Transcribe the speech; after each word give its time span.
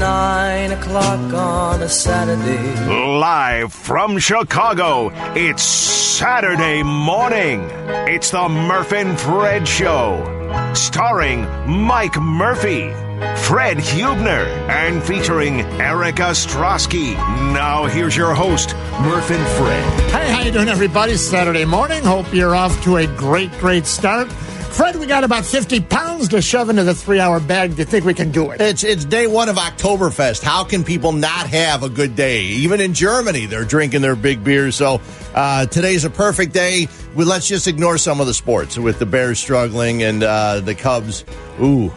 nine 0.00 0.72
o'clock 0.72 1.34
on 1.34 1.82
a 1.82 1.88
Saturday. 1.88 2.86
Live 3.18 3.70
from 3.70 4.18
Chicago, 4.18 5.10
it's 5.36 5.62
Saturday 5.62 6.82
morning. 6.82 7.68
It's 8.08 8.30
the 8.30 8.48
Murph 8.48 8.94
and 8.94 9.20
Fred 9.20 9.68
Show, 9.68 10.72
starring 10.74 11.42
Mike 11.68 12.18
Murphy, 12.18 12.90
Fred 13.44 13.78
Huebner, 13.78 14.46
and 14.70 15.02
featuring 15.02 15.60
Eric 15.78 16.16
Ostrowski. 16.16 17.14
Now 17.52 17.84
here's 17.84 18.16
your 18.16 18.34
host, 18.34 18.74
Murph 19.02 19.30
and 19.30 19.46
Fred. 19.58 20.10
Hey, 20.12 20.32
how 20.32 20.40
you 20.40 20.50
doing, 20.50 20.70
everybody? 20.70 21.16
Saturday 21.16 21.66
morning. 21.66 22.02
Hope 22.04 22.32
you're 22.32 22.56
off 22.56 22.82
to 22.84 22.96
a 22.96 23.06
great, 23.18 23.52
great 23.58 23.84
start. 23.84 24.30
Fred, 24.70 24.96
we 24.96 25.06
got 25.06 25.24
about 25.24 25.44
50 25.44 25.80
pounds 25.80 26.28
to 26.28 26.40
shove 26.40 26.70
into 26.70 26.84
the 26.84 26.94
three-hour 26.94 27.40
bag. 27.40 27.72
Do 27.72 27.76
you 27.78 27.84
think 27.84 28.04
we 28.04 28.14
can 28.14 28.30
do 28.30 28.50
it? 28.50 28.60
It's 28.60 28.82
it's 28.84 29.04
day 29.04 29.26
one 29.26 29.48
of 29.48 29.56
Oktoberfest. 29.56 30.42
How 30.42 30.64
can 30.64 30.84
people 30.84 31.12
not 31.12 31.46
have 31.48 31.82
a 31.82 31.88
good 31.88 32.16
day? 32.16 32.42
Even 32.44 32.80
in 32.80 32.94
Germany, 32.94 33.46
they're 33.46 33.64
drinking 33.64 34.00
their 34.00 34.16
big 34.16 34.42
beers. 34.42 34.76
So 34.76 35.00
uh, 35.34 35.66
today's 35.66 36.04
a 36.04 36.10
perfect 36.10 36.52
day. 36.54 36.88
Well, 37.14 37.26
let's 37.26 37.46
just 37.48 37.66
ignore 37.66 37.98
some 37.98 38.20
of 38.20 38.26
the 38.26 38.32
sports 38.34 38.78
with 38.78 38.98
the 38.98 39.06
Bears 39.06 39.38
struggling 39.38 40.02
and 40.02 40.22
uh, 40.22 40.60
the 40.60 40.74
Cubs. 40.74 41.24
Ooh, 41.60 41.92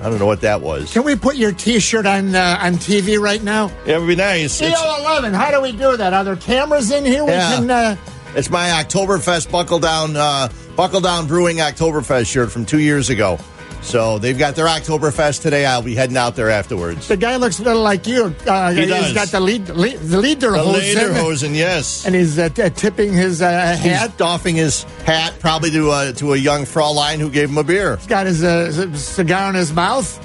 I 0.00 0.08
don't 0.08 0.18
know 0.18 0.26
what 0.26 0.40
that 0.42 0.62
was. 0.62 0.92
Can 0.92 1.02
we 1.02 1.16
put 1.16 1.36
your 1.36 1.52
T-shirt 1.52 2.06
on 2.06 2.34
uh, 2.34 2.58
on 2.60 2.74
TV 2.74 3.18
right 3.18 3.42
now? 3.42 3.70
Yeah, 3.84 3.96
it 3.96 4.00
would 4.00 4.06
be 4.08 4.16
nice. 4.16 4.60
It's, 4.60 4.80
EO11, 4.80 5.34
how 5.34 5.50
do 5.50 5.60
we 5.60 5.72
do 5.72 5.96
that? 5.98 6.14
Are 6.14 6.24
there 6.24 6.36
cameras 6.36 6.90
in 6.92 7.04
here? 7.04 7.24
We 7.24 7.32
Yeah. 7.32 7.56
can... 7.56 7.70
Uh, 7.70 7.96
it's 8.34 8.50
my 8.50 8.68
Oktoberfest 8.68 9.50
buckle 9.50 9.78
down, 9.78 10.16
uh, 10.16 10.48
buckle 10.76 11.00
down 11.00 11.26
brewing 11.26 11.58
Oktoberfest 11.58 12.26
shirt 12.30 12.50
from 12.50 12.64
two 12.64 12.80
years 12.80 13.10
ago. 13.10 13.38
So 13.82 14.18
they've 14.20 14.38
got 14.38 14.54
their 14.54 14.66
Oktoberfest 14.66 15.42
today. 15.42 15.66
I'll 15.66 15.82
be 15.82 15.96
heading 15.96 16.16
out 16.16 16.36
there 16.36 16.50
afterwards. 16.50 17.08
the 17.08 17.16
guy 17.16 17.34
looks 17.34 17.58
a 17.58 17.64
little 17.64 17.82
like 17.82 18.06
you. 18.06 18.32
Uh, 18.46 18.70
He 18.70 18.82
he's 18.82 18.88
does. 18.90 19.12
got 19.12 19.28
the 19.28 19.40
lead, 19.40 19.68
lead 19.70 19.98
the 19.98 20.20
leader 20.20 20.52
The 20.52 20.58
Lederhosen, 20.58 21.52
yes. 21.56 22.06
and 22.06 22.14
he's 22.14 22.38
uh, 22.38 22.48
tipping 22.50 23.12
his 23.12 23.42
uh, 23.42 23.76
He's 23.82 23.90
hat. 23.90 24.16
doffing 24.18 24.54
his 24.54 24.84
hat 25.04 25.34
probably 25.40 25.72
to 25.72 25.90
a, 25.90 26.12
to 26.12 26.34
a 26.34 26.36
young 26.36 26.62
Fraulein 26.64 27.18
who 27.18 27.28
gave 27.28 27.50
him 27.50 27.58
a 27.58 27.64
beer. 27.64 27.96
He's 27.96 28.06
got 28.06 28.26
his 28.26 28.44
uh, 28.44 28.94
cigar 28.96 29.48
in 29.48 29.56
his 29.56 29.72
mouth. 29.72 30.16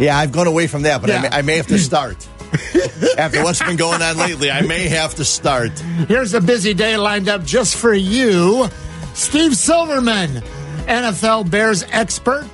Yeah, 0.00 0.16
I've 0.16 0.32
gone 0.32 0.46
away 0.46 0.66
from 0.66 0.80
that, 0.82 1.02
but 1.02 1.10
I, 1.10 1.20
may, 1.20 1.28
I 1.30 1.42
may 1.42 1.56
have 1.58 1.66
to 1.66 1.78
start. 1.78 2.26
After 3.18 3.42
what's 3.44 3.62
been 3.62 3.76
going 3.76 4.02
on 4.02 4.16
lately, 4.16 4.50
I 4.50 4.62
may 4.62 4.88
have 4.88 5.14
to 5.16 5.24
start. 5.24 5.78
Here's 6.08 6.34
a 6.34 6.40
busy 6.40 6.74
day 6.74 6.96
lined 6.96 7.28
up 7.28 7.44
just 7.44 7.76
for 7.76 7.94
you. 7.94 8.68
Steve 9.14 9.56
Silverman, 9.56 10.42
NFL 10.86 11.50
Bears 11.50 11.84
expert, 11.90 12.48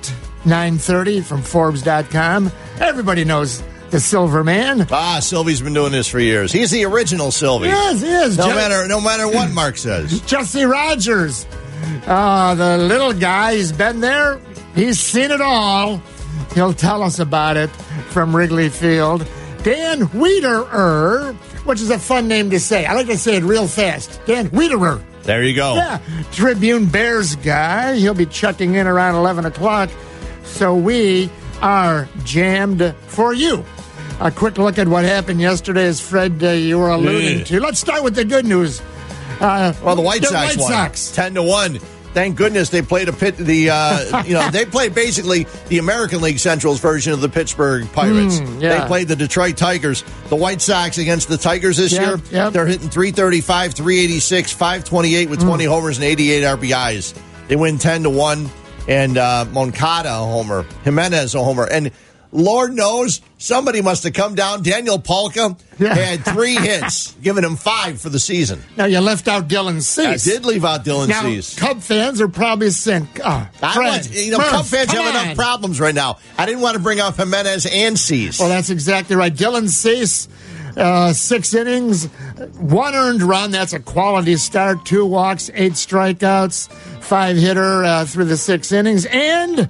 930 0.45 1.21
from 1.21 1.41
Forbes.com. 1.41 2.51
Everybody 2.79 3.23
knows 3.25 3.63
the 3.89 3.99
Silverman. 3.99 4.85
Ah, 4.91 5.19
Sylvie's 5.21 5.61
been 5.61 5.73
doing 5.73 5.91
this 5.91 6.07
for 6.07 6.19
years. 6.19 6.51
He's 6.51 6.71
the 6.71 6.85
original 6.85 7.31
Sylvie. 7.31 7.67
Yes, 7.67 8.01
he 8.01 8.07
is. 8.07 8.37
No 8.37 8.49
Je- 8.49 8.55
matter 8.55 8.87
no 8.87 8.99
matter 9.01 9.27
what 9.27 9.49
Mark 9.51 9.77
says. 9.77 10.19
Jesse 10.21 10.63
Rogers. 10.65 11.45
Ah, 12.05 12.53
the 12.55 12.77
little 12.77 13.13
guy, 13.13 13.55
he's 13.55 13.71
been 13.71 13.99
there. 14.01 14.39
He's 14.75 14.99
seen 14.99 15.31
it 15.31 15.41
all. 15.41 16.01
He'll 16.53 16.73
tell 16.73 17.01
us 17.03 17.19
about 17.19 17.55
it 17.57 17.69
from 18.09 18.35
Wrigley 18.35 18.69
Field. 18.69 19.25
Dan 19.67 20.07
Wiederer, 20.13 21.33
which 21.65 21.81
is 21.81 21.89
a 21.89 21.99
fun 21.99 22.29
name 22.29 22.49
to 22.51 22.59
say. 22.59 22.85
I 22.85 22.93
like 22.93 23.07
to 23.07 23.17
say 23.17 23.35
it 23.35 23.43
real 23.43 23.67
fast. 23.67 24.21
Dan 24.25 24.49
Wiederer. 24.51 25.01
There 25.23 25.43
you 25.43 25.53
go. 25.53 25.75
Yeah, 25.75 25.99
Tribune 26.31 26.85
Bears 26.85 27.35
guy. 27.35 27.95
He'll 27.97 28.13
be 28.13 28.25
checking 28.27 28.75
in 28.75 28.87
around 28.87 29.15
11 29.15 29.45
o'clock. 29.45 29.89
So 30.45 30.73
we 30.73 31.29
are 31.61 32.07
jammed 32.23 32.95
for 33.07 33.33
you. 33.33 33.65
A 34.21 34.31
quick 34.31 34.57
look 34.57 34.77
at 34.77 34.87
what 34.87 35.03
happened 35.03 35.41
yesterday, 35.41 35.85
as 35.87 35.99
Fred, 35.99 36.41
uh, 36.41 36.51
you 36.51 36.79
were 36.79 36.87
alluding 36.89 37.39
Yeah. 37.39 37.43
to. 37.43 37.59
Let's 37.59 37.79
start 37.79 38.03
with 38.05 38.15
the 38.15 38.23
good 38.23 38.45
news. 38.45 38.81
Uh, 39.41 39.73
Well, 39.83 39.97
the 39.97 40.01
White 40.01 40.23
Sox 40.23 40.33
White 40.33 40.57
won 40.59 40.71
Sox. 40.71 41.11
ten 41.11 41.33
to 41.33 41.43
one. 41.43 41.79
Thank 42.13 42.35
goodness 42.35 42.69
they 42.69 42.81
played 42.81 43.09
a 43.09 43.13
pit. 43.13 43.37
The 43.37 43.69
uh, 43.69 44.23
you 44.25 44.33
know 44.33 44.49
they 44.49 44.65
played 44.65 44.95
basically 44.95 45.45
the 45.67 45.77
American 45.77 46.21
League 46.21 46.39
Central's 46.39 46.79
version 46.79 47.13
of 47.13 47.21
the 47.21 47.29
Pittsburgh 47.29 47.91
Pirates. 47.93 48.39
Mm, 48.39 48.61
yeah. 48.61 48.79
They 48.81 48.87
played 48.87 49.07
the 49.07 49.15
Detroit 49.15 49.55
Tigers. 49.57 50.03
The 50.29 50.35
White 50.35 50.61
Sox 50.61 50.97
against 50.97 51.27
the 51.29 51.37
Tigers 51.37 51.77
this 51.77 51.93
Yep, 51.93 52.01
year. 52.01 52.19
yep. 52.31 52.53
They're 52.53 52.65
hitting 52.65 52.89
335, 52.89 53.73
386, 53.73 54.51
528 54.51 55.29
with 55.29 55.41
20 55.41 55.65
homers 55.65 55.97
and 55.97 56.05
88 56.05 56.43
RBIs. 56.43 57.13
They 57.47 57.55
win 57.55 57.77
10 57.77 58.03
to 58.03 58.09
one. 58.09 58.49
And 58.89 59.17
uh, 59.17 59.43
Moncada 59.51 60.07
a 60.07 60.13
homer, 60.19 60.65
Jimenez 60.85 61.35
a 61.35 61.43
homer, 61.43 61.65
and 61.65 61.91
Lord 62.31 62.73
knows 62.73 63.21
somebody 63.37 63.81
must 63.81 64.03
have 64.03 64.13
come 64.13 64.35
down. 64.35 64.63
Daniel 64.63 64.99
Palka 64.99 65.57
Yeah. 65.79 65.93
had 65.93 66.25
three 66.25 66.55
hits, 66.55 67.11
giving 67.21 67.43
him 67.43 67.55
five 67.55 68.01
for 68.01 68.09
the 68.09 68.19
season. 68.19 68.61
Now 68.75 68.85
you 68.85 68.99
left 68.99 69.27
out 69.27 69.47
Dylan 69.47 69.81
Cease. 69.81 70.27
I 70.27 70.31
did 70.31 70.45
leave 70.45 70.65
out 70.65 70.83
Dylan 70.83 71.07
Now, 71.07 71.21
Cease. 71.21 71.57
Cub 71.57 71.81
fans 71.81 72.19
are 72.19 72.27
probably 72.27 72.71
saying, 72.71 73.07
oh, 73.23 73.49
I 73.61 73.77
want, 73.79 74.11
you 74.11 74.31
know, 74.31 74.39
Murph, 74.39 74.49
Cub 74.49 74.65
fans 74.65 74.91
have 74.91 75.15
on." 75.15 75.23
enough 75.25 75.35
problems 75.37 75.79
right 75.79 75.93
now. 75.95 76.17
I 76.37 76.45
didn't 76.47 76.61
want 76.61 76.75
to 76.77 76.81
bring 76.83 76.99
up 76.99 77.15
Jimenez 77.15 77.67
and 77.71 77.97
Cease. 77.97 78.39
Well, 78.39 78.49
that's 78.49 78.69
exactly 78.71 79.15
right. 79.15 79.33
Dylan 79.33 79.69
Cease, 79.69 80.27
uh, 80.75 81.13
six 81.13 81.53
innings, 81.53 82.05
one 82.57 82.95
earned 82.95 83.21
run. 83.21 83.51
That's 83.51 83.73
a 83.73 83.79
quality 83.79 84.35
start. 84.37 84.83
Two 84.85 85.05
walks, 85.05 85.49
eight 85.53 85.73
strikeouts, 85.73 86.71
five 87.03 87.37
hitter 87.37 87.83
uh, 87.83 88.05
through 88.05 88.25
the 88.25 88.37
six 88.37 88.71
innings, 88.71 89.05
and 89.05 89.69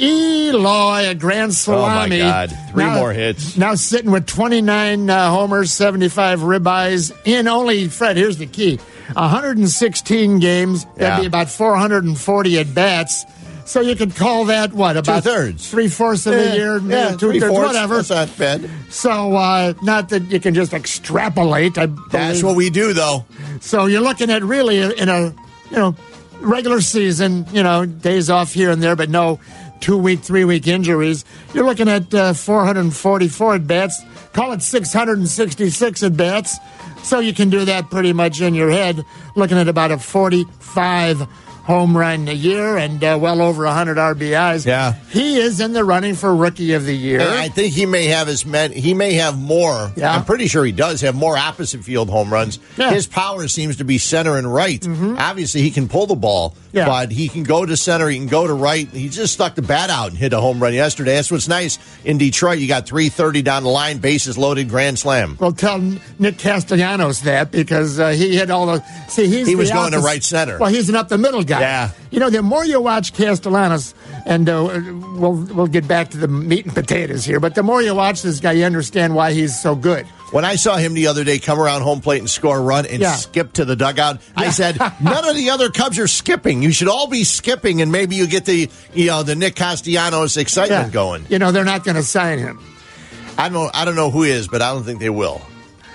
Eloy 0.00 1.08
a 1.10 1.14
grand 1.14 1.54
salami. 1.54 2.20
Oh, 2.20 2.24
my 2.26 2.30
God. 2.46 2.56
Three 2.70 2.84
more 2.86 3.12
hits. 3.12 3.56
Now 3.56 3.74
sitting 3.74 4.10
with 4.10 4.26
29 4.26 5.10
uh, 5.10 5.30
homers, 5.30 5.72
75 5.72 6.40
ribeyes 6.40 7.12
in 7.24 7.48
only 7.48 7.88
Fred. 7.88 8.16
Here's 8.16 8.38
the 8.38 8.46
key: 8.46 8.78
116 9.14 10.38
games. 10.38 10.84
That'd 10.96 11.00
Yeah. 11.00 11.20
be 11.20 11.26
about 11.26 11.48
440 11.50 12.58
at 12.58 12.74
bats. 12.74 13.24
So 13.64 13.82
you 13.82 13.94
could 13.96 14.16
call 14.16 14.46
that 14.46 14.72
what 14.72 14.96
about 14.96 15.24
Two-thirds. 15.24 15.68
three 15.68 15.88
fourths 15.88 16.24
of 16.24 16.32
the 16.32 16.56
year, 16.56 16.78
yeah, 16.78 17.10
two 17.16 17.38
thirds, 17.38 17.52
whatever. 17.52 17.96
That's 17.96 18.08
not 18.08 18.38
bad. 18.38 18.70
So, 18.88 19.36
uh, 19.36 19.74
not 19.82 20.08
that 20.08 20.22
you 20.30 20.40
can 20.40 20.54
just 20.54 20.72
extrapolate. 20.72 21.74
That's 22.10 22.42
what 22.42 22.56
we 22.56 22.70
do, 22.70 22.94
though. 22.94 23.26
So 23.60 23.84
you're 23.84 24.00
looking 24.00 24.30
at 24.30 24.42
really 24.42 24.80
in 24.80 25.10
a, 25.10 25.34
you 25.70 25.76
know, 25.76 25.94
regular 26.40 26.80
season. 26.80 27.44
You 27.52 27.62
know, 27.62 27.84
days 27.84 28.30
off 28.30 28.54
here 28.54 28.70
and 28.70 28.82
there, 28.82 28.96
but 28.96 29.10
no 29.10 29.38
two 29.80 29.96
week, 29.96 30.20
three 30.20 30.44
week 30.44 30.66
injuries. 30.66 31.24
You're 31.54 31.64
looking 31.64 31.88
at 31.88 32.12
uh, 32.14 32.32
444 32.34 33.54
at 33.56 33.66
bats. 33.66 34.02
Call 34.32 34.52
it 34.52 34.62
666 34.62 36.02
at 36.02 36.16
bats. 36.16 36.56
So 37.02 37.20
you 37.20 37.32
can 37.32 37.50
do 37.50 37.64
that 37.64 37.90
pretty 37.90 38.12
much 38.12 38.40
in 38.40 38.54
your 38.54 38.70
head. 38.70 39.04
Looking 39.36 39.58
at 39.58 39.68
about 39.68 39.90
a 39.90 39.98
45 39.98 41.26
home 41.68 41.94
run 41.94 42.26
a 42.28 42.32
year 42.32 42.78
and 42.78 43.04
uh, 43.04 43.18
well 43.20 43.42
over 43.42 43.64
100 43.66 43.98
RBIs. 43.98 44.64
Yeah. 44.64 44.94
he 45.10 45.36
is 45.36 45.60
in 45.60 45.74
the 45.74 45.84
running 45.84 46.14
for 46.14 46.34
rookie 46.34 46.72
of 46.72 46.86
the 46.86 46.96
year. 46.96 47.20
And 47.20 47.28
I 47.28 47.50
think 47.50 47.74
he 47.74 47.84
may 47.84 48.06
have 48.06 48.28
as 48.28 48.46
many. 48.46 48.80
He 48.80 48.94
may 48.94 49.12
have 49.14 49.38
more. 49.38 49.92
Yeah. 49.94 50.14
I'm 50.14 50.24
pretty 50.24 50.48
sure 50.48 50.64
he 50.64 50.72
does 50.72 51.02
have 51.02 51.14
more 51.14 51.36
opposite 51.36 51.84
field 51.84 52.08
home 52.08 52.32
runs. 52.32 52.58
Yeah. 52.78 52.90
His 52.90 53.06
power 53.06 53.48
seems 53.48 53.76
to 53.76 53.84
be 53.84 53.98
center 53.98 54.38
and 54.38 54.50
right. 54.52 54.82
Obviously, 54.88 55.60
he 55.60 55.70
can 55.70 55.88
pull 55.88 56.06
the 56.06 56.14
ball, 56.16 56.56
Yeah. 56.72 56.86
but 56.86 57.10
he 57.10 57.28
can 57.28 57.44
go 57.44 57.64
to 57.64 57.76
center. 57.76 58.08
He 58.08 58.18
can 58.18 58.26
go 58.26 58.46
to 58.46 58.52
right. 58.52 58.86
He 58.88 59.08
just 59.08 59.32
stuck 59.32 59.54
the 59.54 59.62
bat 59.62 59.90
out 59.90 60.10
and 60.10 60.18
hit 60.18 60.32
a 60.32 60.40
home 60.40 60.62
run 60.62 60.74
yesterday. 60.74 61.14
That's 61.14 61.30
what's 61.30 61.48
nice 61.48 61.78
in 62.04 62.18
Detroit. 62.18 62.58
You 62.58 62.68
got 62.68 62.86
330 62.86 63.42
down 63.42 63.62
the 63.62 63.70
line, 63.70 63.98
bases 63.98 64.36
loaded, 64.36 64.68
grand 64.68 64.98
slam. 64.98 65.36
Well, 65.40 65.52
tell 65.52 65.78
Nick 66.18 66.38
Castellanos 66.38 67.22
that 67.22 67.50
because 67.50 67.98
uh, 67.98 68.10
he 68.10 68.36
hit 68.36 68.50
all 68.50 68.66
the. 68.66 68.82
See, 69.08 69.26
he's 69.26 69.46
He 69.46 69.56
was 69.56 69.70
going 69.70 69.92
to 69.92 70.00
right 70.00 70.22
center. 70.22 70.58
Well, 70.58 70.70
he's 70.70 70.88
an 70.88 70.96
up 70.96 71.08
the 71.08 71.18
middle 71.18 71.42
guy. 71.42 71.60
Yeah. 71.60 71.90
You 72.10 72.20
know, 72.20 72.30
the 72.30 72.42
more 72.42 72.64
you 72.64 72.80
watch 72.80 73.12
Castellanos, 73.14 73.94
and 74.26 74.48
uh, 74.48 74.80
we'll 75.16 75.34
we'll 75.54 75.66
get 75.66 75.86
back 75.86 76.10
to 76.10 76.18
the 76.18 76.28
meat 76.28 76.64
and 76.64 76.74
potatoes 76.74 77.24
here, 77.24 77.40
but 77.40 77.54
the 77.54 77.62
more 77.62 77.82
you 77.82 77.94
watch 77.94 78.22
this 78.22 78.40
guy, 78.40 78.52
you 78.52 78.64
understand 78.64 79.14
why 79.14 79.32
he's 79.32 79.60
so 79.60 79.74
good. 79.74 80.06
When 80.30 80.44
I 80.44 80.56
saw 80.56 80.76
him 80.76 80.92
the 80.92 81.06
other 81.06 81.24
day 81.24 81.38
come 81.38 81.58
around 81.58 81.80
home 81.82 82.00
plate 82.02 82.18
and 82.18 82.28
score 82.28 82.58
a 82.58 82.60
run 82.60 82.84
and 82.84 83.00
Yeah. 83.00 83.14
skip 83.14 83.54
to 83.54 83.64
the 83.64 83.76
dugout, 83.76 84.20
I 84.36 84.50
said, 84.50 84.78
none 85.00 85.26
of 85.28 85.34
the 85.34 85.50
other 85.50 85.70
Cubs 85.70 85.98
are 85.98 86.06
skipping. 86.06 86.62
You 86.62 86.70
should 86.70 86.88
all 86.88 87.06
be 87.06 87.24
skipping, 87.24 87.80
and 87.80 87.90
maybe 87.90 88.14
you 88.16 88.26
get 88.26 88.44
the 88.44 88.68
you 88.92 89.06
know 89.06 89.22
the 89.22 89.34
Nick 89.34 89.54
Castellanos 89.56 90.36
excitement 90.36 90.92
going. 90.92 91.24
You 91.30 91.38
know, 91.38 91.50
they're 91.50 91.64
not 91.64 91.82
going 91.84 91.96
to 91.96 92.02
sign 92.02 92.38
him. 92.38 92.60
I 93.38 93.48
don't 93.48 93.74
I 93.74 93.84
don't 93.86 93.96
know 93.96 94.10
who 94.10 94.22
is, 94.24 94.48
but 94.48 94.60
I 94.60 94.72
don't 94.72 94.84
think 94.84 95.00
they 95.00 95.10
will. 95.10 95.40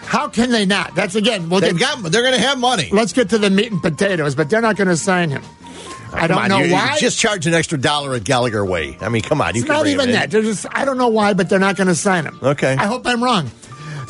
How 0.06 0.28
can 0.28 0.50
they 0.50 0.66
not? 0.66 0.96
That's 0.96 1.16
again. 1.16 1.50
We'll 1.50 1.60
They've 1.62 1.78
get, 1.78 2.02
got 2.02 2.12
they're 2.12 2.22
going 2.24 2.34
to 2.34 2.42
have 2.42 2.58
money. 2.60 2.90
let's 2.92 3.14
get 3.14 3.30
to 3.30 3.38
the 3.38 3.50
meat 3.50 3.72
and 3.72 3.82
potatoes, 3.82 4.34
but 4.36 4.50
they're 4.50 4.62
not 4.62 4.76
going 4.78 4.88
to 4.90 4.98
sign 4.98 5.30
him. 5.30 5.44
I 6.12 6.28
don't 6.28 6.38
on, 6.38 6.50
know 6.50 6.58
you- 6.60 6.66
you 6.68 6.74
why. 6.74 6.98
Just 7.00 7.20
charge 7.20 7.46
an 7.48 7.54
extra 7.54 7.78
dollar 7.80 8.14
at 8.16 8.24
Gallagher 8.24 8.64
Way. 8.66 8.98
I 9.02 9.10
mean, 9.10 9.22
come 9.22 9.42
on, 9.42 9.56
you 9.56 9.62
It's 9.62 9.68
can 9.70 9.76
not 9.78 9.88
even 9.88 10.12
that. 10.12 10.30
They're 10.32 10.42
just 10.42 10.66
I 10.72 10.86
don't 10.86 10.98
know 10.98 11.08
why, 11.08 11.34
but 11.34 11.50
they're 11.50 11.58
not 11.60 11.76
going 11.76 11.88
to 11.88 11.96
sign 11.96 12.26
him. 12.26 12.40
Okay. 12.42 12.76
I 12.78 12.86
hope 12.86 13.06
I'm 13.08 13.24
wrong. 13.24 13.50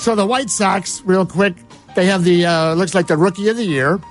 So 0.03 0.15
the 0.15 0.25
White 0.25 0.49
Sox, 0.49 1.01
real 1.05 1.25
quick, 1.25 1.55
they 1.95 2.07
have 2.07 2.25
the 2.25 2.45
uh, 2.45 2.73
looks 2.73 2.93
like 2.93 3.07
the 3.07 3.15
rookie 3.15 3.47
of 3.47 3.55
the 3.55 3.63
year. 3.63 4.01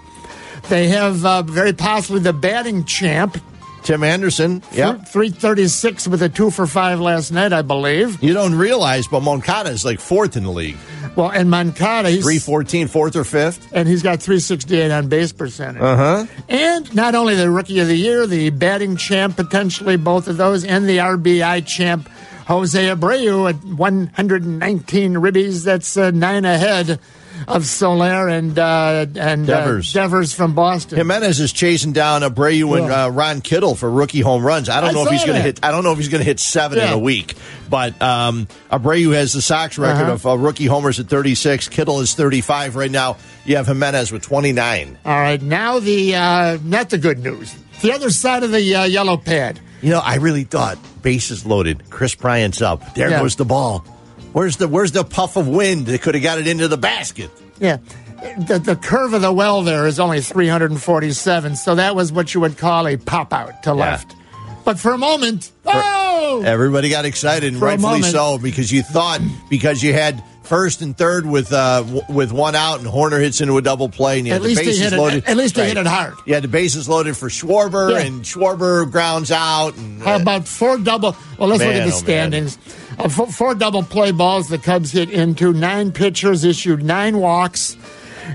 They 0.70 0.88
have 0.88 1.22
uh, 1.22 1.42
very 1.42 1.74
possibly 1.74 2.20
the 2.20 2.32
batting 2.32 2.86
champ 2.86 3.36
Tim 3.82 4.02
Anderson. 4.02 4.62
Yep. 4.72 5.08
336 5.08 6.08
with 6.08 6.22
a 6.22 6.30
two 6.30 6.50
for 6.50 6.66
five 6.66 6.98
last 6.98 7.30
night, 7.30 7.52
I 7.52 7.60
believe. 7.62 8.22
You 8.22 8.32
don't 8.32 8.54
realize, 8.54 9.06
but 9.06 9.20
Moncada 9.20 9.68
is 9.68 9.84
like 9.84 10.00
fourth 10.00 10.34
in 10.36 10.44
the 10.44 10.50
league. 10.50 10.76
Well, 11.14 11.30
and 11.30 11.50
Moncada, 11.50 12.08
he's 12.08 12.22
314, 12.24 12.88
fourth 12.88 13.14
or 13.14 13.24
fifth. 13.24 13.70
and 13.74 13.86
he's 13.86 14.02
got 14.02 14.22
368 14.22 14.90
on 14.90 15.08
base 15.08 15.32
percentage. 15.32 15.82
Uh 15.82 15.96
huh. 15.96 16.26
And 16.48 16.94
not 16.94 17.14
only 17.14 17.34
the 17.34 17.50
rookie 17.50 17.80
of 17.80 17.88
the 17.88 17.96
year, 17.96 18.26
the 18.26 18.48
batting 18.48 18.96
champ, 18.96 19.36
potentially 19.36 19.96
both 19.96 20.26
of 20.26 20.38
those, 20.38 20.64
and 20.64 20.88
the 20.88 20.98
RBI 20.98 21.66
champ, 21.66 22.08
Jose 22.52 22.84
Abreu 22.86 23.48
at 23.48 23.56
119 23.64 25.14
ribbies. 25.14 25.64
That's 25.64 25.96
uh, 25.96 26.10
nine 26.10 26.44
ahead 26.44 27.00
of 27.48 27.64
Soler 27.66 28.28
and 28.28 28.56
uh, 28.58 29.06
and 29.16 29.46
Devers. 29.46 29.96
Uh, 29.96 30.02
Devers 30.02 30.32
from 30.34 30.54
Boston. 30.54 30.98
Jimenez 30.98 31.40
is 31.40 31.52
chasing 31.52 31.92
down 31.92 32.20
Abreu 32.22 32.78
and 32.78 32.92
uh, 32.92 33.10
Ron 33.10 33.40
Kittle 33.40 33.74
for 33.74 33.90
rookie 33.90 34.20
home 34.20 34.44
runs. 34.44 34.68
I 34.68 34.80
don't 34.80 34.90
I 34.90 34.92
know 34.92 35.04
if 35.06 35.10
he's 35.10 35.24
going 35.24 35.38
to 35.38 35.42
hit. 35.42 35.60
I 35.64 35.70
don't 35.70 35.82
know 35.82 35.92
if 35.92 35.98
he's 35.98 36.08
going 36.08 36.20
to 36.20 36.24
hit 36.26 36.38
seven 36.40 36.78
in 36.78 36.88
a 36.92 36.98
week. 36.98 37.34
But 37.70 38.00
um, 38.02 38.46
Abreu 38.70 39.14
has 39.14 39.32
the 39.32 39.40
Sox 39.40 39.78
record 39.78 40.02
Uh-huh. 40.02 40.12
of 40.12 40.26
uh, 40.26 40.36
rookie 40.36 40.66
homers 40.66 41.00
at 41.00 41.06
36. 41.06 41.68
Kittle 41.68 42.00
is 42.00 42.14
35 42.14 42.76
right 42.76 42.90
now. 42.90 43.16
You 43.46 43.56
have 43.56 43.66
Jimenez 43.66 44.12
with 44.12 44.22
29. 44.22 44.98
All 45.06 45.12
right, 45.12 45.40
now 45.40 45.78
the 45.80 46.14
uh, 46.14 46.58
not 46.62 46.90
the 46.90 46.98
good 46.98 47.18
news. 47.20 47.56
The 47.82 47.92
other 47.92 48.10
side 48.10 48.42
of 48.42 48.52
the 48.52 48.74
uh, 48.74 48.84
yellow 48.84 49.16
pad. 49.16 49.60
You 49.82 49.90
know, 49.90 49.98
I 49.98 50.16
really 50.16 50.44
thought 50.44 50.78
bases 51.02 51.44
loaded. 51.44 51.90
Kris 51.90 52.14
Bryant's 52.14 52.62
up. 52.62 52.94
There 52.94 53.10
Yeah. 53.10 53.20
goes 53.20 53.36
the 53.36 53.44
ball. 53.44 53.80
Where's 54.32 54.56
the 54.56 54.68
Where's 54.68 54.92
the 54.92 55.04
puff 55.04 55.36
of 55.36 55.48
wind 55.48 55.86
that 55.86 56.00
could 56.02 56.14
have 56.14 56.22
got 56.22 56.38
it 56.38 56.46
into 56.46 56.68
the 56.68 56.78
basket? 56.78 57.30
Yeah. 57.58 57.78
The, 58.46 58.60
the 58.60 58.76
curve 58.76 59.14
of 59.14 59.20
the 59.22 59.32
well 59.32 59.62
there 59.62 59.86
is 59.88 59.98
only 59.98 60.20
347, 60.20 61.56
so 61.56 61.74
that 61.74 61.96
was 61.96 62.12
what 62.12 62.32
you 62.32 62.40
would 62.40 62.56
call 62.56 62.86
a 62.86 62.96
pop 62.96 63.32
out 63.32 63.64
to 63.64 63.74
left. 63.74 64.14
But 64.64 64.78
for 64.78 64.92
a 64.92 64.98
moment, 64.98 65.50
oh! 65.66 66.42
Everybody 66.46 66.88
got 66.88 67.04
excited, 67.04 67.52
and 67.52 67.60
rightfully 67.60 68.02
so, 68.02 68.38
because 68.38 68.70
you 68.70 68.82
thought 68.84 69.20
because 69.50 69.82
you 69.82 69.92
had 69.92 70.22
first 70.52 70.82
and 70.82 70.94
third 70.94 71.24
with 71.24 71.50
uh, 71.50 71.80
w- 71.80 72.02
with 72.10 72.30
one 72.30 72.54
out, 72.54 72.78
and 72.78 72.86
Hoerner 72.86 73.18
hits 73.22 73.40
into 73.40 73.56
a 73.56 73.62
double 73.62 73.88
play, 73.88 74.18
and 74.18 74.26
you 74.28 74.34
At 74.34 74.42
the 74.42 74.48
least 74.48 74.60
bases 74.60 74.80
hit 74.80 74.92
it- 74.92 74.98
loaded. 74.98 75.24
at 75.24 75.34
least 75.38 75.56
he 75.56 75.62
hit 75.62 75.78
it 75.78 75.86
hard. 75.86 76.12
You 76.26 76.34
had 76.34 76.44
the 76.44 76.48
bases 76.48 76.90
loaded 76.90 77.16
for 77.16 77.30
Schwarber, 77.30 77.92
Yeah. 77.92 78.00
and 78.04 78.22
Schwarber 78.22 78.90
grounds 78.90 79.30
out. 79.30 79.74
And 79.78 80.02
How 80.02 80.16
about 80.16 80.46
four 80.46 80.76
double? 80.76 81.16
Well, 81.38 81.48
let's 81.48 81.64
look 81.64 81.74
at 81.74 81.86
the 81.88 81.94
oh, 81.94 81.98
standings. 81.98 82.58
Uh, 82.98 83.08
four, 83.08 83.26
four 83.28 83.54
double 83.54 83.82
play 83.82 84.10
balls 84.12 84.48
the 84.50 84.58
Cubs 84.58 84.92
hit 84.92 85.08
into. 85.08 85.54
Nine 85.54 85.90
pitchers 85.90 86.44
issued 86.44 86.82
nine 86.84 87.16
walks, 87.16 87.74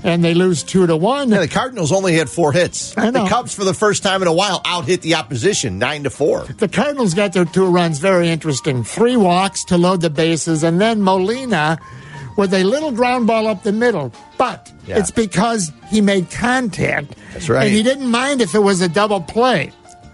and 0.03 0.23
they 0.23 0.33
lose 0.33 0.63
two 0.63 0.87
to 0.87 0.97
one. 0.97 1.29
Yeah, 1.29 1.41
the 1.41 1.47
Cardinals 1.47 1.91
only 1.91 2.13
had 2.15 2.29
four 2.31 2.51
hits. 2.51 2.97
I 2.97 3.11
know. 3.11 3.25
The 3.25 3.29
Cubs, 3.29 3.53
for 3.53 3.63
the 3.63 3.75
first 3.75 4.01
time 4.01 4.23
in 4.23 4.27
a 4.27 4.33
while, 4.33 4.59
out 4.65 4.85
hit 4.85 5.01
the 5.03 5.13
opposition 5.13 5.77
nine 5.77 6.03
to 6.05 6.09
four. 6.09 6.45
The 6.57 6.67
Cardinals 6.67 7.13
got 7.13 7.33
their 7.33 7.45
two 7.45 7.67
runs. 7.67 7.99
Very 7.99 8.29
interesting. 8.29 8.83
Three 8.83 9.17
walks 9.17 9.63
to 9.65 9.77
load 9.77 10.01
the 10.01 10.09
bases, 10.09 10.63
and 10.63 10.81
then 10.81 11.03
Molina 11.03 11.77
with 12.37 12.53
a 12.53 12.63
little 12.63 12.91
ground 12.91 13.27
ball 13.27 13.47
up 13.47 13.63
the 13.63 13.71
middle. 13.73 14.13
But 14.37 14.71
Yeah. 14.87 14.99
it's 14.99 15.11
because 15.11 15.71
he 15.89 15.99
made 16.01 16.31
contact. 16.31 17.15
That's 17.33 17.49
right. 17.49 17.65
And 17.65 17.73
he 17.75 17.83
didn't 17.83 18.07
mind 18.09 18.41
if 18.41 18.55
it 18.55 18.59
was 18.59 18.79
a 18.81 18.87
double 18.87 19.19
play, 19.21 19.71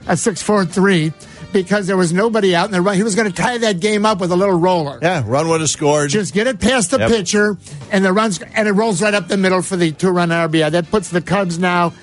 a 0.08 0.18
six-four-three, 0.18 1.14
because 1.52 1.86
there 1.86 1.98
was 1.98 2.12
nobody 2.12 2.56
out 2.56 2.66
in 2.66 2.72
the 2.72 2.82
run. 2.82 2.96
He 2.96 3.04
was 3.04 3.14
going 3.14 3.30
to 3.32 3.36
tie 3.42 3.60
that 3.60 3.80
game 3.80 4.06
up 4.08 4.20
with 4.20 4.32
a 4.32 4.36
little 4.36 4.58
roller. 4.58 4.98
Yeah, 5.02 5.22
run 5.28 5.48
would 5.50 5.62
have 5.62 5.70
scored. 5.70 6.10
Just 6.10 6.34
get 6.34 6.48
it 6.48 6.60
past 6.60 6.90
the 6.90 6.98
Yep. 6.98 7.10
pitcher, 7.12 7.58
and 7.92 8.04
the 8.04 8.12
runs, 8.12 8.40
and 8.56 8.68
it 8.68 8.72
rolls 8.72 9.02
right 9.04 9.14
up 9.14 9.28
the 9.28 9.38
middle 9.38 9.62
for 9.62 9.76
the 9.76 9.92
two-run 9.92 10.32
RBI. 10.32 10.72
That 10.72 10.90
puts 10.90 11.10
the 11.10 11.22
Cubs 11.22 11.60
now 11.60 11.94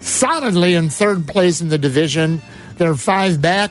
solidly 0.00 0.74
in 0.74 0.88
third 0.90 1.26
place 1.26 1.60
in 1.60 1.68
the 1.68 1.78
division. 1.78 2.42
They're 2.78 2.94
five 2.96 3.40
back. 3.40 3.70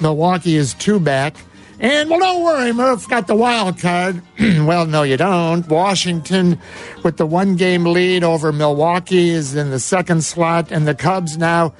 Milwaukee 0.00 0.56
is 0.56 0.74
two 0.74 1.00
back. 1.00 1.34
And 1.82 2.08
well, 2.10 2.20
don't 2.20 2.42
worry, 2.44 2.72
Murph 2.72 3.08
got 3.08 3.26
the 3.26 3.34
wild 3.34 3.78
card. 3.80 4.22
well, 4.38 4.86
no, 4.86 5.02
you 5.02 5.16
don't. 5.16 5.66
Washington, 5.68 6.60
with 7.02 7.16
the 7.16 7.26
one-game 7.26 7.84
lead 7.86 8.22
over 8.22 8.52
Milwaukee, 8.52 9.30
is 9.30 9.56
in 9.56 9.70
the 9.70 9.80
second 9.80 10.22
slot, 10.22 10.70
and 10.70 10.86
the 10.86 10.94
Cubs 10.94 11.36
now 11.36 11.74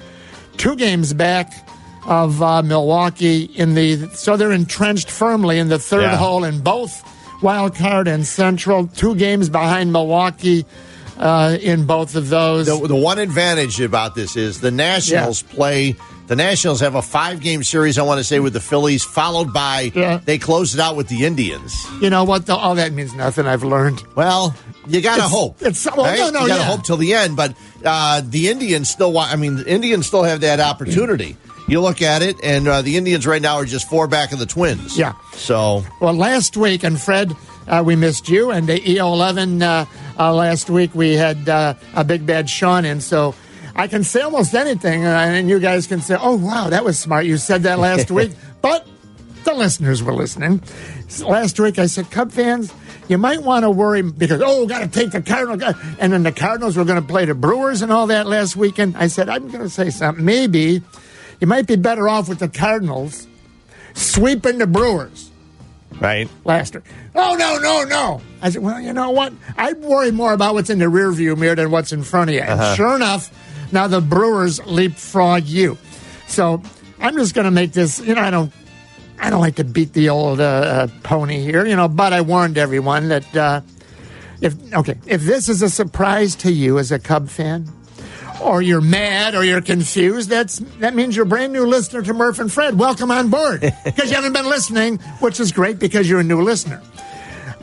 two 0.57 0.75
games 0.75 1.13
back 1.13 1.53
of 2.05 2.41
uh, 2.43 2.61
Milwaukee 2.61 3.43
in 3.55 3.75
the. 3.75 4.09
So 4.13 4.35
they're 4.35 4.51
entrenched 4.51 5.09
firmly 5.09 5.57
in 5.57 5.69
the 5.69 5.79
third 5.79 6.01
Yeah. 6.01 6.17
hole 6.17 6.43
in 6.43 6.59
both 6.59 7.01
wild 7.41 7.73
card 7.75 8.09
and 8.09 8.27
Central. 8.27 8.87
Two 8.87 9.15
games 9.15 9.47
behind 9.47 9.93
Milwaukee 9.93 10.65
uh, 11.17 11.57
in 11.61 11.85
both 11.85 12.15
of 12.17 12.27
those. 12.27 12.65
the, 12.67 12.87
the 12.89 12.95
one 12.95 13.19
advantage 13.19 13.79
about 13.79 14.15
this 14.15 14.35
is 14.35 14.59
the 14.59 14.69
Nationals 14.71 15.43
play. 15.43 15.95
The 16.27 16.35
Nationals 16.37 16.79
have 16.79 16.95
a 16.95 17.01
five 17.01 17.41
game 17.41 17.63
series, 17.63 17.97
I 17.97 18.03
want 18.03 18.17
to 18.19 18.23
say, 18.23 18.39
with 18.39 18.53
the 18.53 18.59
Phillies, 18.61 19.03
followed 19.03 19.51
by 19.53 19.91
Yeah. 19.93 20.19
they 20.23 20.37
close 20.37 20.73
it 20.73 20.79
out 20.79 20.95
with 20.95 21.07
the 21.09 21.25
Indians. 21.25 21.85
you 22.01 22.09
know 22.09 22.23
what? 22.23 22.49
All 22.49 22.75
that 22.75 22.93
means 22.93 23.13
nothing. 23.13 23.45
I've 23.45 23.63
learned. 23.63 24.01
Well, 24.15 24.55
you 24.87 25.01
got 25.01 25.17
to 25.17 25.23
hope. 25.23 25.61
it's- 25.61 25.85
well, 25.95 26.05
no, 26.31 26.39
no, 26.39 26.41
you 26.43 26.47
got 26.47 26.55
to 26.55 26.61
yeah. 26.61 26.65
hope 26.67 26.83
till 26.85 26.97
the 26.97 27.13
end. 27.13 27.35
But 27.35 27.53
uh, 27.83 28.21
the 28.23 28.49
Indians 28.49 28.89
still 28.89 29.11
want. 29.11 29.31
I 29.33 29.35
mean, 29.35 29.57
the 29.57 29.67
Indians 29.69 30.07
still 30.07 30.23
have 30.23 30.39
that 30.41 30.59
opportunity. 30.61 31.35
You 31.67 31.79
look 31.81 32.01
at 32.01 32.21
it, 32.21 32.37
and 32.43 32.67
uh, 32.67 32.81
the 32.81 32.97
Indians 32.97 33.25
right 33.27 33.41
now 33.41 33.55
are 33.55 33.65
just 33.65 33.89
four 33.89 34.07
back 34.07 34.31
of 34.33 34.39
the 34.39 34.45
Twins. 34.45 34.97
Yeah. 34.97 35.13
So 35.33 35.83
Well, 36.01 36.13
last 36.13 36.57
week, 36.57 36.83
and 36.83 36.99
Fred, 36.99 37.33
uh, 37.67 37.81
we 37.85 37.95
missed 37.95 38.27
you, 38.29 38.51
and 38.51 38.67
the 38.67 38.79
EO11 38.81 39.61
uh, 39.61 39.85
uh, 40.19 40.33
last 40.33 40.69
week 40.69 40.93
we 40.93 41.13
had 41.13 41.47
uh, 41.47 41.73
a 41.95 42.03
big 42.03 42.25
bad 42.25 42.49
Sean 42.49 42.83
in, 42.85 42.99
so 42.99 43.33
I 43.75 43.87
can 43.87 44.03
say 44.03 44.21
almost 44.21 44.53
anything, 44.53 45.05
uh, 45.05 45.09
and 45.09 45.49
you 45.49 45.59
guys 45.59 45.87
can 45.87 46.01
say, 46.01 46.15
"Oh, 46.19 46.35
wow, 46.35 46.69
that 46.69 46.83
was 46.83 46.99
smart." 46.99 47.25
You 47.25 47.37
said 47.37 47.63
that 47.63 47.79
last 47.79 48.11
week, 48.19 48.31
but 48.61 48.87
the 49.43 49.53
listeners 49.53 50.03
were 50.03 50.13
listening. 50.13 50.61
Last 51.25 51.59
week, 51.59 51.79
I 51.79 51.87
said, 51.87 52.11
"Cub 52.11 52.31
fans." 52.31 52.73
You 53.09 53.17
might 53.17 53.43
want 53.43 53.63
to 53.63 53.69
worry 53.69 54.01
because 54.01 54.41
oh, 54.43 54.65
got 54.65 54.79
to 54.79 54.87
take 54.87 55.11
the 55.11 55.21
Cardinals, 55.21 55.75
and 55.99 56.13
then 56.13 56.23
the 56.23 56.31
Cardinals 56.31 56.77
were 56.77 56.85
going 56.85 57.01
to 57.01 57.07
play 57.07 57.25
the 57.25 57.35
Brewers 57.35 57.81
and 57.81 57.91
all 57.91 58.07
that 58.07 58.27
last 58.27 58.55
weekend. 58.55 58.95
I 58.95 59.07
said 59.07 59.27
I'm 59.27 59.49
going 59.49 59.61
to 59.61 59.69
say 59.69 59.89
something. 59.89 60.23
Maybe 60.23 60.81
you 61.41 61.47
might 61.47 61.67
be 61.67 61.75
better 61.75 62.07
off 62.07 62.29
with 62.29 62.39
the 62.39 62.47
Cardinals 62.47 63.27
sweeping 63.93 64.57
the 64.57 64.67
Brewers 64.67 65.31
right, 65.99 66.29
last 66.45 66.73
year. 66.73 66.83
Oh 67.15 67.35
no, 67.35 67.57
no, 67.57 67.83
no. 67.83 68.21
I 68.41 68.49
said, 68.49 68.61
well, 68.61 68.79
you 68.79 68.93
know 68.93 69.11
what? 69.11 69.33
I'd 69.57 69.79
worry 69.81 70.11
more 70.11 70.33
about 70.33 70.53
what's 70.53 70.69
in 70.69 70.79
the 70.79 70.85
rearview 70.85 71.37
mirror 71.37 71.55
than 71.55 71.71
what's 71.71 71.91
in 71.91 72.03
front 72.03 72.29
of 72.29 72.35
you. 72.35 72.41
And 72.41 72.77
sure 72.77 72.95
enough, 72.95 73.31
now 73.73 73.87
the 73.87 74.01
Brewers 74.01 74.63
leapfrog 74.65 75.45
you. 75.45 75.77
So 76.27 76.61
I'm 76.99 77.15
just 77.17 77.33
going 77.35 77.45
to 77.45 77.51
make 77.51 77.73
this. 77.73 77.99
You 77.99 78.15
know, 78.15 78.21
I 78.21 78.29
don't. 78.31 78.51
I 79.19 79.29
don't 79.29 79.41
like 79.41 79.55
to 79.55 79.63
beat 79.63 79.93
the 79.93 80.09
old 80.09 80.41
uh, 80.41 80.43
uh, 80.43 80.87
pony 81.03 81.39
here, 81.41 81.65
you 81.65 81.75
know, 81.77 81.87
but 81.87 82.11
I 82.11 82.21
warned 82.21 82.57
everyone 82.57 83.07
that 83.09 83.35
uh, 83.35 83.61
if 84.41 84.55
okay, 84.73 84.95
if 85.05 85.21
this 85.21 85.47
is 85.49 85.61
a 85.61 85.69
surprise 85.69 86.35
to 86.37 86.51
you 86.51 86.77
as 86.77 86.91
a 86.91 86.99
Cub 86.99 87.29
fan, 87.29 87.71
or 88.41 88.61
you're 88.61 88.81
mad 88.81 89.33
or 89.35 89.43
you're 89.45 89.61
confused, 89.61 90.29
that's 90.29 90.57
that 90.79 90.93
means 90.95 91.15
you're 91.15 91.25
a 91.25 91.29
brand 91.29 91.53
new 91.53 91.65
listener 91.65 92.01
to 92.01 92.13
Murph 92.13 92.39
and 92.39 92.51
Fred. 92.51 92.77
Welcome 92.77 93.11
on 93.11 93.29
board 93.29 93.61
because 93.85 94.09
you 94.09 94.15
haven't 94.15 94.33
been 94.33 94.47
listening, 94.49 94.97
which 95.19 95.39
is 95.39 95.51
great 95.51 95.79
because 95.79 96.09
you're 96.09 96.19
a 96.19 96.23
new 96.23 96.41
listener. 96.41 96.81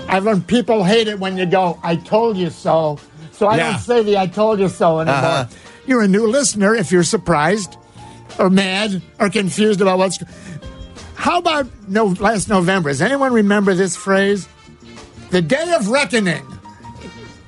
I've 0.08 0.24
learned 0.24 0.46
people 0.46 0.82
hate 0.82 1.08
it 1.08 1.18
when 1.18 1.36
you 1.36 1.44
go, 1.46 1.78
"I 1.82 1.96
told 1.96 2.36
you 2.38 2.48
so," 2.48 2.98
so 3.32 3.48
I 3.48 3.56
Yeah. 3.56 3.70
don't 3.72 3.80
say 3.80 4.02
the 4.02 4.16
"I 4.18 4.28
told 4.28 4.60
you 4.60 4.68
so" 4.68 5.00
anymore. 5.00 5.16
Uh-huh. 5.18 5.44
You're 5.90 6.02
a 6.02 6.08
new 6.08 6.28
listener 6.28 6.72
if 6.76 6.92
you're 6.92 7.02
surprised 7.02 7.76
or 8.38 8.48
mad 8.48 9.02
or 9.18 9.28
confused 9.28 9.80
about 9.80 9.98
what's. 9.98 10.20
How 11.16 11.38
about 11.38 11.66
no 11.88 12.04
last 12.20 12.48
November? 12.48 12.90
Does 12.90 13.02
anyone 13.02 13.32
remember 13.32 13.74
this 13.74 13.96
phrase? 13.96 14.46
The 15.30 15.42
day 15.42 15.74
of 15.76 15.88
reckoning. 15.88 16.44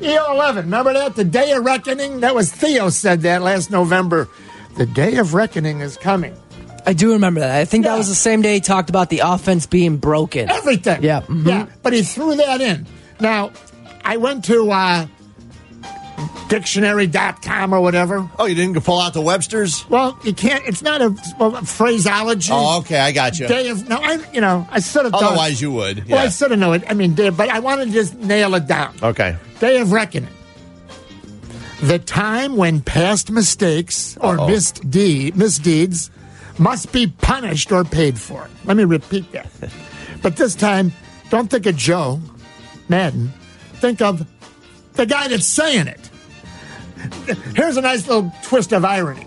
EO11, 0.00 0.56
remember 0.56 0.92
that? 0.92 1.14
The 1.14 1.22
day 1.22 1.52
of 1.52 1.64
reckoning? 1.64 2.18
That 2.18 2.34
was 2.34 2.50
Theo 2.50 2.88
said 2.88 3.20
that 3.20 3.42
last 3.42 3.70
November. 3.70 4.28
The 4.76 4.86
day 4.86 5.18
of 5.18 5.34
reckoning 5.34 5.78
is 5.78 5.96
coming. 5.96 6.34
I 6.84 6.94
do 6.94 7.12
remember 7.12 7.38
that. 7.38 7.54
I 7.60 7.64
think 7.64 7.84
Yeah. 7.84 7.92
that 7.92 7.98
was 7.98 8.08
the 8.08 8.16
same 8.16 8.42
day 8.42 8.54
he 8.54 8.60
talked 8.60 8.90
about 8.90 9.08
the 9.08 9.20
offense 9.20 9.66
being 9.66 9.98
broken. 9.98 10.50
Everything. 10.50 11.00
Yeah, 11.04 11.20
mhm. 11.20 11.46
Yeah. 11.46 11.66
But 11.84 11.92
he 11.92 12.02
threw 12.02 12.34
that 12.34 12.60
in. 12.60 12.88
Now, 13.20 13.52
I 14.04 14.16
went 14.16 14.44
to 14.46 14.68
uh, 14.72 15.06
dictionary.com 16.52 17.72
or 17.72 17.80
whatever. 17.80 18.28
Oh, 18.38 18.44
you 18.44 18.54
didn't 18.54 18.78
pull 18.84 19.00
out 19.00 19.14
the 19.14 19.22
Webster's? 19.22 19.88
Well, 19.88 20.18
you 20.22 20.34
can't, 20.34 20.62
it's 20.66 20.82
not 20.82 21.00
a, 21.00 21.14
a 21.40 21.64
phraseology. 21.64 22.50
Oh, 22.52 22.80
okay, 22.80 22.98
I 23.00 23.10
got 23.12 23.38
you. 23.38 23.48
Day 23.48 23.70
of, 23.70 23.88
no, 23.88 23.96
I, 23.96 24.22
you 24.34 24.40
know, 24.42 24.66
I 24.70 24.74
have 24.80 24.92
done. 24.92 25.10
Otherwise, 25.14 25.62
you 25.62 25.72
would. 25.72 26.06
Well, 26.10 26.18
I 26.20 26.24
Yeah. 26.24 26.28
should 26.28 26.50
have 26.50 26.60
known 26.60 26.74
it. 26.76 26.84
I 26.90 26.92
mean, 26.94 27.14
but 27.14 27.40
I 27.48 27.58
wanted 27.60 27.86
to 27.86 27.92
just 27.92 28.14
nail 28.18 28.54
it 28.54 28.66
down. 28.66 28.94
Okay. 29.02 29.34
Day 29.60 29.80
of 29.80 29.92
reckoning. 29.92 30.28
The 31.82 31.98
time 31.98 32.56
when 32.56 32.80
past 32.82 33.30
mistakes 33.30 34.16
or 34.20 34.38
Uh-oh. 34.38 34.48
misdeed, 34.48 35.34
misdeeds 35.36 36.10
must 36.58 36.92
be 36.92 37.06
punished 37.06 37.72
or 37.72 37.82
paid 37.82 38.18
for. 38.18 38.46
Let 38.66 38.76
me 38.76 38.84
repeat 38.84 39.32
that. 39.32 39.48
but 40.20 40.36
this 40.36 40.54
time, 40.54 40.92
don't 41.30 41.50
think 41.50 41.64
of 41.64 41.76
Joe 41.76 42.20
Maddon. 42.90 43.32
Think 43.76 44.02
of 44.02 44.24
the 44.92 45.06
guy 45.06 45.28
that's 45.28 45.46
saying 45.46 45.86
it. 45.88 46.10
Here's 47.54 47.76
a 47.76 47.80
nice 47.82 48.06
little 48.06 48.32
twist 48.42 48.72
of 48.72 48.84
irony. 48.84 49.26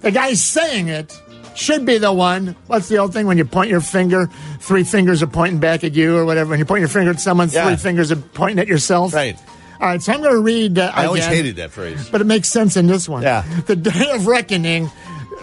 The 0.00 0.10
guy 0.10 0.34
saying 0.34 0.88
it 0.88 1.18
should 1.54 1.84
be 1.86 1.98
the 1.98 2.12
one. 2.12 2.54
What's 2.66 2.88
the 2.88 2.98
old 2.98 3.12
thing 3.12 3.26
when 3.26 3.38
you 3.38 3.44
point 3.44 3.70
your 3.70 3.80
finger, 3.80 4.28
three 4.60 4.84
fingers 4.84 5.22
are 5.22 5.26
pointing 5.26 5.58
back 5.58 5.84
at 5.84 5.94
you 5.94 6.16
or 6.16 6.24
whatever. 6.24 6.50
When 6.50 6.58
you 6.58 6.64
point 6.64 6.80
your 6.80 6.88
finger 6.88 7.10
at 7.10 7.20
someone, 7.20 7.48
Yeah. 7.50 7.66
three 7.66 7.76
fingers 7.76 8.12
are 8.12 8.16
pointing 8.16 8.58
at 8.58 8.68
yourself. 8.68 9.14
Right. 9.14 9.36
All 9.80 9.88
right, 9.88 10.02
so 10.02 10.12
I'm 10.12 10.20
going 10.20 10.32
to 10.34 10.40
read. 10.40 10.78
Uh, 10.78 10.90
I 10.94 11.04
always 11.06 11.26
hated 11.26 11.56
that 11.56 11.70
phrase. 11.70 12.08
but 12.10 12.20
it 12.20 12.24
makes 12.24 12.48
sense 12.48 12.76
in 12.76 12.86
this 12.86 13.08
one. 13.08 13.22
Yeah. 13.22 13.42
The 13.66 13.76
day 13.76 14.10
of 14.12 14.26
reckoning, 14.26 14.90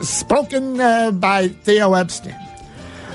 spoken 0.02 0.80
uh, 0.80 1.12
by 1.12 1.50
Theo 1.50 1.94
Epstein. 1.94 2.36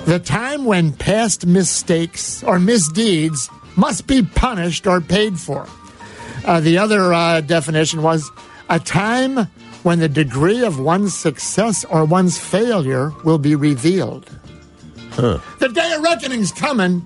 The 0.07 0.19
time 0.21 0.65
when 0.65 0.93
past 0.93 1.45
mistakes 1.47 2.43
or 2.45 2.59
misdeeds 2.59 3.51
must 3.77 4.07
be 4.07 4.23
punished 4.23 4.87
or 4.87 5.01
paid 5.01 5.39
for. 5.39 5.67
Uh, 6.45 6.61
the 6.61 6.79
other 6.79 7.13
uh, 7.13 7.41
definition 7.43 8.03
was 8.03 8.31
a 8.69 8.79
time 8.79 9.47
when 9.83 9.99
the 9.99 10.09
degree 10.09 10.65
of 10.65 10.79
one's 10.79 11.17
success 11.17 11.85
or 11.85 12.05
one's 12.05 12.39
failure 12.39 13.13
will 13.25 13.39
be 13.39 13.55
revealed. 13.55 14.29
The 15.17 15.71
day 15.73 15.93
of 15.95 16.03
reckoning's 16.03 16.53
coming. 16.53 17.05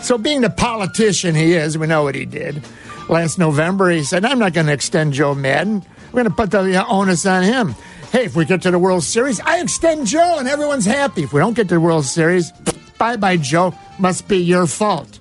So, 0.00 0.16
being 0.16 0.40
the 0.40 0.50
politician 0.50 1.34
he 1.34 1.54
is, 1.54 1.76
we 1.76 1.86
know 1.86 2.02
what 2.02 2.14
he 2.14 2.24
did. 2.24 2.62
Last 3.08 3.38
November, 3.38 3.90
he 3.90 4.04
said, 4.04 4.24
I'm 4.24 4.38
not 4.38 4.52
going 4.52 4.66
to 4.66 4.72
extend 4.72 5.12
Joe 5.12 5.34
Maddon. 5.34 5.84
We're 6.12 6.22
going 6.22 6.30
to 6.30 6.34
put 6.34 6.50
the 6.50 6.82
uh, 6.82 6.86
onus 6.88 7.26
on 7.26 7.42
him. 7.42 7.74
Hey, 8.12 8.24
if 8.24 8.36
we 8.36 8.44
get 8.44 8.62
to 8.62 8.70
the 8.70 8.78
World 8.78 9.02
Series, 9.02 9.40
I 9.40 9.60
extend 9.60 10.06
Joe 10.06 10.36
and 10.38 10.48
everyone's 10.48 10.86
happy. 10.86 11.24
If 11.24 11.32
we 11.32 11.40
don't 11.40 11.54
get 11.54 11.68
to 11.68 11.74
the 11.74 11.80
World 11.80 12.04
Series, 12.04 12.52
bye 12.98 13.16
bye, 13.16 13.36
Joe. 13.36 13.74
Must 13.98 14.26
be 14.28 14.38
your 14.38 14.66
fault. 14.66 15.18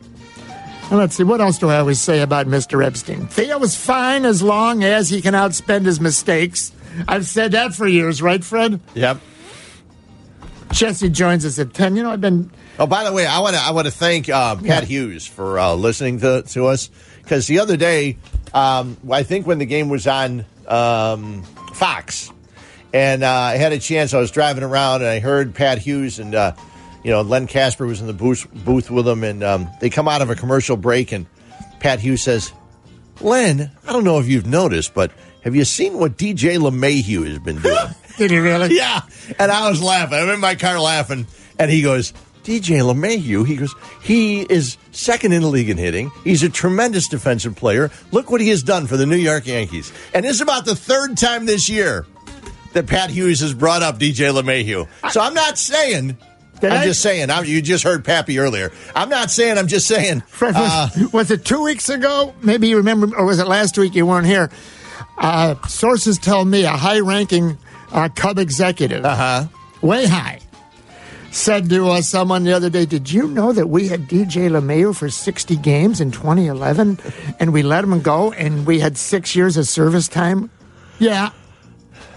And 0.89 0.99
let's 0.99 1.15
see, 1.15 1.23
what 1.23 1.41
else 1.41 1.57
do 1.57 1.69
I 1.69 1.79
always 1.79 1.99
say 1.99 2.21
about 2.21 2.45
Mr. 2.47 2.85
Epstein? 2.85 3.27
Theo 3.27 3.59
is 3.63 3.75
fine 3.75 4.23
as 4.25 4.41
long 4.43 4.83
as 4.83 5.09
he 5.09 5.21
can 5.21 5.33
outspend 5.33 5.85
his 5.85 5.99
mistakes. 5.99 6.71
I've 7.07 7.25
said 7.25 7.53
that 7.53 7.73
for 7.73 7.87
years, 7.87 8.21
right, 8.21 8.43
Fred? 8.43 8.79
Yep. 8.93 9.19
Jesse 10.71 11.09
joins 11.09 11.45
us 11.45 11.57
at 11.59 11.73
10. 11.73 11.95
You 11.95 12.03
know, 12.03 12.11
I've 12.11 12.21
been 12.21 12.51
Oh, 12.77 12.85
by 12.87 13.03
the 13.05 13.13
way, 13.13 13.25
I 13.25 13.39
want 13.39 13.55
to 13.55 13.61
I 13.61 13.71
want 13.71 13.87
to 13.87 13.91
thank 13.91 14.27
uh, 14.27 14.55
Pat 14.57 14.65
Yeah. 14.65 14.81
Hughes 14.81 15.25
for 15.25 15.57
uh, 15.57 15.73
listening 15.75 16.19
to 16.19 16.41
to 16.49 16.65
us 16.67 16.89
because 17.23 17.47
the 17.47 17.59
other 17.59 17.77
day, 17.77 18.17
um, 18.53 18.97
I 19.09 19.23
think 19.23 19.47
when 19.47 19.59
the 19.59 19.65
game 19.65 19.87
was 19.87 20.05
on 20.07 20.45
um, 20.67 21.43
Fox, 21.73 22.31
and 22.93 23.23
uh, 23.23 23.31
I 23.31 23.55
had 23.57 23.71
a 23.71 23.79
chance. 23.79 24.13
I 24.13 24.19
was 24.19 24.29
driving 24.29 24.63
around 24.63 25.01
and 25.01 25.09
I 25.09 25.19
heard 25.19 25.55
Pat 25.55 25.77
Hughes 25.77 26.19
and 26.19 26.35
uh, 26.35 26.51
you 27.05 27.11
know 27.11 27.21
Len 27.21 27.45
Kasper 27.45 27.85
was 27.85 28.01
in 28.01 28.07
the 28.07 28.13
booth 28.13 28.47
booth 28.65 28.89
with 28.89 29.07
him, 29.07 29.23
and 29.23 29.43
um, 29.43 29.69
they 29.79 29.91
come 29.91 30.07
out 30.07 30.21
of 30.21 30.31
a 30.31 30.35
commercial 30.35 30.75
break, 30.75 31.11
and 31.11 31.27
Pat 31.79 31.99
Hughes 31.99 32.23
says, 32.23 32.51
"Len, 33.21 33.71
I 33.87 33.93
don't 33.93 34.03
know 34.03 34.19
if 34.19 34.27
you've 34.27 34.47
noticed, 34.47 34.95
but 34.95 35.11
have 35.43 35.55
you 35.55 35.63
seen 35.65 35.99
what 35.99 36.17
DJ 36.17 36.57
LeMahieu 36.57 37.27
has 37.27 37.37
been 37.39 37.61
doing?" 37.61 37.77
Did 38.17 38.31
he 38.31 38.39
really? 38.39 38.75
Yeah. 38.75 39.01
And 39.37 39.51
I 39.51 39.69
was 39.69 39.81
laughing. 39.83 40.17
I'm 40.17 40.29
in 40.29 40.39
my 40.39 40.55
car 40.55 40.79
laughing. 40.79 41.27
And 41.59 41.69
he 41.69 41.81
goes, 41.81 42.13
DJ 42.43 42.81
LeMahieu, 42.81 43.45
he 43.45 43.55
goes, 43.55 43.73
he 44.01 44.41
is 44.41 44.77
second 44.91 45.33
in 45.33 45.41
the 45.41 45.47
league 45.47 45.69
in 45.69 45.77
hitting. 45.77 46.11
He's 46.23 46.43
a 46.43 46.49
tremendous 46.49 47.07
defensive 47.07 47.55
player. 47.55 47.91
Look 48.11 48.29
what 48.29 48.39
he 48.39 48.49
has 48.49 48.61
done 48.61 48.87
for 48.87 48.97
the 48.97 49.05
New 49.05 49.17
York 49.17 49.47
Yankees. 49.47 49.91
And 50.13 50.23
this 50.23 50.35
is 50.35 50.41
about 50.41 50.65
the 50.65 50.75
third 50.75 51.17
time 51.17 51.45
this 51.45 51.67
year 51.67 52.05
that 52.73 52.87
Pat 52.87 53.09
Hughes 53.09 53.39
has 53.39 53.53
brought 53.53 53.81
up 53.81 53.99
DJ 53.99 54.31
LeMahieu. 54.31 54.87
So 55.11 55.21
I'm 55.21 55.33
not 55.33 55.57
saying. 55.57 56.17
Did 56.61 56.71
I'm 56.71 56.81
I? 56.81 56.85
just 56.85 57.01
saying. 57.01 57.29
I'm, 57.29 57.45
you 57.45 57.61
just 57.61 57.83
heard 57.83 58.05
Pappy 58.05 58.39
earlier. 58.39 58.71
I'm 58.95 59.09
not 59.09 59.29
saying. 59.29 59.57
I'm 59.57 59.67
just 59.67 59.87
saying. 59.87 60.21
Fred, 60.27 60.53
uh, 60.55 60.89
was, 60.95 61.13
was 61.13 61.31
it 61.31 61.45
two 61.45 61.63
weeks 61.63 61.89
ago? 61.89 62.33
Maybe 62.41 62.67
you 62.67 62.77
remember, 62.77 63.15
or 63.15 63.25
was 63.25 63.39
it 63.39 63.47
last 63.47 63.77
week 63.77 63.95
you 63.95 64.05
weren't 64.05 64.27
here? 64.27 64.49
Uh, 65.17 65.55
sources 65.67 66.17
tell 66.17 66.45
me 66.45 66.63
a 66.63 66.71
high 66.71 66.99
ranking 66.99 67.57
uh, 67.91 68.09
Cub 68.15 68.39
executive, 68.39 69.05
uh-huh. 69.05 69.47
way 69.81 70.05
high, 70.05 70.39
said 71.31 71.69
to 71.69 71.87
uh, 71.87 72.01
someone 72.01 72.43
the 72.43 72.53
other 72.53 72.69
day, 72.69 72.85
Did 72.85 73.11
you 73.11 73.27
know 73.27 73.53
that 73.53 73.67
we 73.67 73.87
had 73.87 74.07
DJ 74.07 74.49
LeMahieu 74.49 74.95
for 74.95 75.09
60 75.09 75.55
games 75.57 76.01
in 76.01 76.11
2011 76.11 76.99
and 77.39 77.53
we 77.53 77.63
let 77.63 77.83
him 77.83 78.01
go 78.01 78.31
and 78.33 78.65
we 78.65 78.79
had 78.79 78.97
six 78.97 79.35
years 79.35 79.57
of 79.57 79.67
service 79.67 80.07
time? 80.07 80.49
Yeah. 80.99 81.31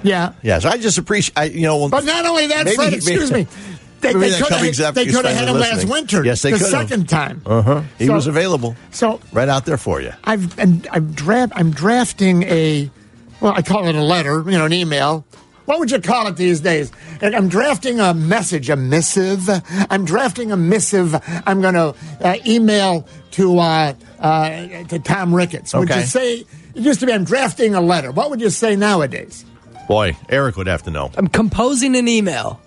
Yeah. 0.02 0.32
yeah. 0.42 0.58
So 0.60 0.68
I 0.68 0.78
just 0.78 0.98
appreciate. 0.98 1.36
I, 1.36 1.44
you 1.44 1.62
know. 1.62 1.88
But 1.88 2.04
not 2.04 2.24
only 2.24 2.46
that, 2.48 2.68
Fred, 2.68 2.92
excuse 2.92 3.32
me. 3.32 3.46
They, 4.00 4.12
they 4.12 4.30
could 4.30 4.52
have 4.52 4.64
exec 4.64 4.94
they 4.94 5.02
is 5.06 5.14
could 5.16 5.24
have 5.24 5.34
had 5.36 5.48
him 5.48 5.56
finally 5.58 5.70
last 5.82 5.88
winter. 5.88 6.24
Yes, 6.24 6.42
they 6.42 6.52
the 6.52 6.58
could 6.58 6.72
have. 6.72 6.88
second 6.88 7.08
time. 7.08 7.42
Uh 7.44 7.62
huh. 7.62 7.82
He 7.98 8.06
So- 8.06 8.14
was 8.14 8.26
available. 8.26 8.76
So 8.92 9.20
right 9.32 9.48
out 9.48 9.64
there 9.66 9.76
for 9.78 10.00
you. 10.00 10.12
I've 10.24 10.54
been, 10.56 10.84
I'm, 10.92 11.12
dra- 11.12 11.48
I'm 11.52 11.70
drafting 11.72 12.42
a, 12.44 12.90
well, 13.40 13.52
I 13.56 13.62
call 13.62 13.86
it 13.88 13.94
a 13.96 14.02
letter, 14.02 14.42
you 14.46 14.56
know, 14.58 14.66
an 14.66 14.72
email. 14.72 15.24
What 15.64 15.80
would 15.80 15.90
you 15.90 16.00
call 16.00 16.26
it 16.28 16.36
these 16.36 16.60
days? 16.60 16.90
And 17.20 17.36
I'm 17.36 17.48
drafting 17.48 18.00
a 18.00 18.14
message, 18.14 18.70
a 18.70 18.76
missive. 18.76 19.48
I'm 19.90 20.06
drafting 20.06 20.50
a 20.50 20.56
missive. 20.56 21.14
I'm 21.46 21.60
going 21.60 21.74
to 21.74 21.94
uh, 22.22 22.36
email 22.46 23.06
to 23.32 23.58
uh, 23.58 23.92
uh, 24.18 24.84
to 24.84 24.98
Tom 25.00 25.34
Ricketts. 25.34 25.74
Would 25.74 25.90
Okay. 25.90 26.00
you 26.00 26.06
say 26.06 26.34
it 26.38 26.46
used 26.74 27.00
to 27.00 27.06
be 27.06 27.12
I'm 27.12 27.24
drafting 27.24 27.74
a 27.74 27.82
letter? 27.82 28.12
What 28.12 28.30
would 28.30 28.40
you 28.40 28.48
say 28.48 28.76
nowadays? 28.76 29.44
Boy, 29.88 30.16
Eric 30.30 30.56
would 30.56 30.68
have 30.68 30.84
to 30.84 30.90
know. 30.90 31.10
I'm 31.18 31.28
composing 31.28 31.96
an 31.96 32.08
email. 32.08 32.60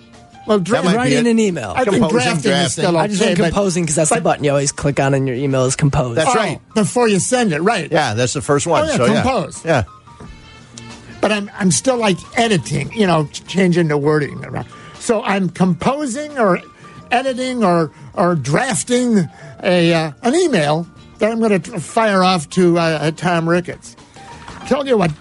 Well, 0.47 0.59
dra- 0.59 0.77
That 0.81 0.85
might 0.85 0.91
be 0.91 0.97
Writing 0.97 1.27
an 1.27 1.39
email. 1.39 1.71
I 1.75 1.83
think 1.83 1.97
Composing, 1.97 2.17
drafting 2.17 2.37
is 2.37 2.43
drafting. 2.43 2.69
still 2.69 2.95
okay. 2.95 2.99
I 3.03 3.07
just 3.07 3.21
think 3.21 3.37
but- 3.37 3.45
composing 3.49 3.83
because 3.83 3.95
that's 3.95 4.09
the 4.09 4.21
button 4.21 4.43
you 4.43 4.49
always 4.49 4.71
click 4.71 4.99
on 4.99 5.13
in 5.13 5.27
your 5.27 5.35
email 5.35 5.65
is 5.65 5.75
compose. 5.75 6.15
That's 6.15 6.29
Oh, 6.31 6.33
right. 6.35 6.59
Before 6.73 7.07
you 7.07 7.19
send 7.19 7.53
it, 7.53 7.61
right? 7.61 7.91
Yeah, 7.91 8.15
that's 8.15 8.33
the 8.33 8.41
first 8.41 8.65
one. 8.65 8.83
Oh, 8.83 8.87
yeah, 8.87 8.95
so 8.97 9.05
compose. 9.05 9.63
yeah, 9.65 9.83
but 11.21 11.31
I'm 11.31 11.51
I'm 11.57 11.69
still 11.71 11.97
like 11.97 12.17
editing, 12.37 12.91
you 12.93 13.05
know, 13.05 13.27
changing 13.47 13.87
the 13.89 13.97
wording 13.97 14.43
around. 14.43 14.67
So 14.99 15.21
I'm 15.23 15.49
composing 15.49 16.37
or 16.39 16.59
editing 17.11 17.63
or 17.63 17.91
or 18.15 18.35
drafting 18.35 19.29
a 19.63 19.93
uh, 19.93 20.11
an 20.23 20.35
email 20.35 20.87
that 21.19 21.31
I'm 21.31 21.39
going 21.39 21.61
to 21.61 21.79
fire 21.79 22.23
off 22.23 22.49
to 22.51 22.79
uh, 22.79 22.81
uh, 22.81 23.11
Tom 23.11 23.47
Ricketts. 23.47 23.95
Tell 24.67 24.87
you 24.87 24.97
what, 24.97 25.11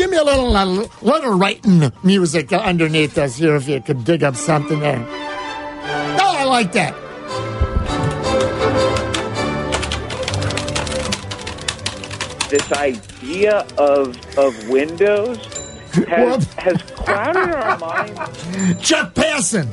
give 0.00 0.10
me 0.10 0.16
a 0.16 0.24
little 0.24 0.56
uh, 0.56 0.64
little 1.02 1.34
writing 1.38 1.92
music 2.02 2.50
underneath 2.54 3.18
us 3.18 3.36
here 3.36 3.54
if 3.56 3.68
you 3.68 3.82
could 3.82 4.02
dig 4.02 4.24
up 4.24 4.34
something 4.34 4.80
there. 4.80 5.04
Oh, 5.06 6.36
I 6.38 6.44
like 6.44 6.72
that. 6.72 6.96
this 12.48 12.72
idea 12.72 13.58
of 13.78 14.16
of 14.38 14.68
Windows 14.68 15.38
has, 15.92 16.46
Whoop. 16.46 16.58
has 16.58 16.82
clouded 16.82 17.54
our 17.54 17.78
minds. 17.78 18.80
Chuck 18.88 19.14
Passon. 19.14 19.68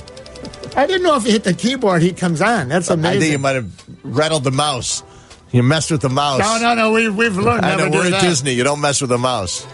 I 0.75 0.85
didn't 0.85 1.03
know 1.03 1.15
if 1.15 1.23
he 1.23 1.31
hit 1.31 1.43
the 1.45 1.53
keyboard, 1.53 2.01
he 2.01 2.11
comes 2.11 2.41
on. 2.41 2.67
That's 2.67 2.89
amazing. 2.89 3.05
I 3.05 3.09
amazing. 3.09 3.21
think 3.21 3.31
you 3.31 3.39
might 3.39 3.55
have 3.55 3.85
rattled 4.03 4.43
the 4.43 4.51
mouse. 4.51 5.03
You 5.51 5.63
messed 5.63 5.89
with 5.89 6.01
the 6.01 6.09
mouse. 6.09 6.39
no, 6.39 6.59
no, 6.59 6.75
no. 6.75 6.91
We, 6.91 7.09
we've 7.09 7.37
learned 7.37 7.65
I 7.65 7.77
never 7.77 7.89
know 7.89 7.99
we're 7.99 8.05
at 8.07 8.11
that. 8.11 8.21
Disney. 8.21 8.51
You 8.51 8.63
don't 8.65 8.81
mess 8.81 8.99
with 8.99 9.09
the 9.09 9.17
mouse. 9.17 9.65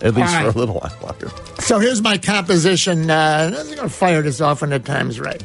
At 0.00 0.14
least 0.14 0.34
All 0.34 0.42
for 0.42 0.48
a 0.48 0.60
little 0.60 0.74
while 0.74 0.98
longer. 1.02 1.30
So 1.60 1.78
here's 1.78 2.02
my 2.02 2.18
composition. 2.18 3.10
Uh, 3.10 3.52
I'm 3.56 3.66
going 3.66 3.78
to 3.78 3.88
fire 3.88 4.22
this 4.22 4.40
off 4.40 4.60
when 4.60 4.70
the 4.70 4.78
time's 4.78 5.20
right. 5.20 5.42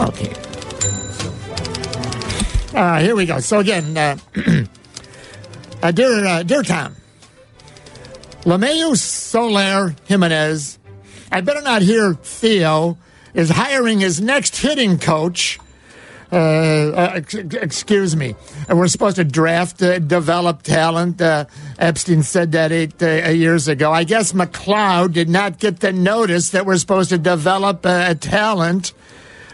Okay. 0.00 0.34
Uh, 2.74 2.98
here 3.00 3.14
we 3.14 3.24
go. 3.24 3.38
So 3.38 3.60
again, 3.60 3.96
uh, 3.96 4.16
uh, 5.82 5.92
dear, 5.92 6.26
uh, 6.26 6.42
dear 6.42 6.62
Tom, 6.62 6.96
LeMahieu 8.42 8.96
Soler 8.96 9.94
Jimenez, 10.06 10.78
I 11.30 11.40
better 11.40 11.62
not 11.62 11.82
hear 11.82 12.14
Theo 12.14 12.98
is 13.32 13.50
hiring 13.50 14.00
his 14.00 14.20
next 14.20 14.56
hitting 14.56 14.98
coach. 14.98 15.58
Uh, 16.34 16.90
uh, 16.96 17.20
excuse 17.62 18.16
me. 18.16 18.34
We're 18.68 18.88
supposed 18.88 19.16
to 19.16 19.24
draft, 19.24 19.80
uh, 19.80 20.00
develop 20.00 20.62
talent. 20.62 21.22
Uh, 21.22 21.44
Epstein 21.78 22.24
said 22.24 22.50
that 22.52 22.72
eight 22.72 23.00
uh, 23.00 23.28
years 23.30 23.68
ago. 23.68 23.92
I 23.92 24.02
guess 24.02 24.32
McLeod 24.32 25.12
did 25.12 25.28
not 25.28 25.60
get 25.60 25.78
the 25.78 25.92
notice 25.92 26.50
that 26.50 26.66
we're 26.66 26.78
supposed 26.78 27.10
to 27.10 27.18
develop 27.18 27.86
uh, 27.86 28.14
talent, 28.14 28.92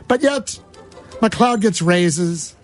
but 0.08 0.22
yet 0.22 0.58
McLeod 1.20 1.60
gets 1.60 1.82
raises 1.82 2.56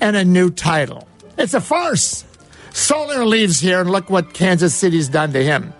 and 0.00 0.16
a 0.16 0.24
new 0.24 0.50
title. 0.50 1.06
It's 1.36 1.54
a 1.54 1.60
farce. 1.60 2.24
Soler 2.72 3.24
leaves 3.24 3.60
here, 3.60 3.80
and 3.80 3.90
look 3.90 4.10
what 4.10 4.34
Kansas 4.34 4.74
City's 4.74 5.08
done 5.08 5.32
to 5.32 5.44
him. 5.44 5.72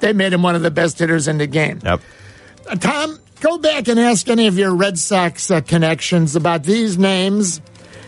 They 0.00 0.14
made 0.14 0.32
him 0.32 0.42
one 0.42 0.54
of 0.54 0.62
the 0.62 0.70
best 0.70 0.98
hitters 0.98 1.28
in 1.28 1.36
the 1.36 1.46
game. 1.46 1.80
Yep. 1.84 2.00
Tom, 2.80 3.18
go 3.42 3.58
back 3.58 3.88
and 3.88 3.98
ask 3.98 4.28
any 4.28 4.46
of 4.46 4.56
your 4.56 4.74
Red 4.74 4.98
Sox 4.98 5.50
uh, 5.50 5.60
connections 5.60 6.36
about 6.36 6.62
these 6.62 6.96
names 6.96 7.60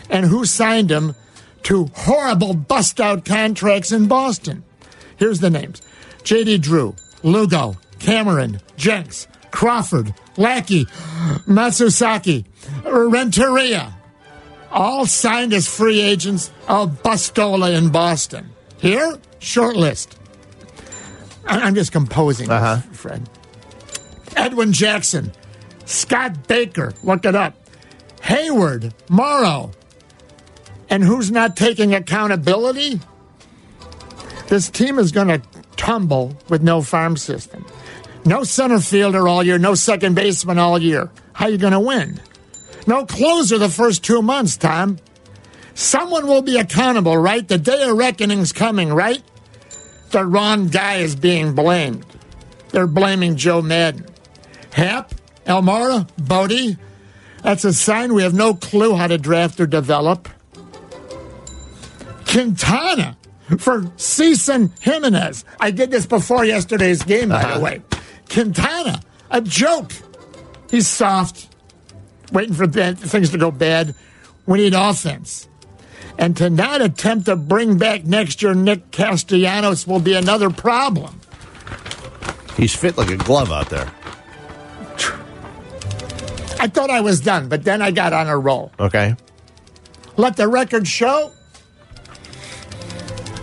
and 0.09 0.25
who 0.25 0.45
signed 0.45 0.89
them 0.89 1.13
to 1.63 1.91
horrible 1.93 2.53
bust 2.53 3.01
out 3.01 3.25
contracts 3.25 3.91
in 3.91 4.07
Boston. 4.07 4.63
Here's 5.17 5.41
the 5.41 5.49
names 5.49 5.81
JD 6.23 6.61
Drew, 6.61 6.95
Lugo, 7.21 7.75
Cameron, 7.99 8.61
Jenks, 8.77 9.27
Crawford, 9.51 10.13
Lackey, 10.37 10.85
Matsuzaka, 11.45 12.45
Renteria. 12.85 13.93
All 14.71 15.05
signed 15.05 15.53
as 15.53 15.67
free 15.67 16.01
agents 16.01 16.51
of 16.67 17.01
Bustola 17.03 17.77
in 17.77 17.89
Boston. 17.89 18.49
Here, 18.77 19.17
short 19.39 19.75
list. 19.75 20.17
I'm 21.45 21.75
just 21.75 21.91
composing, 21.91 22.47
this, 22.47 22.85
Fred. 22.91 23.29
Edwin 24.35 24.73
Jackson, 24.73 25.31
Scott 25.85 26.47
Baker, 26.47 26.93
look 27.03 27.25
it 27.25 27.35
up, 27.35 27.55
Heyward, 28.21 28.93
Morrow. 29.09 29.71
And 30.89 31.03
who's 31.03 31.31
not 31.31 31.55
taking 31.55 31.93
accountability? 31.93 32.99
This 34.47 34.69
team 34.69 34.99
is 34.99 35.11
going 35.11 35.27
to 35.27 35.41
tumble 35.75 36.37
with 36.49 36.61
no 36.61 36.81
farm 36.81 37.17
system. 37.17 37.65
No 38.23 38.43
center 38.43 38.79
fielder 38.79 39.27
all 39.27 39.43
year, 39.43 39.57
no 39.57 39.75
second 39.75 40.15
baseman 40.15 40.59
all 40.59 40.79
year. 40.79 41.11
How 41.33 41.47
you 41.47 41.57
going 41.57 41.73
to 41.73 41.79
win? 41.79 42.19
No 42.87 43.05
closer 43.05 43.57
the 43.57 43.69
first 43.69 44.03
two 44.03 44.21
months, 44.21 44.57
Tom. 44.57 44.97
Someone 45.73 46.27
will 46.27 46.41
be 46.41 46.57
accountable, 46.57 47.17
right? 47.17 47.47
The 47.47 47.57
day 47.57 47.83
of 47.83 47.97
reckoning's 47.97 48.53
coming, 48.53 48.93
right? 48.93 49.21
The 50.11 50.25
wrong 50.25 50.69
guy 50.69 50.97
is 50.97 51.15
being 51.15 51.53
blamed. 51.53 52.05
They're 52.69 52.87
blaming 52.87 53.35
Joe 53.35 53.61
Maddon. 53.61 54.05
Hap, 54.75 55.13
Almora, 55.47 56.05
Bote. 56.17 56.75
That's 57.41 57.63
a 57.63 57.71
sign 57.71 58.13
we 58.13 58.23
have 58.23 58.33
no 58.33 58.53
clue 58.53 58.93
how 58.95 59.07
to 59.07 59.17
draft 59.17 59.61
or 59.61 59.67
develop. 59.67 60.27
Quintana 62.27 63.15
for 63.59 63.83
Ceason 63.97 64.71
Jimenez. 64.81 65.45
I 65.61 65.71
did 65.71 65.91
this 65.91 66.05
before 66.05 66.43
yesterday's 66.43 67.03
game, 67.03 67.29
by 67.29 67.35
Uh-huh. 67.43 67.53
the 67.57 67.63
way. 67.63 67.81
Quintana, 68.29 68.99
a 69.31 69.39
joke. 69.39 69.93
He's 70.69 70.89
soft, 70.89 71.47
waiting 72.33 72.53
for 72.53 72.67
bad, 72.67 72.99
things 72.99 73.29
to 73.29 73.37
go 73.37 73.51
bad. 73.51 73.95
We 74.45 74.57
need 74.57 74.73
offense. 74.73 75.47
And 76.17 76.35
to 76.35 76.49
not 76.49 76.81
attempt 76.81 77.27
to 77.27 77.37
bring 77.37 77.77
back 77.77 78.03
next 78.03 78.41
year 78.41 78.53
Nick 78.53 78.91
Castellanos 78.91 79.87
will 79.87 79.99
be 80.01 80.15
another 80.15 80.49
problem. 80.49 81.21
He's 82.57 82.75
fit 82.75 82.97
like 82.97 83.09
a 83.09 83.17
glove 83.17 83.51
out 83.53 83.69
there. 83.69 83.89
I 86.65 86.67
thought 86.67 86.89
I 86.89 87.01
was 87.01 87.21
done, 87.21 87.47
but 87.47 87.63
then 87.63 87.79
I 87.83 87.91
got 87.91 88.11
on 88.11 88.25
a 88.27 88.35
roll. 88.35 88.71
Okay. 88.79 89.15
Let 90.17 90.35
the 90.35 90.47
record 90.47 90.87
show. 90.87 91.31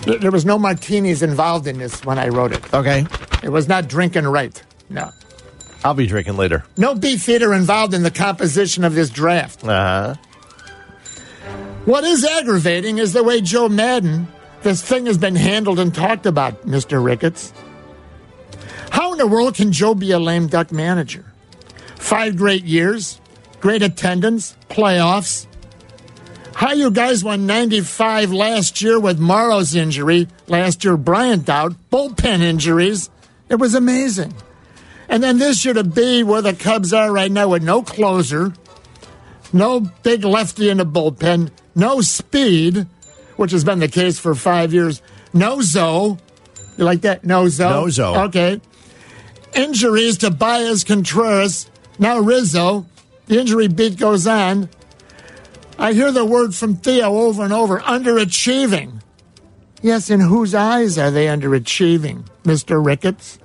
th- 0.02 0.20
There 0.20 0.32
was 0.32 0.44
no 0.44 0.58
martinis 0.58 1.22
involved 1.22 1.68
in 1.68 1.78
this 1.78 2.04
when 2.04 2.18
I 2.18 2.28
wrote 2.30 2.50
it. 2.50 2.74
Okay. 2.74 3.06
It 3.44 3.50
was 3.50 3.68
not 3.68 3.86
drinking 3.86 4.24
right. 4.26 4.60
No. 4.90 5.12
I'll 5.84 5.94
be 5.94 6.08
drinking 6.08 6.36
later. 6.36 6.64
No 6.76 6.96
beef 6.96 7.28
eater 7.28 7.54
involved 7.54 7.94
in 7.94 8.02
the 8.02 8.10
composition 8.10 8.82
of 8.82 8.96
this 8.96 9.08
draft. 9.08 9.62
Uh 9.62 9.68
huh. 9.68 10.14
What 11.84 12.02
is 12.02 12.24
aggravating 12.24 12.98
is 12.98 13.12
the 13.12 13.22
way 13.22 13.40
Joe 13.40 13.68
Maddon, 13.68 14.26
this 14.62 14.82
thing 14.82 15.06
has 15.06 15.16
been 15.16 15.36
handled 15.36 15.78
and 15.78 15.94
talked 15.94 16.26
about, 16.26 16.66
Mr. 16.66 17.04
Ricketts. 17.04 17.52
How 18.90 19.12
in 19.12 19.18
the 19.18 19.28
world 19.28 19.54
can 19.54 19.70
Joe 19.70 19.94
be 19.94 20.10
a 20.10 20.18
lame 20.18 20.48
duck 20.48 20.72
manager? 20.72 21.24
Five 22.02 22.36
great 22.36 22.64
years, 22.64 23.20
great 23.60 23.80
attendance, 23.80 24.56
playoffs. 24.68 25.46
How 26.52 26.72
you 26.72 26.90
guys 26.90 27.24
won 27.24 27.46
95 27.46 28.32
last 28.32 28.82
year 28.82 28.98
with 28.98 29.20
Morrow's 29.20 29.74
injury, 29.74 30.26
last 30.48 30.84
year 30.84 30.96
Bryant 30.96 31.48
out, 31.48 31.74
bullpen 31.90 32.42
injuries. 32.42 33.08
It 33.48 33.54
was 33.54 33.74
amazing. 33.74 34.34
And 35.08 35.22
then 35.22 35.38
this 35.38 35.64
year 35.64 35.74
to 35.74 35.84
be 35.84 36.24
where 36.24 36.42
the 36.42 36.52
Cubs 36.54 36.92
are 36.92 37.10
right 37.10 37.30
now 37.30 37.48
with 37.48 37.62
no 37.62 37.82
closer, 37.82 38.52
no 39.52 39.80
big 40.02 40.24
lefty 40.24 40.68
in 40.70 40.78
the 40.78 40.84
bullpen, 40.84 41.50
no 41.76 42.00
speed, 42.00 42.86
which 43.36 43.52
has 43.52 43.62
been 43.64 43.78
the 43.78 43.88
case 43.88 44.18
for 44.18 44.34
five 44.34 44.74
years, 44.74 45.00
no 45.32 45.60
Zoe. 45.62 46.18
You 46.76 46.84
like 46.84 47.02
that? 47.02 47.24
No 47.24 47.48
Zoe? 47.48 47.70
No 47.70 47.88
Zoe. 47.88 48.16
Okay. 48.24 48.60
Injuries 49.54 50.18
to 50.18 50.30
Baez 50.30 50.82
Contreras, 50.82 51.70
now 51.98 52.18
Rizzo. 52.18 52.86
The 53.26 53.38
injury 53.38 53.68
beat 53.68 53.98
goes 53.98 54.26
on. 54.26 54.68
I 55.78 55.92
hear 55.92 56.12
the 56.12 56.24
word 56.24 56.54
from 56.54 56.76
Theo 56.76 57.14
over 57.14 57.44
and 57.44 57.52
over 57.52 57.78
underachieving. 57.80 59.00
Yes, 59.80 60.10
in 60.10 60.20
whose 60.20 60.54
eyes 60.54 60.98
are 60.98 61.10
they 61.10 61.26
underachieving, 61.26 62.24
Mr. 62.44 62.84
Ricketts? 62.84 63.38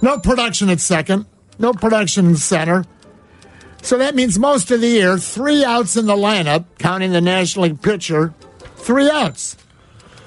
No 0.00 0.18
production 0.18 0.68
at 0.68 0.80
second, 0.80 1.26
no 1.58 1.72
production 1.72 2.26
in 2.26 2.36
center. 2.36 2.84
So 3.82 3.98
that 3.98 4.14
means 4.14 4.38
most 4.38 4.70
of 4.70 4.80
the 4.80 4.88
year, 4.88 5.18
three 5.18 5.64
outs 5.64 5.96
in 5.96 6.06
the 6.06 6.14
lineup, 6.14 6.64
counting 6.78 7.12
the 7.12 7.20
National 7.20 7.64
League 7.64 7.82
pitcher, 7.82 8.32
three 8.76 9.10
outs. 9.10 9.56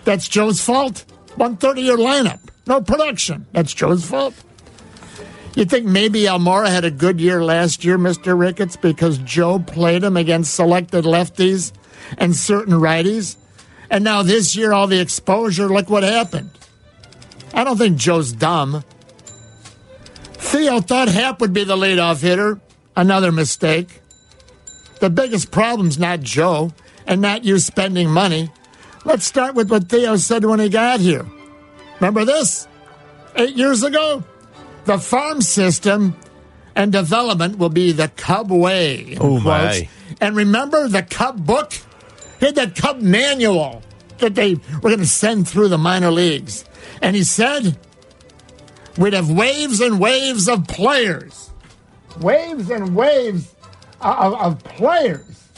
That's 0.03 0.27
Joe's 0.27 0.61
fault. 0.61 1.05
130 1.35 1.81
year 1.81 1.97
lineup, 1.97 2.39
no 2.65 2.81
production. 2.81 3.45
That's 3.51 3.73
Joe's 3.73 4.03
fault. 4.03 4.33
You 5.57 5.65
think 5.65 5.87
maybe 5.87 6.21
Almora 6.21 6.69
had 6.69 6.85
a 6.85 6.91
good 6.91 7.19
year 7.19 7.43
last 7.43 7.83
year, 7.83 7.97
Mr. 7.97 8.37
Ricketts, 8.37 8.75
because 8.75 9.17
Joe 9.17 9.57
played 9.57 10.03
him 10.03 10.15
against 10.15 10.53
selected 10.53 11.03
lefties 11.03 11.71
and 12.19 12.35
certain 12.35 12.75
righties? 12.75 13.37
And 13.89 14.03
now 14.03 14.21
this 14.21 14.55
year, 14.55 14.71
all 14.71 14.85
the 14.85 14.99
exposure, 14.99 15.67
look 15.67 15.89
what 15.89 16.03
happened. 16.03 16.51
I 17.55 17.63
don't 17.63 17.75
think 17.75 17.97
Joe's 17.97 18.33
dumb. 18.33 18.83
Theo 20.33 20.79
thought 20.79 21.07
Hap 21.07 21.41
would 21.41 21.53
be 21.53 21.63
the 21.63 21.75
leadoff 21.75 22.21
hitter. 22.21 22.59
Another 22.95 23.31
mistake. 23.31 24.01
The 24.99 25.09
biggest 25.09 25.49
problem's 25.49 25.97
not 25.97 26.19
Joe 26.19 26.71
and 27.07 27.19
not 27.19 27.45
you 27.45 27.57
spending 27.57 28.11
money. 28.11 28.51
Let's 29.05 29.25
start 29.25 29.55
with 29.55 29.71
what 29.71 29.89
Theo 29.89 30.17
said 30.17 30.45
when 30.45 30.59
he 30.59 30.69
got 30.69 30.99
here. 30.99 31.25
Remember 31.99 32.25
this? 32.25 32.67
Eight 33.35 33.55
years 33.55 33.81
ago? 33.81 34.23
The 34.87 34.97
farm 34.97 35.41
system 35.41 36.15
and 36.73 36.93
development 36.93 37.57
will 37.57 37.67
be 37.67 37.91
the 37.91 38.07
Cub 38.07 38.49
way. 38.49 39.17
Oh, 39.19 39.41
quotes. 39.41 39.43
my. 39.43 39.89
And 40.21 40.33
remember 40.33 40.87
the 40.87 41.03
Cub 41.03 41.45
book? 41.45 41.73
He 42.39 42.45
had 42.45 42.55
that 42.55 42.77
Cub 42.77 43.01
manual 43.01 43.81
that 44.19 44.35
they 44.35 44.55
were 44.55 44.89
going 44.89 44.99
to 44.99 45.05
send 45.05 45.45
through 45.45 45.67
the 45.67 45.77
minor 45.77 46.09
leagues. 46.09 46.63
And 47.01 47.17
he 47.17 47.25
said, 47.25 47.77
we'd 48.97 49.11
have 49.11 49.29
waves 49.29 49.81
and 49.81 49.99
waves 49.99 50.47
of 50.47 50.69
players. 50.69 51.51
Waves 52.21 52.69
and 52.69 52.95
waves 52.95 53.53
of, 53.99 54.35
of 54.35 54.63
players. 54.63 55.49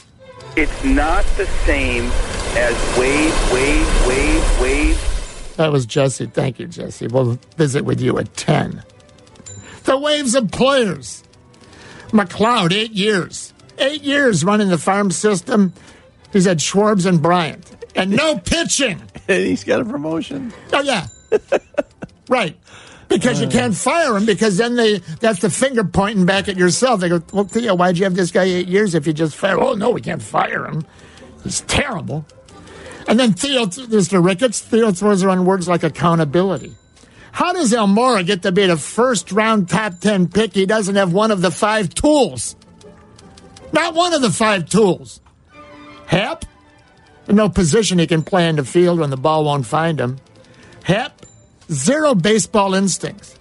It's 0.56 0.84
not 0.84 1.24
the 1.36 1.46
same 1.64 2.10
as 2.56 2.98
wave, 2.98 3.52
wave, 3.52 4.08
wave, 4.08 4.60
wave. 4.60 5.54
That 5.56 5.70
was 5.70 5.86
Jesse. 5.86 6.26
Thank 6.26 6.58
you, 6.58 6.66
Jesse. 6.66 7.06
We'll 7.06 7.38
visit 7.56 7.84
with 7.84 8.00
you 8.00 8.18
at 8.18 8.34
10. 8.34 8.82
The 9.90 9.98
waves 9.98 10.36
of 10.36 10.52
players. 10.52 11.24
McLeod, 12.12 12.72
eight 12.72 12.92
years. 12.92 13.52
Eight 13.76 14.02
years 14.04 14.44
running 14.44 14.68
the 14.68 14.78
farm 14.78 15.10
system. 15.10 15.72
He's 16.32 16.44
had 16.44 16.58
Schwarbs 16.58 17.06
and 17.06 17.20
Bryant. 17.20 17.68
And 17.96 18.12
no 18.12 18.38
pitching. 18.38 19.02
And 19.28 19.44
he's 19.44 19.64
got 19.64 19.80
a 19.80 19.84
promotion. 19.84 20.52
Oh, 20.72 20.80
yeah. 20.82 21.08
right. 22.28 22.56
Because 23.08 23.40
you 23.40 23.48
uh. 23.48 23.50
can't 23.50 23.74
fire 23.74 24.16
him 24.16 24.26
because 24.26 24.56
then 24.58 24.76
they 24.76 24.98
that's 25.18 25.40
the 25.40 25.50
finger 25.50 25.82
pointing 25.82 26.24
back 26.24 26.48
at 26.48 26.56
yourself. 26.56 27.00
They 27.00 27.08
go, 27.08 27.20
Well, 27.32 27.44
Theo, 27.44 27.74
why'd 27.74 27.98
you 27.98 28.04
have 28.04 28.14
this 28.14 28.30
guy 28.30 28.44
eight 28.44 28.68
years 28.68 28.94
if 28.94 29.08
you 29.08 29.12
just 29.12 29.34
fire? 29.34 29.58
Oh, 29.58 29.74
no, 29.74 29.90
we 29.90 30.00
can't 30.00 30.22
fire 30.22 30.66
him. 30.66 30.84
He's 31.42 31.62
terrible. 31.62 32.24
And 33.08 33.18
then 33.18 33.32
Theo, 33.32 33.66
Mr. 33.66 34.24
Ricketts, 34.24 34.60
Theo 34.60 34.92
throws 34.92 35.24
around 35.24 35.46
words 35.46 35.66
like 35.66 35.82
accountability. 35.82 36.76
How 37.32 37.52
does 37.52 37.72
Almora 37.72 38.26
get 38.26 38.42
to 38.42 38.52
be 38.52 38.66
the 38.66 38.76
first 38.76 39.32
round 39.32 39.68
top 39.68 40.00
10 40.00 40.28
pick? 40.28 40.54
He 40.54 40.66
doesn't 40.66 40.96
have 40.96 41.12
one 41.12 41.30
of 41.30 41.42
the 41.42 41.50
five 41.50 41.94
tools. 41.94 42.56
Not 43.72 43.94
one 43.94 44.12
of 44.12 44.22
the 44.22 44.30
five 44.30 44.68
tools. 44.68 45.20
Hap, 46.06 46.44
no 47.28 47.48
position 47.48 47.98
he 47.98 48.06
can 48.06 48.22
play 48.22 48.48
in 48.48 48.56
the 48.56 48.64
field 48.64 48.98
when 48.98 49.10
the 49.10 49.16
ball 49.16 49.44
won't 49.44 49.66
find 49.66 50.00
him. 50.00 50.18
Hap, 50.82 51.24
zero 51.70 52.14
baseball 52.14 52.74
instincts. 52.74 53.38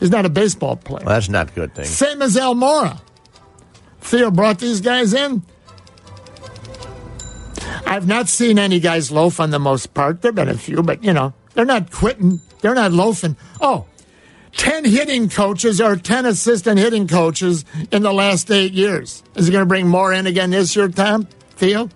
He's 0.00 0.10
not 0.10 0.24
a 0.24 0.30
baseball 0.30 0.76
player. 0.76 1.04
Well, 1.04 1.14
that's 1.14 1.28
not 1.28 1.50
a 1.50 1.54
good 1.54 1.74
thing. 1.74 1.84
Same 1.84 2.22
as 2.22 2.36
Almora. 2.36 3.00
Theo 4.00 4.30
brought 4.30 4.58
these 4.58 4.80
guys 4.80 5.12
in. 5.12 5.42
I've 7.86 8.06
not 8.06 8.28
seen 8.28 8.58
any 8.58 8.80
guys 8.80 9.10
loaf 9.10 9.40
on 9.40 9.50
the 9.50 9.58
most 9.58 9.94
part. 9.94 10.22
There 10.22 10.30
have 10.30 10.34
been 10.36 10.48
a 10.48 10.54
few, 10.54 10.82
but 10.82 11.02
you 11.04 11.12
know, 11.12 11.34
they're 11.56 11.64
not 11.64 11.90
quitting. 11.90 12.40
They're 12.60 12.74
not 12.76 12.92
loafing. 12.92 13.36
Oh, 13.60 13.86
10 14.52 14.84
hitting 14.84 15.28
coaches 15.28 15.80
or 15.80 15.96
10 15.96 16.24
assistant 16.26 16.78
hitting 16.78 17.06
coaches 17.08 17.64
in 17.90 18.02
the 18.02 18.12
last 18.12 18.50
eight 18.50 18.72
years. 18.72 19.22
Is 19.34 19.46
he 19.46 19.52
going 19.52 19.62
to 19.62 19.66
bring 19.66 19.88
more 19.88 20.12
in 20.12 20.26
again 20.26 20.50
this 20.50 20.74
year, 20.76 20.88
Tom? 20.88 21.24
Theo? 21.56 21.90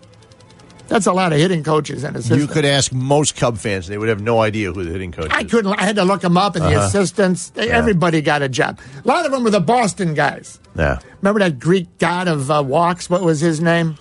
That's 0.89 1.07
a 1.07 1.13
lot 1.13 1.33
of 1.33 1.39
hitting 1.39 1.63
coaches 1.63 2.03
and 2.03 2.17
assistants. 2.17 2.43
You 2.43 2.49
could 2.53 2.65
ask 2.65 2.93
most 2.93 3.37
Cub 3.37 3.57
fans; 3.59 3.87
they 3.87 3.97
would 3.97 4.09
have 4.09 4.21
no 4.21 4.41
idea 4.41 4.73
who 4.73 4.83
the 4.83 4.91
hitting 4.91 5.13
coach 5.13 5.31
I 5.31 5.43
is. 5.43 5.51
couldn't. 5.51 5.73
I 5.79 5.85
had 5.85 5.95
to 5.97 6.05
look 6.05 6.21
them 6.21 6.37
up, 6.37 6.57
and 6.57 6.65
the 6.65 6.75
Uh-huh. 6.75 6.87
assistants. 6.89 7.51
They, 7.51 7.71
Everybody 7.71 8.21
got 8.23 8.43
a 8.43 8.49
job. 8.49 8.81
A 9.05 9.07
lot 9.07 9.25
of 9.25 9.31
them 9.31 9.45
were 9.45 9.51
the 9.51 9.61
Boston 9.61 10.15
guys. 10.15 10.59
Yeah, 10.77 10.99
Remember 11.23 11.39
that 11.41 11.61
Greek 11.61 11.87
god 11.99 12.27
of 12.27 12.51
uh, 12.51 12.65
walks? 12.67 13.09
What 13.09 13.23
was 13.23 13.39
his 13.39 13.61
name? 13.61 13.99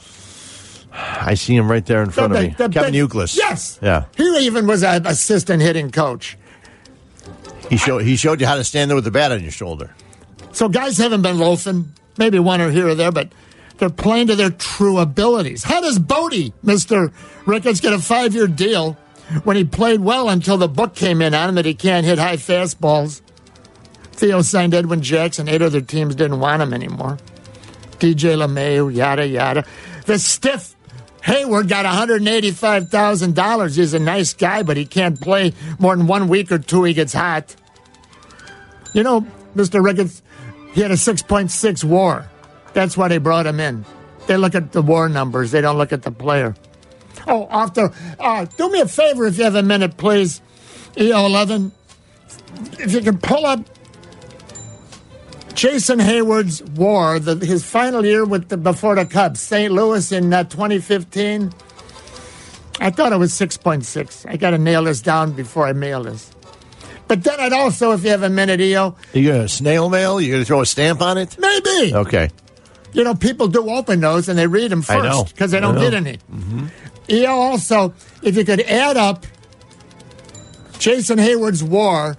I 1.22 1.34
see 1.36 1.56
him 1.56 1.70
right 1.70 1.86
there 1.86 2.02
in 2.02 2.10
front 2.12 2.34
of 2.34 2.40
The- 2.40 2.48
me. 2.48 2.56
the 2.58 2.70
Kevin 2.70 2.94
Youkilis. 2.94 3.36
Yes. 3.38 3.80
Yeah. 3.82 4.06
He 4.18 4.24
even 4.46 4.68
was 4.68 4.84
an 4.84 5.06
assistant 5.06 5.62
hitting 5.62 5.92
coach. 5.92 6.38
He 7.70 7.78
showed 7.78 8.00
he 8.04 8.16
showed 8.16 8.42
you 8.42 8.48
how 8.48 8.56
to 8.56 8.64
stand 8.64 8.90
there 8.90 8.96
with 8.96 9.04
the 9.06 9.12
bat 9.12 9.32
on 9.32 9.42
your 9.42 9.52
shoulder. 9.52 9.92
So 10.54 10.68
guys 10.70 10.98
haven't 10.98 11.22
been 11.22 11.38
loafing, 11.38 11.92
maybe 12.18 12.40
one 12.40 12.62
or 12.62 12.72
here 12.72 12.88
or 12.88 12.96
there, 12.96 13.12
but 13.12 13.32
they're 13.78 13.90
playing 13.90 14.28
to 14.28 14.36
their 14.36 14.50
true 14.50 14.98
abilities. 14.98 15.64
How 15.64 15.80
does 15.82 16.00
Bote, 16.00 16.52
Mr. 16.66 17.12
Ricketts, 17.46 17.80
get 17.80 17.94
a 17.94 18.00
five 18.00 18.34
year 18.34 18.48
deal 18.48 18.94
when 19.44 19.56
he 19.56 19.64
played 19.64 20.00
well 20.02 20.30
until 20.30 20.58
the 20.58 20.68
book 20.68 20.96
came 20.96 21.22
in 21.22 21.34
on 21.36 21.50
him 21.50 21.56
that 21.56 21.66
he 21.66 21.76
can't 21.76 22.06
hit 22.06 22.18
high 22.18 22.38
fastballs? 22.38 23.22
Theo 24.14 24.42
signed 24.42 24.74
Edwin 24.74 25.02
Jackson. 25.02 25.48
Eight 25.48 25.62
other 25.62 25.82
teams 25.82 26.16
didn't 26.16 26.40
want 26.40 26.62
him 26.62 26.74
anymore. 26.74 27.18
DJ 28.00 28.36
LeMahieu, 28.36 28.94
yada, 28.94 29.28
yada. 29.28 29.64
The 30.06 30.18
stiff 30.18 30.76
Heyward 31.30 31.70
got 31.70 31.86
$185,000. 31.86 33.76
He's 33.76 33.94
a 33.94 34.00
nice 34.00 34.34
guy, 34.34 34.63
but 34.63 34.78
he 34.78 34.86
can't 34.86 35.22
play 35.22 35.54
more 35.78 35.96
than 35.96 36.08
one 36.08 36.28
week 36.28 36.52
or 36.52 36.58
two. 36.58 36.84
He 36.86 36.96
gets 36.96 37.13
hot. 37.13 37.56
You 38.96 39.04
know, 39.04 39.28
Mr. 39.56 39.84
Ricketts, 39.84 40.24
he 40.74 40.82
had 40.82 40.89
a 40.89 40.96
6.6 40.96 41.84
war. 41.84 42.28
That's 42.74 42.98
why 42.98 43.10
they 43.10 43.20
brought 43.20 43.46
him 43.46 43.60
in. 43.60 43.86
They 44.26 44.38
look 44.38 44.56
at 44.56 44.72
the 44.72 44.82
war 44.82 45.08
numbers, 45.08 45.52
they 45.52 45.62
don't 45.62 45.78
look 45.78 45.94
at 45.94 46.02
the 46.02 46.10
player. 46.10 46.56
Oh, 47.28 47.46
the. 47.68 47.94
Uh, 48.20 48.46
do 48.58 48.72
me 48.72 48.80
a 48.80 48.88
favor 48.88 49.28
if 49.28 49.38
you 49.38 49.44
have 49.44 49.54
a 49.54 49.62
minute, 49.62 49.98
please. 49.98 50.42
EO11. 50.96 51.70
If 52.80 52.92
you 52.92 53.02
can 53.02 53.20
pull 53.20 53.46
up 53.46 53.60
Jason 55.60 56.00
Heyward's 56.00 56.63
war, 56.63 57.19
the, 57.19 57.36
his 57.45 57.65
final 57.65 58.06
year 58.06 58.24
with 58.24 58.48
the, 58.48 58.56
before 58.56 58.95
the 58.95 59.06
Cubs, 59.06 59.41
St. 59.41 59.69
Louis 59.74 60.10
in 60.13 60.32
uh, 60.32 60.45
2015. 60.45 61.52
I 62.80 62.89
thought 62.91 63.12
it 63.12 63.17
was 63.17 63.34
6.6. 63.34 64.26
I 64.26 64.38
got 64.38 64.52
to 64.52 64.58
nail 64.58 64.86
this 64.86 65.02
down 65.02 65.34
before 65.34 65.67
I 65.67 65.74
mail 65.74 66.04
this. 66.04 66.32
But 67.10 67.26
then 67.26 67.41
I'd 67.41 67.52
also, 67.52 67.91
if 67.91 68.06
you 68.06 68.10
have 68.12 68.24
a 68.24 68.30
minute, 68.30 68.62
EO, 68.62 68.95
You 69.12 69.34
gonna 69.34 69.50
snail 69.50 69.89
mail? 69.89 70.22
You 70.22 70.32
gonna 70.32 70.45
throw 70.45 70.62
a 70.62 70.65
stamp 70.65 71.02
on 71.02 71.17
it? 71.17 71.38
maybe. 71.38 71.93
Okay. 71.93 72.30
You 72.93 73.04
know, 73.04 73.13
people 73.13 73.50
do 73.50 73.69
open 73.69 74.00
those 74.00 74.30
and 74.30 74.39
they 74.39 74.48
read 74.48 74.72
them 74.72 74.82
first 74.82 75.34
because 75.36 75.52
they 75.52 75.60
don't 75.60 75.78
get 75.78 75.93
any. 75.93 76.19
EO 77.10 77.32
also, 77.32 77.93
if 78.24 78.38
you 78.38 78.45
could 78.45 78.62
add 78.62 78.95
up 78.95 79.26
Jason 80.78 81.17
Heyward's 81.19 81.62
war 81.65 82.15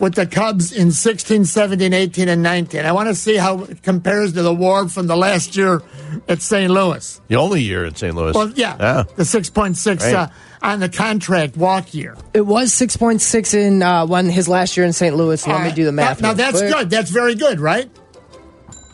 with 0.00 0.14
the 0.14 0.26
Cubs 0.26 0.72
in 0.72 0.92
16, 0.92 1.44
17, 1.44 1.92
18, 1.92 2.28
and 2.28 2.42
19, 2.42 2.84
I 2.84 2.92
want 2.92 3.08
to 3.08 3.14
see 3.14 3.36
how 3.36 3.64
it 3.64 3.82
compares 3.82 4.32
to 4.34 4.42
the 4.42 4.54
war 4.54 4.88
from 4.88 5.06
the 5.06 5.16
last 5.16 5.56
year 5.56 5.82
at 6.28 6.40
St. 6.40 6.70
Louis. 6.70 7.20
The 7.28 7.36
only 7.36 7.62
year 7.62 7.84
at 7.84 7.98
St. 7.98 8.14
Louis. 8.14 8.32
Well, 8.34 8.50
yeah, 8.54 8.76
Yeah. 8.78 9.04
the 9.16 9.24
6.6 9.24 10.04
Right. 10.04 10.14
uh, 10.14 10.28
on 10.62 10.80
the 10.80 10.88
contract 10.88 11.56
walk 11.56 11.94
year. 11.94 12.16
It 12.34 12.42
was 12.46 12.72
6.6 12.72 13.54
in 13.54 13.82
uh, 13.82 14.06
one 14.06 14.26
his 14.26 14.48
last 14.48 14.76
year 14.76 14.86
in 14.86 14.92
St. 14.92 15.16
Louis. 15.16 15.44
Let 15.46 15.56
All 15.56 15.62
me 15.62 15.72
do 15.72 15.84
the 15.84 15.92
math. 15.92 16.20
Now, 16.20 16.28
now 16.28 16.34
that's 16.34 16.60
quick. 16.60 16.72
good. 16.72 16.90
That's 16.90 17.10
very 17.10 17.34
good, 17.34 17.60
right? 17.60 17.90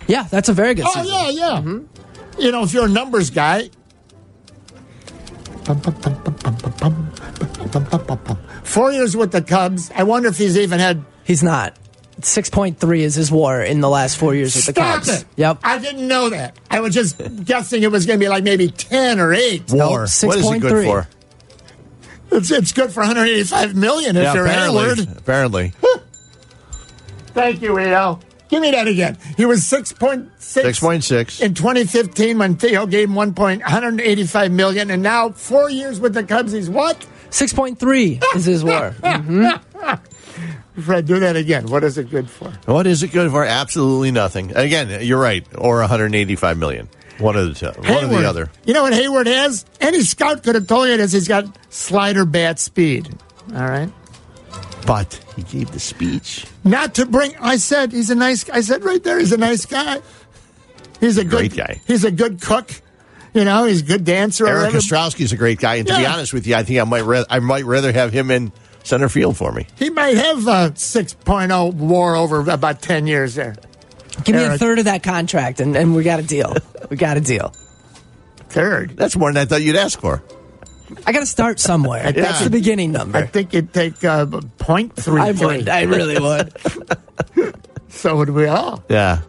Yeah, 0.06 0.24
that's 0.30 0.48
a 0.48 0.52
very 0.52 0.74
good 0.74 0.84
Oh, 0.86 0.92
season. 0.92 1.06
yeah, 1.12 1.28
yeah. 1.30 1.60
Mm-hmm. 1.60 2.40
You 2.40 2.52
know, 2.52 2.62
if 2.64 2.74
you're 2.74 2.86
a 2.86 2.88
numbers 2.88 3.30
guy. 3.30 3.70
Four 8.64 8.92
years 8.92 9.16
with 9.16 9.32
the 9.32 9.42
Cubs. 9.42 9.90
I 9.94 10.02
wonder 10.04 10.28
if 10.28 10.38
he's 10.38 10.58
even 10.58 10.78
had. 10.80 11.04
He's 11.24 11.42
not. 11.42 11.76
6.3 12.20 12.98
is 13.00 13.14
his 13.16 13.32
war 13.32 13.60
in 13.60 13.80
the 13.80 13.88
last 13.88 14.16
four 14.18 14.34
years 14.34 14.54
with 14.54 14.66
the 14.66 14.72
Stop 14.72 14.94
Cubs. 15.04 15.22
it! 15.22 15.26
Yep. 15.36 15.58
I 15.64 15.78
didn't 15.78 16.06
know 16.06 16.30
that. 16.30 16.56
I 16.70 16.78
was 16.80 16.94
just 16.94 17.20
guessing 17.44 17.82
it 17.82 17.90
was 17.90 18.06
going 18.06 18.20
to 18.20 18.24
be 18.24 18.28
like 18.28 18.44
maybe 18.44 18.68
10 18.68 19.18
or 19.18 19.34
8. 19.34 19.70
War. 19.72 19.78
No, 19.78 19.90
what 19.90 20.02
is 20.04 20.22
it 20.22 20.60
good 20.60 20.72
6.3. 20.72 20.84
for? 20.84 21.08
It's, 22.30 22.50
it's 22.52 22.72
good 22.72 22.92
for 22.92 23.00
185 23.00 23.74
million 23.74 24.16
if 24.16 24.22
Yeah, 24.22 24.34
you're 24.34 24.46
apparently. 24.46 24.82
Heyward. 24.84 25.18
Apparently. 25.18 25.72
Thank 27.28 27.62
you, 27.62 27.78
EO. 27.80 28.20
Give 28.48 28.60
me 28.60 28.70
that 28.70 28.86
again. 28.86 29.16
He 29.36 29.46
was 29.46 29.60
6.6. 29.62 30.28
6.6. 30.38 31.40
in 31.40 31.54
2015 31.54 32.38
when 32.38 32.56
Theo 32.56 32.86
gave 32.86 33.08
him 33.08 33.14
1. 33.14 33.34
Point, 33.34 33.62
185 33.62 34.52
million, 34.52 34.90
and 34.90 35.02
now 35.02 35.30
four 35.30 35.70
years 35.70 35.98
with 35.98 36.14
the 36.14 36.22
Cubs, 36.22 36.52
he's 36.52 36.70
what? 36.70 37.06
6.3 37.30 38.22
is 38.36 38.44
his 38.44 38.62
war. 38.62 38.94
Fred, 40.80 41.06
do 41.06 41.20
that 41.20 41.36
again. 41.36 41.66
What 41.68 41.84
is 41.84 41.98
it 41.98 42.10
good 42.10 42.28
for? 42.28 42.50
What 42.66 42.86
is 42.86 43.02
it 43.02 43.12
good 43.12 43.30
for? 43.30 43.44
Absolutely 43.44 44.10
nothing. 44.10 44.54
Again, 44.56 45.04
you're 45.06 45.20
right. 45.20 45.46
Or 45.56 45.78
185 45.78 46.58
million. 46.58 46.88
One 47.18 47.36
of 47.36 47.46
the 47.46 47.54
two. 47.54 47.80
One 47.80 48.04
or 48.04 48.08
Heyward. 48.08 48.20
the 48.20 48.28
other. 48.28 48.50
You 48.64 48.74
know 48.74 48.82
what 48.82 48.92
Heyward 48.92 49.26
has? 49.26 49.64
Any 49.80 50.00
scout 50.00 50.42
could 50.42 50.56
have 50.56 50.66
told 50.66 50.88
you 50.88 50.96
this. 50.96 51.12
He's 51.12 51.28
got 51.28 51.46
slider 51.70 52.24
bat 52.24 52.58
speed. 52.58 53.08
All 53.54 53.62
right. 53.68 53.90
But 54.86 55.14
he 55.36 55.42
gave 55.42 55.70
the 55.72 55.80
speech. 55.80 56.44
Not 56.62 56.94
to 56.96 57.06
bring. 57.06 57.34
I 57.40 57.56
said 57.56 57.92
he's 57.92 58.10
a 58.10 58.14
nice. 58.14 58.48
I 58.50 58.60
said 58.60 58.84
right 58.84 59.02
there, 59.02 59.18
he's 59.18 59.32
a 59.32 59.38
nice 59.38 59.64
guy. 59.66 60.00
He's 61.00 61.18
a 61.18 61.24
good 61.24 61.50
Great 61.50 61.56
guy. 61.56 61.80
He's 61.86 62.04
a 62.04 62.10
good 62.10 62.40
cook. 62.40 62.70
You 63.32 63.44
know, 63.44 63.64
he's 63.64 63.80
a 63.80 63.84
good 63.84 64.04
dancer. 64.04 64.46
Eric 64.46 64.66
Every- 64.68 64.80
Ostrowski's 64.80 65.32
a 65.32 65.36
great 65.36 65.58
guy, 65.58 65.76
and 65.76 65.88
to 65.88 65.96
be 65.96 66.06
honest 66.06 66.32
with 66.32 66.46
you, 66.46 66.54
I 66.54 66.62
think 66.62 66.80
I 66.80 66.84
might 66.84 67.02
ra- 67.02 67.24
I 67.28 67.40
might 67.40 67.64
rather 67.64 67.92
have 67.92 68.12
him 68.12 68.30
in 68.30 68.52
center 68.84 69.08
field 69.08 69.36
for 69.36 69.50
me. 69.50 69.66
He 69.76 69.90
might 69.90 70.16
have 70.16 70.46
a 70.46 70.70
6.0 70.74 71.74
war 71.74 72.14
over 72.14 72.40
about 72.48 72.80
10 72.82 73.06
years 73.06 73.34
there. 73.34 73.56
Give 74.22 74.36
me 74.36 74.44
a 74.44 74.56
third 74.58 74.78
of 74.78 74.84
that 74.84 75.02
contract, 75.02 75.58
and, 75.60 75.74
and 75.76 75.96
we 75.96 76.04
got 76.04 76.20
a 76.20 76.22
deal. 76.22 76.54
We 76.90 76.96
got 76.96 77.16
a 77.16 77.20
deal. 77.20 77.52
Third. 78.50 78.96
That's 78.96 79.16
more 79.16 79.32
than 79.32 79.40
I 79.42 79.46
thought 79.46 79.62
you'd 79.62 79.74
ask 79.74 79.98
for. 80.00 80.22
I 81.06 81.12
got 81.12 81.20
to 81.20 81.26
start 81.26 81.60
somewhere. 81.60 82.02
think 82.04 82.16
That's 82.16 82.44
the 82.44 82.50
beginning 82.50 82.92
number. 82.92 83.18
I 83.18 83.26
think 83.26 83.52
you'd 83.52 83.72
take 83.72 84.02
uh, 84.04 84.26
point 84.58 84.94
three. 84.96 85.20
I 85.20 85.32
would. 85.32 85.68
I 85.68 85.82
really 85.82 86.18
would. 86.18 86.52
So 87.94 88.16
would 88.16 88.30
we 88.30 88.46
all. 88.46 88.82
Yeah. 88.90 89.20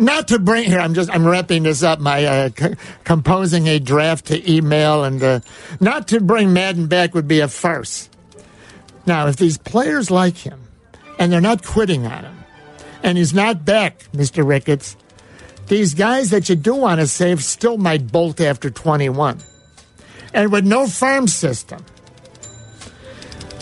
not 0.00 0.28
to 0.28 0.38
bring 0.38 0.64
here. 0.64 0.80
I'm 0.80 0.94
just 0.94 1.08
I'm 1.10 1.26
wrapping 1.26 1.62
this 1.62 1.82
up. 1.82 2.00
My 2.00 2.24
uh, 2.24 2.50
c- 2.56 2.74
composing 3.04 3.68
a 3.68 3.78
draft 3.78 4.26
to 4.26 4.52
email 4.52 5.04
and 5.04 5.22
uh, 5.22 5.40
not 5.80 6.08
to 6.08 6.20
bring 6.20 6.52
Maddon 6.52 6.86
back 6.88 7.14
would 7.14 7.28
be 7.28 7.40
a 7.40 7.48
farce. 7.48 8.10
Now, 9.06 9.28
if 9.28 9.36
these 9.36 9.56
players 9.58 10.10
like 10.10 10.36
him 10.36 10.60
and 11.18 11.32
they're 11.32 11.40
not 11.40 11.64
quitting 11.64 12.04
on 12.04 12.24
him, 12.24 12.36
and 13.02 13.16
he's 13.16 13.32
not 13.32 13.64
back, 13.64 14.12
Mister 14.12 14.42
Ricketts, 14.42 14.96
these 15.68 15.94
guys 15.94 16.30
that 16.30 16.48
you 16.48 16.56
do 16.56 16.74
want 16.74 17.00
to 17.00 17.06
save 17.06 17.44
still 17.44 17.78
might 17.78 18.10
bolt 18.10 18.40
after 18.40 18.70
21, 18.70 19.38
and 20.32 20.52
with 20.52 20.66
no 20.66 20.86
farm 20.86 21.28
system. 21.28 21.84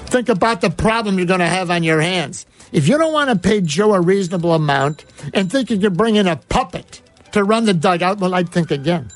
Think 0.06 0.28
about 0.28 0.60
the 0.60 0.70
problem 0.70 1.18
you're 1.18 1.26
going 1.26 1.40
to 1.40 1.46
have 1.46 1.70
on 1.70 1.82
your 1.82 2.00
hands. 2.00 2.46
If 2.72 2.88
you 2.88 2.98
don't 2.98 3.12
want 3.12 3.30
to 3.30 3.36
pay 3.36 3.60
Joe 3.60 3.94
a 3.94 4.00
reasonable 4.00 4.54
amount 4.54 5.04
and 5.34 5.50
think 5.50 5.70
you 5.70 5.78
can 5.78 5.94
bring 5.94 6.16
in 6.16 6.26
a 6.26 6.36
puppet 6.36 7.00
to 7.32 7.44
run 7.44 7.64
the 7.64 7.74
dugout, 7.74 8.18
well, 8.18 8.34
I'd 8.34 8.50
think 8.50 8.70
again. 8.70 9.10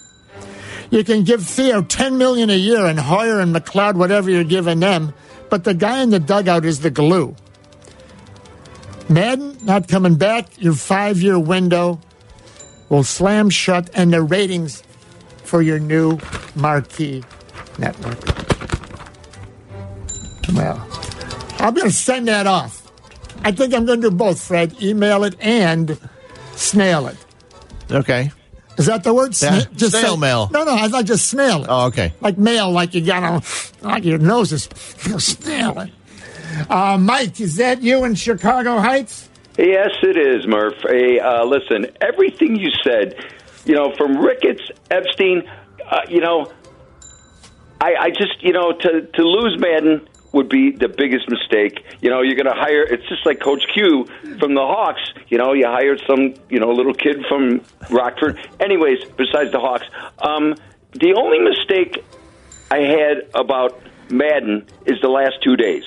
You 0.90 1.04
can 1.04 1.22
give 1.24 1.44
Theo 1.46 1.82
ten 1.82 2.18
million 2.18 2.50
a 2.50 2.56
year 2.56 2.86
and 2.86 2.98
Hoyer 2.98 3.40
and 3.40 3.54
McLeod 3.54 3.94
whatever 3.94 4.30
you're 4.30 4.44
giving 4.44 4.80
them, 4.80 5.14
but 5.48 5.64
the 5.64 5.74
guy 5.74 6.02
in 6.02 6.10
the 6.10 6.18
dugout 6.18 6.64
is 6.64 6.80
the 6.80 6.90
glue. 6.90 7.36
Maddon 9.08 9.56
not 9.64 9.88
coming 9.88 10.16
back. 10.16 10.46
Your 10.58 10.74
five-year 10.74 11.38
window 11.38 12.00
will 12.88 13.04
slam 13.04 13.50
shut, 13.50 13.90
and 13.94 14.12
the 14.12 14.22
ratings 14.22 14.82
for 15.44 15.62
your 15.62 15.78
new 15.78 16.18
marquee 16.54 17.24
network. 17.80 18.18
Well, 20.54 20.86
I'm 21.58 21.74
going 21.74 21.88
to 21.88 21.92
send 21.94 22.28
that 22.28 22.46
off. 22.46 22.90
I 23.44 23.52
think 23.52 23.72
I'm 23.74 23.86
going 23.86 24.00
to 24.02 24.10
do 24.10 24.16
both, 24.16 24.40
Fred. 24.42 24.80
Email 24.82 25.24
it 25.24 25.36
and 25.40 25.98
snail 26.52 27.06
it. 27.06 27.16
Okay. 27.90 28.30
Is 28.78 28.86
that 28.86 29.04
the 29.04 29.12
word? 29.12 29.34
Yeah, 29.40 29.60
Sna- 29.60 29.90
snail 29.90 30.16
mail. 30.16 30.48
No, 30.52 30.64
no, 30.64 30.74
I 30.74 30.88
thought 30.88 31.04
just 31.04 31.28
snail 31.28 31.62
it. 31.64 31.66
Oh, 31.68 31.86
okay. 31.86 32.12
Like 32.20 32.38
mail, 32.38 32.70
like 32.70 32.94
you 32.94 33.04
got 33.04 33.22
on, 33.22 33.42
like 33.82 34.04
your 34.04 34.18
nose 34.18 34.52
is 34.52 34.64
snail 35.18 35.78
it. 35.80 35.90
Uh, 36.70 36.96
Mike, 36.98 37.40
is 37.40 37.56
that 37.56 37.82
you 37.82 38.04
in 38.04 38.14
Chicago 38.14 38.78
Heights? 38.78 39.28
Yes, 39.58 39.90
it 40.02 40.16
is, 40.16 40.46
Murph. 40.46 40.74
Hey, 40.82 41.18
uh, 41.18 41.44
listen, 41.44 41.86
everything 42.00 42.56
you 42.56 42.70
said, 42.82 43.14
you 43.66 43.74
know, 43.74 43.92
from 43.96 44.16
Ricketts, 44.18 44.62
Epstein, 44.90 45.42
uh, 45.90 46.00
you 46.08 46.20
know, 46.20 46.50
I, 47.80 47.94
I 47.98 48.10
just, 48.10 48.42
you 48.42 48.52
know, 48.52 48.72
to, 48.72 49.02
to 49.02 49.22
lose 49.22 49.58
Maddon 49.58 50.08
would 50.32 50.48
be 50.48 50.70
the 50.70 50.88
biggest 50.88 51.28
mistake. 51.28 51.84
You 52.00 52.10
know, 52.10 52.22
you're 52.22 52.36
going 52.36 52.46
to 52.46 52.60
hire, 52.60 52.82
it's 52.82 53.08
just 53.08 53.26
like 53.26 53.40
Coach 53.40 53.64
Q 53.74 54.06
from 54.38 54.54
the 54.54 54.60
Hawks. 54.60 55.00
You 55.28 55.38
know, 55.38 55.52
you 55.52 55.66
hired 55.66 56.00
some, 56.06 56.34
you 56.48 56.60
know, 56.60 56.70
little 56.70 56.94
kid 56.94 57.24
from 57.28 57.62
Rockford. 57.90 58.38
Anyways, 58.60 58.98
besides 59.16 59.50
the 59.50 59.60
Hawks, 59.60 59.86
um, 60.18 60.54
the 60.92 61.14
only 61.14 61.38
mistake 61.38 62.04
I 62.70 62.78
had 62.78 63.28
about 63.34 63.80
Maddon 64.10 64.66
is 64.86 65.00
the 65.00 65.08
last 65.08 65.42
two 65.42 65.56
days 65.56 65.84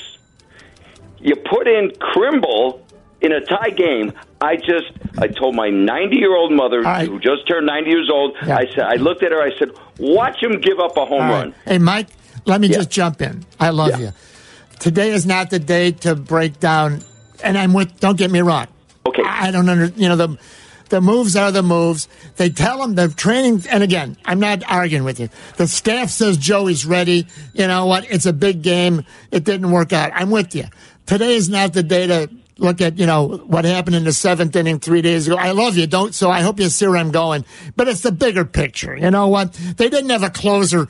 you 1.23 1.35
put 1.37 1.67
in 1.67 1.89
Kimbrel 1.91 2.81
in 3.23 3.31
a 3.31 3.41
tie 3.41 3.69
game. 3.69 4.13
I 4.41 4.57
just, 4.57 4.91
I 5.17 5.27
told 5.27 5.55
my 5.55 5.69
90 5.69 6.17
year 6.17 6.35
old 6.35 6.51
mother 6.51 6.81
right. 6.81 7.07
who 7.07 7.19
just 7.19 7.47
turned 7.47 7.65
90 7.65 7.89
years 7.89 8.09
old. 8.11 8.35
Yeah. 8.45 8.57
I 8.57 8.65
said, 8.67 8.81
I 8.81 8.95
looked 8.95 9.23
at 9.23 9.31
her. 9.31 9.41
I 9.41 9.57
said, 9.57 9.69
watch 9.97 10.43
him 10.43 10.59
give 10.59 10.79
up 10.79 10.97
a 10.97 11.05
home 11.05 11.21
run. 11.29 11.55
Hey, 11.65 11.77
Mike, 11.77 12.07
let 12.45 12.59
me 12.61 12.67
Yeah. 12.67 12.77
just 12.77 12.91
jump 12.91 13.21
in. 13.21 13.45
I 13.59 13.69
love 13.69 13.91
Yeah. 13.91 13.97
you. 14.07 14.11
Today 14.79 15.11
is 15.11 15.25
not 15.25 15.49
the 15.49 15.59
day 15.59 15.91
to 15.91 16.13
break 16.13 16.59
down, 16.59 16.99
and 17.41 17.57
I'm 17.57 17.71
with, 17.73 17.99
don't 18.01 18.17
get 18.17 18.29
me 18.31 18.41
wrong. 18.41 18.67
Okay. 19.07 19.23
I 19.25 19.49
don't 19.51 19.67
under. 19.69 19.85
You 19.95 20.09
know 20.09 20.15
the. 20.15 20.37
The 20.89 21.01
moves 21.01 21.35
are 21.35 21.51
the 21.51 21.63
moves. 21.63 22.07
They 22.35 22.49
tell 22.51 22.77
them 22.79 22.93
the 22.93 23.07
training, 23.07 23.63
and 23.71 23.81
again, 23.81 24.15
I'm 24.25 24.39
not 24.39 24.61
arguing 24.69 25.03
with 25.03 25.19
you. 25.19 25.29
The 25.57 25.65
staff 25.67 26.11
says 26.11 26.37
Joey's 26.37 26.85
ready. 26.85 27.25
You 27.53 27.65
know 27.65 27.87
what? 27.87 28.05
It's 28.11 28.27
a 28.27 28.33
big 28.33 28.61
game. 28.61 29.03
It 29.31 29.43
didn't 29.43 29.71
work 29.71 29.91
out. 29.91 30.11
I'm 30.13 30.29
with 30.29 30.53
you. 30.53 30.65
Today 31.07 31.33
is 31.33 31.49
not 31.49 31.73
the 31.73 31.81
day 31.81 32.05
to 32.05 32.29
look 32.57 32.81
at 32.81 32.97
you 32.97 33.05
know 33.05 33.37
what 33.45 33.65
happened 33.65 33.95
in 33.95 34.03
the 34.03 34.13
seventh 34.13 34.55
inning 34.55 34.79
three 34.79 35.01
days 35.01 35.27
ago. 35.27 35.37
I 35.37 35.51
love 35.51 35.77
you, 35.77 35.87
don't 35.87 36.13
so 36.13 36.29
I 36.29 36.41
hope 36.41 36.59
you 36.59 36.69
see 36.69 36.87
where 36.87 36.97
I'm 36.97 37.11
going. 37.11 37.45
But 37.75 37.87
it's 37.87 38.01
the 38.01 38.11
bigger 38.11 38.45
picture. 38.45 38.95
You 38.95 39.11
know 39.11 39.27
what? 39.27 39.53
They 39.53 39.89
didn't 39.89 40.09
have 40.09 40.23
a 40.23 40.29
closer 40.29 40.87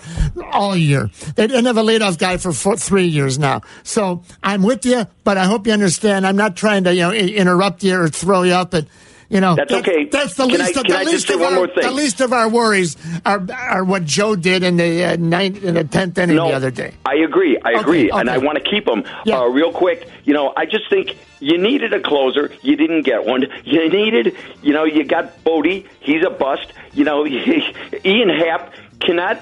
all 0.52 0.76
year. 0.76 1.10
They 1.36 1.48
didn't 1.48 1.66
have 1.66 1.78
a 1.78 1.84
leadoff 1.84 2.18
guy 2.18 2.38
for 2.38 2.52
four, 2.52 2.78
three 2.78 3.06
years 3.08 3.40
now. 3.40 3.62
So 3.84 4.24
I'm 4.42 4.64
with 4.64 4.86
you, 4.86 5.06
but 5.24 5.38
I 5.38 5.46
hope 5.46 5.68
you 5.68 5.74
understand. 5.74 6.28
I'm 6.28 6.38
not 6.38 6.56
trying 6.56 6.84
to 6.86 6.94
you 6.94 7.02
know 7.02 7.12
interrupt 7.12 7.84
you 7.84 8.00
or 8.00 8.10
throw 8.10 8.44
you 8.44 8.54
up, 8.54 8.72
but. 8.72 8.88
You 9.34 9.42
know, 9.42 9.56
That's 9.56 9.72
that- 9.72 9.80
okay. 9.88 10.06
That's 10.06 10.36
the 10.36 10.46
Can 10.48 10.60
least 10.60 10.78
I- 10.78 10.82
of 10.82 10.86
the 10.88 11.12
least 11.12 11.30
of 11.32 11.42
our 11.42 11.68
the 11.68 11.92
least 11.92 12.22
of 12.22 12.34
our 12.34 12.48
worries 12.48 12.96
are 13.26 13.42
are 13.52 13.84
what 13.84 14.06
Joe 14.06 14.36
did 14.36 14.62
in 14.62 14.78
the 14.78 15.04
uh, 15.06 15.16
ninth 15.18 15.64
in 15.64 15.74
the 15.74 15.84
tenth 15.84 16.20
inning 16.20 16.36
No, 16.36 16.50
the 16.50 16.54
other 16.54 16.70
day. 16.70 16.94
I 17.04 17.16
agree. 17.16 17.58
I 17.66 17.72
Okay, 17.72 17.80
agree, 17.82 18.10
and. 18.12 18.30
I 18.30 18.38
want 18.38 18.60
to 18.60 18.64
keep 18.64 18.86
them 18.86 19.04
Yeah. 19.26 19.40
uh, 19.40 19.46
real 19.48 19.72
quick. 19.72 20.08
You 20.24 20.34
know, 20.36 20.54
I 20.56 20.66
just 20.66 20.88
think 20.90 21.18
you 21.40 21.58
needed 21.58 21.94
a 21.94 22.00
closer. 22.00 22.52
You 22.62 22.76
didn't 22.76 23.02
get 23.04 23.26
one. 23.26 23.46
You 23.66 23.90
needed, 23.90 24.36
you 24.62 24.72
know, 24.72 24.84
you 24.84 25.04
got 25.04 25.44
Bote. 25.44 25.84
He's 26.00 26.24
a 26.24 26.30
bust. 26.30 26.68
You 26.94 27.04
know, 27.04 27.26
Ian 28.06 28.30
Happ 28.30 28.72
cannot. 29.00 29.42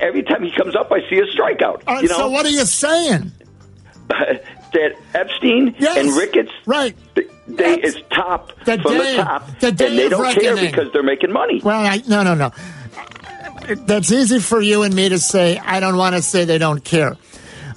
Every 0.00 0.24
time 0.24 0.42
he 0.42 0.50
comes 0.50 0.74
up, 0.74 0.90
I 0.90 0.98
see 1.08 1.18
a 1.18 1.26
strikeout. 1.26 1.86
Right, 1.86 2.02
you 2.02 2.08
know, 2.08 2.16
so 2.16 2.28
what 2.30 2.44
are 2.44 2.50
you 2.50 2.64
saying? 2.64 3.30
that 4.08 4.92
Epstein 5.14 5.74
Yes. 5.78 5.96
and 5.96 6.16
Ricketts, 6.16 6.50
Right. 6.66 6.96
They 7.56 7.76
That's 7.80 7.96
is 7.96 8.02
top 8.10 8.52
the 8.64 8.78
from 8.78 8.92
day- 8.94 9.16
the 9.16 9.22
top, 9.22 9.58
the 9.60 9.72
day 9.72 9.86
and 9.88 9.98
they 9.98 10.08
don't 10.08 10.34
care 10.40 10.56
because 10.56 10.92
they're 10.92 11.02
making 11.02 11.32
money. 11.32 11.60
Well, 11.62 11.80
I, 11.80 12.02
no, 12.08 12.22
no, 12.22 12.34
no. 12.34 12.50
That's 13.86 14.10
easy 14.10 14.40
for 14.40 14.60
you 14.60 14.82
and 14.82 14.94
me 14.94 15.08
to 15.10 15.18
say. 15.18 15.56
I 15.58 15.78
don't 15.80 15.96
want 15.96 16.16
to 16.16 16.22
say 16.22 16.44
they 16.44 16.58
don't 16.58 16.82
care. 16.82 17.16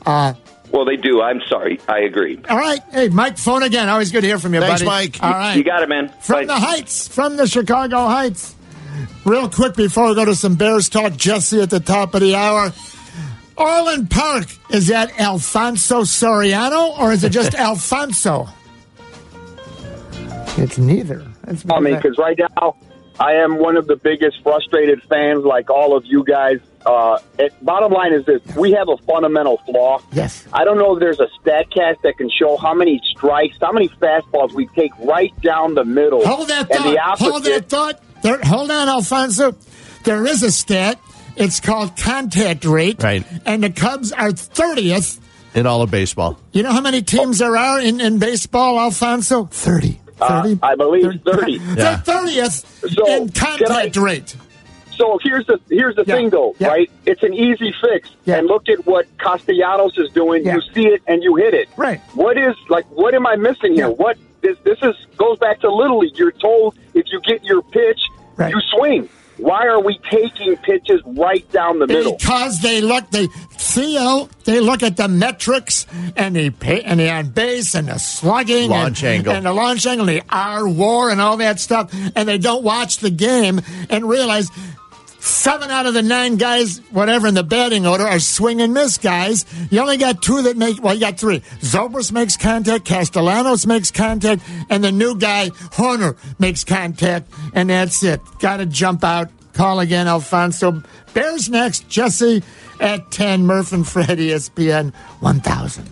Uh, 0.05 0.33
Well, 0.71 0.83
they 0.85 0.97
do. 0.97 1.21
I'm 1.21 1.41
sorry. 1.47 1.79
I 1.87 1.99
agree. 1.99 2.39
all 2.49 2.57
right. 2.57 2.79
Hey, 2.91 3.09
Mike, 3.09 3.37
phone 3.37 3.61
again. 3.63 3.87
Always 3.87 4.11
good 4.11 4.21
to 4.21 4.27
hear 4.27 4.39
from 4.39 4.53
you, 4.55 4.61
Thanks, 4.61 4.81
buddy. 4.81 4.85
Mike. 4.89 5.19
All 5.23 5.29
right. 5.31 5.55
You 5.55 5.63
got 5.63 5.83
it, 5.83 5.89
man. 5.89 6.09
From 6.21 6.47
Bye. 6.47 6.53
the 6.55 6.59
Heights, 6.59 7.07
from 7.07 7.37
the 7.37 7.47
Chicago 7.47 8.07
Heights. 8.07 8.55
Real 9.25 9.49
quick 9.49 9.75
before 9.75 10.09
we 10.09 10.15
go 10.15 10.25
to 10.25 10.35
some 10.35 10.55
Bears 10.55 10.89
talk, 10.89 11.15
Jesse 11.15 11.61
at 11.61 11.69
the 11.69 11.79
top 11.79 12.13
of 12.15 12.21
the 12.21 12.35
hour. 12.35 12.73
Orland 13.57 14.09
Park, 14.09 14.47
is 14.69 14.87
that 14.87 15.17
Alfonso 15.19 16.01
Soriano 16.01 16.97
or 16.99 17.11
is 17.13 17.23
it 17.23 17.29
just 17.31 17.53
Alfonso? 17.55 18.47
It's 20.57 20.77
neither. 20.77 21.25
It's 21.47 21.65
I 21.69 21.79
mean, 21.79 21.95
because 21.95 22.17
right 22.17 22.37
now 22.37 22.75
I 23.19 23.33
am 23.33 23.59
one 23.59 23.77
of 23.77 23.87
the 23.87 23.95
biggest 23.95 24.41
frustrated 24.43 25.01
fans, 25.03 25.43
like 25.45 25.69
all 25.69 25.95
of 25.95 26.05
you 26.05 26.23
guys. 26.23 26.59
Uh, 26.85 27.17
it, 27.39 27.53
bottom 27.63 27.91
line 27.91 28.13
is 28.13 28.25
this: 28.25 28.41
we 28.55 28.71
have 28.73 28.87
a 28.89 28.97
fundamental 29.05 29.57
flaw. 29.65 29.99
Yes. 30.11 30.45
I 30.53 30.63
don't 30.63 30.77
know 30.77 30.93
if 30.93 30.99
there's 30.99 31.19
a 31.19 31.27
stat 31.41 31.67
cast 31.71 32.01
that 32.03 32.17
can 32.17 32.29
show 32.29 32.57
how 32.57 32.73
many 32.73 33.01
strikes, 33.05 33.57
how 33.61 33.71
many 33.71 33.89
fastballs 33.89 34.53
we 34.53 34.67
take 34.67 34.91
right 34.99 35.33
down 35.41 35.75
the 35.75 35.85
middle. 35.85 36.25
Hold 36.25 36.49
that 36.49 36.69
and 36.71 36.85
the 36.85 36.95
thought. 36.95 36.97
opposite. 36.97 37.31
Hold 37.31 37.43
that 37.45 37.69
thought. 37.69 38.01
There, 38.21 38.39
hold 38.43 38.71
on, 38.71 38.87
Alfonso. 38.89 39.55
There 40.03 40.25
is 40.25 40.43
a 40.43 40.51
stat. 40.51 40.99
It's 41.35 41.59
called 41.59 41.97
contact 41.97 42.63
rate. 42.65 43.01
Right. 43.03 43.25
And 43.45 43.63
the 43.63 43.69
Cubs 43.69 44.11
are 44.11 44.29
30th. 44.29 45.19
in 45.53 45.65
all 45.65 45.81
of 45.81 45.91
baseball. 45.91 46.39
You 46.53 46.63
know 46.63 46.71
how 46.71 46.81
many 46.81 47.01
teams 47.01 47.39
there 47.39 47.55
are 47.57 47.79
in, 47.79 47.99
in 47.99 48.19
baseball, 48.19 48.79
Alfonso? 48.79 49.45
30. 49.45 49.99
Uh, 50.21 50.43
30? 50.43 50.59
I 50.63 50.75
believe 50.75 51.21
30. 51.25 51.57
They're 51.59 51.97
30th 51.97 52.89
So, 52.95 53.07
in 53.07 53.29
contact 53.29 53.97
I- 53.97 54.01
rate. 54.01 54.35
So 54.97 55.19
here's 55.21 55.45
the 55.45 55.59
here's 55.69 55.95
the 55.97 56.05
Yeah, 56.07 56.15
thing, 56.15 56.29
though, 56.29 56.55
yeah. 56.57 56.69
right? 56.69 56.89
It's 57.05 57.21
an 57.21 57.33
easy 57.33 57.73
fix, 57.81 58.09
Yeah. 58.23 58.37
and 58.37 58.47
look 58.47 58.69
at 58.69 58.85
what 58.85 59.05
Castellanos 59.17 59.97
is 59.97 60.09
doing. 60.11 60.45
Yeah. 60.45 60.55
You 60.55 60.61
see 60.73 60.87
it 60.87 61.01
and 61.05 61.21
you 61.21 61.35
hit 61.35 61.53
it. 61.53 61.67
Right. 61.75 61.99
What 62.13 62.37
is 62.37 62.55
like? 62.69 62.85
What 62.91 63.13
am 63.13 63.27
I 63.27 63.35
missing 63.35 63.73
here? 63.75 63.87
Yeah. 63.87 63.93
What 63.93 64.17
this 64.39 64.57
this 64.63 64.77
is 64.81 64.95
goes 65.17 65.37
back 65.37 65.59
to 65.61 65.69
little 65.69 65.99
league. 65.99 66.17
You're 66.17 66.31
told 66.31 66.77
if 66.93 67.07
you 67.11 67.19
get 67.27 67.43
your 67.43 67.61
pitch, 67.61 67.99
Right. 68.37 68.53
you 68.53 68.61
swing. 68.71 69.09
Why 69.37 69.67
are 69.67 69.81
we 69.81 69.99
taking 70.09 70.55
pitches 70.57 71.01
right 71.05 71.49
down 71.51 71.79
the 71.79 71.87
middle? 71.87 72.15
Because 72.15 72.61
they 72.61 72.81
look, 72.81 73.09
they 73.11 73.27
Theo, 73.51 74.29
they 74.45 74.59
look 74.61 74.83
at 74.83 74.95
the 74.95 75.07
metrics 75.07 75.85
and 76.15 76.35
the 76.35 76.49
pay, 76.49 76.81
and 76.81 76.99
the 76.99 77.09
on 77.09 77.29
base 77.29 77.75
and 77.75 77.89
the 77.89 77.97
slugging 77.97 78.69
Launch 78.69 79.03
and, 79.03 79.17
angle. 79.17 79.33
and 79.33 79.45
the 79.45 79.53
launch 79.53 79.85
angle, 79.85 80.07
and 80.07 80.19
the 80.19 80.25
R 80.29 80.67
war 80.67 81.09
and 81.09 81.19
all 81.19 81.37
that 81.37 81.59
stuff, 81.59 81.93
and 82.15 82.29
they 82.29 82.37
don't 82.37 82.63
watch 82.63 82.97
the 82.97 83.09
game 83.09 83.61
and 83.89 84.07
realize 84.07 84.49
seven 85.25 85.71
out 85.71 85.85
of 85.85 85.93
the 85.93 86.01
nine 86.01 86.37
guys, 86.37 86.79
whatever 86.91 87.27
in 87.27 87.33
the 87.33 87.43
batting 87.43 87.85
order, 87.85 88.03
are 88.05 88.19
swing 88.19 88.61
and 88.61 88.73
miss 88.73 88.97
guys. 88.97 89.45
You 89.71 89.81
only 89.81 89.97
got 89.97 90.21
two 90.21 90.43
that 90.43 90.57
make. 90.57 90.81
Well, 90.81 90.93
you 90.93 90.99
got 90.99 91.19
three. 91.19 91.39
Zobrist 91.59 92.11
makes 92.11 92.37
contact, 92.37 92.85
Castellanos 92.85 93.65
makes 93.65 93.91
contact, 93.91 94.43
and 94.69 94.83
the 94.83 94.91
new 94.91 95.17
guy 95.17 95.49
Hoerner 95.49 96.17
makes 96.39 96.63
contact, 96.63 97.31
and 97.53 97.69
that's 97.69 98.03
it. 98.03 98.21
Got 98.39 98.57
to 98.57 98.65
jump 98.65 99.03
out. 99.03 99.29
Call 99.53 99.79
again, 99.79 100.07
Alfonso. 100.07 100.83
Bears 101.13 101.49
next. 101.49 101.87
Jesse 101.87 102.43
at 102.79 103.09
ten. 103.11 103.45
Murph 103.45 103.71
and 103.71 103.87
Fred, 103.87 104.17
ESPN 104.19 104.93
one 105.21 105.39
thousand. 105.39 105.89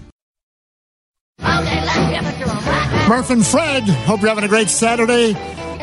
Murph 3.08 3.30
and 3.32 3.46
Fred, 3.46 3.84
hope 3.84 4.22
you're 4.22 4.30
having 4.30 4.46
a 4.46 4.48
great 4.48 4.70
Saturday. 4.70 5.34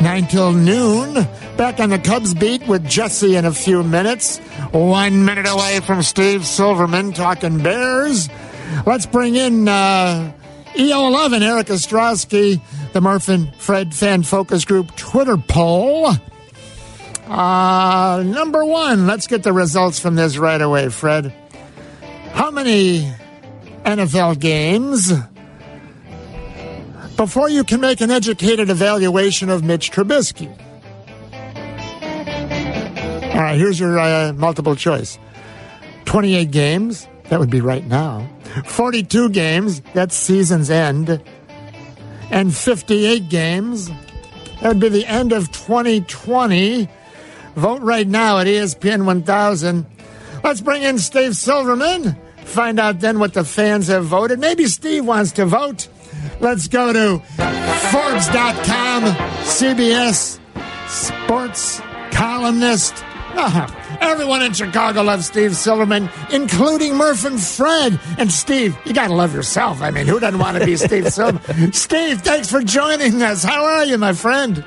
9 0.01 0.27
till 0.29 0.53
noon. 0.53 1.15
Back 1.59 1.79
on 1.79 1.91
the 1.91 1.99
Cubs 1.99 2.33
beat 2.33 2.67
with 2.67 2.89
Jesse 2.89 3.37
in 3.37 3.45
a 3.45 3.53
few 3.53 3.83
minutes. 3.83 4.39
One 4.73 5.27
minute 5.27 5.47
away 5.47 5.81
from 5.81 6.03
Steve 6.03 6.47
Silverman 6.47 7.13
talking 7.13 7.63
Bears. 7.63 8.31
Let's 8.87 9.05
bring 9.05 9.37
in 9.37 9.69
uh, 9.69 10.33
EO11, 10.75 11.43
Eric 11.43 11.67
Ostrowski, 11.67 12.61
the 12.95 13.03
Murph 13.03 13.29
and 13.29 13.55
Fred 13.57 13.95
Fan 13.95 14.23
Focus 14.23 14.65
Group 14.65 14.97
Twitter 14.97 15.37
poll. 15.37 16.13
Uh, 17.27 18.23
number 18.25 18.65
one, 18.65 19.07
let's 19.07 19.27
get 19.27 19.43
the 19.43 19.53
results 19.53 20.01
from 20.01 20.15
this 20.15 20.39
right 20.39 20.61
away, 20.61 20.89
Fred. 20.89 21.35
How 22.33 22.51
many 22.51 23.13
NFL 23.85 24.39
games 24.41 25.13
before 27.21 27.51
you 27.51 27.63
can 27.63 27.83
make 27.83 28.01
an 28.01 28.11
educated 28.11 28.71
evaluation 28.71 29.51
of 29.51 29.63
Mitch 29.63 29.91
Trubisky. 29.91 30.49
All 33.35 33.43
right, 33.43 33.59
here's 33.59 33.79
your 33.79 33.99
uh, 33.99 34.33
multiple 34.33 34.75
choice 34.75 35.19
28 36.07 36.51
games, 36.51 37.07
that 37.29 37.39
would 37.39 37.51
be 37.51 37.61
right 37.61 37.87
now. 37.87 38.27
42 38.65 39.29
games, 39.29 39.83
that's 39.93 40.17
season's 40.17 40.71
end. 40.71 41.23
And 42.31 42.57
58 42.57 43.29
games, 43.29 43.91
that 44.63 44.69
would 44.69 44.81
be 44.81 44.89
the 44.89 45.05
end 45.05 45.33
of 45.33 45.53
2020. 45.53 46.89
Vote 47.55 47.83
right 47.83 48.09
now 48.09 48.39
at 48.39 48.47
ESPN 48.47 49.05
1000. 49.05 49.85
Let's 50.43 50.63
bring 50.63 50.83
in 50.83 50.99
Steve 50.99 51.37
Silverman. 51.37 52.17
Find 52.47 52.81
out 52.81 53.01
then 53.01 53.19
what 53.19 53.35
the 53.35 53.45
fans 53.45 53.89
have 53.89 54.07
voted. 54.07 54.39
Maybe 54.39 54.65
Steve 54.65 55.05
wants 55.05 55.33
to 55.33 55.45
vote. 55.45 55.87
Let's 56.38 56.69
go 56.69 56.93
to 56.93 57.19
Forbes.com, 57.90 59.03
CBS 59.45 60.38
sports 60.88 61.81
columnist. 62.12 62.95
Uh-huh. 63.33 63.66
Everyone 64.01 64.43
in 64.43 64.53
Chicago 64.53 65.03
loves 65.03 65.27
Steve 65.27 65.55
Silverman, 65.57 66.09
including 66.33 66.97
Murph 66.97 67.25
and 67.25 67.40
Fred. 67.40 68.01
And 68.19 68.31
Steve, 68.31 68.77
you 68.85 68.93
got 68.93 69.09
to 69.09 69.14
love 69.14 69.35
yourself. 69.35 69.81
I 69.83 69.90
mean, 69.90 70.07
who 70.07 70.19
doesn't 70.19 70.40
want 70.40 70.59
to 70.59 70.64
be 70.64 70.77
Steve 70.77 71.09
Silverman? 71.12 71.73
Steve, 71.73 72.23
thanks 72.23 72.51
for 72.51 72.62
joining 72.62 73.23
us. 73.23 73.45
How 73.45 73.64
are 73.64 73.85
you, 73.85 73.99
my 73.99 74.12
friend? 74.12 74.64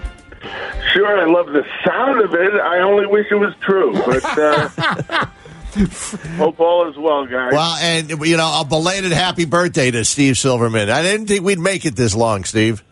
Sure, 0.94 1.20
I 1.20 1.26
love 1.26 1.48
the 1.48 1.64
sound 1.86 2.22
of 2.22 2.34
it. 2.34 2.54
I 2.54 2.80
only 2.80 3.06
wish 3.08 3.28
it 3.32 3.36
was 3.36 3.54
true, 3.62 3.94
but 3.94 4.24
uh, 4.38 5.26
hope 6.38 6.60
all 6.60 6.90
is 6.90 6.98
well, 6.98 7.26
guys. 7.26 7.52
Well, 7.52 7.76
and 7.78 8.10
you 8.10 8.38
know, 8.38 8.62
a 8.62 8.66
belated 8.66 9.12
happy 9.12 9.46
birthday 9.46 9.90
to 9.92 10.06
Steve 10.06 10.38
Silverman. 10.38 10.90
I 10.90 11.02
didn't 11.02 11.28
think 11.28 11.44
we'd 11.44 11.60
make 11.60 11.86
it 11.86 11.96
this 11.96 12.14
long, 12.16 12.44
Steve. 12.44 12.84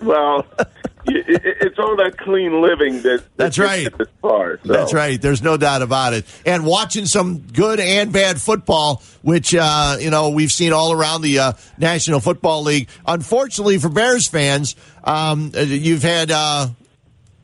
Well, 0.00 0.46
it, 1.06 1.28
it, 1.28 1.42
it's 1.60 1.78
all 1.78 1.96
that 1.96 2.16
clean 2.16 2.62
living 2.62 3.02
that. 3.02 3.24
That's 3.36 3.56
that 3.56 3.64
right. 3.64 3.98
This 3.98 4.08
far, 4.22 4.58
so. 4.64 4.72
That's 4.72 4.94
right. 4.94 5.20
There's 5.20 5.42
no 5.42 5.58
doubt 5.58 5.82
about 5.82 6.14
it. 6.14 6.24
And 6.46 6.64
watching 6.64 7.04
some 7.04 7.40
good 7.40 7.80
and 7.80 8.12
bad 8.12 8.40
football, 8.40 9.02
which 9.20 9.54
uh, 9.54 9.98
you 10.00 10.10
know 10.10 10.30
we've 10.30 10.52
seen 10.52 10.72
all 10.72 10.92
around 10.92 11.20
the 11.20 11.38
uh, 11.38 11.52
National 11.76 12.20
Football 12.20 12.62
League. 12.62 12.88
Unfortunately 13.06 13.76
for 13.78 13.90
Bears 13.90 14.26
fans, 14.26 14.74
um, 15.04 15.52
uh, 15.54 15.60
you've 15.60 16.02
had 16.02 16.30
uh, 16.30 16.68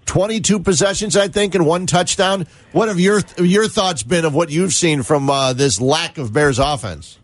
22 0.06 0.60
possessions, 0.60 1.16
I 1.16 1.28
think, 1.28 1.54
and 1.54 1.66
one 1.66 1.86
touchdown. 1.86 2.46
What 2.72 2.88
have 2.88 2.98
your 2.98 3.20
your 3.38 3.68
thoughts 3.68 4.02
been 4.02 4.24
of 4.24 4.34
what 4.34 4.50
you've 4.50 4.72
seen 4.72 5.02
from 5.02 5.28
uh, 5.28 5.52
this 5.52 5.80
lack 5.80 6.18
of 6.18 6.32
Bears 6.32 6.58
offense? 6.58 7.18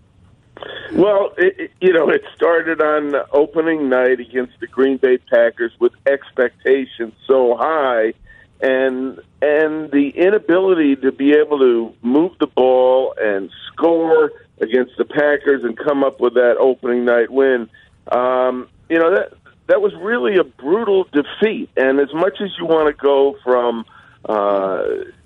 Well, 0.92 1.32
it, 1.38 1.70
you 1.80 1.92
know, 1.92 2.10
it 2.10 2.22
started 2.34 2.82
on 2.82 3.14
opening 3.32 3.88
night 3.88 4.20
against 4.20 4.60
the 4.60 4.66
Green 4.66 4.98
Bay 4.98 5.18
Packers 5.18 5.72
with 5.78 5.92
expectations 6.06 7.14
so 7.26 7.56
high, 7.56 8.12
and 8.60 9.18
and 9.40 9.90
the 9.90 10.12
inability 10.14 10.96
to 10.96 11.10
be 11.10 11.32
able 11.32 11.58
to 11.58 11.94
move 12.02 12.32
the 12.38 12.46
ball 12.46 13.14
and 13.18 13.50
score 13.72 14.32
against 14.60 14.92
the 14.98 15.04
Packers 15.04 15.64
and 15.64 15.76
come 15.78 16.04
up 16.04 16.20
with 16.20 16.34
that 16.34 16.56
opening 16.58 17.04
night 17.04 17.30
win. 17.30 17.70
Um, 18.10 18.68
you 18.90 18.98
know 18.98 19.14
that 19.14 19.32
that 19.68 19.80
was 19.80 19.94
really 19.94 20.36
a 20.36 20.44
brutal 20.44 21.04
defeat. 21.12 21.70
And 21.76 22.00
as 22.00 22.12
much 22.12 22.40
as 22.40 22.50
you 22.58 22.66
want 22.66 22.94
to 22.94 23.00
go 23.00 23.36
from 23.44 23.84
uh, 24.24 24.82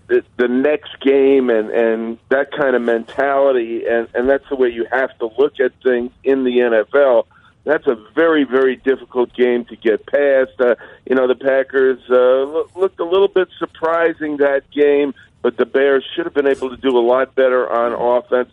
the, 0.09 0.23
the 0.37 0.49
next 0.49 1.01
game 1.01 1.51
and 1.51 1.71
and 1.71 2.19
that 2.29 2.53
kind 2.53 2.77
of 2.77 2.83
mentality, 2.83 3.87
and 3.87 4.09
and 4.15 4.29
that's 4.29 4.49
the 4.49 4.57
way 4.57 4.69
you 4.69 4.87
have 4.91 5.17
to 5.19 5.31
look 5.39 5.59
at 5.61 5.73
things 5.83 6.13
in 6.25 6.45
the 6.45 6.59
NFL. 6.59 7.25
That's 7.65 7.87
a 7.89 7.97
very, 8.15 8.45
very 8.45 8.77
difficult 8.77 9.35
game 9.35 9.65
to 9.65 9.77
get 9.77 10.07
past. 10.07 10.53
Uh, 10.61 10.77
you 11.05 11.17
know, 11.17 11.27
the 11.27 11.35
Packers 11.35 11.99
uh, 12.09 12.15
loo- 12.15 12.69
looked 12.77 13.01
a 13.01 13.05
little 13.05 13.27
bit 13.27 13.49
surprising 13.59 14.37
that 14.37 14.71
game, 14.71 15.15
but 15.43 15.57
the 15.57 15.67
Bears 15.67 16.05
should 16.15 16.27
have 16.27 16.35
been 16.35 16.47
able 16.47 16.71
to 16.71 16.77
do 16.77 16.97
a 16.97 17.01
lot 17.01 17.35
better 17.35 17.69
on 17.69 17.93
offense. 17.93 18.53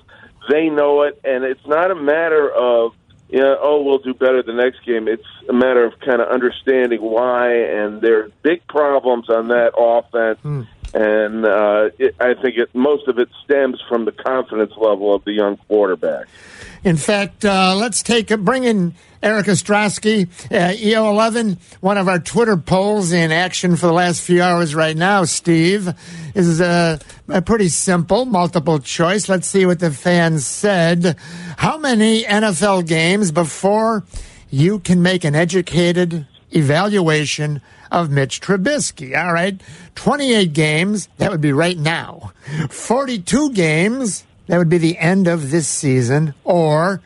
They 0.49 0.67
know 0.67 1.03
it, 1.03 1.21
and 1.23 1.43
it's 1.43 1.65
not 1.67 1.91
a 1.91 1.95
matter 1.95 2.49
of 2.49 2.93
know, 3.41 3.57
oh, 3.61 3.81
we'll 3.83 3.97
do 3.99 4.13
better 4.13 4.43
the 4.43 4.53
next 4.53 4.85
game. 4.85 5.07
It's 5.07 5.25
a 5.49 5.53
matter 5.53 5.83
of 5.85 5.99
kind 5.99 6.21
of 6.21 6.27
understanding 6.29 7.01
why, 7.01 7.53
and 7.53 8.01
there 8.01 8.19
are 8.19 8.31
big 8.43 8.65
problems 8.67 9.29
on 9.29 9.47
that 9.47 9.73
offense. 9.77 10.39
And 10.93 11.43
uh, 11.45 11.89
it, 11.97 12.15
I 12.19 12.35
think 12.35 12.57
it, 12.57 12.75
most 12.75 13.07
of 13.07 13.17
it 13.17 13.29
stems 13.43 13.81
from 13.89 14.05
the 14.05 14.11
confidence 14.11 14.73
level 14.77 15.15
of 15.15 15.23
the 15.23 15.31
young 15.31 15.57
quarterback. 15.67 16.27
In 16.83 16.97
fact, 16.97 17.45
uh, 17.45 17.75
let's 17.77 18.03
take 18.03 18.29
a, 18.29 18.37
bring 18.37 18.65
in 18.65 18.93
Eric 19.21 19.45
Ostrowski, 19.45 20.27
uh, 20.51 20.73
EO11. 20.73 21.57
One 21.79 21.97
of 21.97 22.09
our 22.09 22.19
Twitter 22.19 22.57
polls 22.57 23.13
in 23.13 23.31
action 23.31 23.77
for 23.77 23.87
the 23.87 23.93
last 23.93 24.21
few 24.21 24.41
hours 24.41 24.75
right 24.75 24.97
now, 24.97 25.23
Steve, 25.23 25.93
is 26.35 26.59
uh, 26.59 26.99
a 27.29 27.41
pretty 27.41 27.69
simple 27.69 28.25
multiple 28.25 28.79
choice. 28.79 29.29
Let's 29.29 29.47
see 29.47 29.65
what 29.65 29.79
the 29.79 29.91
fans 29.91 30.45
said. 30.45 31.17
How 31.57 31.77
many 31.77 32.23
NFL 32.23 32.85
games 32.85 33.31
before 33.31 34.03
you 34.49 34.79
can 34.79 35.01
make 35.01 35.23
an 35.23 35.35
educated 35.35 36.27
evaluation 36.51 37.61
of 37.93 38.09
Mitch 38.09 38.41
Trubisky? 38.41 39.17
All 39.17 39.31
right, 39.31 39.61
28 39.95 40.51
games. 40.51 41.07
That 41.17 41.31
would 41.31 41.39
be 41.39 41.53
right 41.53 41.77
now. 41.77 42.33
42 42.69 43.53
games. 43.53 44.25
That 44.47 44.57
would 44.57 44.69
be 44.69 44.77
the 44.77 44.97
end 44.97 45.27
of 45.27 45.51
this 45.51 45.67
season, 45.67 46.33
or 46.43 47.01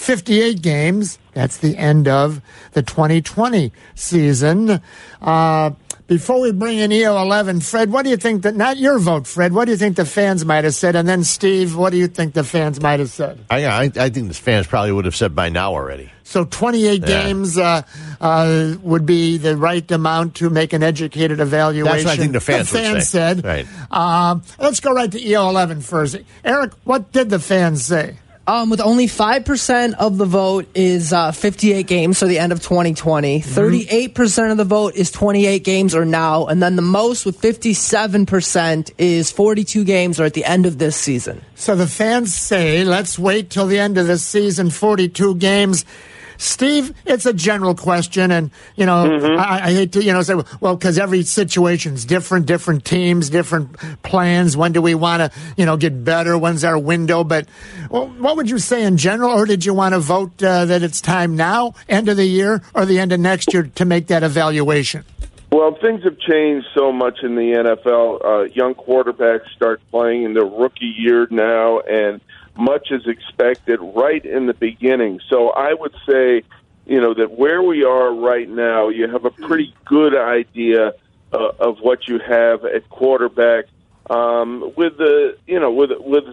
58 0.00 0.62
games. 0.62 1.18
That's 1.34 1.58
the 1.58 1.76
end 1.76 2.08
of 2.08 2.40
the 2.72 2.82
2020 2.82 3.70
season. 3.94 4.80
Uh, 5.20 5.70
before 6.06 6.40
we 6.40 6.50
bring 6.50 6.78
in 6.78 6.90
EO 6.90 7.20
11, 7.22 7.60
Fred, 7.60 7.92
what 7.92 8.02
do 8.02 8.10
you 8.10 8.16
think 8.16 8.42
that, 8.42 8.56
not 8.56 8.78
your 8.78 8.98
vote, 8.98 9.28
Fred, 9.28 9.52
what 9.52 9.66
do 9.66 9.70
you 9.70 9.76
think 9.76 9.94
the 9.94 10.04
fans 10.04 10.44
might 10.44 10.64
have 10.64 10.74
said? 10.74 10.96
And 10.96 11.06
then, 11.08 11.22
Steve, 11.22 11.76
what 11.76 11.90
do 11.90 11.98
you 11.98 12.08
think 12.08 12.34
the 12.34 12.42
fans 12.42 12.80
might 12.80 12.98
have 12.98 13.10
said? 13.10 13.44
I, 13.48 13.64
I, 13.66 13.82
I 13.94 14.10
think 14.10 14.26
the 14.28 14.34
fans 14.34 14.66
probably 14.66 14.90
would 14.90 15.04
have 15.04 15.14
said 15.14 15.36
by 15.36 15.50
now 15.50 15.72
already. 15.74 16.10
So 16.24 16.44
28 16.44 17.00
Yeah. 17.02 17.06
games 17.06 17.56
uh, 17.58 17.82
uh, 18.20 18.74
would 18.82 19.06
be 19.06 19.36
the 19.36 19.56
right 19.56 19.88
amount 19.92 20.34
to 20.36 20.50
make 20.50 20.72
an 20.72 20.82
educated 20.82 21.38
evaluation. 21.40 21.92
That's 21.92 22.04
what 22.06 22.14
I 22.14 22.16
think 22.16 22.32
the 22.32 22.40
fans 22.40 22.72
would 22.72 22.82
say. 22.82 23.00
said. 23.00 23.44
Right. 23.44 23.66
Um, 23.92 24.42
let's 24.58 24.80
go 24.80 24.92
right 24.92 25.10
to 25.12 25.20
EO 25.24 25.48
11 25.50 25.82
first. 25.82 26.16
Eric, 26.44 26.72
what 26.84 27.12
did 27.12 27.30
the 27.30 27.38
fans 27.38 27.84
say? 27.84 28.16
Um, 28.50 28.68
with 28.68 28.80
only 28.80 29.06
5% 29.06 29.94
of 29.94 30.18
the 30.18 30.24
vote 30.24 30.66
is 30.74 31.12
uh, 31.12 31.30
58 31.30 31.86
games, 31.86 32.18
so 32.18 32.26
the 32.26 32.40
end 32.40 32.50
of 32.50 32.60
2020. 32.60 33.42
38% 33.42 34.50
of 34.50 34.56
the 34.56 34.64
vote 34.64 34.96
is 34.96 35.12
28 35.12 35.62
games 35.62 35.94
or 35.94 36.04
now. 36.04 36.46
And 36.46 36.60
then 36.60 36.74
the 36.74 36.82
most 36.82 37.24
with 37.24 37.40
57% 37.40 38.90
is 38.98 39.30
42 39.30 39.84
games 39.84 40.18
or 40.18 40.24
at 40.24 40.34
the 40.34 40.44
end 40.44 40.66
of 40.66 40.78
this 40.78 40.96
season. 40.96 41.42
So 41.54 41.76
the 41.76 41.86
fans 41.86 42.34
say, 42.34 42.82
let's 42.82 43.20
wait 43.20 43.50
till 43.50 43.68
the 43.68 43.78
end 43.78 43.96
of 43.98 44.08
the 44.08 44.18
season, 44.18 44.70
42 44.70 45.36
games. 45.36 45.84
Steve, 46.40 46.94
it's 47.04 47.26
a 47.26 47.34
general 47.34 47.74
question, 47.74 48.30
and 48.30 48.50
you 48.74 48.86
know, 48.86 49.36
I, 49.36 49.66
I 49.66 49.72
hate 49.74 49.92
to 49.92 50.02
you 50.02 50.14
know 50.14 50.22
say, 50.22 50.34
well, 50.60 50.74
because 50.74 50.98
every 50.98 51.22
situation's 51.22 52.06
different, 52.06 52.46
different 52.46 52.86
teams, 52.86 53.28
different 53.28 53.76
plans. 54.02 54.56
When 54.56 54.72
do 54.72 54.80
we 54.80 54.94
want 54.94 55.20
to 55.20 55.38
you 55.58 55.66
know 55.66 55.76
get 55.76 56.02
better? 56.02 56.38
When's 56.38 56.64
our 56.64 56.78
window? 56.78 57.24
But 57.24 57.46
well, 57.90 58.08
what 58.08 58.38
would 58.38 58.48
you 58.48 58.58
say 58.58 58.84
in 58.84 58.96
general, 58.96 59.32
or 59.32 59.44
did 59.44 59.66
you 59.66 59.74
want 59.74 59.92
to 59.92 59.98
vote 59.98 60.42
uh, 60.42 60.64
that 60.64 60.82
it's 60.82 61.02
time 61.02 61.36
now, 61.36 61.74
end 61.90 62.08
of 62.08 62.16
the 62.16 62.24
year, 62.24 62.62
or 62.74 62.86
the 62.86 62.98
end 62.98 63.12
of 63.12 63.20
next 63.20 63.52
year 63.52 63.64
to 63.74 63.84
make 63.84 64.06
that 64.06 64.22
evaluation? 64.22 65.04
Well, 65.52 65.76
things 65.78 66.04
have 66.04 66.18
changed 66.18 66.68
so 66.74 66.90
much 66.90 67.18
in 67.22 67.34
the 67.34 67.52
NFL. 67.52 68.24
Uh, 68.24 68.42
young 68.44 68.74
quarterbacks 68.74 69.50
start 69.54 69.82
playing 69.90 70.22
in 70.22 70.32
their 70.32 70.46
rookie 70.46 70.94
year 70.96 71.26
now, 71.30 71.80
and 71.80 72.22
much 72.60 72.92
as 72.92 73.06
expected 73.06 73.80
right 73.80 74.24
in 74.24 74.46
the 74.46 74.54
beginning. 74.54 75.20
So 75.28 75.48
I 75.50 75.72
would 75.72 75.94
say, 76.06 76.42
you 76.86 77.00
know, 77.00 77.14
that 77.14 77.32
where 77.32 77.62
we 77.62 77.84
are 77.84 78.14
right 78.14 78.48
now, 78.48 78.88
you 78.88 79.08
have 79.08 79.24
a 79.24 79.30
pretty 79.30 79.74
good 79.86 80.14
idea 80.14 80.92
uh, 81.32 81.52
of 81.58 81.78
what 81.80 82.06
you 82.06 82.18
have 82.18 82.64
at 82.64 82.88
quarterback. 82.90 83.64
Um, 84.08 84.72
with 84.76 84.98
the, 84.98 85.38
you 85.46 85.60
know, 85.60 85.70
with 85.70 85.92
with 86.00 86.24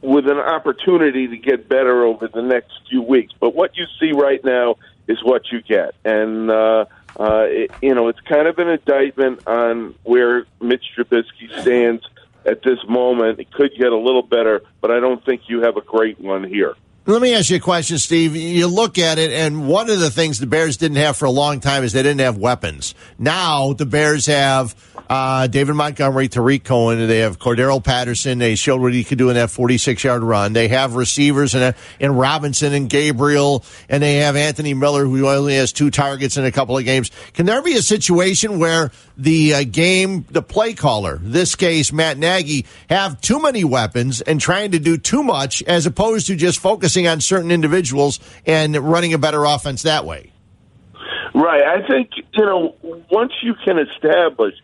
with 0.00 0.28
an 0.28 0.38
opportunity 0.38 1.26
to 1.26 1.36
get 1.36 1.68
better 1.68 2.04
over 2.04 2.28
the 2.28 2.42
next 2.42 2.70
few 2.88 3.02
weeks. 3.02 3.34
But 3.38 3.54
what 3.54 3.76
you 3.76 3.84
see 3.98 4.12
right 4.12 4.42
now 4.44 4.76
is 5.08 5.18
what 5.24 5.50
you 5.50 5.60
get, 5.60 5.94
and 6.04 6.50
uh, 6.50 6.84
uh, 7.18 7.46
it, 7.48 7.72
you 7.82 7.94
know 7.94 8.08
it's 8.08 8.20
kind 8.20 8.46
of 8.46 8.58
an 8.58 8.68
indictment 8.68 9.46
on 9.46 9.94
where 10.04 10.46
Mitch 10.60 10.84
Trubisky 10.96 11.50
stands 11.62 12.04
at 12.48 12.62
this 12.62 12.78
moment. 12.88 13.38
It 13.38 13.52
could 13.52 13.72
get 13.78 13.92
a 13.92 13.96
little 13.96 14.22
better, 14.22 14.62
but 14.80 14.90
I 14.90 15.00
don't 15.00 15.24
think 15.24 15.42
you 15.48 15.62
have 15.62 15.76
a 15.76 15.82
great 15.82 16.20
one 16.20 16.44
here. 16.44 16.74
Let 17.06 17.22
me 17.22 17.34
ask 17.34 17.48
you 17.48 17.56
a 17.56 17.60
question, 17.60 17.96
Steve. 17.96 18.36
You 18.36 18.66
look 18.66 18.98
at 18.98 19.18
it, 19.18 19.30
and 19.30 19.66
one 19.66 19.88
of 19.88 19.98
the 19.98 20.10
things 20.10 20.38
the 20.40 20.46
Bears 20.46 20.76
didn't 20.76 20.98
have 20.98 21.16
for 21.16 21.24
a 21.24 21.30
long 21.30 21.60
time 21.60 21.82
is 21.82 21.94
they 21.94 22.02
didn't 22.02 22.20
have 22.20 22.36
weapons. 22.36 22.94
Now 23.18 23.72
the 23.72 23.86
Bears 23.86 24.26
have 24.26 24.76
uh, 25.08 25.46
David 25.46 25.74
Montgomery, 25.74 26.28
Tarik 26.28 26.64
Cohen. 26.64 27.06
They 27.08 27.20
have 27.20 27.38
Cordarrelle 27.38 27.82
Patterson. 27.82 28.38
They 28.38 28.56
showed 28.56 28.82
what 28.82 28.92
he 28.92 29.04
could 29.04 29.16
do 29.16 29.30
in 29.30 29.36
that 29.36 29.50
46 29.50 30.04
yard 30.04 30.22
run. 30.22 30.52
They 30.52 30.68
have 30.68 30.96
receivers 30.96 31.54
in, 31.54 31.74
in 31.98 32.14
Robinson 32.14 32.74
and 32.74 32.90
Gabriel, 32.90 33.64
and 33.88 34.02
they 34.02 34.16
have 34.16 34.36
Anthony 34.36 34.74
Miller, 34.74 35.06
who 35.06 35.26
only 35.28 35.54
has 35.54 35.72
two 35.72 35.90
targets 35.90 36.36
in 36.36 36.44
a 36.44 36.52
couple 36.52 36.76
of 36.76 36.84
games. 36.84 37.10
Can 37.32 37.46
there 37.46 37.62
be 37.62 37.72
a 37.72 37.82
situation 37.82 38.58
where 38.58 38.92
the 39.18 39.54
uh, 39.54 39.64
game, 39.64 40.24
the 40.30 40.42
play 40.42 40.72
caller, 40.74 41.18
this 41.20 41.56
case 41.56 41.92
Matt 41.92 42.16
Nagy, 42.16 42.64
have 42.88 43.20
too 43.20 43.42
many 43.42 43.64
weapons 43.64 44.20
and 44.20 44.40
trying 44.40 44.70
to 44.70 44.78
do 44.78 44.96
too 44.96 45.24
much 45.24 45.62
as 45.64 45.86
opposed 45.86 46.28
to 46.28 46.36
just 46.36 46.60
focusing 46.60 47.08
on 47.08 47.20
certain 47.20 47.50
individuals 47.50 48.20
and 48.46 48.76
running 48.76 49.12
a 49.12 49.18
better 49.18 49.44
offense 49.44 49.82
that 49.82 50.06
way? 50.06 50.32
Right. 51.34 51.62
I 51.62 51.86
think, 51.86 52.10
you 52.32 52.44
know, 52.44 52.74
once 53.10 53.32
you 53.42 53.54
can 53.64 53.78
establish 53.78 54.54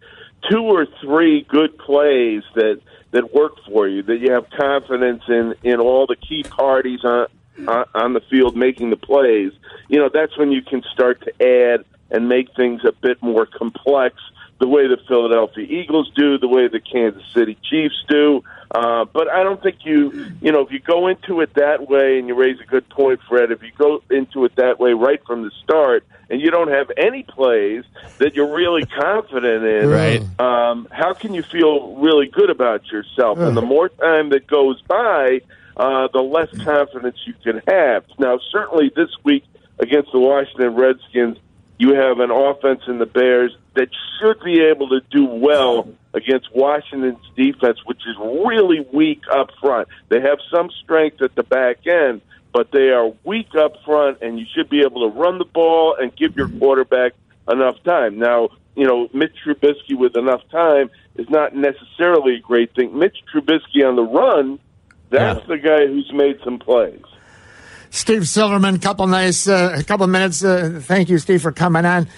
two 0.51 0.63
or 0.63 0.87
three 1.01 1.43
good 1.49 1.77
plays 1.79 2.43
that 2.55 2.81
that 3.11 3.33
work 3.33 3.53
for 3.69 3.87
you, 3.87 4.03
that 4.03 4.19
you 4.19 4.33
have 4.33 4.49
confidence 4.51 5.23
in 5.29 5.55
in 5.63 5.81
all 5.81 6.07
the 6.07 6.17
key 6.17 6.43
parties 6.43 7.01
on 7.05 7.27
on, 7.69 7.85
on 7.95 8.13
the 8.13 8.21
field 8.31 8.57
making 8.57 8.91
the 8.91 8.97
plays, 8.97 9.53
you 9.89 9.99
know, 9.99 10.11
that's 10.13 10.37
when 10.37 10.51
you 10.51 10.63
can 10.63 10.83
start 10.93 11.23
to 11.23 11.33
add 11.41 11.85
and 12.11 12.29
make 12.29 12.55
things 12.57 12.83
a 12.85 12.93
bit 12.93 13.23
more 13.23 13.47
complex 13.47 14.17
the 14.61 14.69
way 14.69 14.87
the 14.87 14.99
Philadelphia 15.09 15.65
Eagles 15.69 16.11
do, 16.15 16.39
the 16.39 16.49
way 16.49 16.69
the 16.69 16.81
Kansas 16.81 17.23
City 17.33 17.59
Chiefs 17.69 18.05
do. 18.09 18.43
Uh, 18.71 19.05
but 19.05 19.29
I 19.29 19.43
don't 19.43 19.63
think 19.63 19.79
you, 19.85 20.27
you 20.41 20.51
know, 20.51 20.61
if 20.61 20.73
you 20.73 20.81
go 20.81 21.07
into 21.09 21.41
it 21.41 21.55
that 21.55 21.89
way, 21.89 22.19
and 22.19 22.27
you 22.29 22.35
raise 22.35 22.59
a 22.61 22.65
good 22.65 22.89
point, 22.89 23.21
Fred, 23.29 23.53
if 23.53 23.63
you 23.63 23.71
go 23.77 24.03
into 24.11 24.45
it 24.45 24.57
that 24.57 24.81
way 24.81 24.93
right 24.93 25.21
from 25.27 25.43
the 25.43 25.51
start, 25.63 26.05
and 26.31 26.41
you 26.41 26.51
don't 26.51 26.69
have 26.71 26.91
any 26.97 27.23
plays 27.23 27.85
that 28.19 28.35
you're 28.35 28.53
really 28.55 28.85
confident 29.01 29.65
in, 29.65 29.89
Right. 29.91 30.41
um, 30.41 30.89
how 30.91 31.13
can 31.15 31.35
you 31.35 31.43
feel 31.43 31.95
really 31.97 32.27
good 32.27 32.51
about 32.51 32.87
yourself? 32.91 33.39
And 33.39 33.57
the 33.57 33.63
more 33.63 33.89
time 33.89 34.31
that 34.31 34.47
goes 34.47 34.81
by, 34.83 35.41
uh, 35.77 36.09
the 36.13 36.23
less 36.23 36.49
confidence 36.65 37.17
you 37.27 37.35
can 37.43 37.61
have. 37.69 38.05
Now, 38.19 38.39
certainly 38.51 38.91
this 38.97 39.11
week 39.25 39.45
against 39.79 40.11
the 40.13 40.19
Washington 40.21 40.75
Redskins, 40.75 41.37
you 41.79 41.95
have 41.95 42.21
an 42.21 42.31
offense 42.31 42.83
in 42.87 42.99
the 42.99 43.07
Bears 43.07 43.57
that 43.75 43.89
should 44.19 44.41
be 44.45 44.61
able 44.61 44.89
to 44.91 45.01
do 45.11 45.25
well 45.25 45.89
against 46.13 46.55
Washington's 46.55 47.19
defense, 47.37 47.79
which 47.85 48.01
is 48.07 48.17
really 48.19 48.87
weak 48.93 49.23
up 49.33 49.51
front. 49.61 49.89
They 50.09 50.21
have 50.21 50.39
some 50.51 50.71
strength 50.83 51.21
at 51.23 51.35
the 51.35 51.43
back 51.43 51.87
end, 51.87 52.21
but 52.53 52.71
they 52.71 52.91
are 52.91 53.13
weak 53.25 53.55
up 53.57 53.83
front, 53.85 54.19
and 54.23 54.39
you 54.39 54.47
should 54.55 54.69
be 54.71 54.81
able 54.81 55.11
to 55.11 55.19
run 55.19 55.39
the 55.39 55.45
ball 55.45 55.97
and 56.01 56.15
give 56.15 56.37
your 56.37 56.49
quarterback 56.49 57.13
enough 57.51 57.83
time. 57.83 58.19
Now, 58.19 58.51
you 58.77 58.87
know, 58.87 59.09
Mitch 59.13 59.35
Trubisky 59.45 59.97
with 59.97 60.17
enough 60.17 60.43
time 60.51 60.91
is 61.17 61.29
not 61.29 61.55
necessarily 61.55 62.37
a 62.37 62.41
great 62.41 62.75
thing. 62.75 62.97
Mitch 62.97 63.19
Trubisky 63.33 63.87
on 63.87 63.97
the 63.97 64.05
run, 64.05 64.61
that's 65.11 65.41
Yeah. 65.41 65.47
the 65.47 65.59
guy 65.59 65.87
who's 65.87 66.13
made 66.13 66.39
some 66.45 66.59
plays. 66.59 67.03
Steve 67.95 68.29
Silverman, 68.29 68.81
couple 68.81 69.07
nice, 69.07 69.47
uh, 69.47 69.81
couple 69.87 70.09
minutes. 70.09 70.43
Uh, 70.43 70.81
thank 70.83 71.09
you, 71.09 71.19
Steve, 71.19 71.41
for 71.41 71.53
coming 71.53 71.85
on. 71.85 72.09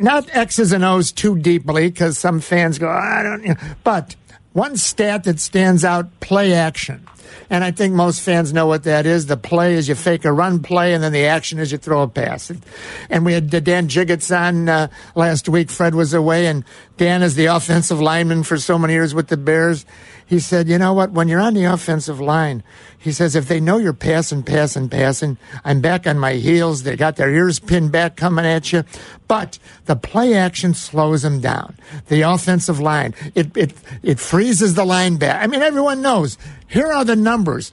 Not 0.00 0.28
X's 0.34 0.72
and 0.72 0.84
O's 0.84 1.12
too 1.12 1.38
deeply 1.38 1.88
because 1.88 2.18
some 2.18 2.40
fans 2.40 2.80
go, 2.80 2.88
I 2.88 3.22
don't, 3.22 3.44
know. 3.44 3.54
but 3.84 4.16
one 4.54 4.76
stat 4.76 5.22
that 5.22 5.38
stands 5.38 5.84
out: 5.84 6.18
play 6.18 6.52
action. 6.52 7.06
And 7.48 7.62
I 7.62 7.70
think 7.70 7.94
most 7.94 8.22
fans 8.22 8.52
know 8.52 8.66
what 8.66 8.84
that 8.84 9.06
is. 9.06 9.26
The 9.26 9.36
play 9.36 9.74
is 9.74 9.88
you 9.88 9.94
fake 9.94 10.24
a 10.24 10.32
run 10.32 10.60
play, 10.60 10.94
and 10.94 11.04
then 11.04 11.12
the 11.12 11.26
action 11.26 11.60
is 11.60 11.70
you 11.70 11.78
throw 11.78 12.02
a 12.02 12.08
pass. 12.08 12.50
And 13.08 13.24
we 13.24 13.34
had 13.34 13.50
Dan 13.50 13.86
Jiggetts 13.86 14.36
on 14.36 14.68
uh, 14.68 14.88
last 15.14 15.48
week. 15.48 15.70
Fred 15.70 15.94
was 15.94 16.12
away, 16.12 16.46
and 16.46 16.64
Dan 16.96 17.22
is 17.22 17.36
the 17.36 17.46
offensive 17.46 18.00
lineman 18.00 18.42
for 18.42 18.56
so 18.58 18.78
many 18.78 18.94
years 18.94 19.14
with 19.14 19.28
the 19.28 19.36
Bears. 19.36 19.86
He 20.26 20.40
said, 20.40 20.68
you 20.68 20.78
know 20.78 20.94
what? 20.94 21.12
When 21.12 21.28
you're 21.28 21.40
on 21.40 21.54
the 21.54 21.64
offensive 21.64 22.20
line, 22.20 22.62
he 23.04 23.12
says, 23.12 23.36
if 23.36 23.48
they 23.48 23.60
know 23.60 23.76
you're 23.76 23.92
passing, 23.92 24.42
passing, 24.42 24.88
passing, 24.88 25.36
I'm 25.62 25.82
back 25.82 26.06
on 26.06 26.18
my 26.18 26.32
heels. 26.32 26.84
They 26.84 26.96
got 26.96 27.16
their 27.16 27.30
ears 27.30 27.58
pinned 27.58 27.92
back 27.92 28.16
coming 28.16 28.46
at 28.46 28.72
you. 28.72 28.82
But 29.28 29.58
the 29.84 29.94
play 29.94 30.32
action 30.32 30.72
slows 30.72 31.20
them 31.20 31.42
down. 31.42 31.76
The 32.08 32.22
offensive 32.22 32.80
line, 32.80 33.14
it, 33.34 33.54
it, 33.58 33.74
it 34.02 34.18
freezes 34.18 34.72
the 34.72 34.86
line 34.86 35.18
back. 35.18 35.42
I 35.42 35.46
mean, 35.48 35.60
everyone 35.60 36.00
knows. 36.00 36.38
Here 36.66 36.90
are 36.90 37.04
the 37.04 37.14
numbers. 37.14 37.72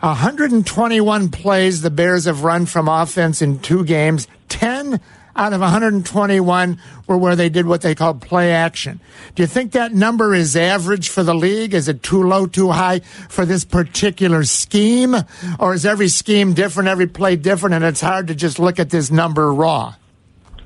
121 0.00 1.28
plays 1.28 1.82
the 1.82 1.90
Bears 1.90 2.24
have 2.24 2.42
run 2.42 2.66
from 2.66 2.88
offense 2.88 3.40
in 3.40 3.60
two 3.60 3.84
games. 3.84 4.26
10 4.48 5.00
out 5.34 5.52
of 5.52 5.60
121 5.60 6.78
were 7.06 7.16
where 7.16 7.36
they 7.36 7.48
did 7.48 7.66
what 7.66 7.80
they 7.82 7.94
called 7.94 8.20
play 8.20 8.52
action. 8.52 9.00
Do 9.34 9.42
you 9.42 9.46
think 9.46 9.72
that 9.72 9.92
number 9.92 10.34
is 10.34 10.56
average 10.56 11.08
for 11.08 11.22
the 11.22 11.34
league? 11.34 11.74
Is 11.74 11.88
it 11.88 12.02
too 12.02 12.22
low, 12.22 12.46
too 12.46 12.70
high 12.70 13.00
for 13.00 13.44
this 13.44 13.64
particular 13.64 14.44
scheme? 14.44 15.14
Or 15.58 15.74
is 15.74 15.86
every 15.86 16.08
scheme 16.08 16.52
different, 16.52 16.88
every 16.88 17.06
play 17.06 17.36
different, 17.36 17.74
and 17.74 17.84
it's 17.84 18.00
hard 18.00 18.28
to 18.28 18.34
just 18.34 18.58
look 18.58 18.78
at 18.78 18.90
this 18.90 19.10
number 19.10 19.52
raw? 19.52 19.94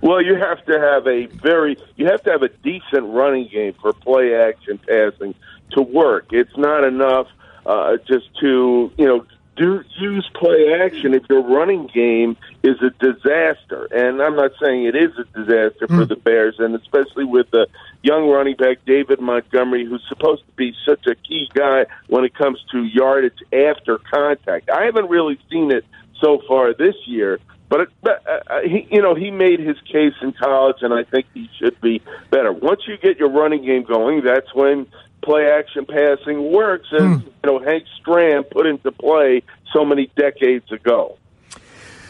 Well, 0.03 0.23
you 0.23 0.37
have 0.37 0.65
to 0.67 0.79
have 0.79 1.07
a 1.07 1.27
very, 1.27 1.77
you 1.97 2.07
have 2.07 2.23
to 2.25 2.31
have 2.31 2.43
a 2.43 2.49
decent 2.49 3.07
running 3.07 3.49
game 3.49 3.75
for 3.81 3.93
play 3.93 4.35
action 4.35 4.79
passing 4.79 5.35
to 5.73 5.83
work. 5.83 6.27
It's 6.31 6.57
not 6.57 6.85
enough 6.85 7.29
uh, 7.65 7.97
just 8.07 8.27
to, 8.41 8.93
you 8.97 9.07
know, 9.07 9.27
do 9.57 9.83
use 9.99 10.29
play 10.35 10.75
action 10.81 11.15
if 11.15 11.23
your 11.31 11.43
running 11.43 11.87
game 11.93 12.37
is 12.63 12.77
a 12.83 12.91
disaster. 13.03 13.89
And 13.91 14.21
I'm 14.23 14.37
not 14.37 14.53
saying 14.63 14.85
it 14.85 14.95
is 14.95 15.13
a 15.19 15.25
disaster 15.39 15.87
for 15.89 16.05
Mm. 16.05 16.09
the 16.09 16.17
Bears, 16.17 16.57
and 16.59 16.75
especially 16.75 17.25
with 17.25 17.51
the 17.51 17.67
young 18.03 18.29
running 18.29 18.57
back 18.57 18.79
David 18.87 19.21
Montgomery, 19.21 19.85
who's 19.85 20.05
supposed 20.09 20.43
to 20.47 20.53
be 20.57 20.75
such 20.85 21.07
a 21.07 21.15
key 21.15 21.49
guy 21.55 21.87
when 22.09 22.25
it 22.25 22.35
comes 22.35 22.63
to 22.73 22.85
yardage 22.85 23.43
after 23.53 23.99
contact. 23.99 24.71
I 24.71 24.85
haven't 24.85 25.09
really 25.09 25.39
seen 25.51 25.71
it 25.71 25.85
so 26.21 26.41
far 26.47 26.75
this 26.75 26.95
year. 27.07 27.39
But, 27.69 27.89
but 28.01 28.23
uh, 28.29 28.61
he, 28.63 28.87
you 28.93 29.03
know, 29.03 29.17
he 29.17 29.33
made 29.33 29.59
his 29.59 29.77
case 29.91 30.15
in 30.23 30.33
college, 30.33 30.77
and 30.83 30.95
I 30.95 31.03
think 31.03 31.27
he 31.35 31.51
should 31.59 31.81
be 31.81 32.01
better. 32.31 32.53
Once 32.53 32.83
you 32.87 32.97
get 32.97 33.19
your 33.19 33.29
running 33.29 33.65
game 33.65 33.83
going, 33.83 34.23
that's 34.23 34.55
when 34.55 34.87
play 35.27 35.51
action 35.51 35.85
passing 35.85 36.53
works, 36.53 36.87
as 36.93 37.03
hmm. 37.03 37.19
you 37.25 37.33
know 37.45 37.59
Hank 37.59 37.85
Stram 38.01 38.49
put 38.49 38.65
into 38.65 38.91
play 38.93 39.43
so 39.75 39.85
many 39.85 40.11
decades 40.17 40.71
ago. 40.73 41.19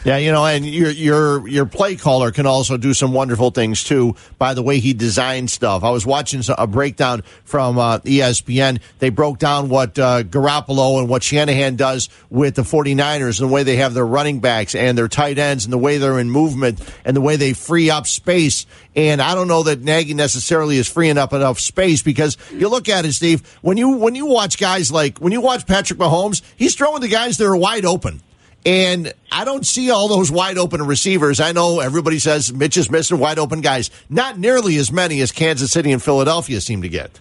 Yeah, 0.07 0.15
you 0.15 0.31
know, 0.31 0.45
and 0.45 0.65
your 0.65 0.89
your 0.89 1.45
your 1.49 1.65
play 1.65 1.97
caller 1.97 2.31
can 2.31 2.45
also 2.45 2.77
do 2.77 2.93
some 2.93 3.11
wonderful 3.11 3.51
things 3.51 3.83
too 3.83 4.15
by 4.37 4.53
the 4.53 4.63
way 4.63 4.79
he 4.79 4.93
designs 4.93 5.51
stuff. 5.51 5.83
I 5.83 5.89
was 5.89 6.05
watching 6.05 6.41
a 6.57 6.65
breakdown 6.65 7.23
from 7.43 7.77
uh, 7.77 7.99
ESPN. 7.99 8.79
They 8.99 9.09
broke 9.09 9.37
down 9.37 9.67
what 9.67 9.99
uh, 9.99 10.23
Garoppolo 10.23 10.99
and 10.99 11.09
what 11.09 11.23
Shanahan 11.23 11.75
does 11.75 12.07
with 12.29 12.55
the 12.55 12.61
49ers 12.61 13.41
and 13.41 13.49
the 13.49 13.53
way 13.53 13.63
they 13.63 13.75
have 13.75 13.93
their 13.93 14.05
running 14.05 14.39
backs 14.39 14.75
and 14.75 14.97
their 14.97 15.09
tight 15.09 15.39
ends 15.39 15.65
and 15.65 15.73
the 15.73 15.77
way 15.77 15.97
they're 15.97 16.19
in 16.19 16.31
movement 16.31 16.79
and 17.03 17.13
the 17.13 17.19
way 17.19 17.35
they 17.35 17.51
free 17.51 17.89
up 17.89 18.07
space. 18.07 18.65
And 18.95 19.21
I 19.21 19.35
don't 19.35 19.49
know 19.49 19.63
that 19.63 19.81
Nagy 19.81 20.13
necessarily 20.13 20.77
is 20.77 20.87
freeing 20.87 21.17
up 21.17 21.33
enough 21.33 21.59
space 21.59 22.01
because 22.01 22.37
you 22.53 22.69
look 22.69 22.87
at 22.87 23.03
it, 23.03 23.11
Steve, 23.11 23.45
when 23.61 23.75
you 23.75 23.97
when 23.97 24.15
you 24.15 24.27
watch 24.27 24.57
guys 24.57 24.89
like 24.89 25.17
when 25.17 25.33
you 25.33 25.41
watch 25.41 25.67
Patrick 25.67 25.99
Mahomes, 25.99 26.43
he's 26.55 26.75
throwing 26.75 27.01
the 27.01 27.09
guys 27.09 27.37
that 27.39 27.45
are 27.45 27.57
wide 27.57 27.83
open. 27.83 28.21
And 28.67 29.13
I 29.31 29.45
don't 29.45 29.65
see 29.65 29.91
all 29.91 30.09
those 30.09 30.29
wide 30.29 30.57
open 30.57 30.85
receivers. 30.85 31.39
I 31.39 31.53
know 31.53 31.79
everybody 31.79 32.19
says 32.19 32.51
Mitch 32.51 32.75
is 32.75 32.91
missing 32.91 33.17
wide 33.17 33.39
open 33.39 33.61
guys. 33.61 33.89
Not 34.09 34.37
nearly 34.37 34.75
as 34.75 34.91
many 34.91 35.21
as 35.21 35.31
Kansas 35.31 35.71
City 35.71 35.93
and 35.93 36.03
Philadelphia 36.03 36.59
seem 36.59 36.81
to 36.81 36.89
get. 36.89 37.17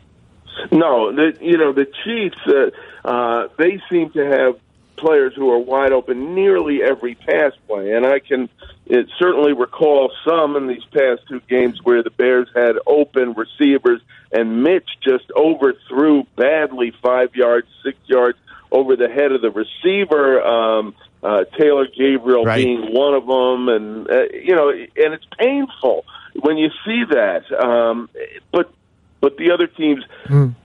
No, 0.72 1.12
the, 1.12 1.38
you 1.40 1.56
know 1.56 1.72
the 1.72 1.86
Chiefs. 2.04 2.38
Uh, 2.44 3.08
uh, 3.08 3.48
they 3.58 3.80
seem 3.88 4.10
to 4.10 4.26
have 4.26 4.58
players 4.96 5.34
who 5.36 5.48
are 5.52 5.58
wide 5.58 5.92
open 5.92 6.34
nearly 6.34 6.82
every 6.82 7.14
pass 7.14 7.52
play, 7.68 7.92
and 7.92 8.04
I 8.04 8.18
can 8.18 8.48
it 8.86 9.08
certainly 9.16 9.52
recall 9.52 10.10
some 10.26 10.56
in 10.56 10.66
these 10.66 10.84
past 10.86 11.28
two 11.28 11.40
games 11.48 11.78
where 11.84 12.02
the 12.02 12.10
Bears 12.10 12.48
had 12.56 12.74
open 12.88 13.34
receivers, 13.34 14.00
and 14.32 14.64
Mitch 14.64 14.88
just 15.00 15.30
overthrew 15.36 16.24
badly, 16.34 16.92
five 17.02 17.36
yards, 17.36 17.68
six 17.84 17.98
yards 18.06 18.38
over 18.72 18.96
the 18.96 19.08
head 19.08 19.30
of 19.30 19.42
the 19.42 19.50
receiver. 19.50 20.42
Um, 20.42 20.94
uh, 21.26 21.44
Taylor 21.58 21.86
Gabriel 21.86 22.44
Right. 22.44 22.64
being 22.64 22.92
one 22.92 23.14
of 23.14 23.26
them, 23.26 23.68
and 23.68 24.10
uh, 24.10 24.24
you 24.32 24.54
know, 24.54 24.68
and 24.70 25.10
it's 25.14 25.26
painful 25.38 26.04
when 26.40 26.56
you 26.56 26.70
see 26.84 27.02
that. 27.10 27.42
Um, 27.52 28.08
but 28.52 28.72
but 29.20 29.36
the 29.36 29.50
other 29.50 29.66
teams 29.66 30.04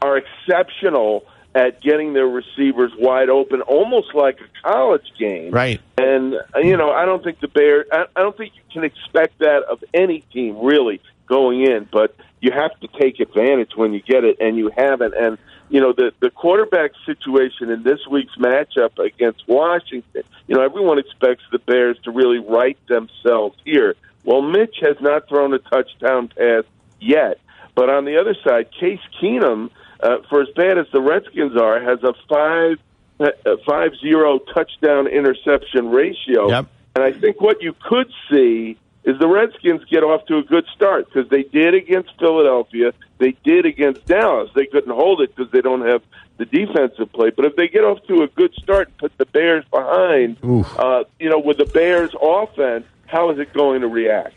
are 0.01 0.18
exceptional 0.18 1.26
at 1.53 1.82
getting 1.82 2.14
their 2.14 2.28
receivers 2.28 2.91
wide 2.97 3.30
open, 3.30 3.62
almost 3.62 4.14
like 4.14 4.39
a 4.39 4.70
college 4.72 5.12
game. 5.18 5.51
Right. 5.51 5.82
And 5.97 6.36
uh, 6.36 6.59
you 6.59 6.78
know, 6.78 6.91
I 6.91 7.05
don't 7.05 7.24
think 7.24 7.39
the 7.39 7.47
Bears. 7.47 7.88
I, 7.91 8.05
I 8.16 8.22
don't 8.22 8.38
think 8.38 8.53
you 8.55 8.62
can 8.72 8.84
expect 8.84 9.39
that 9.39 9.64
of 9.64 9.84
any 9.93 10.22
team 10.34 10.57
really 10.62 11.01
going 11.28 11.62
in. 11.64 11.88
But 11.91 12.16
you 12.39 12.51
have 12.51 12.80
to 12.82 12.88
take 12.99 13.20
advantage 13.20 13.72
when 13.76 13.93
you 13.93 14.01
get 14.01 14.24
it, 14.24 14.38
and 14.39 14.57
you 14.57 14.72
haven't. 14.78 15.14
And 15.16 15.38
you 15.72 15.80
know, 15.80 15.93
the 15.93 16.11
the 16.19 16.30
quarterback 16.30 16.91
situation 17.05 17.69
in 17.69 17.82
this 17.84 18.05
week's 18.05 18.36
matchup 18.36 18.99
against 18.99 19.47
Washington. 19.47 20.24
You 20.47 20.55
know, 20.55 20.61
everyone 20.61 20.99
expects 20.99 21.43
the 21.51 21.59
Bears 21.59 21.97
to 22.03 22.11
really 22.11 22.39
right 22.39 22.78
themselves 22.88 23.57
here. 23.63 23.95
Well, 24.26 24.41
Mitch 24.41 24.76
has 24.82 24.97
not 24.99 25.30
thrown 25.30 25.53
a 25.53 25.59
touchdown 25.59 26.28
pass 26.28 26.65
yet. 26.99 27.39
But 27.74 27.89
on 27.89 28.03
the 28.03 28.17
other 28.17 28.36
side, 28.43 28.69
Case 28.78 28.99
Keenum, 29.19 29.69
uh, 30.01 30.17
for 30.30 30.41
as 30.41 30.49
bad 30.55 30.78
as 30.78 30.88
the 30.91 31.01
Redskins 31.01 31.55
are, 31.55 31.82
has 31.82 32.03
a 32.03 32.13
five 32.28 32.78
a 33.19 33.57
five 33.65 33.91
zero 34.01 34.39
touchdown 34.39 35.07
interception 35.07 35.89
ratio. 35.89 36.49
Yep. 36.49 36.67
And 36.95 37.03
I 37.05 37.13
think 37.13 37.39
what 37.39 37.61
you 37.61 37.74
could 37.88 38.11
see 38.30 38.78
is 39.03 39.17
the 39.19 39.27
Redskins 39.27 39.83
get 39.85 40.03
off 40.03 40.25
to 40.27 40.37
a 40.37 40.43
good 40.43 40.65
start 40.75 41.07
because 41.07 41.29
they 41.29 41.43
did 41.43 41.73
against 41.73 42.11
Philadelphia, 42.19 42.93
they 43.17 43.35
did 43.43 43.65
against 43.65 44.05
Dallas. 44.05 44.51
They 44.53 44.65
couldn't 44.65 44.93
hold 44.93 45.21
it 45.21 45.35
because 45.35 45.51
they 45.51 45.61
don't 45.61 45.85
have 45.85 46.03
the 46.37 46.45
defensive 46.45 47.11
play. 47.11 47.31
But 47.31 47.45
if 47.45 47.55
they 47.55 47.67
get 47.67 47.83
off 47.83 48.03
to 48.07 48.23
a 48.23 48.27
good 48.27 48.53
start 48.55 48.89
and 48.89 48.97
put 48.97 49.17
the 49.17 49.25
Bears 49.25 49.65
behind, 49.71 50.37
uh, 50.43 51.03
you 51.19 51.29
know, 51.29 51.39
with 51.39 51.57
the 51.57 51.65
Bears 51.65 52.11
offense, 52.21 52.85
how 53.07 53.29
is 53.31 53.39
it 53.39 53.53
going 53.53 53.81
to 53.81 53.87
react? 53.87 54.35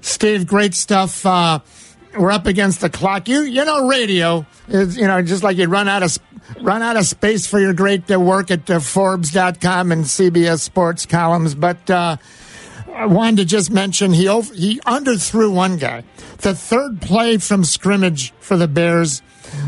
Steve, 0.00 0.46
great 0.46 0.74
stuff. 0.74 1.24
Uh, 1.24 1.60
we're 2.16 2.32
up 2.32 2.46
against 2.46 2.80
the 2.80 2.90
clock. 2.90 3.28
You 3.28 3.42
you 3.42 3.64
know 3.64 3.86
radio 3.88 4.44
is 4.68 4.96
you 4.96 5.06
know 5.06 5.22
just 5.22 5.42
like 5.42 5.56
you 5.56 5.66
run 5.66 5.88
out 5.88 6.02
of 6.02 6.18
run 6.60 6.82
out 6.82 6.96
of 6.96 7.06
space 7.06 7.46
for 7.46 7.58
your 7.58 7.72
great 7.72 8.10
uh, 8.10 8.20
work 8.20 8.50
at 8.50 8.68
uh, 8.68 8.80
Forbes.com 8.80 9.92
and 9.92 10.04
CBS 10.04 10.60
Sports 10.60 11.06
columns, 11.06 11.54
but. 11.54 11.90
Uh, 11.90 12.16
I 12.94 13.06
wanted 13.06 13.36
to 13.38 13.44
just 13.44 13.70
mention 13.70 14.12
he 14.12 14.28
over, 14.28 14.52
he 14.54 14.78
underthrew 14.80 15.52
one 15.52 15.76
guy. 15.78 16.04
The 16.38 16.54
third 16.54 17.00
play 17.00 17.38
from 17.38 17.64
scrimmage 17.64 18.32
for 18.40 18.56
the 18.56 18.68
Bears, 18.68 19.22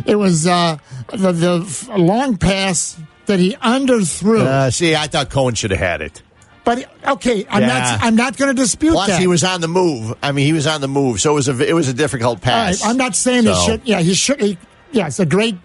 it 0.06 0.16
was 0.16 0.46
uh, 0.46 0.78
the 1.08 1.32
the 1.32 1.92
long 1.98 2.36
pass 2.36 2.98
that 3.26 3.38
he 3.40 3.54
underthrew. 3.56 4.40
Uh, 4.40 4.70
see, 4.70 4.94
I 4.94 5.06
thought 5.06 5.30
Cohen 5.30 5.54
should 5.54 5.70
have 5.70 5.80
had 5.80 6.02
it. 6.02 6.22
but 6.64 6.90
okay, 7.06 7.46
I'm 7.48 7.62
Yeah. 7.62 7.66
not 7.68 8.02
I'm 8.02 8.16
not 8.16 8.36
going 8.36 8.54
to 8.54 8.62
dispute 8.62 8.90
that. 8.90 8.94
Plus, 8.96 9.08
that. 9.08 9.20
he 9.20 9.26
was 9.26 9.44
on 9.44 9.60
the 9.60 9.68
move. 9.68 10.16
I 10.22 10.32
mean, 10.32 10.46
he 10.46 10.52
was 10.52 10.66
on 10.66 10.80
the 10.80 10.88
move, 10.88 11.20
so 11.20 11.32
it 11.32 11.34
was 11.34 11.48
a 11.48 11.68
it 11.68 11.72
was 11.74 11.88
a 11.88 11.94
difficult 11.94 12.46
All 12.46 12.52
right, 12.52 12.68
pass. 12.68 12.84
I'm 12.84 12.96
not 12.96 13.14
saying 13.16 13.44
he 13.44 13.54
should. 13.64 13.82
Yeah, 13.84 14.00
he 14.00 14.14
should. 14.14 14.40
He, 14.40 14.58
yeah, 14.92 15.06
it's 15.08 15.20
a 15.20 15.26
great 15.26 15.56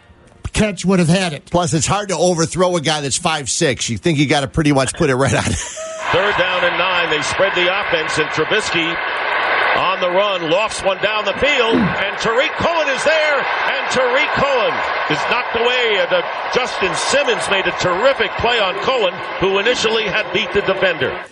catch. 0.53 0.83
Would 0.85 0.99
have 0.99 1.07
had 1.09 1.33
it. 1.33 1.45
Plus, 1.51 1.73
it's 1.73 1.87
hard 1.87 2.09
to 2.09 2.17
overthrow 2.17 2.75
a 2.75 2.81
guy 2.81 3.01
that's 3.01 3.17
five 3.17 3.49
six. 3.49 3.89
You 3.89 3.97
think 3.97 4.17
you 4.19 4.27
got 4.27 4.41
to 4.41 4.47
pretty 4.47 4.71
much 4.73 4.93
put 4.95 5.09
it 5.09 5.15
right 5.15 5.33
on. 5.33 5.43
Third 5.43 6.35
down 6.37 6.63
and 6.65 6.77
nine. 6.77 6.88
They 7.09 7.21
spread 7.21 7.53
the 7.55 7.67
offense, 7.67 8.17
and 8.17 8.29
Trubisky 8.29 8.95
on 9.75 9.99
the 10.01 10.09
run 10.09 10.49
lofts 10.49 10.83
one 10.83 11.01
down 11.01 11.25
the 11.25 11.33
field, 11.33 11.75
and 11.75 12.17
Tarik 12.17 12.51
Cohen 12.53 12.87
is 12.89 13.03
there, 13.03 13.39
and 13.39 13.91
Tarik 13.91 14.29
Cohen 14.35 14.73
is 15.09 15.21
knocked 15.31 15.55
away. 15.55 15.97
And 16.01 16.11
uh, 16.11 16.21
Justin 16.53 16.93
Simmons 16.95 17.49
made 17.49 17.65
a 17.65 17.71
terrific 17.79 18.31
play 18.37 18.59
on 18.59 18.75
Cohen, 18.83 19.13
who 19.39 19.59
initially 19.59 20.03
had 20.03 20.31
beat 20.33 20.51
the 20.53 20.61
defender. 20.61 21.23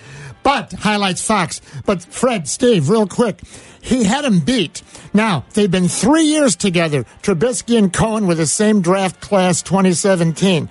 But 0.44 0.72
highlights 0.72 1.22
Fox. 1.22 1.62
But 1.86 2.04
Fred, 2.04 2.48
Steve, 2.48 2.90
real 2.90 3.06
quick, 3.06 3.42
he 3.82 4.06
had 4.06 4.24
him 4.24 4.40
beat. 4.40 4.82
Now 5.14 5.44
they've 5.54 5.70
been 5.70 5.90
three 5.90 6.24
years 6.24 6.56
together. 6.56 7.04
Trubisky 7.22 7.78
and 7.78 7.92
Cohen 7.92 8.28
with 8.28 8.38
the 8.38 8.48
same 8.48 8.82
draft 8.82 9.20
class, 9.20 9.62
2017. 9.62 10.70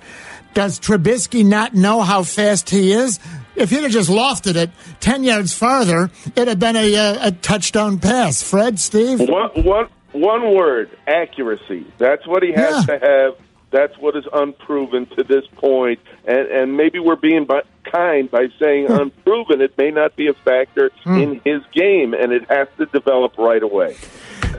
Does 0.55 0.79
Trubisky 0.79 1.45
not 1.45 1.75
know 1.75 2.01
how 2.01 2.23
fast 2.23 2.71
he 2.71 2.91
is? 2.91 3.19
If 3.57 3.69
he'd 3.71 3.83
have 3.83 3.91
just 3.91 4.09
lofted 4.09 4.55
it 4.55 4.69
10 4.99 5.23
yards 5.23 5.53
farther, 5.53 6.09
it'd 6.35 6.47
have 6.47 6.59
been 6.59 6.75
a, 6.75 6.93
a, 6.93 7.27
a 7.27 7.31
touchdown 7.31 7.99
pass. 7.99 8.43
Fred, 8.43 8.79
Steve? 8.79 9.19
One, 9.19 9.49
one, 9.63 9.89
one 10.11 10.55
word 10.55 10.97
accuracy. 11.07 11.85
That's 11.97 12.25
what 12.27 12.43
he 12.43 12.51
has 12.53 12.87
Yeah. 12.87 12.97
to 12.97 13.05
have. 13.05 13.47
That's 13.69 13.97
what 13.97 14.15
is 14.15 14.23
unproven 14.31 15.07
to 15.17 15.23
this 15.23 15.45
point. 15.55 15.99
And, 16.25 16.47
and 16.47 16.77
maybe 16.77 16.99
we're 16.99 17.17
being 17.17 17.45
by, 17.45 17.63
kind 17.83 18.31
by 18.31 18.47
saying 18.59 18.87
hmm. 18.87 18.93
unproven. 18.93 19.61
It 19.61 19.77
may 19.77 19.91
not 19.91 20.15
be 20.15 20.27
a 20.27 20.33
factor 20.33 20.91
hmm. 21.03 21.17
in 21.17 21.41
his 21.43 21.61
game, 21.73 22.13
and 22.13 22.31
it 22.31 22.49
has 22.49 22.67
to 22.77 22.85
develop 22.85 23.37
right 23.37 23.61
away. 23.61 23.97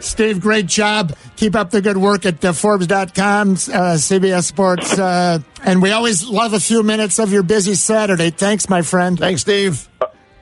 Steve, 0.01 0.41
great 0.41 0.67
job. 0.67 1.15
Keep 1.37 1.55
up 1.55 1.71
the 1.71 1.81
good 1.81 1.97
work 1.97 2.27
at 2.27 2.45
uh, 2.45 2.53
Forbes.com, 2.53 3.53
uh, 3.53 3.55
CBS 3.97 4.45
Sports. 4.45 4.99
Uh, 4.99 5.41
and 5.65 5.83
we 5.83 5.93
always 5.93 6.27
love 6.27 6.53
a 6.53 6.61
few 6.61 6.83
minutes 6.83 7.19
of 7.19 7.33
your 7.33 7.43
busy 7.43 7.75
Saturday. 7.75 8.31
Thanks, 8.31 8.69
my 8.69 8.83
friend. 8.83 9.19
Thanks, 9.19 9.43
Steve. 9.43 9.89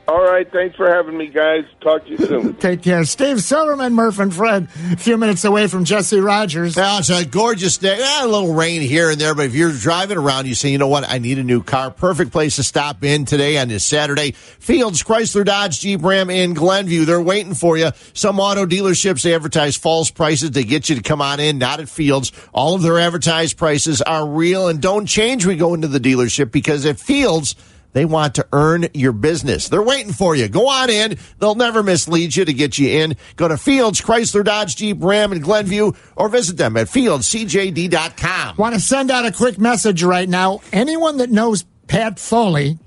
All 0.09 0.23
right. 0.23 0.51
Thanks 0.53 0.77
for 0.77 0.89
having 0.89 1.19
me, 1.19 1.27
guys. 1.27 1.65
Talk 1.81 2.05
to 2.05 2.11
you 2.11 2.19
soon. 2.19 2.55
Take 2.59 2.83
care. 2.83 3.05
Steve 3.05 3.43
Silverman, 3.43 3.93
Murph, 3.93 4.21
and 4.21 4.33
Fred, 4.33 4.69
a 4.93 4.97
few 4.97 5.17
minutes 5.17 5.45
away 5.45 5.67
from 5.67 5.85
Jesse 5.85 6.21
Rogers. 6.21 6.77
Now, 6.77 6.99
it's 6.99 7.11
a 7.11 7.25
gorgeous 7.25 7.77
day. 7.79 7.99
Eh, 8.01 8.25
a 8.25 8.29
little 8.29 8.55
rain 8.55 8.83
here 8.83 9.11
and 9.11 9.21
there, 9.21 9.35
but 9.35 9.47
if 9.47 9.55
you're 9.55 9.73
driving 9.73 10.17
around, 10.17 10.47
you 10.47 10.55
say, 10.55 10.71
you 10.71 10.79
know 10.79 10.87
what, 10.87 11.09
I 11.09 11.19
need 11.19 11.39
a 11.39 11.43
new 11.43 11.61
car. 11.61 11.91
Perfect 11.91 12.31
place 12.31 12.55
to 12.57 12.63
stop 12.63 13.03
in 13.03 13.25
today 13.25 13.59
on 13.59 13.67
this 13.67 13.85
Saturday. 13.85 14.31
Fields, 14.33 15.03
Chrysler, 15.03 15.45
Dodge, 15.45 15.81
Jeep, 15.81 16.05
Ram 16.05 16.31
in 16.31 16.55
Glenview. 16.55 17.05
They're 17.05 17.21
waiting 17.21 17.55
for 17.55 17.77
you. 17.77 17.91
Some 18.13 18.39
auto 18.39 18.65
dealerships 18.65 19.23
they 19.23 19.35
advertise 19.35 19.77
false 19.77 20.13
prices. 20.13 20.53
They 20.53 20.63
get 20.63 20.89
you 20.89 20.95
to 20.95 21.03
come 21.03 21.21
on 21.21 21.41
in, 21.41 21.59
not 21.59 21.81
at 21.81 21.89
Fields. 21.89 22.31
All 22.53 22.77
of 22.77 22.83
their 22.83 23.01
advertised 23.01 23.57
prices 23.57 24.03
are 24.03 24.25
real 24.25 24.69
and 24.69 24.81
don't 24.81 25.07
change 25.07 25.45
when 25.45 25.57
you 25.57 25.61
go 25.61 25.75
into 25.75 25.89
the 25.89 25.99
dealership 25.99 26.53
because 26.53 26.87
at 26.87 27.01
Fields, 27.01 27.57
they 27.97 28.05
want 28.05 28.35
to 28.35 28.47
earn 28.53 28.89
your 28.93 29.13
business. 29.13 29.71
They're 29.71 29.83
waiting 29.83 30.13
for 30.13 30.37
you. 30.37 30.51
Go 30.51 30.69
on 30.69 30.91
in. 30.91 31.17
They'll 31.39 31.55
never 31.55 31.83
mislead 31.83 32.37
you 32.37 32.45
to 32.45 32.53
get 32.53 32.77
you 32.77 32.91
in. 32.91 33.17
Go 33.37 33.49
to 33.49 33.57
Fields, 33.57 34.03
Chrysler, 34.03 34.45
Dodge, 34.45 34.77
Jeep, 34.77 34.99
Ram, 35.01 35.33
in 35.33 35.41
Glenview, 35.41 35.93
or 36.15 36.29
visit 36.29 36.59
them 36.59 36.77
at 36.77 36.89
fieldcjd.com. 36.89 38.57
Want 38.59 38.75
to 38.75 38.81
send 38.83 39.11
out 39.11 39.25
a 39.25 39.33
quick 39.33 39.57
message 39.57 40.03
right 40.03 40.29
now. 40.29 40.61
Anyone 40.75 41.17
that 41.17 41.31
knows 41.31 41.65
Pat 41.87 42.19
Foley, 42.19 42.79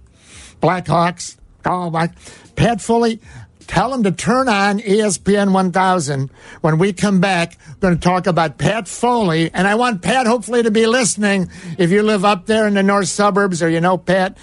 Blackhawks, 0.61 1.37
oh 1.65 1.89
my, 1.89 2.11
Pat 2.55 2.79
Foley, 2.79 3.19
tell 3.69 3.93
him 3.93 4.03
to 4.03 4.11
turn 4.11 4.49
on 4.49 4.79
ESPN 4.79 5.53
1000 5.53 6.29
when 6.61 6.77
we 6.79 6.91
come 6.91 7.19
back. 7.21 7.57
We're 7.69 7.89
going 7.89 7.95
to 7.95 8.01
talk 8.01 8.27
about 8.27 8.57
Pat 8.57 8.87
Foley, 8.87 9.51
and 9.53 9.67
I 9.67 9.75
want 9.75 10.01
Pat 10.01 10.27
hopefully 10.27 10.63
to 10.63 10.71
be 10.71 10.85
listening. 10.87 11.49
If 11.77 11.91
you 11.91 12.03
live 12.03 12.25
up 12.25 12.47
there 12.47 12.67
in 12.67 12.73
the 12.73 12.83
north 12.83 13.07
suburbs 13.07 13.63
or 13.63 13.69
you 13.69 13.79
know 13.79 13.97
Pat, 13.97 14.37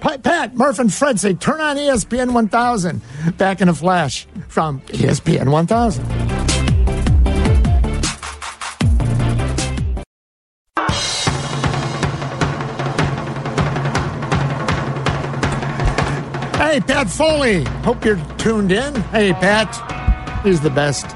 Pat, 0.00 0.22
Pat 0.22 0.54
Murph 0.54 0.78
and 0.78 0.92
Fred 0.92 1.18
say 1.18 1.34
turn 1.34 1.60
on 1.60 1.76
ESPN 1.76 2.32
1000. 2.32 3.02
Back 3.36 3.60
in 3.60 3.68
a 3.68 3.74
flash 3.74 4.26
from 4.48 4.80
ESPN 4.82 5.50
1000. 5.50 6.04
Hey, 16.56 16.80
Pat 16.80 17.08
Foley. 17.08 17.64
Hope 17.84 18.04
you're 18.04 18.20
tuned 18.36 18.70
in. 18.70 18.94
Hey, 19.12 19.32
Pat. 19.32 20.42
He's 20.44 20.60
the 20.60 20.68
best. 20.68 21.06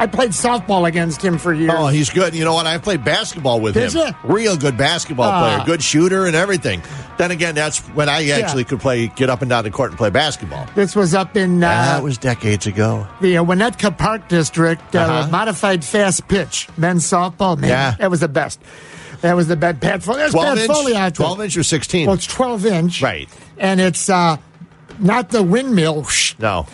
I 0.00 0.06
played 0.06 0.30
softball 0.30 0.86
against 0.86 1.20
him 1.22 1.38
for 1.38 1.52
years. 1.52 1.72
Oh, 1.74 1.88
he's 1.88 2.08
good. 2.10 2.34
You 2.34 2.44
know 2.44 2.54
what? 2.54 2.66
I've 2.66 2.82
played 2.82 3.04
basketball 3.04 3.60
with 3.60 3.74
Did 3.74 3.92
him. 3.92 3.98
ya? 4.06 4.12
Real 4.22 4.56
good 4.56 4.76
basketball 4.76 5.26
Ah. 5.28 5.40
player, 5.56 5.66
good 5.66 5.82
shooter 5.82 6.26
and 6.26 6.36
everything. 6.36 6.82
Then 7.16 7.32
again, 7.32 7.56
that's 7.56 7.78
when 7.80 8.08
I 8.08 8.28
actually 8.30 8.62
could 8.64 8.78
play, 8.80 9.08
get 9.08 9.28
up 9.28 9.42
and 9.42 9.48
down 9.50 9.64
the 9.64 9.70
court 9.72 9.90
and 9.90 9.98
play 9.98 10.10
basketball. 10.10 10.66
This 10.76 10.94
was 10.94 11.14
up 11.14 11.36
in 11.36 11.64
uh, 11.64 11.68
that 11.68 12.02
was 12.04 12.16
decades 12.16 12.66
ago. 12.68 13.08
the 13.20 13.38
uh, 13.38 13.44
Winnetka 13.44 13.96
Park 13.98 14.28
District, 14.28 14.94
uh, 14.94 15.00
Uh-huh. 15.00 15.28
modified 15.30 15.84
fast 15.84 16.28
pitch, 16.28 16.68
men's 16.76 17.04
softball. 17.04 17.58
Man, 17.58 17.70
Yeah. 17.70 17.94
that 17.98 18.10
was 18.10 18.20
the 18.20 18.28
best. 18.28 18.60
That 19.22 19.34
was 19.34 19.48
the 19.48 19.56
best. 19.56 19.80
Pat 19.80 20.04
Foley. 20.04 20.18
There's 20.18 20.30
12 20.30 20.46
Pat 20.46 20.58
inch? 20.58 20.72
Foley 20.72 20.94
out 20.94 21.14
12 21.14 21.40
inch 21.40 21.56
or 21.56 21.64
16? 21.64 22.06
Well, 22.06 22.14
it's 22.14 22.26
12 22.26 22.66
inch. 22.66 23.02
Right. 23.02 23.28
And 23.58 23.80
it's 23.80 24.08
uh, 24.08 24.36
not 25.00 25.30
the 25.30 25.42
windmill, 25.42 26.02
whoosh, 26.02 26.34
No. 26.38 26.66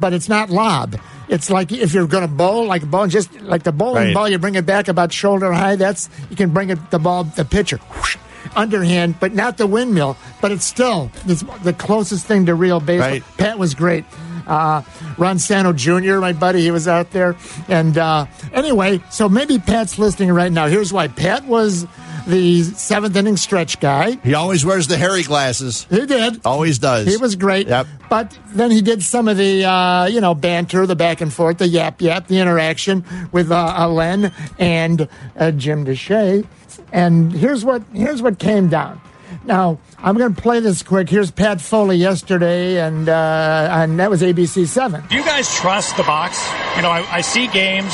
But 0.00 0.12
it's 0.12 0.28
not 0.28 0.50
lob. 0.50 0.96
It's 1.28 1.50
like 1.50 1.72
if 1.72 1.92
you're 1.94 2.06
going 2.06 2.22
to 2.22 2.32
bowl, 2.32 2.66
like 2.66 2.82
a 2.82 2.86
ball, 2.86 3.06
just 3.08 3.32
like 3.40 3.62
the 3.62 3.72
bowling 3.72 4.04
Right. 4.06 4.14
ball, 4.14 4.28
you 4.28 4.38
bring 4.38 4.54
it 4.54 4.66
back 4.66 4.88
about 4.88 5.12
shoulder 5.12 5.52
high. 5.52 5.76
That's 5.76 6.08
you 6.30 6.36
can 6.36 6.50
bring 6.50 6.70
it 6.70 6.90
the 6.90 6.98
ball, 6.98 7.24
the 7.24 7.44
pitcher, 7.44 7.78
whoosh, 7.78 8.16
underhand, 8.54 9.18
but 9.20 9.32
not 9.34 9.56
the 9.58 9.66
windmill. 9.66 10.16
But 10.40 10.52
it's 10.52 10.64
still 10.64 11.10
it's 11.26 11.42
the 11.62 11.72
closest 11.72 12.26
thing 12.26 12.46
to 12.46 12.54
real 12.54 12.80
baseball. 12.80 13.10
Right. 13.10 13.24
Pat 13.38 13.58
was 13.58 13.74
great. 13.74 14.04
Uh, 14.46 14.82
Ron 15.18 15.40
Santo 15.40 15.72
Jr., 15.72 16.20
my 16.20 16.32
buddy, 16.32 16.60
he 16.60 16.70
was 16.70 16.86
out 16.86 17.10
there. 17.10 17.34
And 17.68 17.98
uh, 17.98 18.26
anyway, 18.52 19.00
so 19.10 19.28
maybe 19.28 19.58
Pat's 19.58 19.98
listening 19.98 20.30
right 20.32 20.52
now. 20.52 20.68
Here's 20.68 20.92
why 20.92 21.08
Pat 21.08 21.44
was 21.46 21.84
the 22.26 22.62
seventh 22.62 23.16
inning 23.16 23.36
stretch 23.36 23.80
guy. 23.80 24.12
He 24.22 24.34
always 24.34 24.64
wears 24.64 24.86
the 24.88 24.96
hairy 24.96 25.22
glasses. 25.22 25.86
He 25.90 26.04
did. 26.06 26.40
Always 26.44 26.78
does. 26.78 27.06
He 27.06 27.16
was 27.16 27.36
great. 27.36 27.68
Yep. 27.68 27.86
But 28.10 28.38
then 28.48 28.70
he 28.70 28.82
did 28.82 29.02
some 29.02 29.28
of 29.28 29.36
the, 29.36 29.64
uh, 29.64 30.06
you 30.06 30.20
know, 30.20 30.34
banter, 30.34 30.86
the 30.86 30.96
back 30.96 31.20
and 31.20 31.32
forth, 31.32 31.58
the 31.58 31.68
yap 31.68 32.00
yap, 32.00 32.26
the 32.26 32.38
interaction 32.38 33.04
with 33.32 33.50
uh, 33.50 33.74
uh, 33.78 33.88
Len 33.88 34.32
and 34.58 35.08
uh, 35.38 35.50
Jim 35.52 35.84
Deshaies. 35.84 36.46
And 36.92 37.32
here's 37.32 37.64
what 37.64 37.82
here's 37.92 38.22
what 38.22 38.38
came 38.38 38.68
down. 38.68 39.00
Now 39.44 39.78
I'm 39.98 40.16
going 40.16 40.34
to 40.34 40.40
play 40.40 40.60
this 40.60 40.82
quick. 40.82 41.08
Here's 41.08 41.30
Pat 41.30 41.60
Foley 41.60 41.96
yesterday, 41.96 42.80
and 42.80 43.08
uh, 43.08 43.68
and 43.70 43.98
that 43.98 44.10
was 44.10 44.22
ABC 44.22 44.66
Seven. 44.66 45.02
Do 45.08 45.16
you 45.16 45.24
guys 45.24 45.52
trust 45.54 45.96
the 45.96 46.02
box? 46.02 46.44
You 46.76 46.82
know, 46.82 46.90
I, 46.90 47.04
I 47.10 47.20
see 47.20 47.46
games, 47.48 47.92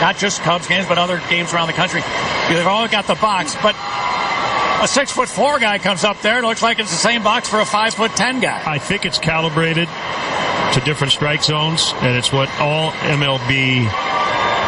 not 0.00 0.16
just 0.16 0.40
Cubs 0.42 0.66
games, 0.66 0.86
but 0.86 0.98
other 0.98 1.20
games 1.28 1.52
around 1.52 1.66
the 1.66 1.74
country. 1.74 2.02
They've 2.48 2.66
all 2.66 2.88
got 2.88 3.06
the 3.06 3.16
box, 3.16 3.56
but 3.62 3.74
a 4.82 4.88
six 4.88 5.12
foot 5.12 5.28
four 5.28 5.58
guy 5.58 5.78
comes 5.78 6.04
up 6.04 6.20
there. 6.22 6.38
It 6.38 6.42
looks 6.42 6.62
like 6.62 6.78
it's 6.78 6.90
the 6.90 6.96
same 6.96 7.22
box 7.22 7.48
for 7.48 7.60
a 7.60 7.66
five 7.66 7.94
foot 7.94 8.12
ten 8.12 8.40
guy. 8.40 8.62
I 8.64 8.78
think 8.78 9.04
it's 9.04 9.18
calibrated 9.18 9.88
to 10.74 10.80
different 10.80 11.12
strike 11.12 11.42
zones, 11.42 11.92
and 11.96 12.16
it's 12.16 12.32
what 12.32 12.48
all 12.60 12.92
MLB 12.92 13.90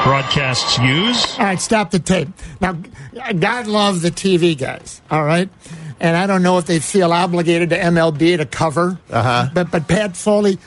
broadcasts 0.04 0.78
use. 0.78 1.38
All 1.38 1.44
right, 1.44 1.60
stop 1.60 1.90
the 1.90 1.98
tape. 1.98 2.28
Now, 2.60 2.76
God 3.38 3.66
love 3.66 4.02
the 4.02 4.10
TV 4.10 4.58
guys, 4.58 5.00
all 5.10 5.24
right? 5.24 5.48
And 6.00 6.16
I 6.16 6.26
don't 6.26 6.42
know 6.42 6.58
if 6.58 6.66
they 6.66 6.80
feel 6.80 7.12
obligated 7.12 7.70
to 7.70 7.78
MLB 7.78 8.36
to 8.38 8.46
cover. 8.46 8.98
Uh-huh. 9.08 9.48
But, 9.54 9.70
but 9.70 9.86
Pat 9.86 10.16
Foley 10.16 10.58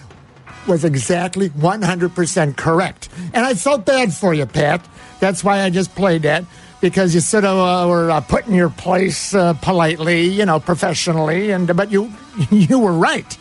was 0.67 0.85
exactly 0.85 1.49
100% 1.49 2.55
correct. 2.57 3.09
And 3.33 3.45
I 3.45 3.53
felt 3.53 3.85
bad 3.85 4.13
for 4.13 4.33
you, 4.33 4.45
Pat. 4.45 4.85
That's 5.19 5.43
why 5.43 5.61
I 5.61 5.69
just 5.69 5.95
played 5.95 6.23
that. 6.23 6.45
Because 6.81 7.15
you 7.15 7.21
sort 7.21 7.45
of 7.45 7.57
uh, 7.57 7.89
were 7.89 8.11
uh, 8.11 8.21
put 8.21 8.45
in 8.47 8.53
your 8.53 8.69
place 8.69 9.33
uh, 9.33 9.53
politely, 9.53 10.27
you 10.27 10.45
know, 10.45 10.59
professionally, 10.59 11.49
and 11.51 11.75
but 11.75 11.91
you 11.91 12.11
you 12.51 12.77
were 12.77 12.93
right. 12.93 13.37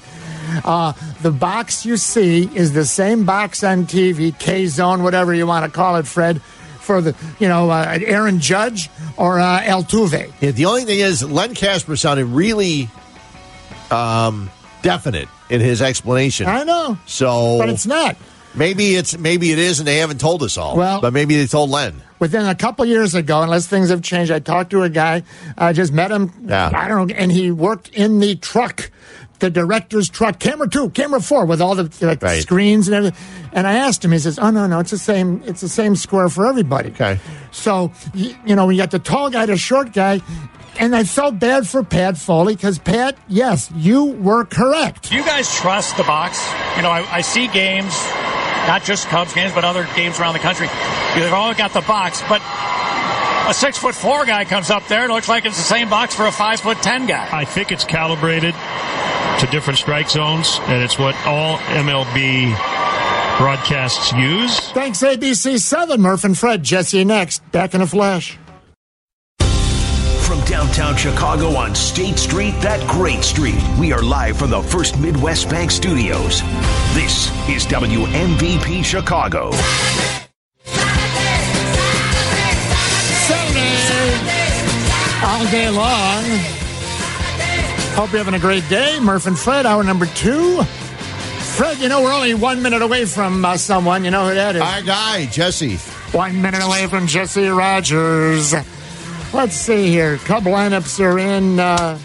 Uh, 0.65 0.93
the 1.21 1.31
box 1.31 1.85
you 1.85 1.97
see 1.97 2.49
is 2.55 2.73
the 2.73 2.85
same 2.85 3.25
box 3.25 3.63
on 3.65 3.85
TV, 3.87 4.39
K 4.39 4.67
Zone, 4.67 5.03
whatever 5.03 5.35
you 5.35 5.47
want 5.47 5.65
to 5.65 5.71
call 5.71 5.97
it, 5.97 6.07
Fred, 6.07 6.41
for 6.41 7.01
the 7.01 7.15
you 7.39 7.49
know 7.49 7.71
uh, 7.71 7.99
Aaron 8.07 8.41
Judge 8.41 8.89
or 9.17 9.41
uh, 9.41 9.61
Altuve. 9.61 10.33
Yeah, 10.41 10.53
the 10.53 10.67
only 10.67 10.85
thing 10.85 11.01
is, 11.01 11.23
Len 11.23 11.55
Kasper 11.55 11.97
sounded 11.97 12.27
really 12.27 12.89
um, 13.91 14.49
definite 14.83 15.29
in 15.51 15.61
his 15.61 15.83
explanation. 15.83 16.47
I 16.47 16.65
know, 16.65 16.99
So, 17.07 17.59
but 17.59 17.69
it's 17.69 17.87
not. 17.87 18.17
maybe 18.55 18.95
it's 18.95 19.17
maybe 19.19 19.53
it 19.53 19.59
is, 19.59 19.79
and 19.79 19.87
they 19.89 19.99
haven't 19.99 20.21
told 20.21 20.43
us 20.43 20.57
all. 20.57 20.77
Well- 20.77 21.01
but 21.01 21.13
maybe 21.13 21.37
they 21.37 21.47
told 21.47 21.71
Len. 21.71 22.01
Within 22.21 22.47
a 22.47 22.55
couple 22.55 22.85
years 22.87 23.15
ago, 23.15 23.43
unless 23.43 23.67
things 23.67 23.91
have 23.91 24.01
changed, 24.01 24.31
I 24.33 24.39
talked 24.39 24.71
to 24.71 24.83
a 24.83 24.89
guy. 24.89 25.25
I 25.59 25.73
just 25.75 25.93
met 25.93 26.11
him. 26.11 26.33
Yeah. 26.47 26.71
I 26.75 26.89
don't 26.89 27.09
know, 27.09 27.15
and 27.15 27.31
he 27.31 27.51
worked 27.51 27.89
in 27.91 28.21
the 28.21 28.37
truck. 28.37 28.91
The 29.41 29.51
director's 29.51 30.09
truck, 30.09 30.39
camera 30.39 30.69
two, 30.69 30.89
camera 30.91 31.21
four, 31.21 31.45
with 31.45 31.61
all 31.61 31.75
the 31.75 31.91
like, 32.07 32.23
Right. 32.23 32.41
screens 32.41 32.87
and 32.89 32.95
everything. 32.95 33.19
And 33.53 33.67
I 33.67 33.75
asked 33.75 34.03
him. 34.05 34.13
He 34.13 34.19
says, 34.21 34.39
"Oh 34.39 34.51
no, 34.51 34.67
no, 34.69 34.79
it's 34.79 34.93
the 34.93 34.97
same. 34.97 35.43
It's 35.45 35.61
the 35.61 35.69
same 35.69 35.97
square 35.97 36.29
for 36.31 36.47
everybody." 36.47 36.91
Okay. 36.91 37.19
So 37.51 37.93
you, 38.15 38.35
you 38.47 38.55
know, 38.55 38.65
we 38.67 38.77
got 38.79 38.91
the 38.93 39.01
tall 39.01 39.29
guy, 39.29 39.45
the 39.45 39.57
short 39.59 39.93
guy, 39.93 40.23
and 40.79 40.95
I 40.95 41.05
felt 41.05 41.39
bad 41.39 41.67
for 41.67 41.83
Pat 41.83 42.17
Foley 42.17 42.55
because 42.55 42.79
Pat, 42.79 43.17
yes, 43.29 43.71
you 43.75 44.05
were 44.05 44.45
correct. 44.45 45.11
Do 45.11 45.17
you 45.17 45.25
guys 45.25 45.55
trust 45.55 45.97
the 45.97 46.03
box? 46.05 46.45
You 46.77 46.83
know, 46.83 46.91
I, 46.91 47.07
I 47.11 47.21
see 47.21 47.47
games, 47.49 47.95
not 48.67 48.83
just 48.85 49.09
Cubs 49.09 49.33
games, 49.35 49.53
but 49.53 49.65
other 49.65 49.87
games 49.97 50.19
around 50.19 50.35
the 50.35 50.41
country. 50.41 50.67
They've 51.15 51.33
all 51.33 51.55
got 51.55 51.73
the 51.73 51.81
box, 51.83 52.23
but 52.29 52.43
a 53.49 53.55
six 53.55 53.79
foot 53.79 53.95
four 53.95 54.25
guy 54.25 54.45
comes 54.45 54.71
up 54.71 54.87
there. 54.89 55.05
It 55.05 55.11
looks 55.11 55.29
like 55.29 55.45
it's 55.45 55.57
the 55.57 55.63
same 55.63 55.89
box 55.91 56.15
for 56.15 56.27
a 56.27 56.33
five 56.33 56.61
foot 56.61 56.79
ten 56.79 57.07
guy. 57.07 57.29
I 57.33 57.45
think 57.45 57.73
it's 57.73 57.85
calibrated 57.85 58.55
to 59.41 59.47
different 59.51 59.79
strike 59.79 60.09
zones, 60.09 60.59
and 60.63 60.83
it's 60.83 60.99
what 60.99 61.15
all 61.27 61.59
MLB 61.59 62.57
broadcasts 63.39 64.13
use. 64.13 64.61
Thanks, 64.71 65.03
ABC 65.03 65.59
Seven, 65.59 66.01
Murph 66.01 66.25
and 66.25 66.37
Fred. 66.39 66.63
Jesse 66.63 67.05
next. 67.05 67.41
Back 67.53 67.75
in 67.75 67.81
a 67.81 67.87
flash. 67.87 68.39
From 70.75 70.87
downtown 70.87 70.97
Chicago 70.97 71.57
on 71.57 71.73
State 71.73 72.19
Street, 72.19 72.53
that 72.61 72.85
great 72.89 73.23
street. 73.23 73.63
We 73.79 73.93
are 73.93 74.03
live 74.03 74.37
from 74.37 74.51
the 74.51 74.61
First 74.61 74.99
Midwest 74.99 75.49
Bank 75.49 75.71
Studios. 75.71 76.41
This 76.95 77.29
is 77.49 77.65
WMVP 77.67 78.85
Chicago. 78.85 79.53
all 85.23 85.45
day 85.51 85.71
long. 85.71 86.25
Hope 87.95 88.11
you're 88.11 88.19
having 88.19 88.35
a 88.35 88.39
great 88.41 88.69
day. 88.69 88.99
Murph 89.01 89.27
and 89.27 89.39
Fred, 89.39 89.67
hour 89.67 89.85
number 89.85 90.07
two. 90.07 90.61
Fred, 90.65 91.79
you 91.79 91.89
know, 91.89 92.03
we're 92.03 92.13
only 92.13 92.35
one 92.35 92.63
minute 92.63 92.83
away 92.83 93.05
from 93.05 93.45
uh, 93.45 93.57
someone. 93.57 94.05
You 94.05 94.11
know 94.11 94.29
who 94.29 94.35
that 94.35 94.57
is? 94.57 94.63
Our 94.63 94.83
guy, 94.83 95.27
Jesse. 95.27 95.77
One 96.17 96.43
minute 96.43 96.65
away 96.65 96.89
from 96.89 97.07
Jesse 97.07 97.47
Rogers. 97.47 98.55
Let's 99.35 99.57
see 99.57 99.89
here. 99.89 100.17
Cub 100.19 100.45
lineups 100.45 101.01
are 101.01 101.19
in. 101.19 101.59
Uh, 101.59 101.99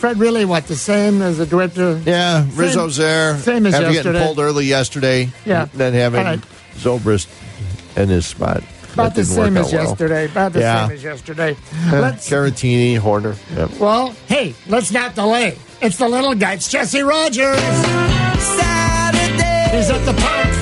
Fred, 0.00 0.18
really, 0.18 0.44
what, 0.44 0.66
the 0.66 0.74
same 0.76 1.22
as 1.22 1.38
the 1.38 1.46
director? 1.46 2.00
Yeah, 2.04 2.44
Rizzo's 2.54 2.96
there. 2.96 3.36
Same 3.38 3.66
as 3.66 3.74
After 3.74 3.92
yesterday. 3.92 4.12
getting 4.18 4.26
pulled 4.26 4.38
early 4.40 4.64
yesterday. 4.66 5.30
Yeah. 5.44 5.68
Then 5.74 5.92
having 5.92 6.18
All 6.20 6.26
right. 6.26 6.40
Zobrist 6.74 7.28
in 7.96 8.08
his 8.08 8.26
spot. 8.26 8.64
About 8.94 9.14
the 9.14 9.24
same 9.24 9.56
as 9.56 9.72
well. 9.72 9.84
yesterday. 9.84 10.24
About 10.24 10.52
the 10.54 10.60
Yeah. 10.60 10.88
same 10.88 10.96
as 10.96 11.04
yesterday. 11.04 11.56
Uh, 11.92 12.00
Let's 12.00 12.28
Caratini, 12.28 12.98
Hoerner. 12.98 13.36
Yep. 13.56 13.78
Well, 13.78 14.16
hey, 14.26 14.54
let's 14.68 14.90
not 14.90 15.14
delay. 15.14 15.56
It's 15.80 15.98
the 15.98 16.08
little 16.08 16.34
guy. 16.34 16.54
It's 16.54 16.68
Jesse 16.68 17.02
Rogers. 17.02 17.60
He's 17.60 17.68
at 19.88 20.04
the 20.04 20.14
park. 20.18 20.59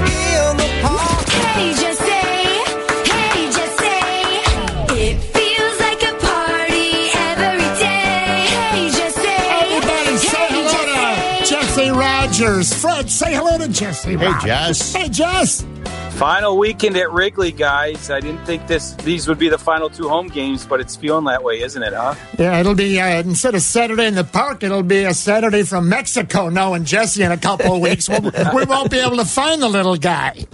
Rogers. 12.40 12.72
Fred, 12.72 13.10
say 13.10 13.34
hello 13.34 13.58
to 13.58 13.68
Jesse. 13.68 14.10
Hey, 14.10 14.26
Rogers. 14.26 14.42
Jess. 14.44 14.92
Hey, 14.94 15.08
Jess. 15.08 15.66
Final 16.12 16.56
weekend 16.58 16.96
at 16.96 17.10
Wrigley, 17.12 17.50
guys. 17.52 18.10
I 18.10 18.20
didn't 18.20 18.44
think 18.44 18.66
this 18.66 18.92
these 18.94 19.26
would 19.28 19.38
be 19.38 19.48
the 19.48 19.58
final 19.58 19.88
two 19.90 20.08
home 20.08 20.28
games, 20.28 20.64
but 20.66 20.80
it's 20.80 20.94
feeling 20.96 21.24
that 21.26 21.42
way, 21.42 21.60
isn't 21.62 21.82
it, 21.82 21.92
huh? 21.92 22.14
Yeah, 22.38 22.58
it'll 22.60 22.74
be 22.74 23.00
uh, 23.00 23.20
instead 23.22 23.54
of 23.54 23.62
Saturday 23.62 24.06
in 24.06 24.14
the 24.14 24.24
park, 24.24 24.62
it'll 24.62 24.82
be 24.82 25.04
a 25.04 25.14
Saturday 25.14 25.62
from 25.64 25.88
Mexico. 25.88 26.48
Knowing 26.48 26.84
Jesse 26.84 27.22
in 27.22 27.30
a 27.32 27.36
couple 27.36 27.74
of 27.74 27.80
weeks, 27.80 28.08
we'll, 28.08 28.20
we 28.22 28.64
won't 28.64 28.90
be 28.90 28.98
able 28.98 29.16
to 29.16 29.24
find 29.24 29.60
the 29.62 29.68
little 29.68 29.96
guy. 29.96 30.44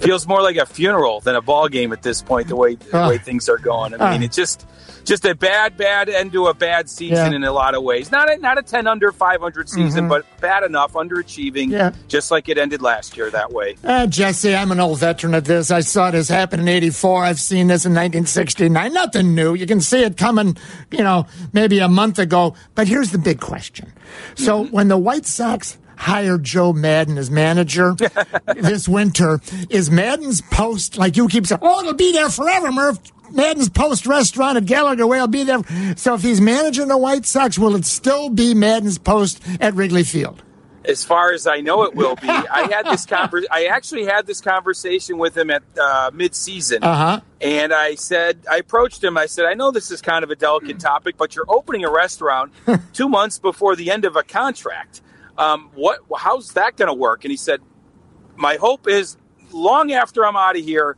Feels 0.00 0.26
more 0.26 0.42
like 0.42 0.56
a 0.56 0.66
funeral 0.66 1.20
than 1.20 1.34
a 1.36 1.42
ball 1.42 1.68
game 1.68 1.92
at 1.92 2.02
this 2.02 2.20
point. 2.22 2.48
The 2.48 2.56
way 2.56 2.74
the 2.76 3.04
Uh. 3.04 3.08
way 3.08 3.18
things 3.18 3.48
are 3.48 3.58
going. 3.58 3.94
I 4.00 4.12
mean, 4.12 4.22
Uh. 4.22 4.26
it's 4.26 4.36
just 4.36 4.66
just 5.06 5.24
a 5.24 5.34
bad, 5.34 5.76
bad 5.78 6.08
end 6.10 6.32
to 6.32 6.48
a 6.48 6.54
bad 6.54 6.90
season 6.90 7.32
Yeah. 7.32 7.36
in 7.36 7.44
a 7.44 7.52
lot 7.52 7.74
of 7.74 7.82
ways. 7.82 8.10
Not 8.12 8.30
a, 8.30 8.36
not 8.38 8.58
a 8.58 8.62
ten 8.62 8.86
under 8.86 9.12
five 9.12 9.40
hundred 9.40 9.70
season, 9.70 10.04
Mhm. 10.04 10.08
but 10.10 10.26
bad 10.40 10.62
enough, 10.64 10.92
underachieving. 10.92 11.70
Yeah. 11.70 11.92
just 12.08 12.30
like 12.30 12.48
it 12.48 12.58
ended 12.58 12.82
last 12.82 13.16
year 13.16 13.30
that 13.30 13.52
way. 13.52 13.76
Uh, 13.84 14.06
Jesse, 14.06 14.54
I'm 14.54 14.70
an 14.72 14.80
old 14.80 14.98
veteran 14.98 15.34
of 15.34 15.44
this. 15.44 15.70
I 15.70 15.80
saw 15.80 16.10
this 16.10 16.28
happen 16.28 16.60
in 16.60 16.68
84. 16.68 17.24
I've 17.24 17.40
seen 17.40 17.68
this 17.68 17.86
in 17.86 17.94
1969. 17.94 18.92
Nothing 18.92 19.34
new. 19.34 19.54
You 19.54 19.66
can 19.66 19.80
see 19.80 20.02
it 20.02 20.16
coming, 20.16 20.56
you 20.90 21.02
know, 21.04 21.26
maybe 21.52 21.78
a 21.78 21.88
month 21.88 22.18
ago. 22.18 22.54
But 22.74 22.88
here's 22.88 23.12
the 23.12 23.18
big 23.18 23.40
question. 23.40 23.92
So 24.34 24.64
when 24.66 24.88
the 24.88 24.98
White 24.98 25.26
Sox 25.26 25.78
hired 25.96 26.44
Joe 26.44 26.72
Maddon 26.74 27.16
as 27.16 27.30
manager 27.30 27.94
this 28.56 28.86
winter, 28.88 29.40
is 29.70 29.90
Maddon's 29.90 30.40
post, 30.42 30.98
like 30.98 31.16
you 31.16 31.26
keep 31.28 31.46
saying, 31.46 31.60
oh, 31.62 31.80
it'll 31.80 31.94
be 31.94 32.12
there 32.12 32.28
forever, 32.28 32.70
Murph. 32.72 32.98
Maddon's 33.36 33.68
Post 33.68 34.06
restaurant 34.06 34.56
at 34.56 34.64
Gallagher 34.66 35.06
Way 35.06 35.20
will 35.20 35.26
be 35.28 35.44
there. 35.44 35.62
So 35.96 36.14
if 36.14 36.22
he's 36.22 36.40
managing 36.40 36.88
the 36.88 36.98
White 36.98 37.26
Sox, 37.26 37.58
will 37.58 37.76
it 37.76 37.84
still 37.84 38.30
be 38.30 38.54
Maddon's 38.54 38.98
Post 38.98 39.42
at 39.60 39.74
Wrigley 39.74 40.02
Field? 40.04 40.42
As 40.84 41.04
far 41.04 41.32
as 41.32 41.48
I 41.48 41.60
know, 41.62 41.82
it 41.82 41.96
will 41.96 42.14
be. 42.14 42.28
I 42.28 42.68
had 42.72 42.86
this 42.86 43.04
conver- 43.14 43.44
I 43.50 43.66
actually 43.66 44.04
had 44.04 44.24
this 44.26 44.40
conversation 44.40 45.18
with 45.18 45.36
him 45.36 45.50
at 45.50 45.64
uh, 45.80 46.10
mid-season, 46.14 46.84
Uh-huh. 46.84 47.20
and 47.40 47.72
I 47.74 47.96
said, 47.96 48.44
I 48.48 48.58
approached 48.58 49.02
him. 49.02 49.18
I 49.18 49.26
said, 49.26 49.46
I 49.46 49.54
know 49.54 49.72
this 49.72 49.90
is 49.90 50.00
kind 50.00 50.22
of 50.22 50.30
a 50.30 50.36
delicate 50.36 50.78
topic, 50.78 51.16
but 51.16 51.34
you're 51.34 51.44
opening 51.48 51.84
a 51.84 51.90
restaurant 51.90 52.52
two 52.92 53.08
months 53.08 53.38
before 53.40 53.74
the 53.74 53.90
end 53.90 54.04
of 54.04 54.14
a 54.14 54.22
contract. 54.22 55.00
Um, 55.36 55.70
what? 55.74 55.98
How's 56.16 56.52
that 56.52 56.76
going 56.76 56.86
to 56.88 56.94
work? 56.94 57.24
And 57.24 57.32
he 57.32 57.36
said, 57.36 57.60
My 58.36 58.54
hope 58.54 58.86
is, 58.88 59.16
long 59.52 59.90
after 59.92 60.24
I'm 60.24 60.36
out 60.36 60.56
of 60.56 60.64
here, 60.64 60.96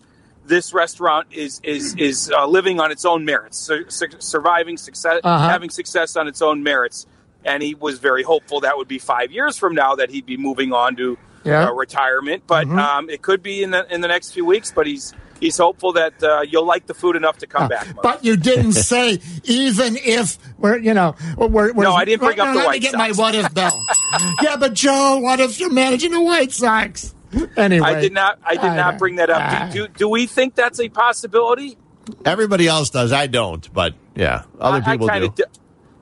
this 0.49 0.73
restaurant 0.75 1.29
is 1.31 1.61
is 1.63 1.95
is 1.97 2.31
uh, 2.31 2.47
living 2.47 2.81
on 2.81 2.91
its 2.91 3.05
own 3.05 3.25
merits, 3.25 3.59
sur- 3.59 3.89
sur- 3.89 4.19
surviving 4.19 4.77
success, 4.77 5.21
Uh-huh. 5.23 5.49
having 5.49 5.71
success 5.71 6.17
on 6.17 6.27
its 6.29 6.43
own 6.43 6.63
merits. 6.63 7.07
And 7.45 7.63
he 7.63 7.75
was 7.75 7.99
very 8.01 8.25
hopeful 8.25 8.61
that 8.61 8.77
would 8.77 8.89
be 8.89 8.99
five 8.99 9.31
years 9.31 9.57
from 9.57 9.75
now 9.75 9.95
that 9.95 10.11
he'd 10.11 10.27
be 10.27 10.37
moving 10.37 10.73
on 10.73 10.97
to 10.97 11.17
Yeah. 11.45 11.69
uh, 11.69 11.73
retirement. 11.73 12.43
But 12.47 12.67
um, 12.69 13.09
it 13.09 13.23
could 13.23 13.43
be 13.43 13.63
in 13.63 13.71
the 13.71 13.87
in 13.95 14.01
the 14.01 14.09
next 14.09 14.33
few 14.33 14.45
weeks. 14.45 14.73
But 14.75 14.87
he's 14.89 15.15
he's 15.41 15.57
hopeful 15.57 15.93
that 15.93 16.21
uh, 16.23 16.41
you'll 16.43 16.67
like 16.67 16.87
the 16.87 16.95
food 16.95 17.15
enough 17.15 17.39
to 17.39 17.47
come 17.47 17.69
back. 17.69 17.87
Mark. 17.95 18.03
But 18.03 18.25
you 18.25 18.37
didn't 18.37 18.73
say 18.93 19.21
even 19.45 19.97
if 19.97 20.37
we're 20.59 20.79
you 20.79 20.95
know 20.95 21.15
we're, 21.37 21.73
we're 21.73 21.85
No, 21.85 21.95
I 21.95 22.05
didn't 22.05 22.21
bring 22.27 22.39
no, 22.39 22.45
up 22.45 22.55
the 22.55 22.59
let 22.61 22.71
me 22.73 22.79
get 22.81 22.93
Sox. 22.93 22.99
my 22.99 23.23
what 23.23 23.35
if 23.37 23.49
though. 23.55 23.71
yeah, 24.43 24.57
but 24.57 24.75
Joe, 24.75 25.19
what 25.23 25.39
if 25.41 25.61
you're 25.61 25.73
managing 25.73 26.11
the 26.13 26.21
White 26.23 26.51
Sox? 26.53 27.15
Anyway, 27.57 27.87
I 27.87 28.01
did 28.01 28.13
not. 28.13 28.39
I 28.45 28.55
did 28.55 28.65
I 28.65 28.77
not 28.77 28.99
bring 28.99 29.17
that 29.17 29.29
up. 29.31 29.73
Do, 29.73 29.87
do, 29.87 29.93
do 29.93 30.09
we 30.09 30.27
think 30.27 30.55
that's 30.55 30.81
a 30.81 30.89
possibility? 30.89 31.77
Everybody 32.25 32.67
else 32.69 32.89
does. 32.91 33.13
I 33.13 33.27
don't. 33.27 33.71
But 33.73 33.95
yeah, 34.15 34.45
other 34.59 34.79
I, 34.85 34.93
people 34.93 35.11
I 35.11 35.21
kinda 35.21 35.29
do. 35.35 35.45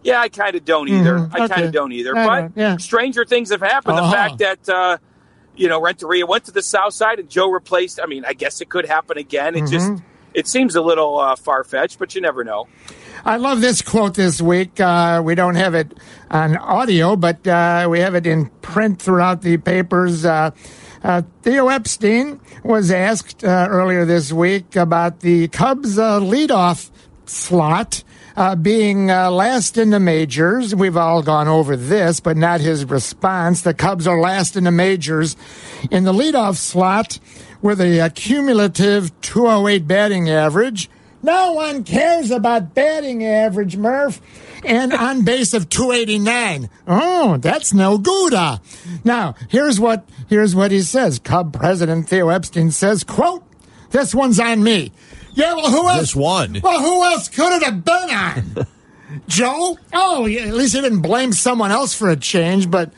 yeah, 0.05 0.21
I 0.21 0.29
kind 0.29 0.55
of 0.55 0.65
don't 0.65 0.89
either. 0.89 1.19
Mhm, 1.19 1.35
I 1.35 1.49
kind 1.49 1.65
of 1.65 1.73
don't 1.73 1.93
either. 1.93 2.17
I 2.17 2.27
but 2.27 2.41
know, 2.43 2.53
yeah. 2.55 2.77
stranger 2.77 3.25
things 3.25 3.51
have 3.51 3.61
happened. 3.61 3.99
Uh-huh. 3.99 4.11
The 4.11 4.17
fact 4.17 4.39
that 4.39 4.69
uh, 4.73 4.99
you 5.57 5.69
know 5.69 5.81
Renteria 5.81 6.27
went 6.27 6.45
to 6.45 6.53
the 6.53 6.63
South 6.63 6.93
Side 6.95 7.19
and 7.19 7.29
Joe 7.29 7.51
replaced. 7.51 7.99
I 8.01 8.07
mean, 8.07 8.25
I 8.25 8.33
guess 8.33 8.61
it 8.61 8.69
could 8.69 8.87
happen 8.87 9.19
again. 9.19 9.57
It 9.57 9.69
just 9.69 9.91
Mhm. 9.91 10.03
it 10.33 10.47
seems 10.47 10.77
a 10.77 10.83
little 10.83 11.19
uh, 11.19 11.35
far 11.35 11.65
fetched, 11.65 11.99
but 11.99 12.15
you 12.15 12.21
never 12.21 12.45
know. 12.45 12.69
I 13.25 13.39
love 13.39 13.61
this 13.61 13.83
quote 13.83 14.15
this 14.15 14.41
week. 14.41 14.79
Uh, 14.79 15.21
we 15.25 15.35
don't 15.35 15.57
have 15.57 15.75
it 15.75 15.99
on 16.31 16.57
audio, 16.59 17.17
but 17.17 17.45
uh, 17.49 17.89
we 17.91 17.99
have 17.99 18.15
it 18.15 18.25
in 18.29 18.47
print 18.63 19.03
throughout 19.03 19.43
the 19.43 19.57
papers. 19.57 20.25
Uh, 21.07 21.23
Theo 21.43 21.69
Epstein 21.69 22.41
was 22.65 22.91
asked 22.91 23.45
uh, 23.45 23.69
earlier 23.71 24.05
this 24.05 24.33
week 24.33 24.75
about 24.75 25.21
the 25.21 25.47
Cubs 25.47 26.01
uh, 26.01 26.19
leadoff 26.19 26.91
slot 27.27 28.03
uh, 28.37 28.57
being 28.57 29.09
uh, 29.09 29.31
last 29.31 29.79
in 29.79 29.91
the 29.91 30.01
majors. 30.01 30.75
We've 30.75 30.97
all 30.97 31.23
gone 31.23 31.47
over 31.47 31.77
this, 31.77 32.19
but 32.19 32.37
not 32.37 32.61
his 32.61 32.85
response. 32.85 33.63
The 33.63 33.73
Cubs 33.73 34.09
are 34.09 34.21
last 34.21 34.57
in 34.57 34.65
the 34.65 34.73
majors 34.73 35.37
in 35.93 36.03
the 36.03 36.13
leadoff 36.13 36.57
slot 36.57 37.21
with 37.63 37.81
a, 37.81 38.01
uh, 38.01 38.09
cumulative 38.09 39.13
208 39.21 39.87
batting 39.87 40.29
average. 40.29 40.91
No 41.27 41.55
one 41.55 41.83
cares 41.83 42.31
about 42.31 42.73
batting 42.73 43.25
average, 43.25 43.77
Murph. 43.77 44.21
And 44.65 44.93
on 44.93 45.25
base 45.25 45.55
of 45.55 45.69
289. 45.69 46.71
Oh, 46.87 47.37
that's 47.39 47.75
no 47.75 47.99
good. 47.99 48.33
uh. 48.33 48.59
Now, 49.03 49.35
here's 49.49 49.81
what 49.81 50.09
here's 50.29 50.55
what 50.55 50.71
he 50.71 50.83
says. 50.83 51.19
Cub 51.19 51.53
president 51.53 52.09
Theo 52.09 52.29
Epstein 52.29 52.71
says, 52.71 53.03
quote, 53.03 53.43
this 53.91 54.15
one's 54.15 54.39
on 54.39 54.63
me. 54.63 54.93
Yeah, 55.35 55.55
well, 55.55 55.71
who 55.71 55.89
else? 55.89 56.01
This 56.01 56.17
one. 56.17 56.61
Well, 56.63 56.81
who 56.81 57.03
else 57.05 57.29
could 57.29 57.53
it 57.57 57.63
have 57.65 57.85
been 57.85 58.11
on? 58.11 58.67
Joe? 59.29 59.79
Oh, 59.93 60.27
yeah, 60.27 60.43
at 60.43 60.55
least 60.55 60.75
he 60.75 60.81
didn't 60.81 61.01
blame 61.03 61.33
someone 61.33 61.71
else 61.71 61.95
for 61.95 62.11
a 62.11 62.17
change. 62.17 62.71
But, 62.71 62.93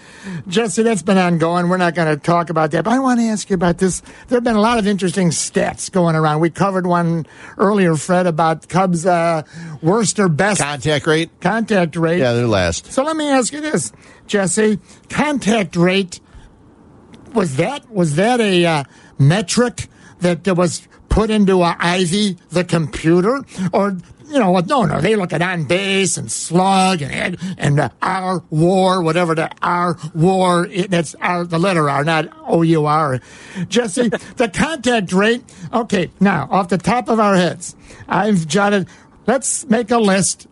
Jesse, 0.49 0.83
that's 0.83 1.03
been 1.03 1.19
ongoing. 1.19 1.69
We're 1.69 1.77
not 1.77 1.95
going 1.95 2.09
to 2.09 2.17
talk 2.17 2.51
about 2.51 2.71
that. 2.71 2.85
But 2.85 2.95
I 2.95 2.99
want 2.99 3.21
to 3.21 3.27
ask 3.27 3.51
you 3.51 3.55
about 3.55 3.79
this. 3.79 4.01
There 4.29 4.37
have 4.37 4.45
been 4.45 4.57
a 4.57 4.61
lot 4.61 4.79
of 4.79 4.87
interesting 4.87 5.29
stats 5.29 5.91
going 5.93 6.17
around. 6.17 6.41
We 6.41 6.51
covered 6.51 6.87
one 6.87 7.27
earlier, 7.59 7.95
Fred, 7.97 8.27
about 8.27 8.69
Cubs' 8.69 9.05
uh, 9.05 9.43
worst 9.83 10.19
or 10.19 10.29
best 10.29 10.61
Contact 10.61 11.07
rate. 11.07 11.31
contact 11.41 11.97
rate. 11.97 12.19
Yeah, 12.21 12.33
they're 12.33 12.47
last. 12.47 12.91
So 12.93 13.03
let 13.03 13.17
me 13.17 13.29
ask 13.29 13.53
you 13.53 13.61
this, 13.61 13.93
Jesse. 14.27 14.79
Contact 15.11 15.77
rate 15.77 16.21
was 17.35 17.57
that 17.57 17.91
was 17.91 18.17
that 18.17 18.41
a 18.41 18.65
uh, 18.65 18.85
metric 19.19 19.89
that 20.21 20.47
was 20.57 20.89
put 21.09 21.31
into 21.31 21.61
uh, 21.63 21.75
Ivy 21.79 22.39
the 22.51 22.65
computer, 22.65 23.45
or 23.73 23.99
you 24.29 24.39
know, 24.39 24.51
what 24.51 24.67
no, 24.67 24.85
no, 24.85 25.01
they 25.01 25.17
look 25.17 25.33
at 25.33 25.43
on 25.43 25.65
base 25.65 26.17
and 26.17 26.31
slug 26.31 27.03
and 27.03 27.37
and 27.57 27.81
uh, 27.81 27.89
R 28.03 28.43
war, 28.51 29.03
whatever 29.03 29.35
the 29.35 29.51
our 29.63 29.97
war. 30.15 30.67
It, 30.67 30.91
that's 30.91 31.15
R, 31.17 31.45
the 31.45 31.59
letter 31.59 31.89
R, 31.89 32.05
not 32.05 32.29
O 32.47 32.63
U 32.63 32.87
R. 32.87 33.21
Jesse, 33.69 34.09
the 34.37 34.49
contact 34.49 35.13
rate. 35.13 35.43
Okay, 35.73 36.11
now 36.21 36.49
off 36.51 36.69
the 36.69 36.79
top 36.79 37.09
of 37.09 37.19
our 37.19 37.37
heads, 37.37 37.75
I've 38.09 38.47
jotted. 38.47 38.89
Let's 39.27 39.67
make 39.67 39.91
a 39.91 39.99
list 39.99 40.47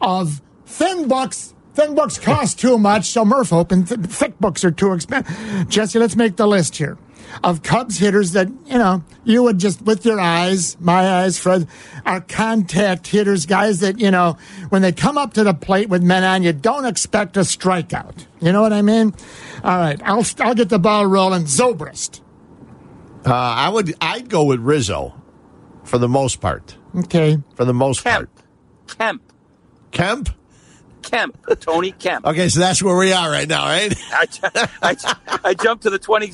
of 0.00 0.40
thin 0.66 1.08
books. 1.08 1.54
Thin 1.74 1.96
books 1.96 2.18
cost 2.18 2.60
too 2.60 2.78
much, 2.78 3.06
so 3.06 3.24
Murph 3.24 3.52
opened 3.52 3.88
th- 3.88 4.00
thick 4.00 4.38
books 4.38 4.64
are 4.64 4.70
too 4.70 4.92
expensive. 4.92 5.68
Jesse, 5.68 5.98
let's 5.98 6.14
make 6.14 6.36
the 6.36 6.46
list 6.46 6.76
here. 6.76 6.96
Of 7.42 7.62
Cubs 7.62 7.98
hitters 7.98 8.32
that, 8.32 8.48
you 8.66 8.78
know, 8.78 9.02
you 9.24 9.42
would 9.42 9.58
just, 9.58 9.82
with 9.82 10.04
your 10.04 10.20
eyes, 10.20 10.78
my 10.80 11.22
eyes, 11.22 11.38
Fred, 11.38 11.66
are 12.04 12.20
contact 12.20 13.06
hitters, 13.06 13.46
guys 13.46 13.80
that, 13.80 13.98
you 13.98 14.10
know, 14.10 14.36
when 14.68 14.82
they 14.82 14.92
come 14.92 15.16
up 15.18 15.34
to 15.34 15.44
the 15.44 15.54
plate 15.54 15.88
with 15.88 16.02
men 16.02 16.24
on, 16.24 16.42
you 16.42 16.52
don't 16.52 16.84
expect 16.84 17.36
a 17.36 17.40
strikeout. 17.40 18.26
You 18.40 18.52
know 18.52 18.62
what 18.62 18.72
I 18.72 18.82
mean? 18.82 19.14
All 19.62 19.78
right, 19.78 20.00
I'll, 20.04 20.24
I'll 20.40 20.54
get 20.54 20.68
the 20.68 20.78
ball 20.78 21.06
rolling. 21.06 21.44
Zobrist. 21.44 22.20
Uh, 23.26 23.32
I 23.32 23.70
would. 23.70 23.94
I'd 24.02 24.28
go 24.28 24.44
with 24.44 24.60
Rizzo 24.60 25.14
for 25.84 25.96
the 25.96 26.08
most 26.08 26.42
part. 26.42 26.76
Okay. 26.94 27.38
For 27.54 27.64
the 27.64 27.72
most 27.72 28.04
Kemp. 28.04 28.28
part. 28.36 28.98
Kemp. 28.98 29.22
Kemp. 29.92 30.28
Kemp. 31.04 31.36
Tony 31.60 31.92
Kemp. 31.92 32.26
Okay, 32.26 32.48
so 32.48 32.60
that's 32.60 32.82
where 32.82 32.96
we 32.96 33.12
are 33.12 33.30
right 33.30 33.48
now, 33.48 33.64
right? 33.66 33.94
I, 34.12 34.26
I, 34.82 35.38
I 35.44 35.54
jumped 35.54 35.84
to 35.84 35.90
the 35.90 35.98
20, 35.98 36.26
uh, 36.26 36.30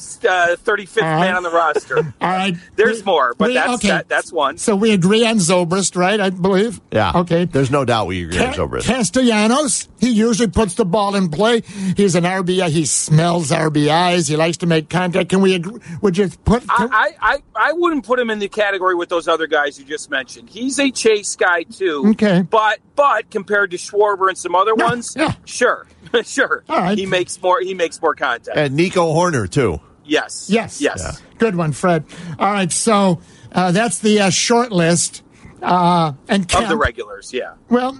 35th 0.57 1.01
man 1.01 1.37
on 1.37 1.43
the 1.43 1.51
roster. 1.51 1.99
All 1.99 2.05
right. 2.29 2.55
There's 2.77 3.05
more, 3.05 3.35
but 3.37 3.49
we- 3.49 3.55
that's 3.55 3.75
okay. 3.75 3.89
that, 3.89 4.09
that's 4.09 4.33
one. 4.33 4.59
So 4.59 4.77
we 4.77 4.93
agree 4.93 5.27
on 5.27 5.37
Zobrist, 5.37 5.97
right? 5.97 6.21
I 6.21 6.31
believe. 6.31 6.81
Yeah. 6.93 7.12
Okay. 7.14 7.45
There's 7.45 7.71
no 7.71 7.85
doubt 7.85 8.07
we 8.07 8.25
agree 8.25 8.39
on 8.39 8.55
Zobrist. 8.55 8.85
Castellanos, 8.85 9.89
he 9.99 10.11
usually 10.11 10.49
puts 10.49 10.75
the 10.75 10.85
ball 10.85 11.14
in 11.16 11.29
play. 11.29 11.61
He's 11.97 12.14
an 12.14 12.25
RBI. 12.25 12.68
He 12.71 12.85
smells 12.87 13.51
RBIs. 13.51 14.29
He 14.29 14.37
likes 14.37 14.59
to 14.59 14.66
make 14.66 14.89
contact. 14.89 15.29
Can 15.31 15.41
we 15.41 15.55
agree? 15.55 15.81
Would 16.03 16.16
you 16.16 16.29
put? 16.45 16.66
can- 16.68 16.91
I, 16.93 17.12
I, 17.21 17.39
I 17.55 17.73
wouldn't 17.73 18.05
put 18.05 18.18
him 18.18 18.31
in 18.31 18.39
the 18.39 18.49
category 18.49 18.95
with 18.95 19.09
those 19.09 19.29
other 19.29 19.47
guys 19.47 19.79
you 19.79 19.85
just 19.85 20.11
mentioned. 20.11 20.49
He's 20.51 20.79
a 20.79 20.91
chase 20.91 21.37
guy 21.37 21.62
too. 21.64 22.05
Okay. 22.11 22.43
But 22.43 22.81
but 22.97 23.31
compared 23.31 23.71
to 23.71 23.77
Schwarber 23.77 24.29
and 24.29 24.37
some 24.37 24.55
other 24.55 24.60
ones, 24.75 25.15
yeah. 25.17 25.35
sure, 25.45 25.87
sure. 26.25 26.65
All 26.69 26.79
right. 26.79 26.97
He 26.99 27.07
makes 27.07 27.41
more. 27.43 27.61
He 27.61 27.75
makes 27.75 28.01
more 28.01 28.15
contact. 28.15 28.57
And 28.57 28.75
Nico 28.75 29.13
Hoerner 29.15 29.49
too. 29.49 29.81
yes. 30.05 30.49
Yes. 30.51 30.81
Yes. 30.81 31.23
Good 31.39 31.57
one, 31.57 31.73
Fred. 31.73 32.05
All 32.39 32.51
right. 32.53 32.71
So 32.73 33.21
uh, 33.53 33.73
that's 33.73 33.99
the 34.01 34.21
uh, 34.21 34.31
short 34.31 34.73
list. 34.73 35.23
Uh, 35.63 36.13
and 36.29 36.53
Of 36.55 36.69
the 36.69 36.77
regulars, 36.77 37.33
yeah. 37.35 37.53
well, 37.69 37.99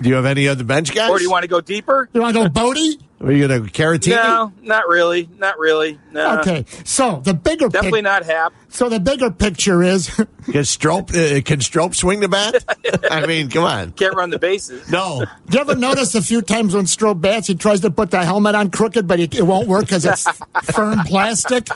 Do 0.00 0.08
you 0.08 0.14
have 0.14 0.26
any 0.26 0.48
other 0.48 0.64
bench 0.64 0.94
guys? 0.94 1.10
Or 1.10 1.18
do 1.18 1.24
you 1.24 1.30
want 1.30 1.42
to 1.42 1.48
go 1.48 1.60
deeper? 1.60 2.08
you 2.12 2.20
want 2.20 2.36
to 2.36 2.42
go 2.44 2.48
Bote? 2.48 2.78
Are 3.20 3.32
you 3.32 3.48
going 3.48 3.64
to 3.64 3.70
Caratini? 3.70 4.10
No, 4.16 4.52
not 4.62 4.86
really. 4.86 5.30
Not 5.38 5.58
really. 5.58 5.98
No. 6.12 6.40
Okay. 6.40 6.66
So 6.84 7.22
the 7.24 7.32
bigger 7.32 7.68
Definitely 7.68 8.00
pic- 8.00 8.04
not 8.04 8.24
Happ. 8.24 8.52
So 8.68 8.90
the 8.90 9.00
bigger 9.00 9.30
picture 9.30 9.82
is 9.82 10.10
Can 10.52 10.64
Strop, 10.64 11.10
uh, 11.14 11.40
can 11.42 11.60
Strop 11.62 11.94
swing 11.94 12.20
the 12.20 12.28
bat? 12.28 12.62
I 13.10 13.24
mean, 13.26 13.48
come 13.48 13.64
on. 13.64 13.92
Can't 13.92 14.14
run 14.14 14.28
the 14.28 14.38
bases. 14.38 14.90
No. 14.90 15.24
Do 15.48 15.56
you 15.56 15.60
ever 15.60 15.74
notice 15.74 16.14
a 16.14 16.20
few 16.22 16.42
times 16.42 16.74
when 16.74 16.86
Strop 16.86 17.20
bats, 17.20 17.46
he 17.46 17.54
tries 17.54 17.80
to 17.80 17.90
put 17.90 18.10
the 18.10 18.22
helmet 18.22 18.54
on 18.54 18.70
crooked, 18.70 19.06
but 19.08 19.20
it, 19.20 19.34
it 19.34 19.42
won't 19.42 19.68
work 19.68 19.82
because 19.86 20.04
it's 20.04 20.26
firm 20.72 20.98
plastic? 21.06 21.68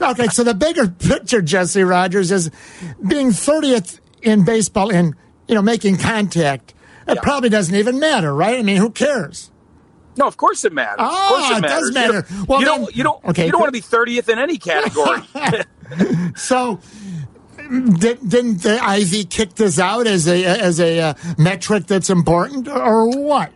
Okay, 0.00 0.28
so 0.28 0.44
the 0.44 0.54
bigger 0.54 0.88
picture, 0.88 1.42
Jesse 1.42 1.82
Rogers, 1.82 2.30
is 2.30 2.50
being 3.06 3.30
30th 3.30 4.00
in 4.22 4.44
baseball 4.44 4.88
in, 4.88 5.14
you 5.46 5.54
know, 5.56 5.62
making 5.62 5.98
contact. 5.98 6.72
It 7.10 7.14
Yeah. 7.16 7.20
probably 7.22 7.48
doesn't 7.48 7.74
even 7.74 7.98
matter, 7.98 8.34
right? 8.34 8.58
I 8.58 8.62
mean, 8.62 8.76
who 8.76 8.90
cares? 8.90 9.50
No, 10.16 10.26
of 10.26 10.36
course 10.36 10.64
it 10.64 10.72
matters. 10.72 10.96
Ah, 10.98 11.22
of 11.22 11.28
course 11.28 11.50
it 11.50 11.64
it 11.64 11.68
does 11.68 11.92
matters. 11.94 11.94
You 11.94 11.94
matter. 11.94 12.26
don't, 12.36 12.48
Well, 12.48 12.60
you 12.60 12.66
then- 12.66 12.80
don't. 12.80 12.96
You 12.96 13.02
don't. 13.04 13.24
okay, 13.26 13.46
you 13.46 13.52
don't 13.52 13.60
want 13.60 13.68
to 13.68 13.72
be 13.72 13.80
thirtieth 13.80 14.28
in 14.28 14.38
any 14.38 14.58
category. 14.58 15.20
So, 16.36 16.78
did, 17.58 18.20
didn't 18.28 18.58
the 18.62 18.78
Ivy 18.82 19.24
kick 19.24 19.54
this 19.56 19.78
out 19.78 20.06
as 20.06 20.28
a 20.28 20.44
as 20.44 20.78
a 20.80 21.00
uh, 21.00 21.14
metric 21.38 21.86
that's 21.86 22.10
important, 22.10 22.68
or 22.68 23.08
what? 23.10 23.52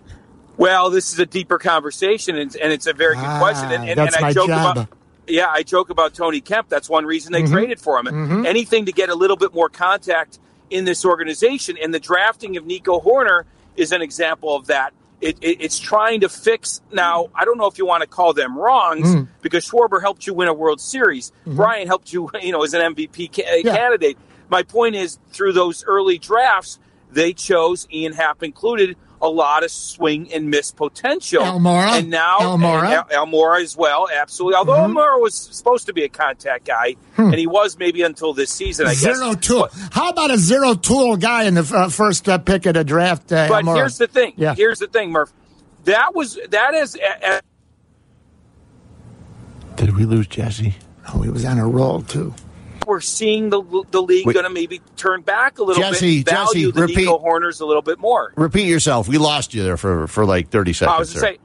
Well, 0.56 0.90
this 0.90 1.12
is 1.12 1.18
a 1.18 1.26
deeper 1.26 1.58
conversation, 1.58 2.36
and, 2.36 2.54
and 2.56 2.72
it's 2.72 2.86
a 2.86 2.92
very 2.92 3.14
good 3.16 3.24
Ah, 3.24 3.38
question. 3.40 3.72
And, 3.72 3.88
and, 3.88 3.98
that's 3.98 4.16
and 4.16 4.24
I 4.24 4.32
joke 4.32 4.48
job. 4.48 4.76
about, 4.76 4.88
yeah, 5.26 5.48
I 5.48 5.62
joke 5.64 5.90
about 5.90 6.14
Tony 6.14 6.40
Kemp. 6.40 6.68
That's 6.68 6.88
one 6.88 7.04
reason 7.06 7.32
they 7.32 7.42
Mhm. 7.42 7.50
traded 7.50 7.80
for 7.80 7.98
him. 7.98 8.06
Mhm. 8.06 8.46
Anything 8.46 8.86
to 8.86 8.92
get 8.92 9.08
a 9.10 9.14
little 9.16 9.36
bit 9.36 9.52
more 9.54 9.68
contact 9.68 10.38
in 10.70 10.84
this 10.84 11.04
organization, 11.04 11.76
and 11.82 11.92
the 11.94 12.00
drafting 12.00 12.56
of 12.56 12.64
Nico 12.66 13.00
Hoerner 13.00 13.44
is 13.76 13.92
an 13.92 14.02
example 14.02 14.54
of 14.56 14.66
that. 14.68 14.92
It, 15.20 15.38
it, 15.40 15.58
it's 15.62 15.78
trying 15.78 16.20
to 16.20 16.28
fix. 16.28 16.80
Now, 16.92 17.28
I 17.34 17.44
don't 17.44 17.56
know 17.56 17.66
if 17.66 17.78
you 17.78 17.86
want 17.86 18.02
to 18.02 18.06
call 18.06 18.32
them 18.34 18.58
wrongs 18.58 19.08
Mm. 19.14 19.28
because 19.42 19.68
Schwarber 19.68 20.00
helped 20.00 20.26
you 20.26 20.34
win 20.34 20.48
a 20.48 20.54
World 20.54 20.80
Series. 20.80 21.32
Brian 21.46 21.86
helped 21.86 22.12
you, 22.12 22.30
you 22.42 22.52
know, 22.52 22.62
as 22.62 22.74
an 22.74 22.94
MVP 22.94 23.34
ca- 23.34 23.42
Mm-hmm. 23.44 23.66
Yeah. 23.68 23.76
candidate. 23.76 24.18
My 24.50 24.62
point 24.62 24.94
is, 24.96 25.18
through 25.32 25.52
those 25.54 25.84
early 25.86 26.18
drafts, 26.18 26.78
they 27.10 27.32
chose 27.32 27.86
Ian 27.92 28.12
Happ 28.12 28.42
included 28.42 28.96
a 29.24 29.28
lot 29.28 29.64
of 29.64 29.70
swing 29.70 30.32
and 30.32 30.50
miss 30.50 30.70
potential. 30.70 31.42
Almora. 31.42 31.98
and 31.98 32.10
now 32.10 32.38
Almora. 32.40 32.84
and 32.84 33.12
Al- 33.12 33.26
Almora 33.26 33.62
as 33.62 33.76
well, 33.76 34.06
absolutely. 34.14 34.56
Although 34.56 34.74
Mm-hmm. 34.74 34.96
Almora 34.96 35.20
was 35.20 35.34
supposed 35.34 35.86
to 35.86 35.92
be 35.92 36.04
a 36.04 36.08
contact 36.08 36.66
guy, 36.66 36.96
and 37.16 37.34
he 37.34 37.46
was 37.46 37.78
maybe 37.78 38.02
until 38.02 38.34
this 38.34 38.50
season, 38.50 38.86
I 38.86 38.90
guess. 38.90 39.02
Hmm. 39.04 39.14
Zero 39.14 39.34
tool. 39.34 39.68
How 39.92 40.10
about 40.10 40.30
a 40.30 40.36
zero 40.38 40.74
tool 40.74 41.16
guy 41.16 41.44
in 41.44 41.54
the 41.54 41.72
uh, 41.74 41.88
first 41.88 42.28
uh, 42.28 42.38
pick 42.38 42.66
of 42.66 42.74
the 42.74 42.84
draft? 42.84 43.32
Uh, 43.32 43.48
But 43.48 43.64
Almora? 43.64 43.76
here's 43.76 43.98
the 43.98 44.06
thing. 44.06 44.34
Yeah. 44.36 44.54
Here's 44.54 44.78
the 44.78 44.86
thing, 44.88 45.10
Murph. 45.10 45.32
That 45.84 46.14
was 46.14 46.38
that 46.50 46.74
is. 46.74 46.96
Uh, 46.96 47.40
Did 49.76 49.96
we 49.96 50.04
lose 50.04 50.26
Jesse? 50.26 50.74
Oh, 51.12 51.20
he 51.22 51.30
was 51.30 51.44
on 51.44 51.58
a 51.58 51.66
roll 51.66 52.02
too. 52.02 52.34
We're 52.86 53.00
seeing 53.00 53.50
the 53.50 53.62
the 53.90 54.02
league 54.02 54.24
going 54.24 54.44
to 54.44 54.50
maybe 54.50 54.80
turn 54.96 55.22
back 55.22 55.58
a 55.58 55.64
little 55.64 55.82
Jesse, 55.82 56.22
bit, 56.22 56.30
value 56.32 56.46
Jesse, 56.46 56.70
the 56.72 56.80
repeat. 56.82 56.96
Nico 56.98 57.18
Hoerners 57.18 57.60
a 57.60 57.66
little 57.66 57.82
bit 57.82 57.98
more. 57.98 58.32
Repeat 58.36 58.66
yourself. 58.66 59.08
We 59.08 59.18
lost 59.18 59.54
you 59.54 59.62
there 59.62 59.76
for, 59.76 60.06
for 60.06 60.24
like 60.24 60.48
30 60.50 60.72
seconds. 60.72 60.94
I 60.94 60.98
was 60.98 61.12
going 61.12 61.24
to 61.24 61.32
say, 61.34 61.38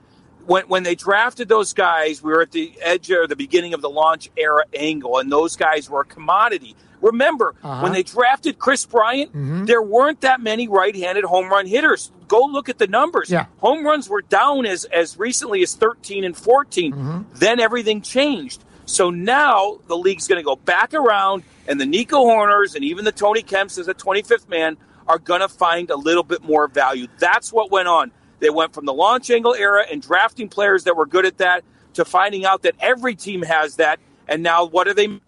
when, 0.46 0.68
when 0.68 0.84
they 0.84 0.96
drafted 0.96 1.48
those 1.48 1.74
guys, 1.74 2.22
we 2.24 2.32
were 2.32 2.42
at 2.42 2.52
the 2.52 2.74
edge 2.82 3.10
or 3.12 3.28
the 3.28 3.36
beginning 3.36 3.74
of 3.74 3.82
the 3.82 3.90
launch 3.90 4.30
era 4.38 4.64
angle, 4.74 5.18
and 5.20 5.32
those 5.32 5.56
guys 5.56 5.90
were 5.90 6.02
a 6.02 6.06
commodity. 6.06 6.76
Remember, 7.02 7.56
Uh-huh. 7.64 7.82
when 7.84 7.94
they 7.94 8.04
drafted 8.04 8.60
Kris 8.60 8.86
Bryant, 8.86 9.30
Mm-hmm. 9.32 9.66
there 9.66 9.82
weren't 9.82 10.22
that 10.22 10.42
many 10.42 10.68
right 10.68 10.94
handed 10.96 11.24
home 11.24 11.48
run 11.50 11.66
hitters. 11.68 12.12
Go 12.28 12.44
look 12.46 12.68
at 12.68 12.78
the 12.78 12.88
numbers. 12.88 13.30
Yeah. 13.30 13.46
Home 13.60 13.86
runs 13.86 14.10
were 14.10 14.22
down 14.22 14.66
as, 14.66 14.84
as 14.86 15.18
recently 15.18 15.62
as 15.64 15.76
13 15.76 16.24
and 16.26 16.36
14. 16.36 16.92
Mm-hmm. 16.94 17.22
Then 17.36 17.60
everything 17.60 18.02
changed. 18.02 18.64
So 18.90 19.12
now 19.12 19.80
the 19.88 19.96
league's 19.96 20.28
going 20.28 20.40
to 20.40 20.44
go 20.44 20.56
back 20.56 20.96
around, 20.96 21.44
and 21.68 21.80
the 21.80 21.86
Nico 21.86 22.18
Hoerners 22.18 22.74
and 22.74 22.84
even 22.84 23.06
the 23.06 23.12
Tony 23.12 23.44
Kemps 23.44 23.78
as 23.78 23.88
a 23.88 23.94
25th 23.94 24.50
man 24.50 24.78
are 25.08 25.20
going 25.20 25.42
to 25.42 25.48
find 25.48 25.92
a 25.92 25.96
little 25.96 26.24
bit 26.24 26.44
more 26.44 26.68
value. 26.68 27.08
That's 27.20 27.54
what 27.54 27.72
went 27.72 27.88
on. 27.88 28.12
They 28.40 28.50
went 28.50 28.74
from 28.74 28.86
the 28.86 28.94
launch 28.94 29.30
angle 29.30 29.54
era 29.54 29.86
and 29.92 30.02
drafting 30.02 30.50
players 30.50 30.86
that 30.86 30.98
were 30.98 31.06
good 31.06 31.26
at 31.26 31.38
that 31.38 31.64
to 31.94 32.06
finding 32.06 32.46
out 32.46 32.64
that 32.64 32.76
every 32.80 33.16
team 33.16 33.44
has 33.44 33.76
that. 33.76 34.00
And 34.28 34.42
now, 34.42 34.66
what 34.66 34.88
are 34.88 34.94
they? 34.94 35.20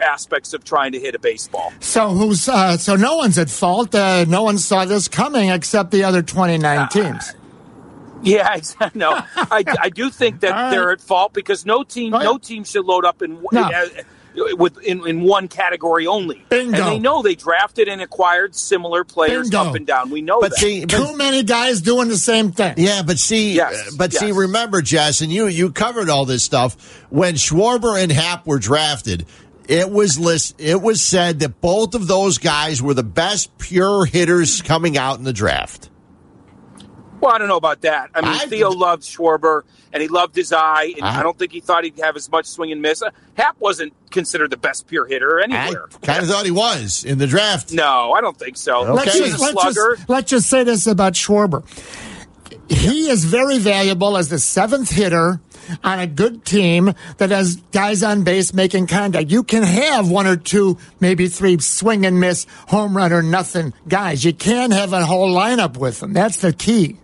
Aspects 0.00 0.54
of 0.54 0.64
trying 0.64 0.92
to 0.92 0.98
hit 0.98 1.14
a 1.14 1.18
baseball. 1.18 1.70
So 1.80 2.08
who's 2.08 2.48
uh, 2.48 2.78
so 2.78 2.96
no 2.96 3.16
one's 3.16 3.36
at 3.36 3.50
fault. 3.50 3.94
Uh, 3.94 4.24
no 4.26 4.42
one 4.42 4.56
saw 4.56 4.86
this 4.86 5.06
coming 5.06 5.50
except 5.50 5.90
the 5.90 6.04
other 6.04 6.22
twenty 6.22 6.56
nine 6.56 6.88
teams. 6.88 7.34
Yeah, 8.22 8.54
exactly. 8.56 8.98
No, 8.98 9.10
I, 9.36 9.64
I 9.80 9.88
do 9.90 10.10
think 10.10 10.40
that 10.40 10.52
All 10.52 10.56
right. 10.62 10.70
they're 10.70 10.92
at 10.92 11.00
fault 11.00 11.32
because 11.32 11.66
no 11.66 11.82
team, 11.82 12.14
Oh, 12.14 12.18
no 12.18 12.38
team 12.38 12.64
should 12.64 12.84
load 12.84 13.04
up 13.04 13.22
in 13.22 13.42
No. 13.52 13.62
uh, 13.62 13.86
with 14.56 14.78
in, 14.80 15.06
in 15.06 15.20
one 15.20 15.46
category 15.46 16.06
only. 16.06 16.42
Bingo. 16.48 16.74
And 16.78 16.86
they 16.86 16.98
know 16.98 17.20
they 17.20 17.34
drafted 17.34 17.86
and 17.88 18.00
acquired 18.00 18.54
similar 18.54 19.04
players 19.04 19.50
Bingo. 19.50 19.68
up 19.70 19.74
and 19.74 19.86
down. 19.86 20.08
We 20.08 20.22
know 20.22 20.40
But 20.40 20.52
that. 20.52 20.58
see, 20.58 20.86
but, 20.86 20.90
Too 20.96 21.16
many 21.18 21.42
guys 21.42 21.82
doing 21.82 22.08
the 22.08 22.16
same 22.16 22.50
thing. 22.50 22.74
yeah, 22.78 23.02
but 23.02 23.18
see, 23.18 23.52
Yes, 23.54 23.94
but 23.94 24.12
see, 24.14 24.28
yes. 24.28 24.36
remember, 24.36 24.80
Jess, 24.80 25.20
and 25.20 25.30
you, 25.30 25.48
you 25.48 25.70
covered 25.70 26.08
all 26.08 26.24
this 26.24 26.42
stuff 26.42 27.02
when 27.10 27.34
Schwarber 27.34 28.02
and 28.02 28.10
Happ 28.10 28.46
were 28.46 28.58
drafted. 28.58 29.26
It 29.68 29.90
was 29.90 30.18
list. 30.18 30.54
It 30.58 30.80
was 30.80 31.02
said 31.02 31.40
that 31.40 31.60
both 31.60 31.94
of 31.94 32.06
those 32.08 32.38
guys 32.38 32.80
were 32.82 32.94
the 32.94 33.02
best 33.04 33.56
pure 33.58 34.04
hitters 34.06 34.60
coming 34.62 34.96
out 34.96 35.18
in 35.18 35.24
the 35.24 35.32
draft. 35.34 35.88
Well, 37.22 37.32
I 37.32 37.38
don't 37.38 37.46
know 37.46 37.56
about 37.56 37.82
that. 37.82 38.10
I 38.16 38.20
mean, 38.20 38.30
I- 38.32 38.46
Theo 38.46 38.70
loved 38.70 39.04
Schwarber 39.04 39.62
and 39.92 40.02
he 40.02 40.08
loved 40.08 40.34
his 40.34 40.52
eye, 40.52 40.92
and 40.96 41.04
I- 41.04 41.20
I, 41.20 41.22
don't 41.22 41.38
think 41.38 41.52
he 41.52 41.60
thought 41.60 41.84
he'd 41.84 41.98
have 42.00 42.16
as 42.16 42.28
much 42.30 42.46
swing 42.46 42.72
and 42.72 42.82
miss. 42.82 43.00
Uh, 43.00 43.10
Happ 43.34 43.54
wasn't 43.60 43.92
considered 44.10 44.50
the 44.50 44.56
best 44.56 44.88
pure 44.88 45.06
hitter 45.06 45.38
I 45.38 45.44
anywhere. 45.44 45.88
kind 46.02 46.20
of 46.22 46.28
thought 46.28 46.44
he 46.44 46.50
was 46.50 47.04
in 47.04 47.18
the 47.18 47.28
draft. 47.28 47.72
No, 47.72 48.12
I 48.12 48.20
don't 48.20 48.36
think 48.36 48.56
so. 48.56 48.82
Let's, 48.82 49.10
Okay. 49.14 49.18
just, 49.30 49.40
let's, 49.40 49.52
slugger. 49.52 49.96
just, 49.96 50.08
let's 50.08 50.30
just 50.30 50.50
say 50.50 50.64
this 50.64 50.86
about 50.88 51.12
Schwarber. 51.12 51.62
He 52.68 53.08
is 53.08 53.24
very 53.24 53.58
valuable 53.58 54.16
as 54.16 54.28
the 54.28 54.38
seventh 54.40 54.90
hitter 54.90 55.40
on 55.84 56.00
a 56.00 56.06
good 56.08 56.44
team 56.44 56.92
that 57.18 57.30
has 57.30 57.56
guys 57.70 58.02
on 58.02 58.24
base 58.24 58.52
making 58.52 58.88
contact. 58.88 59.30
You 59.30 59.42
can 59.44 59.62
have 59.62 60.10
one 60.10 60.26
or 60.26 60.36
two, 60.36 60.78
maybe 60.98 61.28
three 61.28 61.58
swing 61.60 62.04
and 62.04 62.18
miss, 62.18 62.46
home 62.68 62.96
run 62.96 63.12
or 63.12 63.22
nothing 63.22 63.74
guys. 63.86 64.24
You 64.24 64.32
can 64.32 64.70
have 64.72 64.92
a 64.92 65.04
whole 65.04 65.32
lineup 65.32 65.76
with 65.76 66.00
them. 66.00 66.12
That's 66.14 66.38
the 66.38 66.52
key. 66.52 66.96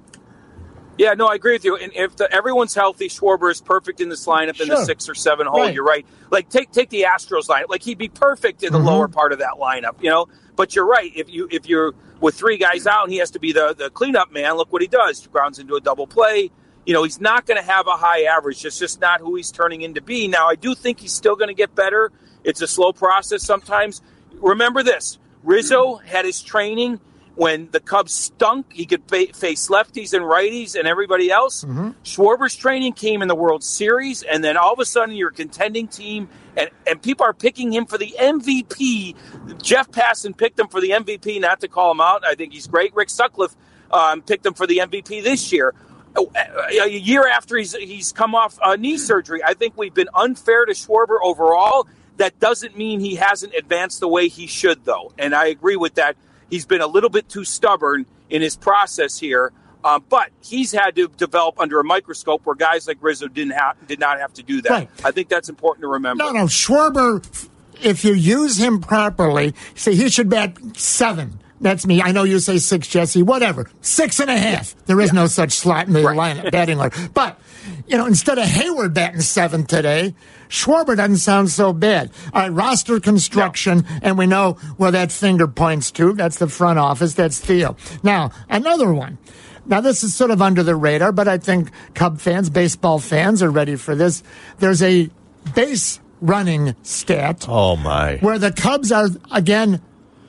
Yeah, 0.99 1.15
no, 1.15 1.27
I 1.29 1.37
agree 1.37 1.53
with 1.53 1.65
you. 1.65 1.77
And 1.77 1.93
if 1.95 2.17
the, 2.17 2.31
everyone's 2.33 2.75
healthy, 2.75 3.09
Schwarber 3.09 3.51
is 3.53 3.61
perfect 3.61 4.01
in 4.01 4.09
this 4.09 4.27
lineup 4.27 4.61
in 4.61 4.69
the 4.69 4.85
six 4.85 5.09
or 5.09 5.15
seven 5.15 5.47
hole. 5.47 5.61
Right. 5.63 5.75
You're 5.75 5.85
right. 5.85 6.05
Like 6.31 6.49
take 6.51 6.73
take 6.73 6.91
the 6.91 7.03
Astros 7.09 7.47
lineup. 7.49 7.69
Like 7.69 7.83
he'd 7.83 7.99
be 7.99 8.09
perfect 8.09 8.63
in 8.65 8.73
the 8.73 8.79
Mhm. 8.81 8.85
lower 8.87 9.09
part 9.09 9.33
of 9.33 9.39
that 9.39 9.55
lineup. 9.61 10.03
You 10.03 10.11
know. 10.11 10.27
But 10.57 10.75
you're 10.75 10.87
right. 10.87 11.13
If 11.15 11.31
you 11.31 11.47
if 11.53 11.69
you're 11.69 11.95
with 12.21 12.35
three 12.35 12.57
guys 12.59 12.87
out 12.87 13.05
and 13.05 13.13
he 13.13 13.19
has 13.21 13.31
to 13.31 13.39
be 13.39 13.53
the 13.53 13.75
the 13.79 13.91
cleanup 13.91 14.33
man, 14.33 14.55
look 14.55 14.73
what 14.73 14.83
he 14.83 14.89
does. 14.89 15.25
Grounds 15.29 15.61
into 15.61 15.77
a 15.77 15.81
double 15.81 16.07
play. 16.09 16.51
you 16.85 16.95
know, 16.95 17.03
he's 17.03 17.21
not 17.21 17.45
going 17.45 17.61
to 17.61 17.71
have 17.71 17.87
a 17.87 17.99
high 17.99 18.23
average. 18.23 18.65
It's 18.65 18.79
just 18.79 18.99
not 18.99 19.21
who 19.21 19.35
he's 19.37 19.53
turning 19.53 19.83
into 19.83 20.01
be. 20.01 20.27
Now, 20.27 20.49
I 20.49 20.55
do 20.55 20.75
think 20.75 21.01
he's 21.01 21.13
still 21.13 21.37
going 21.37 21.49
to 21.49 21.55
get 21.55 21.75
better. 21.75 22.11
It's 22.45 22.63
a 22.63 22.67
slow 22.67 22.95
process 22.95 23.43
sometimes. 23.43 24.01
Remember 24.41 24.83
this 24.83 25.19
Rizzo 25.45 25.97
had 25.97 26.25
his 26.25 26.41
training 26.43 26.99
when 27.39 27.69
the 27.71 27.79
Cubs 27.79 28.13
stunk. 28.13 28.73
He 28.73 28.85
could 28.85 29.03
fa- 29.07 29.33
face 29.33 29.69
lefties 29.69 30.13
and 30.13 30.25
righties 30.25 30.75
and 30.75 30.89
everybody 30.89 31.31
else. 31.31 31.63
Schwarber's 32.03 32.57
training 32.57 32.95
came 32.95 33.23
in 33.23 33.29
the 33.29 33.37
World 33.37 33.63
Series, 33.63 34.25
and 34.25 34.43
then 34.43 34.57
all 34.57 34.73
of 34.73 34.81
a 34.81 34.85
sudden 34.85 35.15
you're 35.15 35.29
a 35.29 35.33
contending 35.33 35.87
team, 35.87 36.29
and, 36.57 36.69
and 36.85 37.01
people 37.01 37.25
are 37.25 37.33
picking 37.33 37.73
him 37.73 37.87
for 37.87 37.97
the 37.97 38.13
MVP. 38.19 39.15
Jeff 39.63 39.89
Passan 39.93 40.37
picked 40.37 40.59
him 40.59 40.67
for 40.67 40.81
the 40.81 40.91
MVP, 40.91 41.41
not 41.41 41.61
to 41.61 41.69
call 41.69 41.93
him 41.93 42.01
out. 42.01 42.27
I 42.27 42.35
think 42.35 42.53
he's 42.53 42.67
great. 42.67 42.93
Rick 42.97 43.09
Sutcliffe 43.09 43.55
um, 43.93 44.21
picked 44.23 44.45
him 44.45 44.55
for 44.55 44.67
the 44.67 44.79
MVP 44.79 45.23
this 45.23 45.53
year. 45.53 45.75
A 46.17 46.83
a 46.83 46.89
year 46.89 47.29
after 47.29 47.57
he's 47.57 47.77
he's 47.77 48.11
come 48.13 48.35
off 48.35 48.59
uh, 48.61 48.75
knee 48.75 48.97
surgery, 48.99 49.45
I 49.45 49.55
think 49.55 49.77
we've 49.77 49.95
been 49.95 50.09
unfair 50.13 50.65
to 50.65 50.73
Schwarber 50.73 51.19
overall. 51.23 51.87
That 52.17 52.41
doesn't 52.41 52.77
mean 52.77 52.99
he 52.99 53.15
hasn't 53.15 53.55
advanced 53.55 54.01
the 54.01 54.09
way 54.09 54.27
he 54.27 54.49
should, 54.49 54.85
though, 54.85 55.13
and 55.17 55.37
I 55.37 55.47
agree 55.47 55.77
with 55.77 55.95
that. 55.95 56.17
He's 56.51 56.67
been 56.67 56.81
a 56.81 56.87
little 56.87 57.11
bit 57.11 57.29
too 57.29 57.45
stubborn 57.45 58.07
in 58.31 58.43
his 58.43 58.57
process 58.57 59.19
here, 59.19 59.53
um, 59.85 60.05
but 60.09 60.31
he's 60.43 60.73
had 60.73 60.97
to 60.97 61.09
develop 61.09 61.61
under 61.61 61.81
a 61.81 61.85
microscope 61.85 62.45
where 62.45 62.57
guys 62.57 62.87
like 62.89 62.99
Rizzo 63.01 63.29
didn't 63.29 63.53
have 63.53 63.87
did 63.87 64.01
not 64.01 64.19
have 64.19 64.33
to 64.35 64.43
do 64.43 64.63
that. 64.63 64.71
Right. 64.71 64.91
I 65.05 65.11
think 65.11 65.29
that's 65.29 65.49
important 65.49 65.83
to 65.83 65.89
remember. 65.89 66.25
No, 66.25 66.33
no, 66.33 66.45
Schwarber, 66.45 67.49
if 67.83 68.05
you 68.05 68.15
use 68.15 68.59
him 68.59 68.81
properly, 68.81 69.55
see, 69.75 69.95
he 69.95 70.09
should 70.09 70.29
bat 70.29 70.57
seven. 70.77 71.41
That's 71.61 71.87
me. 71.87 72.01
I 72.03 72.13
know 72.13 72.23
you 72.25 72.39
say 72.39 72.59
six, 72.59 72.87
Jesse. 72.87 73.23
Whatever. 73.23 73.69
Six 73.81 74.21
and 74.21 74.31
a 74.31 74.39
half. 74.39 74.75
There 74.87 75.01
is 75.01 75.13
no 75.13 75.27
such 75.27 75.53
slot 75.53 75.87
in 75.87 75.93
the 75.93 76.03
line 76.15 76.49
batting 76.51 76.79
order. 76.81 76.97
But, 77.15 77.39
you 77.87 77.97
know, 77.97 78.07
instead 78.07 78.39
of 78.39 78.45
Heyward 78.45 78.95
batting 78.95 79.21
seven 79.21 79.67
today, 79.67 80.15
Schwarber 80.49 80.97
doesn't 80.97 81.17
sound 81.19 81.51
so 81.51 81.73
bad. 81.73 82.11
All 82.33 82.43
right, 82.43 82.53
roster 82.53 83.01
construction, 83.01 83.85
and 84.03 84.17
we 84.17 84.27
know 84.27 84.53
where 84.77 84.93
that 84.93 85.11
finger 85.13 85.49
points 85.49 85.91
to. 85.93 86.13
That's 86.13 86.39
the 86.39 86.49
front 86.49 86.79
office. 86.79 87.15
That's 87.15 87.39
Theo. 87.41 87.77
Now, 88.03 88.31
another 88.49 88.93
one. 88.93 89.19
Now, 89.67 89.81
this 89.83 90.03
is 90.03 90.15
sort 90.15 90.31
of 90.31 90.41
under 90.41 90.63
the 90.63 90.75
radar, 90.77 91.13
but 91.13 91.29
I 91.29 91.37
think 91.37 91.71
Cub 91.95 92.21
fans, 92.21 92.49
baseball 92.49 92.99
fans 92.99 93.43
are 93.43 93.51
ready 93.51 93.77
for 93.77 93.95
this. 93.95 94.23
There's 94.61 94.81
a 94.83 95.11
base 95.55 96.01
running 96.21 96.75
stat 96.83 97.47
Oh 97.49 97.77
my! 97.77 98.17
where 98.19 98.39
the 98.39 98.51
Cubs 98.51 98.91
are 98.91 99.09
again 99.31 99.83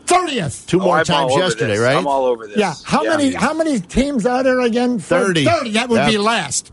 30th. 0.10 0.66
Two 0.68 0.80
Oh, 0.82 0.86
more 0.86 0.98
I'm 1.00 1.06
times 1.06 1.36
yesterday, 1.36 1.74
this. 1.74 1.80
right? 1.80 1.96
I'm 1.96 2.08
all 2.08 2.26
over 2.26 2.48
this. 2.48 2.58
Yeah. 2.58 2.74
How 2.84 3.04
many 3.04 3.34
how 3.34 3.54
many 3.54 3.80
teams 3.80 4.26
are 4.26 4.44
there 4.44 4.60
again? 4.62 5.00
30. 5.00 5.46
30. 5.46 5.72
That 5.72 5.90
would 5.90 6.08
be 6.08 6.18
last. 6.18 6.72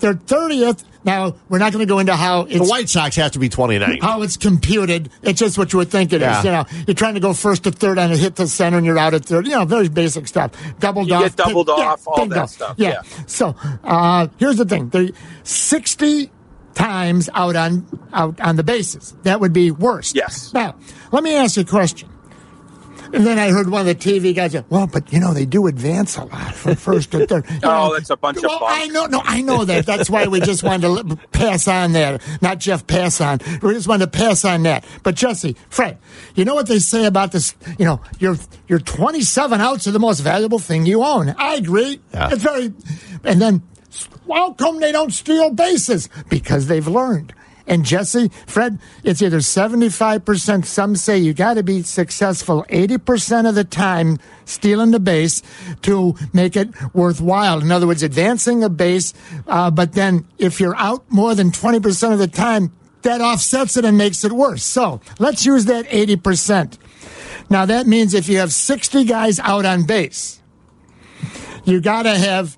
They're 0.00 0.14
30th. 0.14 0.84
Now, 1.04 1.36
we're 1.48 1.58
not 1.58 1.72
going 1.72 1.86
to 1.86 1.88
go 1.88 2.00
into 2.00 2.14
how 2.16 2.42
The 2.44 2.58
White 2.58 2.88
Sox 2.88 3.16
have 3.16 3.30
to 3.32 3.38
be 3.38 3.48
29. 3.48 3.98
how 4.02 4.22
it's 4.22 4.36
computed. 4.36 5.10
It's 5.22 5.38
just 5.38 5.56
what 5.56 5.72
you 5.72 5.78
would 5.78 5.90
think 5.90 6.12
it 6.12 6.16
is. 6.16 6.22
Yeah. 6.22 6.42
You 6.42 6.50
know, 6.50 6.64
you're 6.86 6.94
trying 6.94 7.14
to 7.14 7.20
go 7.20 7.32
first 7.32 7.64
to 7.64 7.70
third 7.70 7.98
and 7.98 8.12
a 8.12 8.16
hit 8.16 8.36
to 8.36 8.46
center 8.48 8.76
and 8.78 8.84
you're 8.84 8.98
out 8.98 9.14
at 9.14 9.24
third. 9.24 9.46
You 9.46 9.52
know, 9.52 9.64
very 9.64 9.88
basic 9.88 10.26
stuff. 10.28 10.50
Doubled 10.80 11.08
You 11.08 11.14
off. 11.14 11.22
get 11.22 11.36
doubled 11.36 11.68
pick- 11.68 11.76
off, 11.78 12.06
all 12.06 12.16
bingo. 12.16 12.34
that 12.34 12.50
stuff, 12.50 12.74
Yeah. 12.78 12.88
yeah. 12.88 13.02
So, 13.26 13.54
uh, 13.84 14.26
here's 14.38 14.56
the 14.56 14.64
thing. 14.64 14.88
There 14.90 15.08
60 15.44 16.30
times 16.74 17.28
out 17.34 17.56
on 17.56 17.86
out 18.12 18.38
on 18.40 18.56
the 18.56 18.62
bases. 18.64 19.14
That 19.22 19.40
would 19.40 19.52
be 19.52 19.70
worst. 19.70 20.14
Yes. 20.14 20.52
Now, 20.52 20.74
let 21.12 21.22
me 21.24 21.34
ask 21.36 21.56
you 21.56 21.62
a 21.62 21.64
question. 21.66 22.08
And 23.12 23.26
then 23.26 23.38
I 23.38 23.50
heard 23.50 23.70
one 23.70 23.86
of 23.86 23.86
the 23.86 23.94
TV 23.94 24.34
guys 24.34 24.52
say, 24.52 24.64
well, 24.68 24.86
but 24.86 25.12
you 25.12 25.20
know, 25.20 25.32
they 25.32 25.46
do 25.46 25.66
advance 25.66 26.16
a 26.16 26.24
lot 26.24 26.54
from 26.54 26.74
first 26.76 27.12
to 27.12 27.26
third. 27.26 27.44
Oh, 27.62 27.88
know, 27.88 27.94
that's 27.94 28.10
a 28.10 28.16
bunch 28.16 28.38
of 28.38 28.44
well, 28.44 28.60
bunk. 28.60 28.72
I 28.72 28.86
know, 28.88 29.06
no, 29.06 29.20
I 29.24 29.40
know 29.40 29.64
that. 29.64 29.86
That's 29.86 30.10
why 30.10 30.26
we 30.26 30.40
just 30.40 30.62
wanted 30.62 31.08
to 31.08 31.16
pass 31.32 31.68
on 31.68 31.92
that. 31.92 32.22
Not 32.42 32.58
Jeff 32.58 32.86
pass 32.86 33.20
on. 33.20 33.38
We 33.62 33.74
just 33.74 33.88
wanted 33.88 34.12
to 34.12 34.18
pass 34.18 34.44
on 34.44 34.62
that. 34.64 34.84
But 35.02 35.14
Jesse, 35.14 35.56
Fred, 35.68 35.98
you 36.34 36.44
know 36.44 36.54
what 36.54 36.66
they 36.66 36.78
say 36.78 37.06
about 37.06 37.32
this? 37.32 37.54
You 37.78 37.84
know, 37.84 38.00
your 38.18 38.36
your 38.66 38.78
27 38.78 39.60
outs 39.60 39.86
are 39.86 39.92
the 39.92 39.98
most 39.98 40.20
valuable 40.20 40.58
thing 40.58 40.86
you 40.86 41.02
own. 41.02 41.34
I 41.38 41.54
agree. 41.54 42.00
Yeah. 42.12 42.30
It's 42.32 42.42
very, 42.42 42.72
and 43.24 43.40
then, 43.40 43.62
how 44.30 44.52
come 44.52 44.80
they 44.80 44.92
don't 44.92 45.12
steal 45.12 45.50
bases? 45.50 46.08
Because 46.28 46.66
they've 46.66 46.86
learned. 46.86 47.34
And 47.68 47.84
Jesse, 47.84 48.30
Fred, 48.46 48.78
it's 49.04 49.20
either 49.20 49.38
75%, 49.38 50.64
some 50.64 50.96
say 50.96 51.18
you 51.18 51.34
got 51.34 51.54
to 51.54 51.62
be 51.62 51.82
successful 51.82 52.64
80% 52.70 53.46
of 53.46 53.54
the 53.54 53.62
time 53.62 54.18
stealing 54.46 54.90
the 54.90 54.98
base 54.98 55.42
to 55.82 56.16
make 56.32 56.56
it 56.56 56.70
worthwhile. 56.94 57.60
In 57.60 57.70
other 57.70 57.86
words, 57.86 58.02
advancing 58.02 58.64
a 58.64 58.70
base, 58.70 59.12
uh, 59.46 59.70
but 59.70 59.92
then 59.92 60.26
if 60.38 60.60
you're 60.60 60.76
out 60.76 61.04
more 61.10 61.34
than 61.34 61.50
20% 61.50 62.12
of 62.12 62.18
the 62.18 62.26
time, 62.26 62.72
that 63.02 63.20
offsets 63.20 63.76
it 63.76 63.84
and 63.84 63.96
makes 63.96 64.24
it 64.24 64.32
worse. 64.32 64.64
So 64.64 65.00
let's 65.18 65.44
use 65.44 65.66
that 65.66 65.86
80%. 65.88 66.78
Now 67.50 67.66
that 67.66 67.86
means 67.86 68.14
if 68.14 68.28
you 68.28 68.38
have 68.38 68.52
60 68.52 69.04
guys 69.04 69.38
out 69.40 69.64
on 69.64 69.84
base, 69.84 70.40
you 71.64 71.80
got 71.80 72.02
to 72.02 72.16
have 72.16 72.57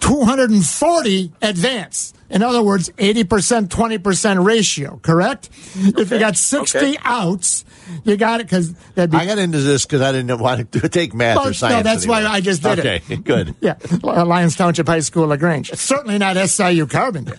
240 0.00 1.32
advance. 1.42 2.14
In 2.30 2.42
other 2.42 2.62
words, 2.62 2.90
80%, 2.90 3.68
20% 3.68 4.44
ratio, 4.44 4.98
correct? 5.02 5.48
If 5.76 6.10
you 6.10 6.18
got 6.18 6.36
60 6.36 6.78
okay. 6.78 6.96
outs, 7.02 7.64
you 8.04 8.18
got 8.18 8.40
it 8.40 8.44
because 8.44 8.74
that'd 8.94 9.10
be. 9.10 9.16
I 9.16 9.24
got 9.24 9.38
into 9.38 9.58
this 9.60 9.86
because 9.86 10.02
I 10.02 10.12
didn't 10.12 10.38
want 10.38 10.70
to 10.72 10.88
take 10.90 11.14
math 11.14 11.36
Well, 11.38 11.48
or 11.48 11.52
science. 11.54 11.84
no, 11.84 11.90
science. 11.90 12.04
that's 12.04 12.06
why. 12.06 12.26
I 12.26 12.40
just 12.42 12.62
did 12.62 12.78
it. 12.80 12.86
okay, 13.02 13.16
good. 13.24 13.54
Yeah, 13.62 13.76
Lyons 14.02 14.56
Township 14.56 14.86
High 14.86 15.00
School, 15.00 15.28
LaGrange. 15.28 15.70
Certainly 15.72 16.18
not 16.18 16.36
SIU 16.36 16.86
Carbondale. 16.86 17.38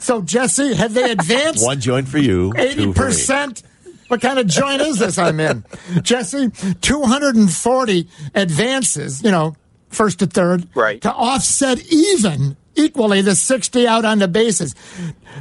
so, 0.00 0.20
Jesse, 0.22 0.74
have 0.74 0.92
they 0.92 1.12
advanced? 1.12 1.64
One 1.64 1.80
joint 1.80 2.08
for 2.08 2.18
you. 2.18 2.52
two 2.54 2.58
Eighty 2.60 2.82
for 2.82 2.88
me. 2.88 2.92
percent. 2.94 3.62
What 4.08 4.20
kind 4.20 4.38
of 4.40 4.46
joint 4.48 4.82
is 4.82 4.98
this 4.98 5.16
I'm 5.18 5.38
in, 5.40 5.64
Jesse? 6.02 6.50
Two 6.80 7.02
hundred 7.02 7.36
and 7.36 7.52
forty 7.52 8.08
advances. 8.34 9.22
You 9.22 9.30
know, 9.30 9.54
first 9.96 10.18
to 10.20 10.26
third, 10.26 10.68
Right. 10.74 11.00
To 11.02 11.12
offset 11.12 11.80
even 11.92 12.56
equally 12.78 13.22
the 13.22 13.34
sixty 13.34 13.86
out 13.88 14.04
on 14.04 14.18
the 14.18 14.28
bases. 14.28 14.74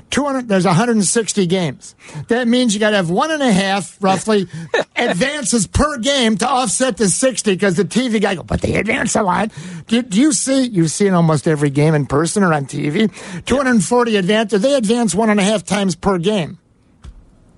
Two 0.09 0.23
hundred. 0.23 0.47
There's 0.47 0.65
one 0.65 0.73
hundred 0.75 0.95
and 0.95 1.05
sixty 1.05 1.45
games. 1.45 1.93
That 2.29 2.47
means 2.47 2.73
you 2.73 2.79
got 2.79 2.91
to 2.91 2.95
have 2.95 3.09
one 3.09 3.29
and 3.31 3.43
a 3.43 3.51
half 3.51 4.01
roughly 4.01 4.47
advances 4.95 5.67
per 5.67 5.97
game 5.97 6.37
to 6.37 6.47
offset 6.47 6.95
the 6.97 7.09
sixty. 7.09 7.53
Because 7.53 7.75
the 7.75 7.83
TV 7.83 8.21
guy 8.21 8.35
go, 8.35 8.43
but 8.43 8.61
they 8.61 8.75
advance 8.75 9.15
a 9.15 9.21
lot. 9.21 9.51
Do, 9.87 10.01
do 10.01 10.19
you 10.19 10.31
see? 10.31 10.63
You 10.63 10.87
see 10.87 11.07
in 11.07 11.13
almost 11.13 11.47
every 11.47 11.69
game 11.69 11.93
in 11.93 12.05
person 12.05 12.43
or 12.43 12.53
on 12.53 12.65
TV. 12.65 13.11
Two 13.45 13.57
hundred 13.57 13.71
and 13.71 13.83
forty 13.83 14.15
advances. 14.15 14.61
They 14.61 14.73
advance 14.73 15.13
one 15.13 15.29
and 15.29 15.39
a 15.39 15.43
half 15.43 15.63
times 15.65 15.95
per 15.95 16.17
game. 16.17 16.57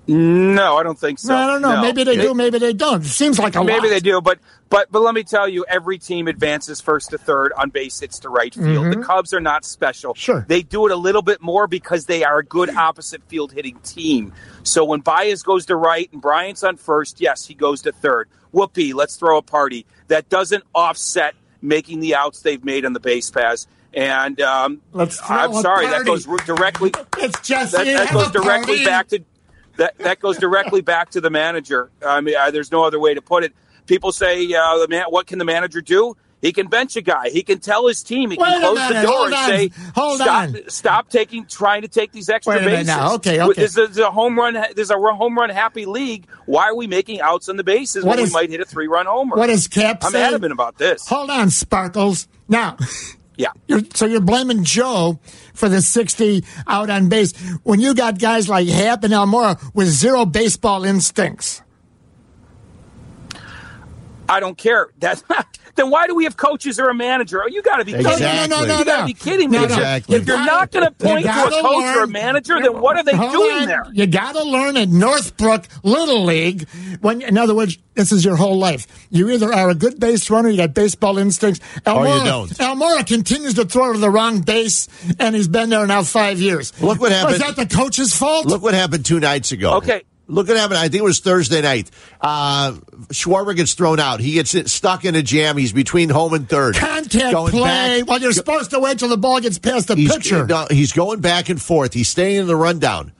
No, 0.08 0.76
I 0.78 0.82
don't 0.82 0.98
think 0.98 1.18
so. 1.18 1.28
No, 1.28 1.36
I 1.36 1.46
don't 1.46 1.60
know. 1.60 1.74
No. 1.76 1.82
Maybe 1.82 2.02
they 2.02 2.16
do. 2.16 2.32
Maybe 2.32 2.58
they 2.58 2.72
don't. 2.72 3.02
It 3.04 3.08
seems 3.08 3.38
like 3.38 3.54
a 3.56 3.62
Maybe 3.62 3.88
lot. 3.88 3.90
they 3.90 4.00
do, 4.00 4.22
but 4.22 4.38
but 4.70 4.90
but 4.90 5.00
let 5.02 5.14
me 5.14 5.22
tell 5.22 5.46
you, 5.46 5.66
every 5.68 5.98
team 5.98 6.28
advances 6.28 6.80
first 6.80 7.10
to 7.10 7.18
third 7.18 7.52
on 7.52 7.68
base 7.68 8.00
hits 8.00 8.18
to 8.20 8.30
right 8.30 8.52
field. 8.54 8.90
The 8.90 9.02
Cubs 9.02 9.34
are 9.34 9.40
not 9.40 9.66
special. 9.66 10.14
Mm-hmm. 10.14 10.18
Sure. 10.18 10.44
they 10.48 10.62
do 10.62 10.86
it 10.86 10.92
a 10.92 10.96
little 10.96 11.20
bit 11.20 11.42
more 11.42 11.66
because 11.66 12.06
they 12.06 12.24
are 12.24 12.38
a 12.38 12.44
good 12.44 12.70
opposite 12.70 13.22
field 13.28 13.52
hitting 13.52 13.78
team. 13.80 14.32
So 14.62 14.82
when 14.84 15.00
Baez 15.00 15.42
goes 15.42 15.66
to 15.66 15.76
right 15.76 16.08
and 16.10 16.22
Bryant's 16.22 16.64
on 16.64 16.76
first, 16.78 17.20
yes, 17.20 17.46
he 17.46 17.52
goes 17.54 17.82
to 17.82 17.92
third. 17.92 18.30
Whoopee, 18.52 18.94
let's 18.94 19.16
throw 19.16 19.36
a 19.36 19.42
party. 19.42 19.84
That 20.06 20.30
doesn't 20.30 20.64
offset 20.74 21.34
making 21.60 22.00
the 22.00 22.14
outs 22.14 22.40
they've 22.40 22.64
made 22.64 22.86
on 22.86 22.94
the 22.94 23.00
base 23.00 23.30
pass. 23.30 23.66
And 23.92 24.40
um, 24.40 24.80
Let's 24.92 25.20
I'm 25.28 25.52
sorry, 25.54 25.86
that 25.86 26.06
goes 26.06 26.24
directly. 26.46 26.92
It's 27.18 27.40
just 27.46 27.72
that, 27.72 27.84
that 27.84 28.12
goes 28.12 28.30
directly 28.30 28.76
party. 28.76 28.84
back 28.84 29.08
to 29.08 29.24
that 29.78 29.96
that 29.98 30.20
goes 30.20 30.36
directly 30.38 30.80
back 30.82 31.10
to 31.10 31.20
the 31.20 31.30
manager. 31.30 31.90
I 32.06 32.20
mean, 32.20 32.36
uh, 32.36 32.50
there's 32.50 32.70
no 32.70 32.84
other 32.84 33.00
way 33.00 33.14
to 33.14 33.22
put 33.22 33.42
it. 33.44 33.52
People 33.86 34.12
say, 34.12 34.52
uh, 34.54 34.78
the 34.78 34.86
man, 34.88 35.06
"What 35.08 35.26
can 35.26 35.38
the 35.38 35.44
manager 35.46 35.80
do?" 35.80 36.16
He 36.40 36.52
can 36.52 36.68
bench 36.68 36.94
a 36.94 37.00
guy. 37.00 37.30
He 37.30 37.42
can 37.42 37.58
tell 37.58 37.88
his 37.88 38.04
team. 38.04 38.30
He 38.30 38.36
Wait 38.36 38.46
can 38.46 38.60
close 38.60 38.78
minute, 38.78 39.00
the 39.00 39.06
door 39.08 39.24
and 39.26 39.34
on, 39.34 39.46
say, 39.48 39.70
hold 39.96 40.20
"Stop! 40.20 40.42
on. 40.50 40.60
Stop 40.68 41.08
taking, 41.10 41.46
trying 41.46 41.82
to 41.82 41.88
take 41.88 42.12
these 42.12 42.28
extra 42.28 42.54
Wait 42.54 42.64
bases." 42.64 42.86
now. 42.86 43.14
Okay, 43.14 43.40
okay. 43.40 43.60
This 43.62 43.76
is 43.76 43.98
a 43.98 44.08
home 44.08 44.38
run. 44.38 44.56
There's 44.76 44.90
a 44.92 44.98
home 44.98 45.36
run 45.36 45.50
happy 45.50 45.84
league. 45.84 46.26
Why 46.46 46.66
are 46.68 46.76
we 46.76 46.86
making 46.86 47.20
outs 47.20 47.48
on 47.48 47.56
the 47.56 47.64
bases 47.64 48.04
What 48.04 48.18
when 48.18 48.24
is- 48.26 48.30
we 48.30 48.34
might 48.40 48.50
hit 48.50 48.60
a 48.60 48.64
three 48.64 48.86
run 48.86 49.06
homer? 49.06 49.34
What 49.36 49.50
is 49.50 49.66
Cap 49.66 50.04
I'm 50.04 50.12
say? 50.12 50.22
adamant 50.22 50.52
about 50.52 50.78
this. 50.78 51.08
Hold 51.08 51.30
on, 51.30 51.50
Sparkles. 51.50 52.28
Now, 52.48 52.76
Yeah. 53.38 53.52
you're, 53.68 53.82
so 53.94 54.04
you're 54.04 54.20
blaming 54.20 54.64
Joe 54.64 55.20
for 55.54 55.68
the 55.68 55.80
60 55.80 56.44
out 56.66 56.90
on 56.90 57.08
base 57.08 57.38
when 57.62 57.80
you 57.80 57.94
got 57.94 58.18
guys 58.18 58.48
like 58.48 58.66
Happ 58.66 59.04
and 59.04 59.14
Almora 59.14 59.58
with 59.74 59.86
zero 59.86 60.26
baseball 60.26 60.84
instincts. 60.84 61.62
I 64.28 64.40
don't 64.40 64.58
care. 64.58 64.88
That's 64.98 65.22
then 65.78 65.90
why 65.90 66.06
do 66.06 66.14
we 66.14 66.24
have 66.24 66.36
coaches 66.36 66.78
or 66.78 66.88
a 66.88 66.94
manager? 66.94 67.42
Oh, 67.42 67.46
you 67.46 67.62
got 67.62 67.76
to 67.78 67.84
be 67.84 67.92
kidding 67.92 68.06
Exactly. 68.06 68.26
me. 68.42 68.48
No, 68.48 68.60
no, 68.60 68.66
no, 68.74 68.78
you 68.80 68.84
got 68.84 68.96
to 68.96 69.00
no. 69.02 69.06
be 69.06 69.14
kidding 69.14 69.50
me. 69.50 69.56
No, 69.58 69.64
no. 69.66 69.74
Exactly. 69.74 70.16
If 70.16 70.26
you're 70.26 70.36
not 70.36 70.70
gotta- 70.70 70.80
going 70.80 70.84
to 70.86 70.90
point 70.92 71.24
to 71.24 71.30
a 71.30 71.34
gotta 71.34 71.62
coach 71.62 71.96
or 71.96 72.02
a 72.04 72.08
manager, 72.08 72.60
then 72.60 72.80
what 72.80 72.96
are 72.96 73.02
they 73.04 73.16
Hold 73.16 73.32
doing 73.32 73.56
on. 73.62 73.66
there? 73.66 73.84
You 73.92 74.06
got 74.06 74.32
to 74.34 74.42
learn 74.44 74.76
at 74.76 74.88
Northbrook 74.88 75.64
Little 75.82 76.24
League. 76.24 76.68
When, 77.00 77.22
in 77.22 77.38
other 77.38 77.54
words, 77.54 77.78
this 77.94 78.12
is 78.12 78.24
your 78.24 78.36
whole 78.36 78.58
life. 78.58 78.86
You 79.10 79.30
either 79.30 79.52
are 79.52 79.70
a 79.70 79.74
good 79.74 79.98
base 79.98 80.28
runner, 80.30 80.48
you 80.48 80.56
got 80.56 80.74
baseball 80.74 81.18
instincts, 81.18 81.60
Or 81.86 82.06
you 82.06 82.24
don't. 82.24 82.50
Almora 82.58 83.06
continues 83.06 83.54
to 83.54 83.64
throw 83.64 83.92
to 83.92 83.98
the 83.98 84.10
wrong 84.10 84.40
base, 84.40 84.88
and 85.18 85.34
he's 85.34 85.48
been 85.48 85.70
there 85.70 85.86
now 85.86 86.02
five 86.02 86.40
years. 86.40 86.72
Look 86.82 87.00
what 87.00 87.12
happened. 87.12 87.38
Was 87.42 87.56
that 87.56 87.56
the 87.56 87.66
coach's 87.74 88.12
fault? 88.16 88.46
Look 88.46 88.62
what 88.62 88.74
happened 88.74 89.04
two 89.04 89.20
nights 89.20 89.52
ago. 89.52 89.74
Okay. 89.78 90.02
Look 90.30 90.50
at 90.50 90.56
happened. 90.56 90.78
I 90.78 90.82
think 90.82 90.96
it 91.00 91.04
was 91.04 91.20
Thursday 91.20 91.62
night. 91.62 91.90
Uh, 92.20 92.72
Schwarber 93.08 93.56
gets 93.56 93.72
thrown 93.72 93.98
out. 93.98 94.20
He 94.20 94.32
gets 94.32 94.54
stuck 94.70 95.06
in 95.06 95.14
a 95.14 95.22
jam. 95.22 95.56
He's 95.56 95.72
between 95.72 96.10
home 96.10 96.34
and 96.34 96.46
third. 96.46 96.76
Contact 96.76 97.32
Going 97.32 97.50
play. 97.50 98.00
back- 98.02 98.08
well, 98.08 98.20
you're 98.20 98.32
supposed 98.32 98.70
to 98.72 98.78
wait 98.78 98.98
till 98.98 99.08
the 99.08 99.16
ball 99.16 99.40
gets 99.40 99.58
past 99.58 99.88
the 99.88 99.96
he's, 99.96 100.12
pitcher. 100.14 100.46
no, 100.46 100.66
he's 100.70 100.92
going 100.92 101.20
back 101.20 101.48
and 101.48 101.60
forth. 101.60 101.94
He's 101.94 102.08
staying 102.10 102.36
in 102.36 102.46
the 102.46 102.56
rundown. 102.56 103.12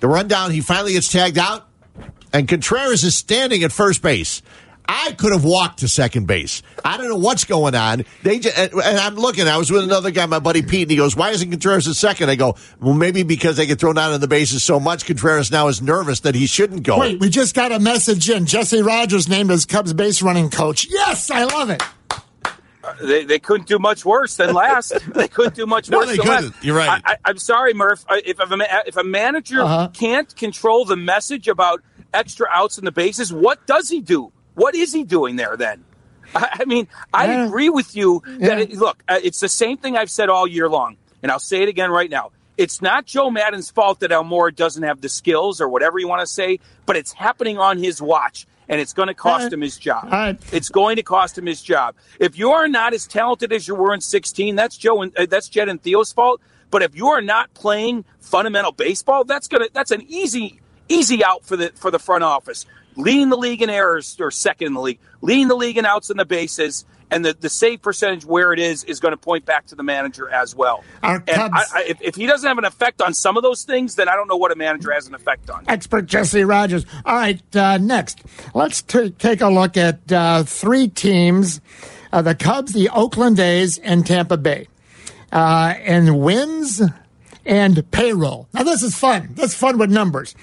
The 0.00 0.08
rundown, 0.08 0.50
he 0.50 0.62
finally 0.62 0.92
gets 0.94 1.12
tagged 1.12 1.36
out, 1.38 1.68
and 2.32 2.48
Contreras 2.48 3.04
is 3.04 3.14
standing 3.14 3.62
at 3.62 3.70
first 3.72 4.00
base. 4.00 4.40
I 4.90 5.12
could 5.12 5.32
have 5.32 5.44
walked 5.44 5.80
to 5.80 5.88
second 5.88 6.26
base. 6.26 6.62
I 6.84 6.96
don't 6.96 7.08
know 7.08 7.16
what's 7.16 7.44
going 7.44 7.74
on. 7.74 8.04
They 8.22 8.38
just, 8.38 8.56
and 8.58 8.72
and 8.72 8.98
I'm 8.98 9.16
looking. 9.16 9.46
I 9.46 9.58
was 9.58 9.70
with 9.70 9.84
another 9.84 10.10
guy, 10.10 10.24
my 10.26 10.38
buddy 10.38 10.62
Pete, 10.62 10.82
and 10.82 10.90
he 10.90 10.96
goes, 10.96 11.14
"Why 11.14 11.30
isn't 11.30 11.50
Contreras 11.50 11.86
at 11.86 11.94
second? 11.94 12.30
I 12.30 12.36
go, 12.36 12.56
"Well, 12.80 12.94
maybe 12.94 13.22
because 13.22 13.58
they 13.58 13.66
get 13.66 13.78
thrown 13.80 13.98
out 13.98 14.12
on 14.12 14.20
the 14.20 14.28
bases 14.28 14.62
so 14.62 14.80
much. 14.80 15.04
Contreras 15.04 15.50
now 15.50 15.68
is 15.68 15.82
nervous 15.82 16.20
that 16.20 16.34
he 16.34 16.46
shouldn't 16.46 16.84
go." 16.84 16.98
Wait, 17.00 17.20
we 17.20 17.28
just 17.28 17.54
got 17.54 17.70
a 17.70 17.78
message 17.78 18.30
in. 18.30 18.46
Jesse 18.46 18.80
Rogers 18.80 19.28
named 19.28 19.50
as 19.50 19.66
Cubs 19.66 19.92
base 19.92 20.22
running 20.22 20.48
coach. 20.48 20.86
Yes, 20.90 21.30
I 21.30 21.44
love 21.44 21.68
it. 21.70 21.82
They, 23.02 23.24
they 23.24 23.38
couldn't 23.38 23.68
do 23.68 23.78
much 23.78 24.06
worse 24.06 24.36
than 24.36 24.54
last. 24.54 24.94
they 25.14 25.28
couldn't 25.28 25.54
do 25.54 25.66
much 25.66 25.90
No, 25.90 25.98
worse 25.98 26.06
they 26.08 26.16
than 26.16 26.24
couldn't. 26.26 26.44
last. 26.52 26.64
You're 26.64 26.76
right. 26.76 27.02
I, 27.04 27.12
I, 27.12 27.16
I'm 27.26 27.36
sorry, 27.38 27.74
Murph. 27.74 28.04
If, 28.10 28.40
if, 28.40 28.50
a, 28.50 28.58
if 28.86 28.96
a 28.96 29.04
manager 29.04 29.60
Uh-huh. 29.60 29.88
can't 29.92 30.34
control 30.36 30.86
the 30.86 30.96
message 30.96 31.48
about 31.48 31.82
extra 32.14 32.46
outs 32.50 32.78
in 32.78 32.86
the 32.86 32.92
bases, 32.92 33.30
what 33.30 33.66
does 33.66 33.90
he 33.90 34.00
do? 34.00 34.32
What 34.58 34.74
is 34.74 34.92
he 34.92 35.04
doing 35.04 35.36
there 35.36 35.56
then? 35.56 35.84
I, 36.34 36.58
I 36.60 36.64
mean, 36.64 36.88
I 37.14 37.26
Yeah. 37.26 37.46
agree 37.46 37.70
with 37.70 37.94
you 37.94 38.22
that, 38.26 38.40
Yeah. 38.40 38.64
it, 38.64 38.72
look, 38.72 39.02
uh, 39.08 39.20
it's 39.22 39.38
the 39.40 39.48
same 39.48 39.76
thing 39.78 39.96
I've 39.96 40.10
said 40.10 40.28
all 40.28 40.46
year 40.46 40.68
long, 40.68 40.96
and 41.22 41.30
I'll 41.30 41.38
say 41.38 41.62
it 41.62 41.68
again 41.68 41.90
right 41.90 42.10
now. 42.10 42.32
It's 42.56 42.82
not 42.82 43.06
Joe 43.06 43.30
Maddon's 43.30 43.70
fault 43.70 44.00
that 44.00 44.10
Almora 44.10 44.54
doesn't 44.54 44.82
have 44.82 45.00
the 45.00 45.08
skills 45.08 45.60
or 45.60 45.68
whatever 45.68 46.00
you 46.00 46.08
want 46.08 46.22
to 46.22 46.26
say, 46.26 46.58
but 46.86 46.96
it's 46.96 47.12
happening 47.12 47.56
on 47.56 47.78
his 47.78 48.02
watch, 48.02 48.48
and 48.68 48.80
it's 48.80 48.92
going 48.92 49.06
to 49.06 49.14
cost 49.14 49.44
right. 49.44 49.52
him 49.52 49.60
his 49.60 49.78
job. 49.78 50.08
Right. 50.10 50.36
It's 50.52 50.68
going 50.68 50.96
to 50.96 51.04
cost 51.04 51.38
him 51.38 51.46
his 51.46 51.62
job. 51.62 51.94
If 52.18 52.36
you 52.36 52.50
are 52.50 52.66
not 52.66 52.94
as 52.94 53.06
talented 53.06 53.52
as 53.52 53.68
you 53.68 53.76
were 53.76 53.94
in 53.94 54.00
16, 54.00 54.56
that's 54.56 54.76
Joe 54.76 55.02
and 55.02 55.16
uh, 55.16 55.26
that's 55.26 55.48
Jed 55.48 55.68
and 55.68 55.80
Theo's 55.80 56.12
fault. 56.12 56.40
But 56.70 56.82
if 56.82 56.96
you 56.96 57.06
are 57.08 57.22
not 57.22 57.54
playing 57.54 58.04
fundamental 58.20 58.72
baseball, 58.72 59.22
that's 59.24 59.46
gonna 59.46 59.68
that's 59.72 59.92
an 59.92 60.02
easy 60.08 60.60
easy 60.88 61.24
out 61.24 61.44
for 61.44 61.56
the 61.56 61.70
for 61.76 61.90
the 61.92 61.98
front 62.00 62.24
office. 62.24 62.66
Leading 62.98 63.30
the 63.30 63.36
league 63.36 63.62
in 63.62 63.70
errors 63.70 64.16
or 64.20 64.30
second 64.30 64.66
in 64.66 64.74
the 64.74 64.80
league, 64.80 64.98
leading 65.22 65.48
the 65.48 65.56
league 65.56 65.78
in 65.78 65.86
outs 65.86 66.10
in 66.10 66.16
the 66.16 66.26
bases, 66.26 66.84
and 67.10 67.24
the, 67.24 67.32
the 67.32 67.48
save 67.48 67.80
percentage 67.80 68.24
where 68.26 68.52
it 68.52 68.58
is 68.58 68.84
is 68.84 69.00
going 69.00 69.12
to 69.12 69.16
point 69.16 69.46
back 69.46 69.66
to 69.68 69.74
the 69.74 69.82
manager 69.82 70.28
as 70.28 70.54
well. 70.54 70.84
Our 71.02 71.16
and 71.16 71.28
Cubs- 71.28 71.54
I, 71.54 71.78
I, 71.78 71.84
if, 71.84 72.02
if 72.02 72.14
he 72.16 72.26
doesn't 72.26 72.46
have 72.46 72.58
an 72.58 72.64
effect 72.64 73.00
on 73.00 73.14
some 73.14 73.36
of 73.36 73.42
those 73.42 73.62
things, 73.64 73.94
then 73.94 74.08
I 74.08 74.16
don't 74.16 74.28
know 74.28 74.36
what 74.36 74.52
a 74.52 74.56
manager 74.56 74.92
has 74.92 75.06
an 75.06 75.14
effect 75.14 75.48
on. 75.48 75.64
Expert 75.68 76.06
Jesse 76.06 76.44
Rogers. 76.44 76.84
All 77.06 77.14
right, 77.14 77.56
uh, 77.56 77.78
next, 77.78 78.20
let's 78.52 78.82
t- 78.82 79.10
take 79.10 79.40
a 79.40 79.48
look 79.48 79.76
at 79.76 80.12
uh, 80.12 80.42
three 80.42 80.88
teams 80.88 81.60
uh, 82.12 82.22
the 82.22 82.34
Cubs, 82.34 82.72
the 82.72 82.88
Oakland 82.88 83.38
A's, 83.38 83.78
and 83.78 84.06
Tampa 84.06 84.36
Bay. 84.36 84.68
Uh, 85.30 85.74
and 85.82 86.20
wins 86.20 86.80
and 87.44 87.90
payroll. 87.90 88.48
Now, 88.54 88.62
this 88.62 88.82
is 88.82 88.94
fun. 88.94 89.30
This 89.34 89.52
is 89.52 89.54
fun 89.54 89.76
with 89.76 89.90
numbers. 89.90 90.34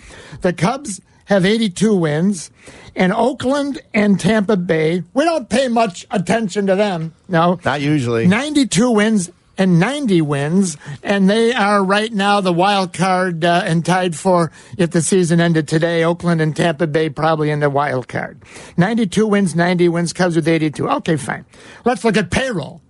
The 0.42 0.54
Cubs 0.54 1.02
have 1.26 1.46
82 1.46 1.96
wins, 1.96 2.52
and 2.96 3.12
Oakland 3.12 3.82
and 3.94 4.20
Tampa 4.20 4.58
Bay, 4.58 5.04
we 5.14 5.24
don't 5.24 5.50
pay 5.50 5.68
much 5.68 6.06
attention 6.12 6.68
to 6.68 6.76
them. 6.76 7.14
No. 7.28 7.60
Not 7.66 7.82
usually. 7.82 8.28
92 8.28 8.92
wins 8.92 9.32
and 9.58 9.80
90 9.80 10.22
wins, 10.22 10.78
and 11.04 11.30
they 11.30 11.54
are 11.54 11.84
right 11.84 12.12
now 12.12 12.42
the 12.42 12.54
wild 12.54 12.94
card 12.94 13.44
uh, 13.46 13.64
and 13.66 13.86
tied 13.86 14.16
for 14.16 14.52
if 14.78 14.92
the 14.92 15.02
season 15.02 15.40
ended 15.40 15.68
today. 15.68 16.04
Oakland 16.04 16.42
and 16.42 16.56
Tampa 16.56 16.88
Bay 16.88 17.10
probably 17.10 17.50
in 17.50 17.60
the 17.60 17.70
wild 17.70 18.08
card. 18.08 18.42
92 18.78 19.28
wins, 19.28 19.56
90 19.56 19.90
wins, 19.90 20.14
Cubs 20.14 20.36
with 20.36 20.48
82. 20.48 20.90
Okay, 20.90 21.16
fine. 21.16 21.46
Let's 21.86 22.04
look 22.04 22.18
at 22.18 22.32
payroll. 22.32 22.82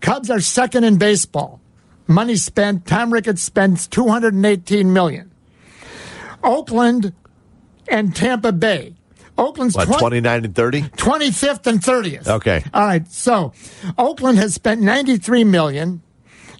Cubs 0.00 0.30
are 0.30 0.40
second 0.40 0.84
in 0.84 0.98
baseball. 0.98 1.60
Money 2.06 2.36
spent. 2.36 2.86
Tom 2.86 3.12
Ricketts 3.12 3.42
spends 3.42 3.86
218 3.86 4.92
million. 4.92 5.30
Oakland 6.42 7.12
and 7.90 8.14
Tampa 8.14 8.52
Bay. 8.52 8.94
Oakland's 9.36 9.76
What, 9.76 9.86
20 9.86 10.00
29 10.00 10.44
and 10.46 10.54
30? 10.54 10.82
25th 10.82 11.66
and 11.66 11.80
30th. 11.80 12.26
Okay. 12.26 12.64
All 12.74 12.84
right. 12.84 13.06
So 13.08 13.52
Oakland 13.96 14.38
has 14.38 14.54
spent 14.54 14.80
93 14.80 15.44
million 15.44 16.02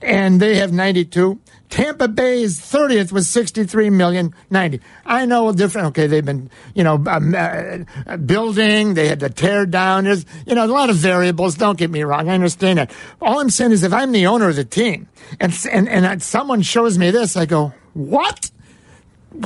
and 0.00 0.40
they 0.40 0.56
have 0.58 0.72
92. 0.72 1.40
Tampa 1.70 2.08
Bay 2.08 2.40
is 2.42 2.60
30th 2.60 3.12
with 3.12 3.26
63 3.26 3.90
million, 3.90 4.32
90. 4.48 4.80
I 5.04 5.26
know 5.26 5.48
a 5.48 5.52
different. 5.52 5.88
Okay. 5.88 6.06
They've 6.06 6.24
been, 6.24 6.50
you 6.74 6.84
know, 6.84 7.02
um, 7.08 7.34
uh, 7.34 8.16
building. 8.16 8.94
They 8.94 9.08
had 9.08 9.20
to 9.20 9.28
tear 9.28 9.66
down. 9.66 10.04
There's, 10.04 10.24
you 10.46 10.54
know, 10.54 10.64
a 10.64 10.66
lot 10.66 10.88
of 10.88 10.96
variables. 10.96 11.56
Don't 11.56 11.76
get 11.76 11.90
me 11.90 12.04
wrong. 12.04 12.28
I 12.28 12.34
understand 12.34 12.78
that. 12.78 12.92
All 13.20 13.40
I'm 13.40 13.50
saying 13.50 13.72
is 13.72 13.82
if 13.82 13.92
I'm 13.92 14.12
the 14.12 14.26
owner 14.28 14.48
of 14.48 14.56
the 14.56 14.64
team 14.64 15.08
and, 15.40 15.52
and, 15.70 15.88
and 15.88 16.22
someone 16.22 16.62
shows 16.62 16.96
me 16.96 17.10
this, 17.10 17.36
I 17.36 17.44
go, 17.44 17.74
what? 17.92 18.50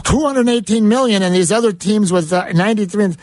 218 0.04 0.88
million 0.88 1.22
and 1.22 1.34
these 1.34 1.52
other 1.52 1.72
teams 1.72 2.12
with 2.12 2.32
uh, 2.32 2.50
93 2.52 3.14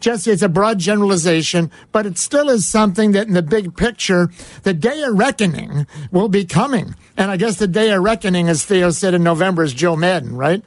Jesse, 0.00 0.32
it's 0.32 0.42
a 0.42 0.48
broad 0.48 0.78
generalization, 0.78 1.70
but 1.92 2.06
it 2.06 2.18
still 2.18 2.48
is 2.48 2.66
something 2.66 3.12
that 3.12 3.28
in 3.28 3.34
the 3.34 3.42
big 3.42 3.76
picture, 3.76 4.30
the 4.64 4.74
day 4.74 5.02
of 5.02 5.16
reckoning 5.16 5.86
will 6.10 6.28
be 6.28 6.44
coming. 6.44 6.94
And 7.16 7.30
I 7.30 7.36
guess 7.36 7.56
the 7.56 7.68
day 7.68 7.92
of 7.92 8.02
reckoning, 8.02 8.48
as 8.48 8.64
Theo 8.64 8.90
said 8.90 9.14
in 9.14 9.22
November, 9.22 9.62
is 9.62 9.72
Joe 9.72 9.96
Maddon, 9.96 10.36
right? 10.36 10.64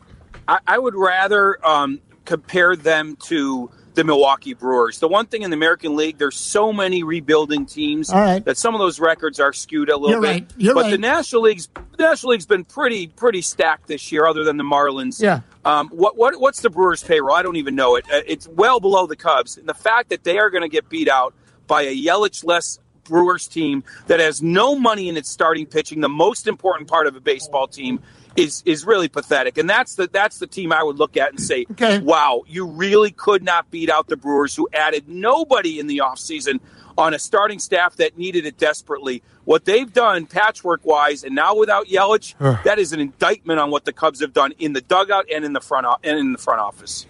I, 0.47 0.59
I 0.65 0.79
would 0.79 0.95
rather 0.95 1.65
um, 1.67 1.99
compare 2.25 2.75
them 2.75 3.17
to 3.23 3.69
the 3.93 4.03
Milwaukee 4.03 4.53
Brewers. 4.53 4.99
The 4.99 5.07
one 5.07 5.25
thing 5.25 5.41
in 5.41 5.49
the 5.49 5.55
American 5.55 5.95
League, 5.95 6.17
there's 6.17 6.37
so 6.37 6.71
many 6.71 7.03
rebuilding 7.03 7.65
teams 7.65 8.11
right. 8.13 8.43
that 8.45 8.57
some 8.57 8.75
of 8.75 8.79
those 8.79 8.99
records 8.99 9.39
are 9.39 9.53
skewed 9.53 9.89
a 9.89 9.97
little 9.97 10.11
You're 10.11 10.21
bit. 10.21 10.27
right. 10.27 10.51
You're 10.57 10.73
but 10.75 10.89
the. 10.89 10.97
National 10.97 11.43
League's 11.43 11.67
the 11.97 12.03
National 12.03 12.31
League's 12.31 12.45
been 12.45 12.65
pretty 12.65 13.07
pretty 13.07 13.41
stacked 13.41 13.87
this 13.87 14.11
year, 14.11 14.25
other 14.25 14.43
than 14.43 14.57
the 14.57 14.63
Marlins. 14.63 15.21
Yeah. 15.21 15.41
Um, 15.65 15.89
what 15.89 16.15
what 16.15 16.39
what's 16.39 16.61
the 16.61 16.69
Brewers' 16.69 17.03
payroll? 17.03 17.35
I 17.35 17.43
don't 17.43 17.57
even 17.57 17.75
know 17.75 17.95
it. 17.95 18.05
Uh, 18.11 18.21
it's 18.25 18.47
well 18.47 18.79
below 18.79 19.07
the 19.07 19.15
Cubs. 19.15 19.57
And 19.57 19.67
the 19.67 19.73
fact 19.73 20.09
that 20.09 20.23
they 20.23 20.37
are 20.37 20.49
going 20.49 20.63
to 20.63 20.69
get 20.69 20.89
beat 20.89 21.09
out 21.09 21.33
by 21.67 21.83
a 21.83 21.95
Yelich-less 21.95 22.79
Brewers 23.03 23.47
team 23.47 23.83
that 24.07 24.19
has 24.19 24.41
no 24.41 24.75
money 24.75 25.09
in 25.09 25.17
its 25.17 25.29
starting 25.29 25.65
pitching, 25.65 25.99
the 25.99 26.09
most 26.09 26.47
important 26.47 26.87
part 26.87 27.07
of 27.07 27.15
a 27.15 27.19
baseball 27.19 27.67
team, 27.67 27.99
is 28.39 28.63
is 28.65 28.85
really 28.85 29.07
pathetic. 29.09 29.57
And 29.57 29.69
that's 29.69 29.95
the 29.95 30.07
that's 30.07 30.39
the 30.39 30.47
team 30.47 30.71
I 30.71 30.83
would 30.83 30.97
look 30.97 31.17
at 31.17 31.29
and 31.31 31.39
say, 31.41 31.65
Okay. 31.71 31.99
wow, 31.99 32.43
you 32.47 32.65
really 32.65 33.11
could 33.11 33.43
not 33.43 33.69
beat 33.69 33.89
out 33.89 34.07
the 34.07 34.17
Brewers, 34.17 34.55
who 34.55 34.67
added 34.73 35.07
nobody 35.07 35.79
in 35.79 35.87
the 35.87 35.99
offseason 35.99 36.59
on 36.97 37.13
a 37.13 37.19
starting 37.19 37.59
staff 37.59 37.95
that 37.97 38.17
needed 38.17 38.45
it 38.45 38.57
desperately. 38.57 39.21
What 39.45 39.65
they've 39.65 39.91
done 39.91 40.25
patchwork 40.25 40.85
wise, 40.85 41.23
and 41.23 41.33
now 41.35 41.55
without 41.55 41.87
Yelich, 41.87 42.35
that 42.63 42.77
is 42.79 42.93
an 42.93 42.99
indictment 42.99 43.59
on 43.59 43.71
what 43.71 43.85
the 43.85 43.93
Cubs 43.93 44.19
have 44.21 44.33
done 44.33 44.53
in 44.59 44.73
the 44.73 44.81
dugout 44.81 45.25
and 45.33 45.43
in 45.45 45.53
the 45.53 45.61
front 45.61 45.85
o- 45.87 45.97
and 46.03 46.17
in 46.19 46.31
the 46.33 46.37
front 46.37 46.59
office. 46.61 47.05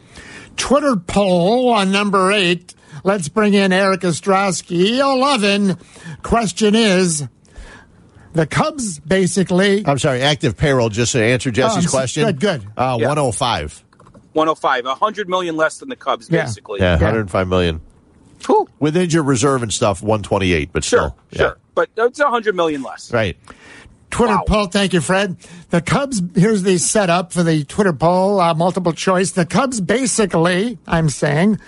Twitter 0.57 0.95
poll 0.95 1.69
on 1.69 1.91
number 1.91 2.31
eight. 2.31 2.75
Let's 3.03 3.29
bring 3.29 3.53
in 3.53 3.71
Eric 3.71 4.01
Ostrowski. 4.01 4.97
11. 4.99 5.77
Question 6.21 6.75
is 6.75 7.27
the 8.33 8.45
Cubs 8.47 8.99
basically. 8.99 9.83
I'm 9.85 9.99
sorry, 9.99 10.21
active 10.21 10.57
payroll, 10.57 10.89
just 10.89 11.11
to 11.13 11.23
answer 11.23 11.51
Jesse's 11.51 11.87
Oh, 11.87 11.89
question. 11.89 12.25
good, 12.25 12.39
good. 12.39 12.61
Uh, 12.77 12.97
Yeah. 12.99 13.07
105. 13.07 13.83
105, 14.33 14.85
100 14.85 15.27
million 15.29 15.57
less 15.57 15.77
than 15.79 15.89
the 15.89 15.95
Cubs, 15.95 16.27
Yeah. 16.29 16.45
basically. 16.45 16.79
Yeah, 16.79 16.93
105 16.95 17.47
million. 17.47 17.81
Whew. 18.45 18.67
With 18.79 18.95
injured 18.95 19.25
reserve 19.25 19.63
and 19.63 19.73
stuff, 19.73 20.01
128, 20.01 20.69
but 20.71 20.83
Sure, 20.83 20.99
still. 20.99 21.15
yeah. 21.31 21.37
sure. 21.39 21.57
But 21.75 21.89
it's 21.97 22.19
100 22.19 22.55
million 22.55 22.83
less. 22.83 23.11
Right. 23.11 23.35
Twitter 24.11 24.35
Wow. 24.35 24.43
poll. 24.47 24.65
Thank 24.67 24.93
you, 24.93 25.01
Fred. 25.01 25.35
The 25.69 25.81
Cubs, 25.81 26.21
here's 26.35 26.63
the 26.63 26.77
setup 26.77 27.31
for 27.31 27.43
the 27.43 27.63
Twitter 27.65 27.93
poll, 27.93 28.39
uh, 28.39 28.53
multiple 28.53 28.91
choice. 28.93 29.31
The 29.31 29.45
Cubs 29.45 29.81
basically, 29.81 30.77
I'm 30.87 31.09
saying, 31.09 31.59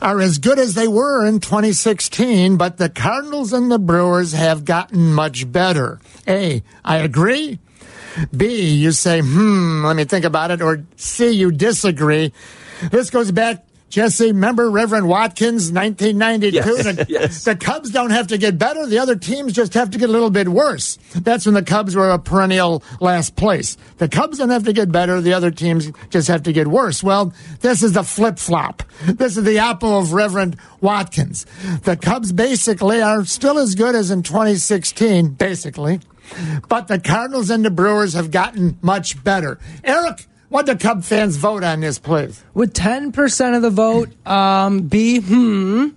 are 0.00 0.20
as 0.20 0.38
good 0.38 0.58
as 0.58 0.74
they 0.74 0.88
were 0.88 1.26
in 1.26 1.40
2016, 1.40 2.56
but 2.56 2.76
the 2.76 2.88
Cardinals 2.88 3.52
and 3.52 3.70
the 3.70 3.78
Brewers 3.78 4.32
have 4.32 4.64
gotten 4.64 5.12
much 5.12 5.50
better. 5.50 6.00
A, 6.26 6.62
I 6.84 6.98
agree. 6.98 7.58
B, 8.34 8.72
you 8.76 8.92
say, 8.92 9.20
hmm, 9.20 9.84
let 9.84 9.96
me 9.96 10.04
think 10.04 10.24
about 10.24 10.50
it. 10.50 10.62
Or 10.62 10.84
C, 10.96 11.30
you 11.30 11.50
disagree. 11.50 12.32
This 12.90 13.10
goes 13.10 13.30
back 13.30 13.65
Jesse, 13.88 14.26
remember 14.26 14.68
Reverend 14.70 15.08
Watkins, 15.08 15.70
1992? 15.72 16.56
Yes, 16.56 16.84
The, 16.96 17.06
yes. 17.08 17.44
the 17.44 17.56
Cubs 17.56 17.90
don't 17.90 18.10
have 18.10 18.26
to 18.26 18.36
get 18.38 18.58
better. 18.58 18.84
The 18.84 18.98
other 18.98 19.14
teams 19.16 19.52
just 19.52 19.74
have 19.74 19.90
to 19.90 19.98
get 19.98 20.08
a 20.08 20.12
little 20.12 20.28
bit 20.30 20.48
worse. 20.48 20.98
That's 21.14 21.46
when 21.46 21.54
the 21.54 21.62
Cubs 21.62 21.94
were 21.94 22.10
a 22.10 22.18
perennial 22.18 22.82
last 23.00 23.36
place. 23.36 23.76
The 23.98 24.08
Cubs 24.08 24.38
don't 24.38 24.50
have 24.50 24.64
to 24.64 24.72
get 24.72 24.90
better. 24.90 25.20
The 25.20 25.32
other 25.32 25.50
teams 25.52 25.90
just 26.10 26.26
have 26.28 26.42
to 26.42 26.52
get 26.52 26.66
worse. 26.66 27.02
Well, 27.02 27.32
this 27.60 27.82
is 27.82 27.92
the 27.92 28.02
flip 28.02 28.38
flop. 28.38 28.82
This 29.04 29.36
is 29.36 29.44
the 29.44 29.58
apple 29.58 29.98
of 29.98 30.12
Reverend 30.12 30.56
Watkins. 30.80 31.46
The 31.84 31.96
Cubs 31.96 32.32
basically 32.32 33.00
are 33.00 33.24
still 33.24 33.56
as 33.58 33.74
good 33.76 33.94
as 33.94 34.10
in 34.10 34.22
2016, 34.24 35.28
basically. 35.34 36.00
But 36.68 36.88
the 36.88 36.98
Cardinals 36.98 37.50
and 37.50 37.64
the 37.64 37.70
Brewers 37.70 38.14
have 38.14 38.32
gotten 38.32 38.78
much 38.82 39.22
better. 39.22 39.60
Eric, 39.84 40.26
what 40.48 40.66
the 40.66 40.76
Cub 40.76 41.04
fans 41.04 41.36
vote 41.36 41.64
on 41.64 41.80
this, 41.80 41.98
please? 41.98 42.42
With 42.54 42.72
10% 42.72 43.56
of 43.56 43.62
the 43.62 43.70
vote, 43.70 44.10
um, 44.26 44.82
B, 44.82 45.20
hmm. 45.20 45.88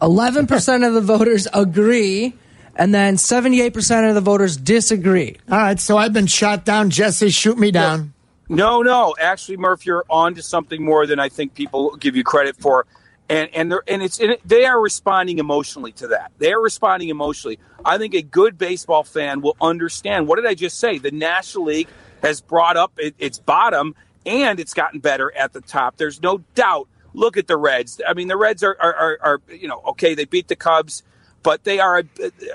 11% 0.00 0.86
of 0.86 0.94
the 0.94 1.00
voters 1.00 1.48
agree. 1.52 2.34
And 2.76 2.94
then 2.94 3.16
78% 3.16 4.08
of 4.08 4.14
the 4.14 4.20
voters 4.20 4.56
disagree. 4.56 5.36
All 5.50 5.58
right, 5.58 5.80
so 5.80 5.96
I've 5.96 6.12
been 6.12 6.28
shot 6.28 6.64
down. 6.64 6.90
Jesse, 6.90 7.30
shoot 7.30 7.58
me 7.58 7.72
down. 7.72 8.12
No, 8.48 8.82
no. 8.82 9.16
Actually, 9.20 9.56
Murph, 9.58 9.84
you're 9.84 10.04
on 10.08 10.34
to 10.36 10.42
something 10.42 10.82
more 10.82 11.06
than 11.06 11.18
I 11.18 11.28
think 11.28 11.54
people 11.54 11.96
give 11.96 12.16
you 12.16 12.24
credit 12.24 12.56
for. 12.56 12.86
And 13.28 13.50
and 13.52 13.70
they're, 13.70 13.82
and 13.86 14.02
it's 14.02 14.18
and 14.20 14.38
they 14.44 14.64
are 14.64 14.80
responding 14.80 15.38
emotionally 15.38 15.92
to 15.92 16.08
that. 16.08 16.32
They 16.38 16.50
are 16.52 16.62
responding 16.62 17.10
emotionally. 17.10 17.58
I 17.84 17.98
think 17.98 18.14
a 18.14 18.22
good 18.22 18.56
baseball 18.56 19.04
fan 19.04 19.42
will 19.42 19.56
understand. 19.60 20.28
What 20.28 20.36
did 20.36 20.46
I 20.46 20.54
just 20.54 20.78
say? 20.78 20.96
The 20.96 21.10
National 21.10 21.64
League 21.64 21.88
has 22.22 22.40
brought 22.40 22.76
up 22.76 22.92
it, 22.98 23.14
its 23.18 23.38
bottom, 23.38 23.94
and 24.26 24.60
it's 24.60 24.74
gotten 24.74 25.00
better 25.00 25.34
at 25.34 25.52
the 25.52 25.60
top. 25.60 25.96
There's 25.96 26.22
no 26.22 26.38
doubt. 26.54 26.88
Look 27.14 27.36
at 27.36 27.46
the 27.46 27.56
Reds. 27.56 28.00
I 28.06 28.14
mean, 28.14 28.28
the 28.28 28.36
Reds 28.36 28.62
are 28.62 28.76
are, 28.78 28.94
are, 28.94 29.18
are 29.22 29.40
you 29.50 29.68
know 29.68 29.82
okay. 29.88 30.14
They 30.14 30.24
beat 30.24 30.48
the 30.48 30.56
Cubs, 30.56 31.02
but 31.42 31.64
they 31.64 31.80
are. 31.80 32.02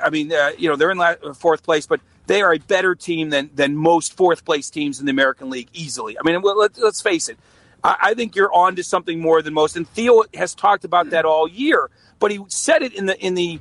I 0.02 0.10
mean, 0.10 0.32
uh, 0.32 0.52
you 0.58 0.70
know, 0.70 0.76
they're 0.76 0.92
in 0.92 0.98
la- 0.98 1.34
fourth 1.34 1.64
place, 1.64 1.86
but 1.86 2.00
they 2.28 2.42
are 2.42 2.54
a 2.54 2.60
better 2.60 2.96
team 2.96 3.30
than 3.30 3.50
than 3.56 3.76
most 3.76 4.16
fourth 4.16 4.46
place 4.46 4.70
teams 4.70 5.00
in 5.00 5.06
the 5.06 5.12
American 5.12 5.50
League 5.50 5.70
easily. 5.74 6.18
I 6.18 6.24
mean, 6.24 6.42
let's, 6.42 6.80
let's 6.80 7.02
face 7.02 7.30
it. 7.30 7.38
I, 7.84 7.98
I 8.02 8.14
think 8.14 8.36
you're 8.36 8.54
on 8.54 8.76
to 8.76 8.84
something 8.84 9.20
more 9.20 9.42
than 9.42 9.54
most, 9.54 9.76
and 9.76 9.88
Theo 9.88 10.24
has 10.34 10.54
talked 10.54 10.86
about 10.86 11.10
that 11.10 11.26
all 11.26 11.48
year. 11.48 11.90
But 12.20 12.32
he 12.32 12.40
said 12.48 12.84
it 12.84 12.94
in 12.94 13.08
the 13.08 13.20
in 13.20 13.34
the 13.34 13.60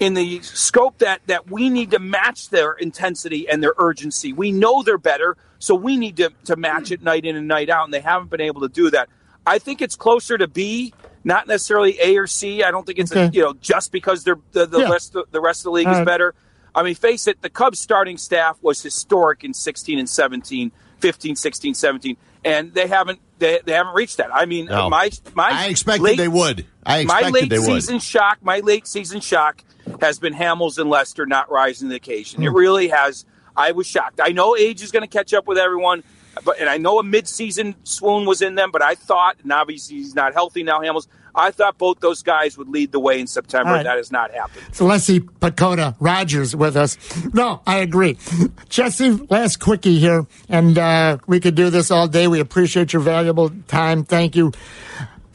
in 0.00 0.14
the 0.14 0.40
scope 0.42 0.98
that 0.98 1.20
that 1.26 1.50
we 1.50 1.68
need 1.70 1.90
to 1.92 1.98
match 1.98 2.50
their 2.50 2.72
intensity 2.72 3.48
and 3.48 3.62
their 3.62 3.74
urgency. 3.78 4.32
We 4.32 4.52
know 4.52 4.82
they're 4.82 4.98
better, 4.98 5.36
so 5.58 5.74
we 5.74 5.96
need 5.96 6.16
to 6.18 6.30
to 6.44 6.56
match 6.56 6.90
it 6.92 7.02
night 7.02 7.24
in 7.24 7.36
and 7.36 7.48
night 7.48 7.68
out, 7.70 7.84
and 7.84 7.92
they 7.94 8.00
haven't 8.00 8.30
been 8.30 8.40
able 8.40 8.60
to 8.62 8.68
do 8.68 8.90
that. 8.90 9.08
I 9.46 9.58
think 9.58 9.80
it's 9.82 9.96
closer 9.96 10.36
to 10.38 10.46
B, 10.46 10.92
not 11.24 11.46
necessarily 11.48 11.98
A 12.02 12.16
or 12.18 12.26
C. 12.26 12.62
I 12.62 12.70
don't 12.70 12.86
think 12.86 12.98
it's 12.98 13.10
Okay. 13.12 13.30
you 13.32 13.42
know 13.42 13.54
just 13.60 13.90
because 13.92 14.24
they're 14.24 14.38
the, 14.52 14.66
the 14.66 14.80
Yeah. 14.80 14.90
rest 14.90 15.16
of, 15.16 15.24
the 15.30 15.40
rest 15.40 15.60
of 15.60 15.64
the 15.64 15.70
league 15.72 15.86
All 15.86 15.92
is 15.94 15.98
right. 15.98 16.06
better. 16.06 16.34
I 16.74 16.82
mean, 16.82 16.94
face 16.94 17.26
it, 17.26 17.42
the 17.42 17.50
Cubs 17.50 17.80
starting 17.80 18.18
staff 18.18 18.56
was 18.62 18.80
historic 18.82 19.42
in 19.42 19.52
16 19.54 19.98
and 19.98 20.08
17, 20.08 20.70
15, 21.00 21.34
16, 21.34 21.74
17, 21.74 22.16
and 22.44 22.72
they 22.72 22.86
haven't 22.86 23.18
they, 23.40 23.60
they 23.64 23.72
haven't 23.72 23.94
reached 23.94 24.18
that. 24.18 24.32
I 24.34 24.44
mean, 24.46 24.66
No. 24.66 24.88
my 24.90 25.10
my 25.34 25.48
I 25.50 25.66
expected 25.66 26.02
late- 26.02 26.18
they 26.18 26.28
would. 26.28 26.66
I 26.86 27.04
my 27.04 27.30
late 27.30 27.48
they 27.50 27.58
would. 27.58 27.66
season 27.66 27.98
shock, 27.98 28.38
my 28.42 28.60
late 28.60 28.86
season 28.86 29.20
shock 29.20 29.62
has 30.00 30.18
been 30.18 30.34
Hamels 30.34 30.78
and 30.78 30.90
Lester 30.90 31.26
not 31.26 31.50
rising 31.50 31.88
to 31.88 31.90
the 31.90 31.96
occasion. 31.96 32.40
Hmm. 32.40 32.46
It 32.48 32.52
really 32.52 32.88
has. 32.88 33.24
I 33.56 33.72
was 33.72 33.86
shocked. 33.86 34.20
I 34.22 34.28
know 34.28 34.56
age 34.56 34.82
is 34.82 34.92
going 34.92 35.02
to 35.02 35.08
catch 35.08 35.34
up 35.34 35.46
with 35.46 35.58
everyone, 35.58 36.04
but 36.44 36.60
and 36.60 36.68
I 36.68 36.78
know 36.78 37.00
a 37.00 37.02
mid-season 37.02 37.74
swoon 37.82 38.24
was 38.24 38.40
in 38.40 38.54
them, 38.54 38.70
but 38.70 38.82
I 38.82 38.94
thought, 38.94 39.36
and 39.42 39.50
obviously 39.52 39.96
he's 39.96 40.14
not 40.14 40.32
healthy 40.32 40.62
now, 40.62 40.80
Hamels. 40.80 41.08
I 41.34 41.50
thought 41.50 41.78
both 41.78 42.00
those 42.00 42.22
guys 42.22 42.56
would 42.58 42.68
lead 42.68 42.90
the 42.90 42.98
way 42.98 43.20
in 43.20 43.26
September. 43.26 43.72
Right. 43.72 43.84
That 43.84 43.96
has 43.96 44.10
not 44.10 44.32
happened. 44.32 44.64
It's 44.68 44.80
Leslie 44.80 45.20
Pacoda 45.20 45.94
Rogers 46.00 46.56
with 46.56 46.76
us. 46.76 46.96
No, 47.32 47.60
I 47.66 47.78
agree. 47.78 48.18
Jesse, 48.68 49.10
last 49.28 49.58
quickie 49.58 49.98
here, 49.98 50.26
and 50.48 50.78
uh, 50.78 51.18
we 51.26 51.38
could 51.38 51.54
do 51.54 51.70
this 51.70 51.90
all 51.90 52.08
day. 52.08 52.26
We 52.28 52.40
appreciate 52.40 52.92
your 52.92 53.02
valuable 53.02 53.50
time. 53.68 54.04
Thank 54.04 54.36
you. 54.36 54.52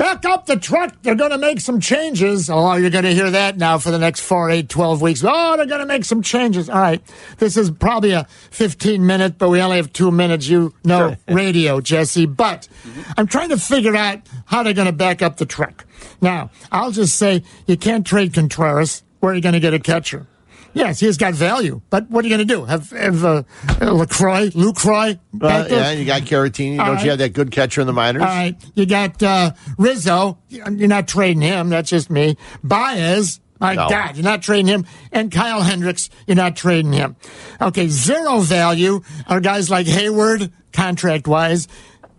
Back 0.03 0.25
up 0.25 0.47
the 0.47 0.57
truck. 0.57 1.01
They're 1.01 1.15
going 1.15 1.31
to 1.31 1.37
make 1.37 1.61
some 1.61 1.79
changes. 1.79 2.49
Oh, 2.49 2.75
you're 2.75 2.89
going 2.89 3.05
to 3.05 3.13
hear 3.13 3.31
that 3.31 3.55
now 3.55 3.77
for 3.77 3.89
the 3.89 3.97
next 3.97 4.19
four, 4.19 4.49
eight, 4.49 4.67
12 4.67 5.01
weeks. 5.01 5.23
Oh, 5.25 5.55
they're 5.55 5.65
going 5.65 5.79
to 5.79 5.85
make 5.85 6.03
some 6.03 6.21
changes. 6.21 6.69
All 6.69 6.77
right. 6.77 7.01
This 7.37 7.55
is 7.55 7.71
probably 7.71 8.11
a 8.11 8.25
15 8.51 9.07
minute, 9.07 9.37
but 9.37 9.47
we 9.47 9.61
only 9.61 9.77
have 9.77 9.93
two 9.93 10.11
minutes. 10.11 10.45
You 10.45 10.73
know 10.83 11.15
radio, 11.29 11.79
Jesse. 11.79 12.25
But 12.25 12.67
mm-hmm. 12.83 13.13
I'm 13.15 13.27
trying 13.27 13.47
to 13.47 13.57
figure 13.57 13.95
out 13.95 14.19
how 14.43 14.61
they're 14.61 14.73
going 14.73 14.87
to 14.87 14.91
back 14.91 15.21
up 15.21 15.37
the 15.37 15.45
truck. 15.45 15.85
Now, 16.19 16.51
I'll 16.69 16.91
just 16.91 17.15
say 17.15 17.41
you 17.65 17.77
can't 17.77 18.05
trade 18.05 18.33
Contreras. 18.33 19.03
Where 19.21 19.31
are 19.31 19.35
you 19.35 19.41
going 19.41 19.53
to 19.53 19.61
get 19.61 19.73
a 19.73 19.79
catcher? 19.79 20.27
Yes, 20.73 20.99
he's 20.99 21.17
got 21.17 21.33
value, 21.33 21.81
but 21.89 22.09
what 22.09 22.25
are 22.25 22.27
you 22.27 22.35
going 22.35 22.47
to 22.47 22.53
do? 22.53 22.65
Have, 22.65 22.89
have 22.91 23.23
uh, 23.23 23.43
Lacroix, 23.81 24.49
Lucroy? 24.49 25.19
Uh, 25.41 25.67
yeah, 25.69 25.91
you 25.91 26.05
got 26.05 26.23
Caratini. 26.23 26.79
All 26.79 26.85
Don't 26.87 26.95
right. 26.95 27.03
you 27.03 27.09
have 27.11 27.19
that 27.19 27.33
good 27.33 27.51
catcher 27.51 27.81
in 27.81 27.87
the 27.87 27.93
minors? 27.93 28.23
All 28.23 28.27
right, 28.27 28.55
you 28.73 28.85
got 28.85 29.21
uh, 29.21 29.51
Rizzo. 29.77 30.39
You're 30.49 30.87
not 30.87 31.07
trading 31.07 31.41
him. 31.41 31.69
That's 31.69 31.89
just 31.89 32.09
me. 32.09 32.37
Baez. 32.63 33.39
My 33.59 33.75
No. 33.75 33.87
God, 33.87 34.17
you're 34.17 34.25
not 34.25 34.41
trading 34.41 34.67
him. 34.67 34.85
And 35.13 35.31
Kyle 35.31 35.61
Hendricks, 35.61 36.09
you're 36.27 36.35
not 36.35 36.57
trading 36.57 36.91
him. 36.91 37.15
Okay, 37.61 37.87
zero 37.87 38.39
value 38.39 39.01
are 39.27 39.39
guys 39.39 39.69
like 39.69 39.87
Heyward, 39.87 40.51
contract 40.73 41.27
wise. 41.29 41.69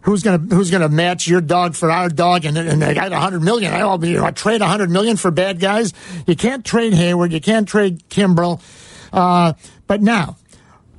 Who's 0.05 0.23
gonna 0.23 0.55
Who's 0.55 0.71
gonna 0.71 0.89
match 0.89 1.27
your 1.27 1.41
dog 1.41 1.75
for 1.75 1.91
our 1.91 2.09
dog? 2.09 2.45
And, 2.45 2.57
and 2.57 2.81
they 2.81 2.95
got 2.95 3.13
a 3.13 3.19
hundred 3.19 3.43
million. 3.43 3.73
I 3.73 3.79
don't 3.79 4.03
you 4.05 4.21
know, 4.21 4.31
trade 4.31 4.61
a 4.61 4.67
hundred 4.67 4.91
million 4.91 5.17
for 5.17 5.31
bad 5.31 5.61
guys. 5.61 5.93
You 6.27 6.37
can't 6.37 6.65
trade 6.65 6.93
Heyward. 6.93 7.33
You 7.33 7.41
can't 7.41 7.69
trade 7.69 8.03
Kimbrel. 8.09 8.61
Uh, 9.13 9.55
but 9.87 10.03
now, 10.03 10.37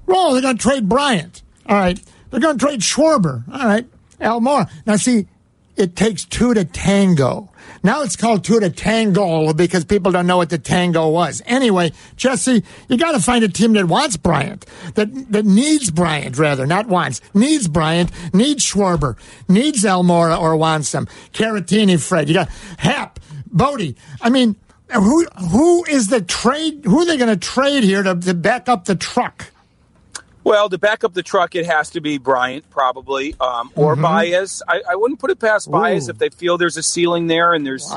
Oh, 0.08 0.34
they're 0.34 0.42
going 0.42 0.58
to 0.58 0.62
trade 0.62 0.88
Bryant. 0.88 1.42
All 1.68 1.76
right. 1.76 2.00
They're 2.30 2.40
going 2.40 2.58
to 2.58 2.66
trade 2.66 2.82
Schwarber. 2.82 3.44
All 3.52 3.66
right. 3.66 3.88
Almora. 4.20 4.70
Now, 4.86 4.96
see, 4.96 5.28
it 5.76 5.96
takes 5.96 6.26
two 6.26 6.54
to 6.54 6.66
tango. 6.66 7.52
Now 7.86 8.02
it's 8.02 8.16
called 8.16 8.44
to 8.46 8.70
tango 8.72 9.54
because 9.54 9.86
people 9.86 10.12
don't 10.12 10.26
know 10.26 10.38
what 10.38 10.50
the 10.50 10.58
tango 10.58 11.08
was. 11.10 11.44
Anyway, 11.46 11.92
Jesse, 12.16 12.64
you 12.90 12.98
got 12.98 13.12
to 13.12 13.20
find 13.20 13.44
a 13.44 13.48
team 13.48 13.74
that 13.74 13.86
wants 13.86 14.18
Bryant, 14.18 14.66
that 14.96 15.32
that 15.32 15.46
needs 15.46 15.92
Bryant 15.92 16.40
rather, 16.40 16.66
not 16.66 16.88
wants, 16.88 17.22
needs 17.36 17.68
Bryant, 17.68 18.10
needs 18.34 18.66
Schwarber, 18.66 19.18
needs 19.48 19.84
Almora 19.84 20.42
or 20.42 20.58
wants 20.58 20.92
them. 20.92 21.06
Caratini, 21.32 22.02
Fred. 22.02 22.28
You 22.28 22.34
got 22.34 22.50
Happ, 22.80 23.20
Bote. 23.52 23.96
I 24.20 24.32
mean, 24.32 24.56
who 24.92 25.28
who 25.52 25.86
is 25.86 26.08
the 26.08 26.22
trade? 26.22 26.86
Who 26.86 27.02
are 27.02 27.06
they 27.06 27.18
going 27.18 27.30
to 27.30 27.38
trade 27.38 27.84
here 27.84 28.02
to, 28.02 28.16
to 28.16 28.34
back 28.34 28.68
up 28.68 28.86
the 28.86 28.96
truck? 28.96 29.52
Well, 30.46 30.70
to 30.70 30.78
back 30.78 31.04
up 31.04 31.14
the 31.16 31.24
truck, 31.24 31.56
it 31.56 31.66
has 31.66 31.90
to 31.90 32.02
be 32.02 32.20
Bryant, 32.20 32.70
probably, 32.70 33.36
um, 33.42 33.72
or 33.76 33.96
Mhm. 33.96 34.02
Baez. 34.04 34.62
I, 34.68 34.82
I 34.92 34.96
wouldn't 34.96 35.20
put 35.20 35.32
it 35.32 35.40
past 35.40 35.70
Baez 35.72 36.08
if 36.08 36.20
they 36.20 36.30
feel 36.30 36.58
there's 36.60 36.78
a 36.78 36.84
ceiling 36.84 37.26
there 37.26 37.54
and 37.54 37.66
there's, 37.66 37.92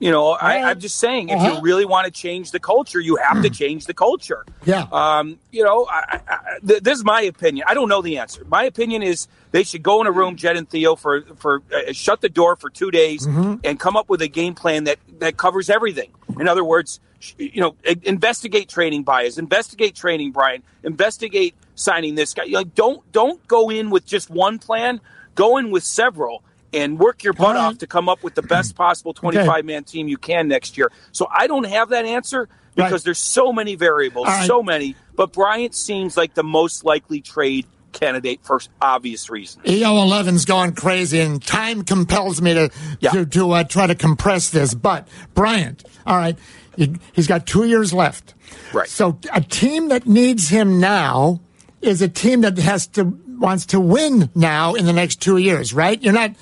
you 0.00 0.10
know, 0.10 0.30
I, 0.32 0.70
I'm 0.70 0.80
just 0.80 0.96
saying, 0.98 1.28
if 1.28 1.36
Uh-huh. 1.38 1.52
you 1.54 1.60
really 1.62 1.84
want 1.84 2.06
to 2.06 2.10
change 2.10 2.50
the 2.50 2.58
culture, 2.58 2.98
you 2.98 3.14
have 3.16 3.42
to 3.42 3.48
change 3.48 3.86
the 3.86 3.94
culture. 3.94 4.44
Yeah. 4.64 4.86
Um, 4.90 5.38
you 5.52 5.62
know, 5.62 5.86
I, 5.88 6.18
I, 6.28 6.34
I- 6.34 6.38
th- 6.66 6.82
this 6.82 6.98
is 6.98 7.04
my 7.04 7.22
opinion. 7.22 7.64
I 7.68 7.74
don't 7.74 7.88
know 7.88 8.02
the 8.02 8.18
answer. 8.18 8.44
My 8.48 8.64
opinion 8.64 9.04
is 9.04 9.28
they 9.52 9.62
should 9.62 9.84
go 9.84 10.00
in 10.00 10.08
a 10.08 10.12
room, 10.12 10.34
Jed 10.34 10.56
and 10.56 10.68
Theo, 10.68 10.96
for 10.96 11.22
for 11.36 11.62
uh, 11.72 11.92
shut 11.92 12.22
the 12.22 12.28
door 12.28 12.56
for 12.56 12.70
two 12.70 12.90
days 12.90 13.24
Mhm. 13.24 13.60
and 13.62 13.78
come 13.78 13.96
up 13.96 14.08
with 14.08 14.20
a 14.20 14.28
game 14.28 14.54
plan 14.56 14.82
that 14.84 14.98
that 15.20 15.36
covers 15.36 15.70
everything. 15.70 16.10
In 16.40 16.48
other 16.48 16.64
words, 16.64 16.98
you 17.38 17.60
know, 17.60 17.76
investigate 18.02 18.68
training 18.68 19.04
bias, 19.04 19.38
investigate 19.38 19.94
training 19.94 20.32
Brian, 20.32 20.62
investigate 20.82 21.54
signing 21.74 22.14
this 22.14 22.34
guy. 22.34 22.44
Like, 22.50 22.74
don't 22.74 23.10
don't 23.12 23.46
go 23.46 23.70
in 23.70 23.90
with 23.90 24.06
just 24.06 24.30
one 24.30 24.58
plan. 24.58 25.00
Go 25.34 25.56
in 25.58 25.70
with 25.70 25.84
several. 25.84 26.42
And 26.72 26.98
work 26.98 27.22
your 27.22 27.34
butt 27.34 27.56
off 27.56 27.78
to 27.78 27.86
come 27.86 28.08
up 28.08 28.24
with 28.24 28.34
the 28.34 28.42
best 28.42 28.74
possible 28.76 29.14
25 29.14 29.64
man 29.64 29.84
team 29.84 30.08
you 30.08 30.16
can 30.18 30.48
next 30.48 30.76
year. 30.76 30.90
So 31.12 31.28
I 31.30 31.46
don't 31.46 31.66
have 31.68 31.90
that 31.90 32.04
answer 32.04 32.48
because 32.74 32.92
Right. 32.92 33.02
there's 33.04 33.18
so 33.20 33.52
many 33.52 33.76
variables, 33.76 34.26
right. 34.26 34.44
so 34.44 34.60
many. 34.60 34.96
But 35.14 35.32
Bryant 35.32 35.76
seems 35.76 36.16
like 36.16 36.34
the 36.34 36.42
most 36.42 36.84
likely 36.84 37.20
trade 37.20 37.66
candidate 37.92 38.40
for 38.42 38.60
obvious 38.82 39.30
reasons. 39.30 39.64
EO 39.68 39.86
11's 39.86 40.44
gone 40.46 40.72
crazy, 40.74 41.20
and 41.20 41.40
time 41.40 41.84
compels 41.84 42.42
me 42.42 42.54
to 42.54 42.68
to, 43.12 43.24
to 43.24 43.52
uh, 43.52 43.62
try 43.62 43.86
to 43.86 43.94
compress 43.94 44.50
this. 44.50 44.74
But 44.74 45.06
Bryant, 45.32 45.84
all 46.04 46.16
right, 46.16 46.36
he, 46.76 46.96
he's 47.12 47.28
got 47.28 47.46
two 47.46 47.68
years 47.68 47.94
left. 47.94 48.34
Right. 48.72 48.88
So 48.88 49.20
a 49.32 49.40
team 49.40 49.90
that 49.90 50.08
needs 50.08 50.48
him 50.48 50.80
now 50.80 51.40
is 51.84 52.02
a 52.02 52.08
team 52.08 52.40
that 52.42 52.58
has 52.58 52.86
to 52.88 53.04
wants 53.04 53.66
to 53.66 53.80
win 53.80 54.30
now 54.34 54.74
in 54.74 54.86
the 54.86 54.92
next 54.92 55.20
two 55.20 55.36
years. 55.36 55.72
Right? 55.72 56.02
You're 56.02 56.12
not. 56.12 56.32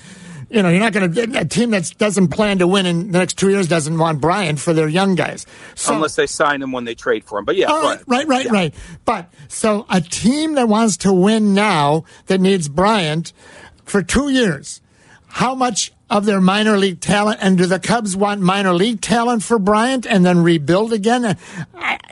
You 0.49 0.61
know, 0.61 0.69
you're 0.69 0.81
not 0.81 0.93
going 0.93 1.11
to 1.11 1.39
a 1.39 1.45
team 1.45 1.71
that 1.71 1.91
doesn't 1.97 2.27
plan 2.27 2.59
to 2.59 2.67
win 2.67 2.85
in 2.85 3.11
the 3.11 3.17
next 3.17 3.39
two 3.39 3.49
years 3.49 3.67
doesn't 3.67 3.97
want 3.97 4.21
Bryant 4.21 4.59
for 4.59 4.71
their 4.71 4.87
young 4.87 5.15
guys. 5.15 5.47
So, 5.73 5.95
Unless 5.95 6.15
they 6.15 6.27
sign 6.27 6.61
him 6.61 6.71
when 6.71 6.83
they 6.83 6.93
trade 6.93 7.23
for 7.23 7.39
him. 7.39 7.45
But 7.45 7.55
yeah, 7.55 7.69
go 7.69 7.81
right, 7.81 7.99
right, 8.05 8.27
right, 8.27 8.45
right. 8.51 8.75
But 9.03 9.33
so 9.47 9.87
a 9.89 9.99
team 9.99 10.53
that 10.53 10.67
wants 10.67 10.97
to 10.97 11.11
win 11.13 11.55
now 11.55 12.03
that 12.27 12.39
needs 12.39 12.69
Bryant 12.69 13.33
for 13.83 14.03
two 14.03 14.29
years. 14.29 14.79
how 15.27 15.55
much 15.55 15.91
of 16.07 16.25
their 16.25 16.39
minor 16.39 16.77
league 16.77 16.99
talent, 17.01 17.39
and 17.41 17.57
do 17.57 17.65
the 17.65 17.79
Cubs 17.79 18.15
want 18.15 18.39
minor 18.39 18.73
league 18.73 19.01
talent 19.01 19.41
for 19.41 19.57
Bryant 19.57 20.05
and 20.05 20.23
then 20.23 20.43
rebuild 20.43 20.93
again? 20.93 21.35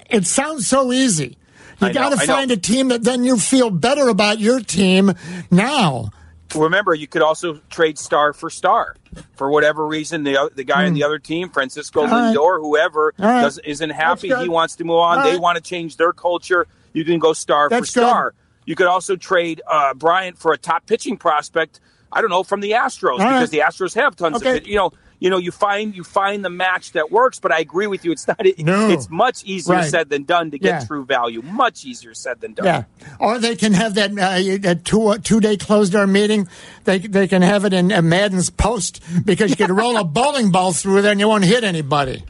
It 0.10 0.26
sounds 0.26 0.66
so 0.66 0.92
easy. 0.92 1.38
You 1.82 1.94
got 1.94 2.10
to 2.20 2.26
find 2.28 2.52
a 2.52 2.58
team 2.58 2.90
that 2.90 3.04
then 3.04 3.24
you 3.24 3.38
feel 3.38 3.70
better 3.70 4.08
about 4.10 4.40
your 4.40 4.60
team 4.60 5.14
now. 5.50 6.10
remember 6.56 6.94
you 6.94 7.08
could 7.08 7.22
also 7.22 7.56
trade 7.70 7.98
star 7.98 8.34
for 8.34 8.50
star 8.50 8.96
for 9.36 9.50
whatever 9.50 9.88
reason 9.88 10.24
the 10.24 10.52
the 10.56 10.64
guy 10.66 10.86
on 10.86 10.94
the 10.94 11.04
other 11.04 11.18
team 11.20 11.50
Francisco 11.50 12.06
Hmm. 12.06 12.14
All 12.14 12.20
right. 12.20 12.36
Lindor 12.36 12.60
whoever 12.62 13.14
All 13.20 13.26
right. 13.26 13.42
does, 13.42 13.58
isn't 13.60 13.90
happy 13.92 14.34
he 14.36 14.50
wants 14.50 14.76
to 14.78 14.84
move 14.84 14.98
on 14.98 15.20
All 15.20 15.24
they 15.24 15.32
right. 15.32 15.40
want 15.42 15.56
to 15.58 15.62
change 15.64 15.96
their 15.98 16.12
culture 16.14 16.68
you 16.94 17.06
can 17.06 17.20
go 17.20 17.32
star 17.34 17.70
That's 17.70 17.92
for 17.94 18.00
good. 18.00 18.08
star 18.08 18.34
you 18.66 18.76
could 18.76 18.88
also 18.88 19.16
trade 19.16 19.62
uh, 19.66 19.94
Bryant 19.94 20.38
for 20.38 20.52
a 20.54 20.58
top 20.58 20.86
pitching 20.86 21.16
prospect 21.18 21.80
I 22.12 22.20
don't 22.20 22.30
know 22.30 22.44
from 22.44 22.60
the 22.60 22.72
Astros 22.72 23.12
All 23.12 23.18
because 23.20 23.40
right. 23.40 23.50
the 23.50 23.60
Astros 23.60 23.96
have 23.96 24.16
tons 24.18 24.36
Okay. 24.38 24.50
of 24.50 24.56
it 24.58 24.66
you 24.68 24.76
know 24.76 24.92
you 25.22 25.30
know 25.30 25.38
you 25.38 25.52
find 25.52 25.96
you 25.96 26.04
find 26.04 26.44
the 26.44 26.50
match 26.50 26.92
that 26.92 27.12
works 27.12 27.40
but 27.40 27.52
I 27.54 27.60
agree 27.60 27.88
with 27.88 28.04
you 28.04 28.12
it's 28.12 28.28
not 28.28 28.42
No. 28.58 28.90
it's 28.90 29.10
much 29.10 29.44
easier 29.46 29.76
Right. 29.76 29.90
said 29.90 30.10
than 30.10 30.24
done 30.24 30.52
to 30.52 30.58
get 30.60 30.82
Yeah. 30.82 30.86
true 30.86 31.06
value 31.06 31.42
much 31.44 31.86
easier 31.86 32.14
said 32.14 32.42
than 32.42 32.54
done 32.54 32.66
Yeah, 32.66 32.84
or 33.20 33.38
they 33.40 33.56
can 33.56 33.74
have 33.74 33.94
that 33.96 34.12
uh, 34.12 34.58
that 34.68 34.84
two 34.84 35.16
two 35.20 35.40
day 35.40 35.56
closed 35.58 35.94
door 35.94 36.08
meeting. 36.08 36.50
They 36.84 36.98
they 37.00 37.28
can 37.30 37.42
have 37.44 37.64
it 37.66 37.72
in 37.74 37.92
uh, 37.94 38.02
Maddon's 38.02 38.50
post 38.50 39.02
because 39.24 39.50
you 39.52 39.56
could 39.56 39.70
roll 39.70 39.96
a 39.96 40.04
bowling 40.20 40.50
ball 40.52 40.74
through 40.74 41.02
there 41.04 41.12
and 41.12 41.20
you 41.22 41.28
won't 41.30 41.46
hit 41.46 41.64
anybody. 41.64 42.24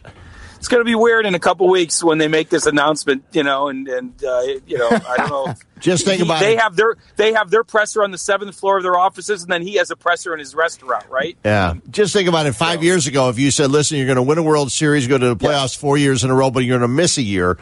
It's 0.62 0.68
going 0.68 0.80
to 0.82 0.86
be 0.86 0.94
weird 0.94 1.26
in 1.26 1.34
a 1.34 1.40
couple 1.40 1.68
weeks 1.72 2.04
when 2.04 2.20
they 2.20 2.28
make 2.28 2.50
this 2.50 2.68
announcement, 2.68 3.24
you 3.32 3.42
know, 3.42 3.68
and 3.70 3.88
and 3.88 4.24
uh, 4.24 4.42
you 4.68 4.78
know, 4.78 4.90
I 4.92 5.18
don't 5.18 5.30
know. 5.30 5.54
Just 5.80 6.06
think 6.06 6.18
He- 6.20 6.24
about 6.24 6.40
they 6.40 6.54
it. 6.54 6.60
have 6.60 6.76
their 6.76 6.96
they 7.16 7.34
have 7.34 7.50
their 7.50 7.64
presser 7.64 8.04
on 8.04 8.12
the 8.12 8.20
seventh 8.20 8.54
floor 8.56 8.78
of 8.78 8.84
their 8.84 8.96
offices, 8.96 9.42
and 9.42 9.52
then 9.52 9.64
he 9.64 9.78
has 9.78 9.90
a 9.90 9.96
presser 9.96 10.32
in 10.34 10.38
his 10.40 10.54
restaurant, 10.54 11.10
right? 11.10 11.36
Yeah. 11.44 11.74
Just 11.90 12.14
think 12.14 12.30
about 12.30 12.46
it. 12.46 12.54
Five 12.54 12.84
years 12.84 13.08
ago, 13.08 13.30
if 13.30 13.40
you 13.40 13.50
said, 13.50 13.72
listen, 13.72 13.98
you're 13.98 14.06
going 14.06 14.18
to 14.18 14.22
win 14.22 14.38
a 14.38 14.44
World 14.44 14.72
Series, 14.72 15.08
go 15.08 15.18
to 15.18 15.34
the 15.34 15.36
playoffs 15.36 15.76
four 15.76 15.98
years 15.98 16.24
in 16.24 16.30
a 16.30 16.36
row, 16.36 16.52
but 16.52 16.60
you're 16.60 16.78
going 16.78 16.88
to 16.88 16.94
miss 16.96 17.18
a 17.18 17.24
year, 17.24 17.58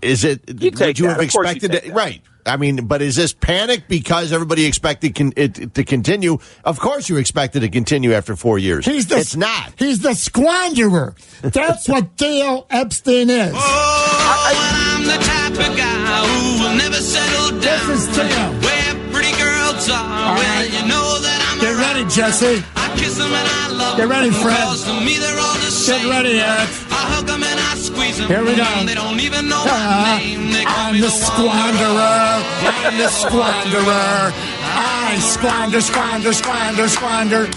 is 0.00 0.22
it, 0.22 0.42
You 0.62 0.70
would 0.70 0.98
you 0.98 1.08
have 1.08 1.16
you 1.18 1.22
expected 1.24 1.72
take 1.72 1.82
it? 1.84 1.86
that. 1.88 1.94
Right. 1.94 2.22
I 2.46 2.56
mean, 2.56 2.86
but 2.86 3.00
is 3.02 3.16
this 3.16 3.32
panic 3.32 3.88
because 3.88 4.32
everybody 4.32 4.66
expected 4.66 5.14
con- 5.14 5.32
it 5.36 5.74
to 5.74 5.84
continue? 5.84 6.38
Of 6.64 6.78
course 6.78 7.08
you 7.08 7.16
expected 7.16 7.62
it 7.62 7.66
to 7.68 7.72
continue 7.72 8.12
after 8.12 8.36
four 8.36 8.58
years. 8.58 8.84
He's 8.84 9.06
the, 9.06 9.16
it's 9.18 9.36
not. 9.36 9.72
He's 9.78 10.00
the 10.00 10.10
squanderer. 10.10 11.14
That's 11.40 11.88
what 11.88 12.08
Theo 12.18 12.66
Epstein 12.70 13.30
is. 13.30 13.52
Oh, 13.54 14.94
I'm 14.94 15.04
the 15.04 15.16
type 15.24 15.70
of 15.70 15.76
guy 15.76 16.26
who 16.26 16.64
will 16.64 16.76
never 16.76 16.96
settle 17.00 17.50
down. 17.50 17.88
This 17.88 17.88
is 17.88 18.08
Theo. 18.08 18.44
Where 18.60 19.12
pretty 19.12 19.32
girls 19.40 19.88
are, 19.88 20.36
well, 20.36 20.64
you 20.66 20.88
know 20.88 21.18
that 21.20 21.38
I'm 21.52 21.60
Get 21.60 21.76
ready, 21.80 22.04
Jesse. 22.10 22.62
I 22.76 22.94
kiss 22.98 23.16
them 23.16 23.32
and 23.32 23.48
I 23.48 23.68
love 23.72 23.96
Get 23.96 24.08
ready. 24.08 24.30
Fred. 24.30 24.56
Cause 24.68 24.84
to 24.84 24.92
me 25.00 25.16
they're 25.18 25.38
all 25.38 25.54
the 25.54 25.72
Get 25.86 26.08
ready, 26.08 26.40
Eric. 26.40 26.68
I 27.94 28.06
hug 28.06 28.18
them 28.18 28.18
and 28.18 28.18
I 28.18 28.18
squeeze 28.18 28.18
them. 28.18 28.28
Here 28.28 28.44
we 28.44 28.56
go. 28.56 28.86
They 28.86 28.94
don't 28.94 29.20
even 29.20 29.48
know 29.48 29.62
Ah, 29.66 30.18
my 30.18 30.18
name. 30.18 30.52
They 30.52 30.64
call 30.64 30.88
I'm 30.88 30.94
me 30.94 31.00
the 31.00 31.06
the 31.06 31.12
squanderer. 31.12 32.42
I'm 32.64 32.96
the 32.98 33.08
squanderer. 33.08 34.32
I 34.76 35.18
squander, 35.20 35.80
squander, 35.80 36.32
squander, 36.32 36.88
squander. 36.88 37.48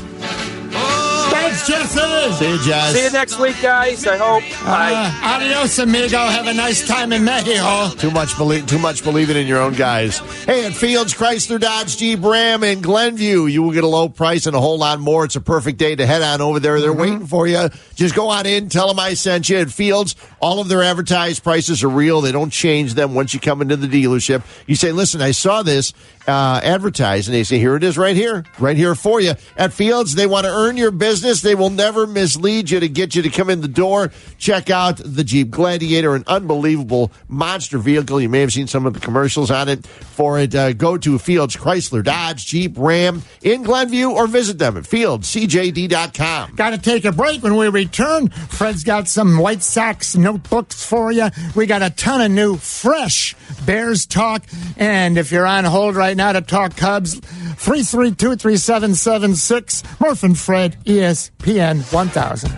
Thanks, 1.47 1.65
Jesse. 1.65 2.33
See 2.33 2.51
you, 2.51 2.59
Jess. 2.61 2.93
See 2.93 3.03
you 3.05 3.11
next 3.11 3.39
week, 3.39 3.55
guys. 3.61 4.05
I 4.05 4.17
hope. 4.17 4.43
Bye. 4.65 4.91
Uh, 4.93 5.35
adios, 5.35 5.79
amigo. 5.79 6.17
Have 6.17 6.45
a 6.47 6.53
nice 6.53 6.85
time 6.85 7.13
in 7.13 7.23
Mexico. 7.23 7.89
Too 7.97 8.11
much 8.11 8.35
believe, 8.37 8.67
too 8.67 8.77
much 8.77 9.01
believing 9.01 9.37
in 9.37 9.47
your 9.47 9.61
own 9.61 9.71
guys. 9.71 10.17
Hey, 10.43 10.65
at 10.65 10.73
Fields 10.73 11.13
Chrysler 11.13 11.57
Dodge 11.57 11.95
Jeep 11.95 12.21
Ram 12.21 12.65
in 12.65 12.81
Glenview, 12.81 13.45
you 13.45 13.63
will 13.63 13.71
get 13.71 13.85
a 13.85 13.87
low 13.87 14.09
price 14.09 14.45
and 14.45 14.57
a 14.57 14.59
whole 14.59 14.77
lot 14.77 14.99
more. 14.99 15.23
It's 15.23 15.37
a 15.37 15.41
perfect 15.41 15.77
day 15.77 15.95
to 15.95 16.05
head 16.05 16.21
on 16.21 16.41
over 16.41 16.59
there. 16.59 16.81
They're 16.81 16.91
waiting 16.91 17.25
for 17.25 17.47
you. 17.47 17.69
Just 17.95 18.13
go 18.13 18.27
on 18.27 18.45
in, 18.45 18.67
tell 18.67 18.89
them 18.89 18.99
I 18.99 19.13
sent 19.13 19.47
you. 19.47 19.57
At 19.57 19.71
Fields, 19.71 20.17
all 20.41 20.59
of 20.59 20.67
their 20.67 20.83
advertised 20.83 21.43
prices 21.43 21.81
are 21.81 21.89
real. 21.89 22.19
They 22.19 22.33
don't 22.33 22.51
change 22.51 22.95
them 22.95 23.13
once 23.13 23.33
you 23.33 23.39
come 23.39 23.61
into 23.61 23.77
the 23.77 23.87
dealership. 23.87 24.43
You 24.67 24.75
say, 24.75 24.91
"Listen, 24.91 25.21
I 25.21 25.31
saw 25.31 25.63
this 25.63 25.93
uh, 26.27 26.59
advertised," 26.63 27.27
and 27.27 27.35
they 27.35 27.43
say, 27.43 27.59
"Here 27.59 27.75
it 27.75 27.83
is, 27.83 27.97
right 27.97 28.15
here, 28.15 28.43
right 28.59 28.77
here 28.77 28.95
for 28.95 29.19
you." 29.21 29.33
At 29.55 29.73
Fields, 29.73 30.15
they 30.15 30.25
want 30.25 30.45
to 30.45 30.51
earn 30.51 30.77
your 30.77 30.91
business. 30.91 31.41
They 31.41 31.55
will 31.55 31.69
never 31.69 32.05
mislead 32.05 32.69
you 32.69 32.79
to 32.79 32.89
get 32.89 33.15
you 33.15 33.21
to 33.21 33.29
come 33.29 33.49
in 33.49 33.61
the 33.61 33.67
door. 33.67 34.11
Check 34.37 34.69
out 34.69 34.97
the 35.03 35.23
Jeep 35.23 35.49
Gladiator, 35.51 36.15
an 36.15 36.23
unbelievable 36.27 37.11
monster 37.27 37.77
vehicle. 37.77 38.19
You 38.19 38.29
may 38.29 38.41
have 38.41 38.53
seen 38.53 38.67
some 38.67 38.85
of 38.85 38.93
the 38.93 38.99
commercials 38.99 39.51
on 39.51 39.69
it. 39.69 39.85
For 39.85 40.39
it, 40.39 40.55
uh, 40.55 40.73
go 40.73 40.97
to 40.97 41.19
Fields 41.19 41.55
Chrysler 41.55 42.03
Dodge 42.03 42.45
Jeep 42.47 42.73
Ram 42.77 43.21
in 43.43 43.63
Glenview 43.63 44.09
or 44.09 44.27
visit 44.27 44.57
them 44.57 44.77
at 44.77 44.83
fieldcjd.com. 44.83 46.55
Got 46.55 46.71
to 46.71 46.77
take 46.77 47.05
a 47.05 47.11
break 47.11 47.43
when 47.43 47.55
we 47.55 47.67
return. 47.69 48.29
Fred's 48.29 48.83
got 48.83 49.07
some 49.07 49.37
White 49.37 49.61
Sox 49.61 50.15
notebooks 50.15 50.83
for 50.83 51.11
you. 51.11 51.29
We 51.55 51.67
got 51.67 51.83
a 51.83 51.91
ton 51.91 52.21
of 52.21 52.31
new, 52.31 52.57
fresh 52.57 53.35
Bears 53.65 54.05
talk. 54.05 54.43
And 54.77 55.17
if 55.17 55.31
you're 55.31 55.45
on 55.45 55.65
hold 55.65 55.95
right 55.95 56.16
now 56.17 56.33
to 56.33 56.41
talk 56.41 56.75
Cubs, 56.75 57.19
332 57.19 58.35
3776, 58.35 59.83
Murph 60.01 60.23
and 60.23 60.37
Fred, 60.37 60.75
ESPN 60.83 61.81
1000. 61.93 62.51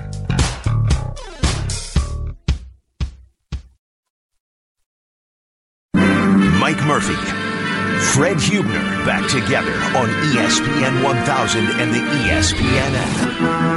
Mike 6.60 6.84
Murphy, 6.86 7.16
Fred 8.14 8.40
Huebner 8.40 9.06
back 9.06 9.30
together 9.30 9.74
on 9.98 10.08
ESPN 10.32 11.04
1000 11.04 11.62
and 11.62 11.94
the 11.94 12.00
ESPN 12.00 12.94
app. 12.96 13.70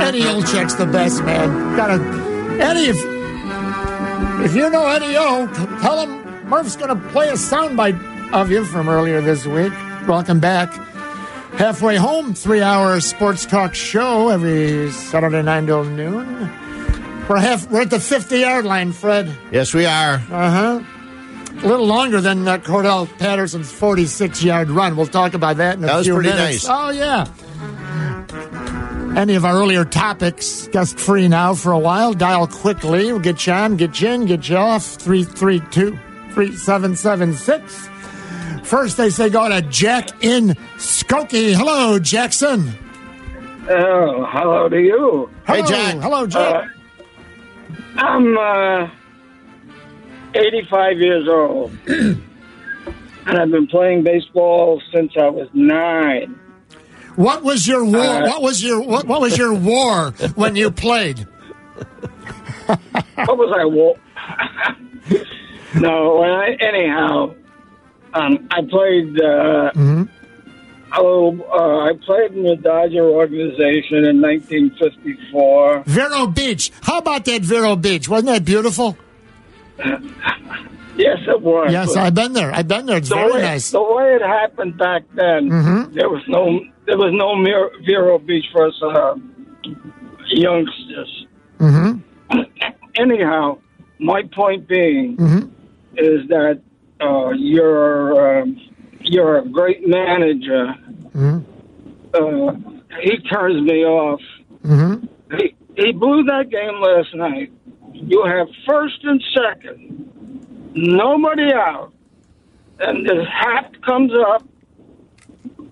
Eddie 0.00 0.22
Olczyk's 0.22 0.74
the 0.74 0.86
best, 0.86 1.24
man. 1.24 1.76
Got 1.76 1.88
to 1.88 2.02
Eddie. 2.62 2.90
If, 2.90 2.96
if 4.44 4.54
you 4.56 4.70
know 4.70 4.86
Eddie 4.86 5.16
O, 5.16 5.46
tell 5.80 6.06
him 6.06 6.27
Murph's 6.48 6.76
going 6.76 6.88
to 6.98 7.08
play 7.10 7.28
a 7.28 7.32
soundbite 7.34 8.32
of 8.32 8.50
you 8.50 8.64
from 8.64 8.88
earlier 8.88 9.20
this 9.20 9.44
week. 9.46 9.72
Welcome 10.08 10.40
back. 10.40 10.72
Halfway 11.54 11.96
home, 11.96 12.34
three-hour 12.34 13.00
sports 13.00 13.44
talk 13.44 13.74
show 13.74 14.28
every 14.28 14.90
Saturday 14.92 15.42
nine 15.42 15.66
till 15.66 15.84
noon. 15.84 16.26
We're 17.28 17.38
half. 17.38 17.68
We're 17.70 17.82
at 17.82 17.90
the 17.90 18.00
fifty-yard 18.00 18.64
line, 18.64 18.92
Fred. 18.92 19.30
Yes, 19.50 19.74
we 19.74 19.84
are. 19.84 20.14
Uh 20.14 20.50
huh. 20.50 20.80
A 21.62 21.66
little 21.66 21.86
longer 21.86 22.20
than 22.20 22.46
uh, 22.46 22.58
Cordarrelle 22.58 23.08
Patterson's 23.18 23.70
forty-six-yard 23.72 24.70
run. 24.70 24.96
We'll 24.96 25.06
talk 25.06 25.34
about 25.34 25.56
that 25.58 25.76
in 25.76 25.84
a 25.84 25.88
That 25.88 25.96
was 25.96 26.06
few 26.06 26.14
pretty 26.14 26.30
minutes. 26.30 26.66
nice. 26.66 26.70
Oh 26.70 26.90
yeah 26.90 27.26
any 29.16 29.34
of 29.34 29.44
our 29.44 29.56
earlier 29.56 29.84
topics 29.84 30.68
guest 30.68 30.96
free 31.00 31.26
now 31.26 31.52
for 31.52 31.72
a 31.72 31.78
while 31.78 32.12
dial 32.12 32.46
quickly 32.46 33.06
we'll 33.06 33.18
get 33.18 33.44
you 33.46 33.52
on 33.52 33.76
get 33.76 34.00
you 34.00 34.08
in 34.08 34.26
get 34.26 34.48
you 34.48 34.56
off 34.56 34.84
332 34.84 35.98
3776 36.38 37.88
first 38.62 38.96
they 38.96 39.10
say 39.10 39.28
go 39.28 39.48
to 39.48 39.60
jack 39.62 40.08
in 40.22 40.50
skokie 40.76 41.52
hello 41.52 41.98
jackson 41.98 42.72
Oh, 43.70 44.24
hello 44.30 44.68
to 44.68 44.80
you. 44.80 45.28
hello 45.44 45.62
hey, 45.62 45.68
Jack. 45.68 45.94
hello 46.00 46.26
jack 46.28 46.64
Uh, 47.96 48.00
I'm 48.00 48.38
uh, 48.38 48.88
85 50.34 50.98
years 50.98 51.28
old, 51.28 51.72
and 51.88 52.22
I've 53.26 53.50
been 53.50 53.66
playing 53.66 54.04
baseball 54.04 54.80
since 54.94 55.12
I 55.20 55.28
was 55.28 55.48
nine. 55.54 56.38
what 57.16 57.42
was 57.42 57.66
your 57.66 57.84
war 57.84 57.98
uh, 58.00 58.28
what 58.28 58.42
was 58.42 58.62
your 58.62 58.80
what, 58.80 59.06
what 59.08 59.20
was 59.20 59.36
your 59.36 59.54
war 59.54 60.12
when 60.36 60.54
you 60.54 60.70
played 60.70 61.26
What 62.66 63.36
was 63.36 63.52
I? 63.58 63.64
Wo- 63.64 63.98
no, 65.76 66.22
I 66.22 66.56
anyhow, 66.60 67.34
um, 68.14 68.48
I 68.50 68.62
played. 68.68 69.20
Uh, 69.20 69.70
Oh, 70.90 71.38
uh, 71.52 71.84
I 71.84 71.92
played 72.02 72.32
in 72.32 72.44
the 72.44 72.56
Dodger 72.56 73.04
organization 73.04 74.04
in 74.06 74.22
1954. 74.22 75.82
vero 75.86 76.26
beach 76.26 76.72
how 76.80 76.96
about 76.98 77.26
that 77.26 77.42
vero 77.42 77.76
beach 77.76 78.08
wasn't 78.08 78.28
that 78.30 78.42
beautiful 78.46 78.96
Yes, 80.96 81.18
it 81.28 81.40
was. 81.42 81.70
yes 81.70 81.94
i've 81.94 82.14
been 82.14 82.32
there 82.32 82.50
i've 82.54 82.66
been 82.66 82.86
there 82.86 82.96
it's 82.96 83.10
the 83.10 83.14
very 83.16 83.32
way, 83.32 83.42
nice 83.42 83.70
The 83.70 83.82
way 83.82 84.14
it 84.16 84.22
happened 84.22 84.78
back 84.78 85.02
then, 85.14 85.50
Mhm. 85.50 85.92
there 85.92 86.08
was 86.08 86.22
no 86.26 86.58
there 86.86 86.96
was 86.96 87.12
no 87.12 87.36
Vero 87.84 88.18
Beach 88.18 88.46
for 88.50 88.68
us 88.68 88.82
uh, 88.82 89.14
youngsters. 90.30 91.26
mm-hmm. 91.60 91.98
Anyhow, 92.94 93.58
my 94.00 94.22
point 94.34 94.66
being 94.66 95.16
Mhm. 95.18 95.50
Is 95.98 96.28
that 96.28 96.60
uh, 97.00 97.30
you're 97.30 98.40
um, 98.42 98.60
you're 99.00 99.38
a 99.38 99.48
great 99.48 99.86
manager. 99.86 100.74
Mhm. 101.14 101.44
Uh, 102.14 102.52
he 103.02 103.18
turns 103.28 103.60
me 103.62 103.84
off. 103.84 104.20
Mm-hmm. 104.64 105.06
He 105.36 105.54
he 105.76 105.92
blew 105.92 106.24
that 106.24 106.48
game 106.50 106.80
last 106.80 107.14
night. 107.14 107.52
You 107.92 108.24
have 108.24 108.48
first 108.66 109.02
and 109.04 109.22
second, 109.34 110.72
nobody 110.74 111.52
out, 111.52 111.92
and 112.80 113.04
this 113.04 113.26
hat 113.28 113.74
comes 113.82 114.12
up, 114.28 114.42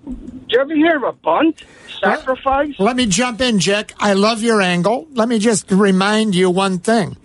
Did 0.07 0.51
you 0.51 0.61
ever 0.61 0.74
hear 0.74 0.97
of 0.97 1.03
a 1.05 1.12
bunt 1.12 1.62
sacrifice? 2.01 2.74
Let 2.78 2.97
me 2.97 3.07
jump 3.07 3.40
in, 3.40 3.59
Jack. 3.59 3.93
I 3.98 4.12
love 4.15 4.43
your 4.43 4.61
angle. 4.61 5.07
Let 5.12 5.28
me 5.28 5.39
just 5.39 5.70
remind 5.70 6.35
you 6.35 6.51
one 6.51 6.78
thing. 6.78 7.16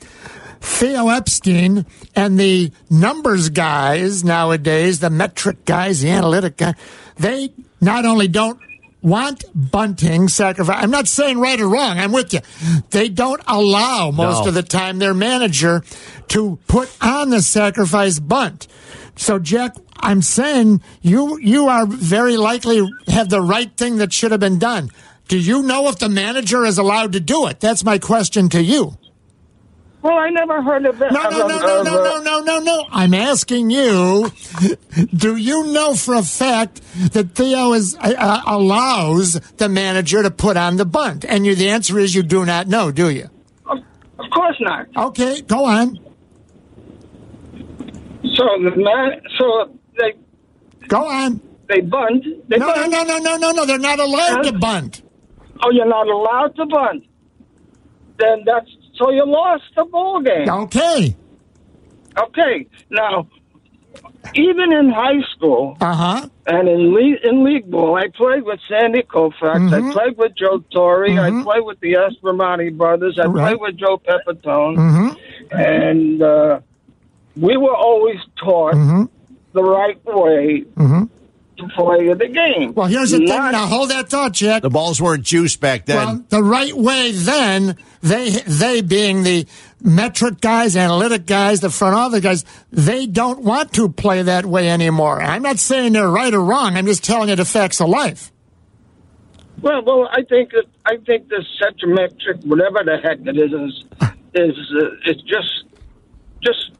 Theo 0.61 1.09
Epstein 1.09 1.85
and 2.15 2.39
the 2.39 2.71
numbers 2.89 3.49
guys 3.49 4.23
nowadays, 4.23 4.99
the 4.99 5.09
metric 5.09 5.65
guys, 5.65 6.01
the 6.01 6.09
analytic 6.11 6.57
guys, 6.57 6.75
they 7.17 7.51
not 7.81 8.05
only 8.05 8.27
don't 8.27 8.59
want 9.01 9.43
bunting 9.55 10.27
sacrifice. 10.27 10.77
I'm 10.83 10.91
not 10.91 11.07
saying 11.07 11.39
right 11.39 11.59
or 11.59 11.67
wrong. 11.67 11.97
I'm 11.97 12.11
with 12.11 12.31
you. 12.33 12.41
They 12.91 13.09
don't 13.09 13.41
allow 13.47 14.11
most 14.11 14.43
No. 14.43 14.49
of 14.49 14.53
the 14.53 14.61
time 14.61 14.99
their 14.99 15.15
manager 15.15 15.83
to 16.29 16.59
put 16.67 16.89
on 17.01 17.31
the 17.31 17.41
sacrifice 17.41 18.19
bunt. 18.19 18.67
So, 19.15 19.39
Jack, 19.39 19.75
I'm 19.99 20.21
saying 20.21 20.81
you 21.01 21.39
you 21.41 21.67
are 21.67 21.87
very 21.87 22.37
likely 22.37 22.87
have 23.07 23.29
the 23.29 23.41
right 23.41 23.75
thing 23.75 23.97
that 23.97 24.13
should 24.13 24.29
have 24.31 24.39
been 24.39 24.59
done. 24.59 24.91
Do 25.27 25.37
you 25.39 25.63
know 25.63 25.87
if 25.87 25.97
the 25.97 26.09
manager 26.09 26.63
is 26.65 26.77
allowed 26.77 27.13
to 27.13 27.19
do 27.19 27.47
it? 27.47 27.59
That's 27.59 27.83
my 27.83 27.97
question 27.97 28.49
to 28.49 28.61
you. 28.61 28.97
Well, 30.01 30.17
I 30.17 30.29
never 30.31 30.63
heard 30.63 30.85
of 30.87 30.97
that. 30.97 31.11
No, 31.11 31.29
no, 31.29 31.47
no, 31.47 31.57
no, 31.59 31.83
no, 31.83 32.03
no, 32.03 32.19
no, 32.21 32.39
no, 32.41 32.59
no. 32.59 32.85
I'm 32.91 33.13
asking 33.13 33.69
you, 33.69 34.31
do 35.15 35.35
you 35.35 35.67
know 35.67 35.93
for 35.93 36.15
a 36.15 36.23
fact 36.23 36.81
that 37.13 37.31
Theo 37.35 37.73
is 37.73 37.95
uh, 38.01 38.41
allows 38.47 39.33
the 39.57 39.69
manager 39.69 40.23
to 40.23 40.31
put 40.31 40.57
on 40.57 40.77
the 40.77 40.85
bunt? 40.85 41.23
And 41.23 41.45
you, 41.45 41.53
the 41.53 41.69
answer 41.69 41.99
is 41.99 42.15
you 42.15 42.23
do 42.23 42.45
not 42.45 42.67
know, 42.67 42.91
do 42.91 43.11
you? 43.11 43.29
Of, 43.67 43.77
of 44.17 44.25
course 44.33 44.57
not. 44.59 44.87
Okay, 44.97 45.41
go 45.41 45.65
on. 45.65 45.99
So 48.23 48.43
the 48.63 48.71
man, 48.75 49.21
so 49.37 49.77
they 49.99 50.13
Go 50.87 51.05
on. 51.07 51.41
they 51.67 51.81
bunt. 51.81 52.23
They 52.47 52.57
No, 52.57 52.67
no, 52.67 52.73
bunt. 52.73 52.91
no, 52.91 53.03
no, 53.03 53.17
no, 53.19 53.37
no, 53.37 53.51
no. 53.51 53.65
They're 53.65 53.77
not 53.77 53.99
allowed 53.99 54.41
to 54.43 54.53
bunt. 54.53 55.03
Oh, 55.63 55.69
you're 55.71 55.85
not 55.85 56.07
allowed 56.07 56.55
to 56.55 56.65
bunt. 56.65 57.03
Then 58.17 58.43
that's 58.45 58.67
so 59.01 59.09
you 59.09 59.25
lost 59.25 59.63
the 59.75 59.85
ball 59.85 60.21
game. 60.21 60.47
Okay. 60.49 61.15
Okay. 62.17 62.67
Now, 62.89 63.27
even 64.35 64.71
in 64.73 64.89
high 64.89 65.21
school 65.35 65.75
Uh 65.81 65.93
huh. 65.95 66.29
and 66.45 66.67
in 66.69 66.93
league, 66.93 67.19
in 67.23 67.43
league 67.43 67.69
ball, 67.71 67.95
I 67.95 68.07
played 68.15 68.43
with 68.43 68.59
Sandy 68.69 69.01
Koufax. 69.01 69.33
Mm-hmm. 69.57 69.89
I 69.89 69.93
played 69.93 70.17
with 70.17 70.33
Joe 70.37 70.63
Torre. 70.73 71.07
I 71.09 71.29
played 71.43 71.63
with 71.65 71.79
the 71.79 71.93
Aspromonte 71.93 72.77
brothers. 72.77 73.17
I 73.21 73.25
Right. 73.27 73.57
played 73.57 73.61
with 73.61 73.77
Joe 73.77 73.97
Pepitone. 73.97 74.77
Mm-hmm. 74.77 75.57
And 75.57 76.21
uh, 76.21 76.59
we 77.35 77.57
were 77.57 77.75
always 77.75 78.19
taught 78.37 78.73
Mm-hmm. 78.75 79.03
the 79.53 79.63
right 79.63 79.99
way 80.05 80.65
to 81.57 81.67
play 81.75 82.13
the 82.13 82.27
game. 82.27 82.73
Well, 82.73 82.87
here's 82.87 83.11
the 83.11 83.17
thing. 83.19 83.27
Now 83.27 83.65
hold 83.67 83.89
that 83.89 84.09
thought, 84.09 84.31
Jack. 84.33 84.61
The 84.61 84.69
balls 84.69 85.01
weren't 85.01 85.23
juiced 85.23 85.59
back 85.59 85.85
then. 85.85 85.95
Well, 85.97 86.25
the 86.29 86.43
right 86.43 86.73
way 86.73 87.11
then, 87.11 87.77
they 88.01 88.29
they 88.29 88.81
being 88.81 89.23
the 89.23 89.45
metric 89.81 90.41
guys, 90.41 90.75
analytic 90.75 91.25
guys, 91.25 91.59
the 91.59 91.69
front 91.69 91.95
office 91.95 92.19
guys, 92.21 92.45
they 92.71 93.05
don't 93.07 93.41
want 93.43 93.73
to 93.73 93.89
play 93.89 94.21
that 94.23 94.45
way 94.45 94.69
anymore. 94.69 95.21
I'm 95.21 95.41
not 95.43 95.59
saying 95.59 95.93
they're 95.93 96.09
right 96.09 96.33
or 96.33 96.41
wrong. 96.43 96.75
I'm 96.77 96.85
just 96.85 97.03
telling 97.03 97.29
you 97.29 97.35
the 97.35 97.45
facts 97.45 97.79
of 97.81 97.89
life. 97.89 98.31
Well, 99.61 99.83
well, 99.85 100.09
I 100.11 100.23
think 100.23 100.51
that 100.51 100.65
I 100.85 100.97
think 101.05 101.29
this 101.29 101.45
metric, 101.83 102.37
whatever 102.43 102.79
the 102.83 102.97
heck 103.03 103.19
it 103.19 103.37
is, 103.37 103.51
is 103.53 103.85
is 104.33 104.71
uh, 104.81 104.89
it's 105.05 105.21
just 105.23 105.63
just 106.43 106.71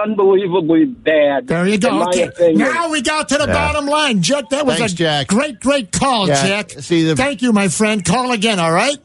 unbelievably 0.00 0.84
bad. 0.84 1.48
There 1.48 1.66
you 1.66 1.78
go. 1.78 2.04
Okay. 2.08 2.52
Now 2.52 2.88
we 2.90 3.02
got 3.02 3.28
to 3.30 3.38
the 3.38 3.46
Yeah. 3.46 3.52
bottom 3.52 3.86
line, 3.86 4.22
Jack. 4.22 4.50
That 4.50 4.64
was 4.64 4.76
Thanks, 4.78 4.92
a 4.92 4.96
Jack. 4.96 5.26
great, 5.26 5.58
great 5.60 5.90
call, 5.90 6.28
Yeah, 6.28 6.46
Jack. 6.46 6.70
see, 6.70 7.02
the- 7.02 7.16
Thank 7.16 7.42
you, 7.42 7.52
my 7.52 7.66
friend. 7.68 8.04
Call 8.04 8.30
again. 8.30 8.60
All 8.60 8.70
right. 8.72 8.96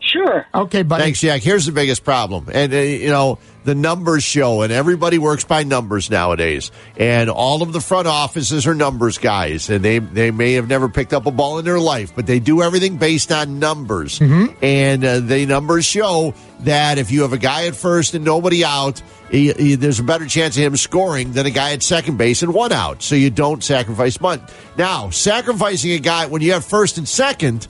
Sure. 0.00 0.46
Okay, 0.54 0.82
buddy. 0.84 1.02
Thanks, 1.02 1.20
Jack. 1.20 1.42
Here's 1.42 1.66
the 1.66 1.72
biggest 1.72 2.04
problem. 2.04 2.46
And, 2.52 2.72
uh, 2.72 2.76
you 2.76 3.08
know, 3.08 3.38
the 3.64 3.74
numbers 3.74 4.22
show, 4.24 4.62
and 4.62 4.72
everybody 4.72 5.18
works 5.18 5.44
by 5.44 5.64
numbers 5.64 6.08
nowadays. 6.08 6.70
And 6.96 7.28
all 7.28 7.62
of 7.62 7.72
the 7.72 7.80
front 7.80 8.06
offices 8.06 8.66
are 8.66 8.74
numbers 8.74 9.18
guys. 9.18 9.68
And 9.68 9.84
they, 9.84 9.98
they 9.98 10.30
may 10.30 10.54
have 10.54 10.68
never 10.68 10.88
picked 10.88 11.12
up 11.12 11.26
a 11.26 11.30
ball 11.30 11.58
in 11.58 11.64
their 11.64 11.80
life, 11.80 12.12
but 12.14 12.26
they 12.26 12.38
do 12.40 12.62
everything 12.62 12.96
based 12.96 13.30
on 13.32 13.58
numbers. 13.58 14.18
And 14.62 15.04
uh, 15.04 15.20
the 15.20 15.44
numbers 15.46 15.84
show 15.84 16.32
that 16.60 16.96
if 16.98 17.10
you 17.10 17.22
have 17.22 17.32
a 17.32 17.38
guy 17.38 17.66
at 17.66 17.74
first 17.76 18.14
and 18.14 18.24
nobody 18.24 18.64
out, 18.64 19.02
he, 19.30 19.52
he- 19.52 19.74
there's 19.74 19.98
a 19.98 20.04
better 20.04 20.26
chance 20.26 20.56
of 20.56 20.62
him 20.62 20.76
scoring 20.76 21.32
than 21.32 21.44
a 21.44 21.50
guy 21.50 21.72
at 21.72 21.82
second 21.82 22.16
base 22.16 22.42
and 22.42 22.54
one 22.54 22.72
out. 22.72 23.02
So 23.02 23.14
you 23.16 23.30
don't 23.30 23.62
sacrifice 23.62 24.16
bunt. 24.16 24.42
Now, 24.78 25.10
sacrificing 25.10 25.90
a 25.92 25.98
guy 25.98 26.26
when 26.26 26.40
you 26.40 26.52
have 26.52 26.64
first 26.64 26.96
and 26.98 27.06
second, 27.06 27.66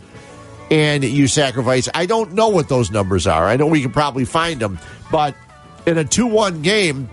and 0.70 1.04
you 1.04 1.26
sacrifice. 1.26 1.88
I 1.94 2.06
don't 2.06 2.32
know 2.32 2.48
what 2.48 2.68
those 2.68 2.90
numbers 2.90 3.26
are. 3.26 3.46
I 3.46 3.56
know 3.56 3.66
we 3.66 3.82
can 3.82 3.92
probably 3.92 4.24
find 4.24 4.60
them, 4.60 4.78
but 5.10 5.34
in 5.86 5.98
a 5.98 6.04
2 6.04 6.26
1 6.26 6.62
game, 6.62 7.08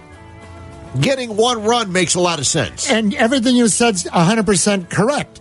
getting 0.99 1.35
one 1.35 1.63
run 1.63 1.91
makes 1.91 2.15
a 2.15 2.19
lot 2.19 2.39
of 2.39 2.47
sense. 2.47 2.89
And 2.89 3.13
everything 3.15 3.55
you 3.55 3.67
said's 3.67 4.03
100% 4.05 4.89
correct. 4.89 5.39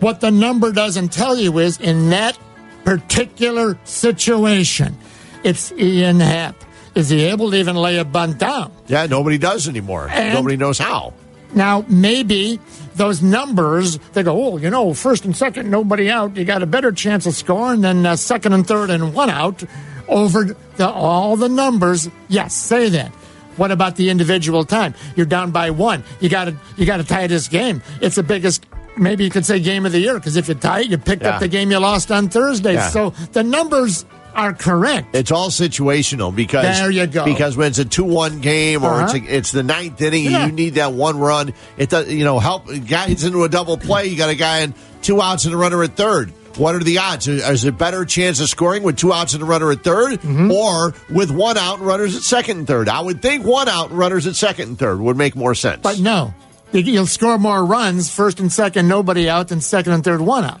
What 0.00 0.20
the 0.20 0.30
number 0.30 0.72
doesn't 0.72 1.12
tell 1.12 1.36
you 1.36 1.58
is 1.58 1.78
in 1.78 2.10
that 2.10 2.38
particular 2.84 3.78
situation, 3.84 4.96
it's 5.44 5.72
Ian 5.72 6.20
Happ. 6.20 6.56
Is 6.94 7.08
he 7.08 7.24
able 7.26 7.50
to 7.50 7.56
even 7.56 7.76
lay 7.76 7.98
a 7.98 8.04
bunt 8.04 8.38
down? 8.38 8.72
Yeah, 8.88 9.06
nobody 9.06 9.38
does 9.38 9.68
anymore. 9.68 10.08
And- 10.10 10.34
nobody 10.34 10.56
knows 10.56 10.78
how. 10.78 11.14
Now, 11.54 11.84
maybe 11.88 12.60
those 12.94 13.22
numbers, 13.22 13.98
they 14.12 14.22
go, 14.22 14.52
oh, 14.52 14.56
you 14.56 14.70
know, 14.70 14.94
first 14.94 15.24
and 15.24 15.36
second, 15.36 15.70
nobody 15.70 16.10
out. 16.10 16.36
You 16.36 16.44
got 16.44 16.62
a 16.62 16.66
better 16.66 16.92
chance 16.92 17.26
of 17.26 17.34
scoring 17.34 17.80
than 17.80 18.06
uh, 18.06 18.16
second 18.16 18.52
and 18.52 18.66
third 18.66 18.90
and 18.90 19.14
one 19.14 19.30
out 19.30 19.64
over 20.08 20.56
the, 20.76 20.88
all 20.88 21.36
the 21.36 21.48
numbers. 21.48 22.08
Yes, 22.28 22.54
say 22.54 22.88
that. 22.90 23.10
What 23.56 23.70
about 23.72 23.96
the 23.96 24.10
individual 24.10 24.64
time? 24.64 24.94
You're 25.16 25.26
down 25.26 25.50
by 25.50 25.70
one. 25.70 26.04
You 26.20 26.28
got 26.28 26.44
to 26.46 26.56
you 26.76 26.86
got 26.86 26.96
to 26.98 27.04
tie 27.04 27.26
this 27.26 27.48
game. 27.48 27.82
It's 28.00 28.16
the 28.16 28.22
biggest. 28.22 28.64
Maybe 28.96 29.24
you 29.24 29.30
could 29.30 29.44
say 29.44 29.60
game 29.60 29.84
of 29.86 29.92
the 29.92 29.98
year 30.00 30.14
because 30.14 30.36
if 30.36 30.48
you 30.48 30.54
tie 30.54 30.80
it, 30.80 30.86
you 30.90 30.98
picked 30.98 31.22
Yeah. 31.22 31.30
up 31.34 31.40
the 31.40 31.48
game 31.48 31.70
you 31.70 31.78
lost 31.78 32.10
on 32.10 32.28
Thursday. 32.28 32.74
Yeah. 32.74 32.88
So 32.88 33.10
the 33.32 33.42
numbers 33.42 34.04
are 34.34 34.52
correct. 34.52 35.14
It's 35.14 35.30
all 35.30 35.48
situational 35.50 36.34
because 36.34 36.78
There 36.78 36.90
you 36.90 37.06
go. 37.06 37.24
Because 37.24 37.56
when 37.56 37.68
it's 37.68 37.78
a 37.78 37.84
two-one 37.84 38.40
game 38.40 38.84
or 38.84 39.02
it's 39.02 39.14
Uh-huh. 39.14 39.24
a, 39.28 39.30
it's 39.36 39.52
the 39.52 39.62
ninth 39.62 40.00
inning, 40.00 40.24
Yeah. 40.24 40.46
you 40.46 40.52
need 40.52 40.74
that 40.74 40.92
one 40.92 41.18
run. 41.18 41.52
It 41.76 41.90
does, 41.90 42.08
you 42.08 42.24
know, 42.24 42.38
help 42.38 42.66
guys 42.88 43.24
into 43.24 43.44
a 43.44 43.48
double 43.48 43.76
play. 43.76 44.06
You 44.06 44.16
got 44.16 44.30
a 44.30 44.34
guy 44.34 44.58
in 44.60 44.74
two 45.02 45.20
outs 45.22 45.44
and 45.44 45.54
a 45.54 45.56
runner 45.56 45.82
at 45.82 45.96
third. 45.96 46.32
What 46.56 46.74
are 46.74 46.80
the 46.80 46.98
odds? 46.98 47.28
Is 47.28 47.64
it 47.64 47.68
a 47.68 47.72
better 47.72 48.04
chance 48.04 48.40
of 48.40 48.48
scoring 48.48 48.82
with 48.82 48.96
two 48.96 49.12
outs 49.12 49.34
and 49.34 49.42
a 49.42 49.46
runner 49.46 49.70
at 49.70 49.84
3rd 49.84 50.18
Mm-hmm. 50.20 50.50
or 50.50 50.94
with 51.08 51.30
one 51.30 51.56
out 51.56 51.78
and 51.78 51.86
runners 51.86 52.16
at 52.16 52.22
second 52.22 52.58
and 52.58 52.66
third? 52.66 52.88
I 52.88 53.00
would 53.00 53.22
think 53.22 53.46
one 53.46 53.68
out 53.68 53.90
and 53.90 53.98
runners 53.98 54.26
at 54.26 54.34
second 54.34 54.68
and 54.70 54.78
third 54.78 54.98
would 55.00 55.16
make 55.16 55.36
more 55.36 55.54
sense. 55.54 55.78
But 55.82 56.00
no, 56.00 56.34
You- 56.72 56.80
you'll 56.82 57.06
score 57.06 57.38
more 57.38 57.64
runs 57.64 58.10
first 58.10 58.40
and 58.40 58.52
second, 58.52 58.88
nobody 58.88 59.28
out, 59.30 59.48
than 59.48 59.60
second 59.60 59.92
and 59.92 60.02
third, 60.04 60.20
one 60.20 60.44
out. 60.44 60.60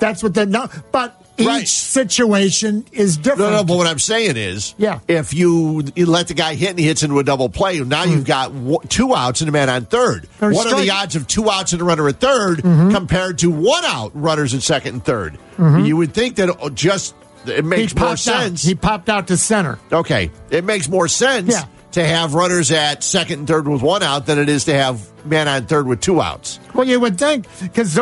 That's 0.00 0.22
what 0.22 0.34
the 0.34 0.46
no. 0.46 0.68
But 0.92 1.19
each 1.40 1.68
situation 1.68 2.84
is 2.92 3.16
different. 3.16 3.50
No, 3.50 3.58
no, 3.58 3.64
but 3.64 3.76
what 3.76 3.86
I'm 3.86 3.98
saying 3.98 4.36
is, 4.36 4.74
Yeah. 4.78 5.00
if 5.08 5.32
you, 5.34 5.84
you 5.96 6.06
let 6.06 6.28
the 6.28 6.34
guy 6.34 6.54
hit 6.54 6.70
and 6.70 6.78
he 6.78 6.84
hits 6.86 7.02
into 7.02 7.18
a 7.18 7.24
double 7.24 7.48
play, 7.48 7.78
now 7.80 8.04
you've 8.04 8.24
got 8.24 8.52
w- 8.52 8.78
two 8.88 9.14
outs 9.14 9.40
and 9.40 9.48
a 9.48 9.52
man 9.52 9.68
on 9.68 9.84
third. 9.86 10.26
Hmm. 10.38 10.44
Or 10.46 10.52
what 10.52 10.72
are 10.72 10.80
the 10.80 10.90
odds 10.90 11.16
of 11.16 11.26
two 11.26 11.50
outs 11.50 11.72
and 11.72 11.80
a 11.82 11.84
runner 11.84 12.08
at 12.08 12.20
3rd 12.20 12.60
Mm-hmm. 12.62 12.90
compared 12.92 13.38
to 13.38 13.50
one 13.50 13.84
out 13.84 14.12
runners 14.14 14.54
at 14.54 14.62
second 14.62 14.94
and 14.94 15.04
3rd 15.04 15.36
Mhm. 15.58 15.86
You 15.86 15.96
would 15.96 16.14
think 16.14 16.36
that 16.36 16.50
just 16.74 17.14
it 17.46 17.64
makes 17.64 17.94
more 17.94 18.08
popped 18.08 18.28
out. 18.28 18.42
sense. 18.42 18.62
He 18.62 18.74
popped 18.74 19.08
out 19.08 19.26
to 19.28 19.36
center. 19.36 19.78
Okay, 19.92 20.30
it 20.50 20.64
makes 20.64 20.88
more 20.88 21.08
sense 21.08 21.52
Yeah. 21.52 21.64
to 21.92 22.04
have 22.06 22.34
runners 22.34 22.70
at 22.70 23.02
second 23.02 23.40
and 23.40 23.48
third 23.48 23.66
with 23.66 23.82
one 23.82 24.02
out 24.02 24.26
than 24.26 24.38
it 24.38 24.48
is 24.48 24.64
to 24.66 24.74
have 24.74 25.00
man 25.24 25.48
on 25.48 25.66
third 25.66 25.86
with 25.86 26.00
two 26.00 26.20
outs. 26.20 26.58
Well, 26.74 26.86
you 26.86 27.00
would 27.00 27.18
think 27.18 27.46
because 27.60 27.98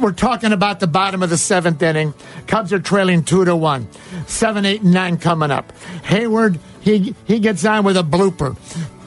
we're 0.00 0.12
talking 0.12 0.52
about 0.52 0.80
the 0.80 0.86
bottom 0.86 1.22
of 1.22 1.30
the 1.30 1.38
seventh 1.38 1.82
inning. 1.82 2.14
Cubs 2.46 2.72
are 2.72 2.80
trailing 2.80 3.22
two 3.22 3.44
to 3.44 3.56
one. 3.56 3.88
Seven, 4.26 4.64
eight, 4.64 4.82
and 4.82 4.92
nine 4.92 5.18
coming 5.18 5.50
up. 5.50 5.72
Heyward 6.02 6.58
he 6.80 7.14
he 7.24 7.40
gets 7.40 7.64
on 7.64 7.84
with 7.84 7.96
a 7.96 8.02
blooper. 8.02 8.56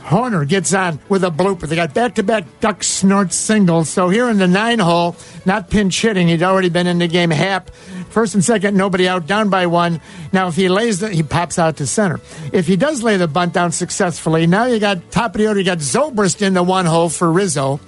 Hoerner 0.04 0.48
gets 0.48 0.74
on 0.74 1.00
with 1.08 1.24
a 1.24 1.30
blooper. 1.30 1.68
They 1.68 1.76
got 1.76 1.94
back-to-back 1.94 2.60
duck 2.62 2.84
snort 2.84 3.32
singles. 3.32 3.90
So 3.90 4.10
here 4.10 4.28
in 4.28 4.40
the 4.40 4.48
nine 4.48 4.80
hole, 4.80 5.16
not 5.46 5.70
pinch 5.70 6.02
hitting. 6.02 6.28
He'd 6.28 6.42
already 6.42 6.70
been 6.70 6.88
in 6.88 6.98
the 6.98 7.08
game. 7.08 7.30
Happ, 7.30 7.70
first 8.10 8.34
and 8.34 8.44
second, 8.44 8.76
nobody 8.76 9.08
out, 9.08 9.28
down 9.28 9.52
by 9.52 9.68
one. 9.68 10.02
Now 10.34 10.48
if 10.48 10.56
he 10.56 10.68
lays 10.68 11.00
the, 11.00 11.10
he 11.10 11.22
pops 11.22 11.60
out 11.60 11.78
to 11.78 11.86
center. 11.86 12.20
If 12.52 12.66
he 12.66 12.76
does 12.76 13.04
lay 13.04 13.18
the 13.18 13.28
bunt 13.28 13.54
down 13.54 13.72
successfully, 13.72 14.48
now 14.48 14.66
you 14.66 14.80
got 14.80 15.12
top 15.12 15.36
of 15.36 15.40
the 15.40 15.48
order. 15.48 15.60
You 15.60 15.66
got 15.66 15.78
Zobrist 15.78 16.42
in 16.42 16.56
the 16.56 16.64
one 16.64 16.88
hole 16.88 17.10
for 17.10 17.32
Rizzo 17.32 17.80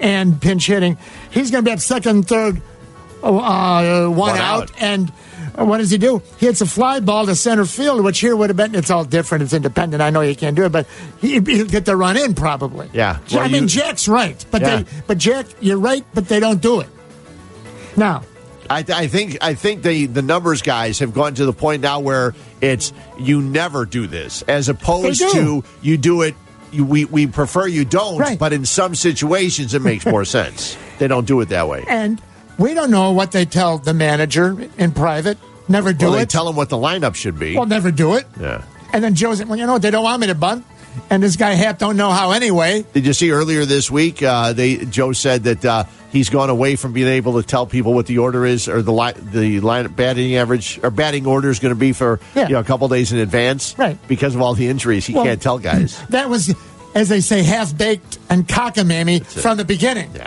and 0.00 0.40
pinch 0.40 0.66
hitting. 0.66 0.98
He's 1.30 1.50
going 1.50 1.64
to 1.64 1.68
be 1.68 1.72
at 1.72 1.80
second, 1.80 2.26
third, 2.28 2.60
uh, 3.22 3.30
one, 3.30 4.16
One 4.16 4.36
out. 4.38 4.62
out. 4.70 4.72
And 4.82 5.12
uh, 5.58 5.64
what 5.64 5.78
does 5.78 5.90
he 5.90 5.98
do? 5.98 6.22
He 6.38 6.46
hits 6.46 6.60
a 6.60 6.66
fly 6.66 7.00
ball 7.00 7.26
to 7.26 7.34
center 7.36 7.64
field, 7.64 8.04
which 8.04 8.18
here 8.20 8.34
would 8.34 8.50
have 8.50 8.56
been. 8.56 8.74
It's 8.74 8.90
all 8.90 9.04
different. 9.04 9.42
It's 9.44 9.52
independent. 9.52 10.02
I 10.02 10.10
know 10.10 10.20
you 10.22 10.34
can't 10.36 10.56
do 10.56 10.64
it, 10.64 10.72
but 10.72 10.86
he, 11.20 11.34
he'll 11.40 11.66
get 11.66 11.84
the 11.84 11.96
run 11.96 12.16
in 12.16 12.34
probably. 12.34 12.88
Yeah. 12.92 13.18
I 13.30 13.34
Well, 13.36 13.48
mean, 13.48 13.62
you- 13.64 13.68
Jack's 13.68 14.08
right, 14.08 14.44
but 14.50 14.60
Yeah. 14.62 14.76
they, 14.82 14.90
but 15.06 15.18
Jack, 15.18 15.46
you're 15.60 15.78
right, 15.78 16.04
but 16.14 16.28
they 16.28 16.40
don't 16.40 16.60
do 16.60 16.80
it. 16.80 16.88
Now, 17.96 18.22
I, 18.68 18.84
I 18.88 19.06
think 19.08 19.38
I 19.40 19.54
think 19.54 19.82
the 19.82 20.06
the 20.06 20.22
numbers 20.22 20.62
guys 20.62 21.00
have 21.00 21.12
gone 21.12 21.34
to 21.34 21.44
the 21.44 21.52
point 21.52 21.82
now 21.82 21.98
where 22.00 22.34
it's 22.60 22.92
you 23.18 23.42
never 23.42 23.84
do 23.84 24.06
this 24.06 24.42
as 24.42 24.68
opposed 24.68 25.20
to 25.32 25.64
you 25.82 25.96
do 25.96 26.22
it. 26.22 26.34
You, 26.70 26.84
we 26.84 27.04
we 27.04 27.26
prefer 27.26 27.66
you 27.66 27.84
don't, 27.84 28.18
Right. 28.18 28.38
but 28.38 28.52
in 28.52 28.64
some 28.64 28.94
situations 28.94 29.74
it 29.74 29.82
makes 29.82 30.06
more 30.06 30.24
sense. 30.38 30.76
They 31.00 31.08
don't 31.08 31.26
do 31.26 31.40
it 31.40 31.48
that 31.48 31.66
way. 31.68 31.84
and 31.88 32.22
we 32.58 32.74
don't 32.74 32.90
know 32.92 33.10
what 33.12 33.32
they 33.32 33.44
tell 33.46 33.78
the 33.78 33.94
manager 33.94 34.56
in 34.78 34.92
private. 34.92 35.38
Never 35.68 35.92
do 35.92 36.06
well, 36.06 36.14
they 36.14 36.22
it. 36.22 36.28
tell 36.30 36.44
them 36.46 36.56
what 36.56 36.68
the 36.68 36.76
lineup 36.76 37.14
should 37.14 37.38
be. 37.38 37.56
well, 37.56 37.66
never 37.66 37.90
do 37.90 38.14
it. 38.14 38.26
yeah. 38.40 38.62
And 38.92 39.02
then 39.04 39.14
Joe's, 39.14 39.44
well, 39.44 39.56
you 39.58 39.66
know 39.66 39.74
what? 39.74 39.82
They 39.82 39.90
don't 39.90 40.02
want 40.04 40.20
me 40.20 40.26
to 40.28 40.34
bunt. 40.34 40.64
And 41.08 41.22
this 41.22 41.36
guy 41.36 41.52
Happ 41.52 41.78
don't 41.78 41.96
know 41.96 42.10
how 42.10 42.32
anyway. 42.32 42.84
Did 42.92 43.06
you 43.06 43.12
see 43.12 43.30
earlier 43.30 43.64
this 43.64 43.88
week? 43.90 44.20
Uh, 44.22 44.52
they 44.52 44.78
Joe 44.78 45.12
said 45.12 45.44
that 45.44 45.64
uh, 45.64 45.84
he's 46.10 46.28
gone 46.28 46.50
away 46.50 46.74
from 46.74 46.92
being 46.92 47.06
able 47.06 47.40
to 47.40 47.46
tell 47.46 47.64
people 47.64 47.94
what 47.94 48.06
the 48.06 48.18
order 48.18 48.44
is 48.44 48.68
or 48.68 48.82
the 48.82 48.92
li- 48.92 49.12
the 49.16 49.60
line 49.60 49.86
batting 49.92 50.34
average 50.34 50.80
or 50.82 50.90
batting 50.90 51.26
order 51.26 51.48
is 51.48 51.60
going 51.60 51.72
to 51.72 51.78
be 51.78 51.92
for 51.92 52.18
Yeah. 52.34 52.48
you 52.48 52.54
know 52.54 52.58
a 52.60 52.64
couple 52.64 52.88
days 52.88 53.12
in 53.12 53.20
advance, 53.20 53.78
Right. 53.78 53.96
Because 54.08 54.34
of 54.34 54.42
all 54.42 54.54
the 54.54 54.66
injuries, 54.66 55.06
he 55.06 55.14
Well, 55.14 55.24
can't 55.24 55.40
tell 55.40 55.58
guys. 55.60 55.96
That 56.10 56.28
was, 56.28 56.52
as 56.96 57.08
they 57.08 57.20
say, 57.20 57.44
half 57.44 57.74
baked 57.78 58.18
and 58.28 58.46
cockamamie 58.46 59.24
from 59.24 59.56
the 59.58 59.64
beginning. 59.64 60.10
Yeah. 60.16 60.26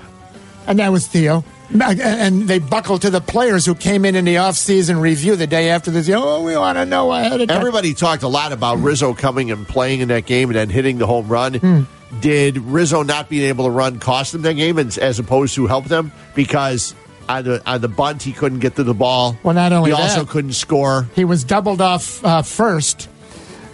And 0.67 0.79
that 0.79 0.91
was 0.91 1.07
Theo. 1.07 1.43
And 1.79 2.47
they 2.47 2.59
buckled 2.59 3.01
to 3.01 3.09
the 3.09 3.21
players 3.21 3.65
who 3.65 3.73
came 3.73 4.05
in 4.05 4.15
in 4.15 4.25
the 4.25 4.37
off-season 4.37 4.99
review 4.99 5.35
the 5.35 5.47
day 5.47 5.69
after 5.69 5.89
this. 5.91 6.09
Oh, 6.09 6.43
we 6.43 6.55
want 6.55 6.77
to 6.77 6.85
know 6.85 7.11
ahead 7.11 7.41
of 7.41 7.47
time. 7.47 7.57
Everybody 7.57 7.93
talked 7.93 8.23
a 8.23 8.27
lot 8.27 8.51
about 8.51 8.77
Rizzo 8.79 9.13
coming 9.13 9.49
and 9.51 9.67
playing 9.67 10.01
in 10.01 10.09
that 10.09 10.25
game 10.25 10.49
and 10.49 10.55
then 10.55 10.69
hitting 10.69 10.99
the 10.99 11.07
home 11.07 11.27
run. 11.27 11.55
Hmm. 11.55 11.81
Did 12.21 12.57
Rizzo 12.57 13.01
not 13.01 13.27
being 13.27 13.43
able 13.49 13.65
to 13.65 13.71
run 13.71 13.97
cost 13.99 14.33
them 14.33 14.43
that 14.43 14.53
game 14.53 14.77
as, 14.77 14.99
as 14.99 15.17
opposed 15.17 15.55
to 15.55 15.65
help 15.65 15.85
them? 15.85 16.11
Because 16.35 16.93
on 17.27 17.43
the 17.45 17.61
on 17.65 17.81
the 17.81 17.87
bunt 17.87 18.21
he 18.21 18.33
couldn't 18.33 18.59
get 18.59 18.75
to 18.75 18.83
the 18.83 18.93
ball. 18.93 19.35
Well, 19.41 19.55
not 19.55 19.73
only 19.73 19.89
he 19.91 19.97
that- 19.97 20.03
also 20.03 20.25
couldn't 20.25 20.53
score. 20.53 21.07
He 21.15 21.25
was 21.25 21.43
doubled 21.43 21.81
off 21.81 22.23
uh, 22.23 22.43
first 22.43 23.09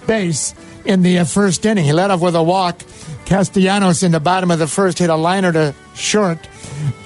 base 0.08 0.54
in 0.86 1.02
the 1.02 1.20
uh, 1.20 1.26
first 1.26 1.66
inning. 1.66 1.84
He 1.84 1.92
led 1.92 2.12
off 2.12 2.22
with 2.22 2.36
a 2.36 2.44
walk. 2.44 2.80
Castellanos 3.26 4.04
in 4.04 4.12
the 4.14 4.20
bottom 4.20 4.52
of 4.52 4.60
the 4.60 4.68
first 4.68 5.00
hit 5.00 5.10
a 5.10 5.16
liner 5.16 5.52
to 5.52 5.76
short, 5.94 6.40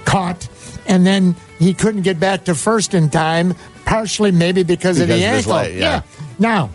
caught, 0.06 0.48
and 0.88 1.06
then 1.06 1.36
he 1.60 1.74
couldn't 1.74 2.02
get 2.02 2.20
back 2.20 2.46
to 2.46 2.56
first 2.56 2.94
in 2.94 3.10
time, 3.10 3.56
partially 3.86 4.32
maybe 4.32 4.64
because, 4.64 5.00
of 5.00 5.08
Because 5.08 5.22
the 5.22 5.28
of 5.28 5.36
his 5.36 5.48
ankle. 5.48 5.54
leg, 5.54 5.76
yeah. 5.80 6.02
Now, 6.40 6.70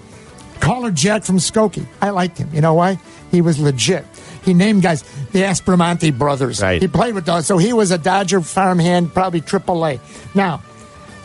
caller 0.61 0.91
Jack 0.91 1.25
from 1.25 1.37
Skokie. 1.39 1.87
I 2.01 2.11
liked 2.11 2.39
him. 2.39 2.49
You 2.53 2.61
know 2.61 2.75
why? 2.75 2.99
He 3.31 3.41
was 3.43 3.59
legit. 3.59 4.05
He 4.45 4.55
named 4.55 4.83
guys 4.83 5.03
the 5.33 5.41
Aspromonte 5.43 6.17
brothers. 6.17 6.63
Right. 6.63 6.81
He 6.81 6.89
played 6.89 7.15
with 7.15 7.27
those, 7.27 7.47
so 7.47 7.59
he 7.59 7.73
was 7.73 7.91
a 7.91 7.99
Dodger 7.99 8.41
farmhand, 8.41 9.13
probably 9.13 9.41
AAA. 9.43 10.01
Now, 10.35 10.63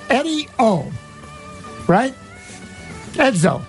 Eddie 0.09 0.49
O, 0.59 0.91
right? 1.87 2.13
Edzo. 3.13 3.63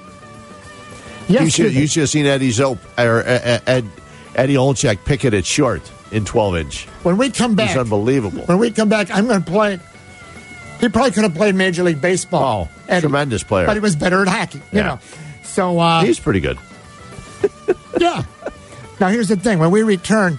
You 1.28 1.48
should 1.48 1.72
you 1.72 1.86
should 1.86 2.00
have 2.02 2.10
seen 2.10 2.26
Eddie 2.26 2.50
Zope 2.50 2.78
or 2.98 3.20
uh, 3.20 3.58
Ed, 3.66 3.86
Eddie 4.34 4.54
Olczyk 4.54 5.04
pick 5.04 5.24
it 5.24 5.32
at 5.32 5.46
short 5.46 5.82
in 6.14 6.24
twelve 6.24 6.56
inch. 6.56 6.86
when 7.02 7.16
we 7.16 7.30
come 7.30 7.54
back, 7.54 7.70
It's 7.70 7.78
unbelievable. 7.78 8.44
when 8.46 8.58
we 8.58 8.70
come 8.70 8.88
back, 8.88 9.10
I'm 9.10 9.26
going 9.26 9.42
to 9.42 9.50
play. 9.50 9.78
He 10.80 10.88
probably 10.88 11.12
could 11.12 11.22
have 11.24 11.34
played 11.34 11.54
Major 11.54 11.82
League 11.82 12.00
Baseball. 12.00 12.68
Oh, 12.70 12.74
Eddie, 12.88 13.02
tremendous 13.02 13.42
player. 13.42 13.66
But 13.66 13.74
he 13.74 13.80
was 13.80 13.96
better 13.96 14.22
at 14.22 14.28
hockey, 14.28 14.58
you 14.72 14.78
Yeah. 14.78 14.82
know. 14.82 14.98
So, 15.42 15.78
uh, 15.78 16.02
He's 16.02 16.18
pretty 16.18 16.40
good. 16.40 16.58
yeah. 17.98 18.22
Now, 19.00 19.08
here's 19.08 19.28
the 19.28 19.36
thing. 19.36 19.58
When 19.58 19.70
we 19.70 19.82
return, 19.82 20.38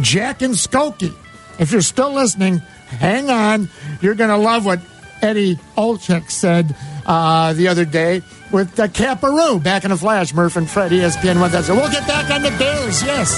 Jack 0.00 0.42
and 0.42 0.54
Skokie, 0.54 1.14
if 1.58 1.72
you're 1.72 1.80
still 1.80 2.12
listening, 2.12 2.58
hang 2.88 3.30
on. 3.30 3.68
You're 4.02 4.14
going 4.14 4.30
to 4.30 4.36
love 4.36 4.64
what 4.66 4.80
Eddie 5.22 5.56
Olczyk 5.76 6.30
said 6.30 6.74
uh, 7.06 7.52
the 7.54 7.68
other 7.68 7.84
day 7.86 8.22
with 8.52 8.74
the 8.76 8.88
Caparoo 8.88 9.58
back 9.58 9.84
in 9.84 9.90
a 9.90 9.96
flash. 9.96 10.32
Murph 10.34 10.56
and 10.56 10.68
Fred, 10.68 10.92
ESPN 10.92 11.40
1000. 11.40 11.76
We'll 11.76 11.90
get 11.90 12.06
back 12.06 12.30
on 12.30 12.42
the 12.42 12.50
Bears, 12.58 13.02
yes. 13.02 13.32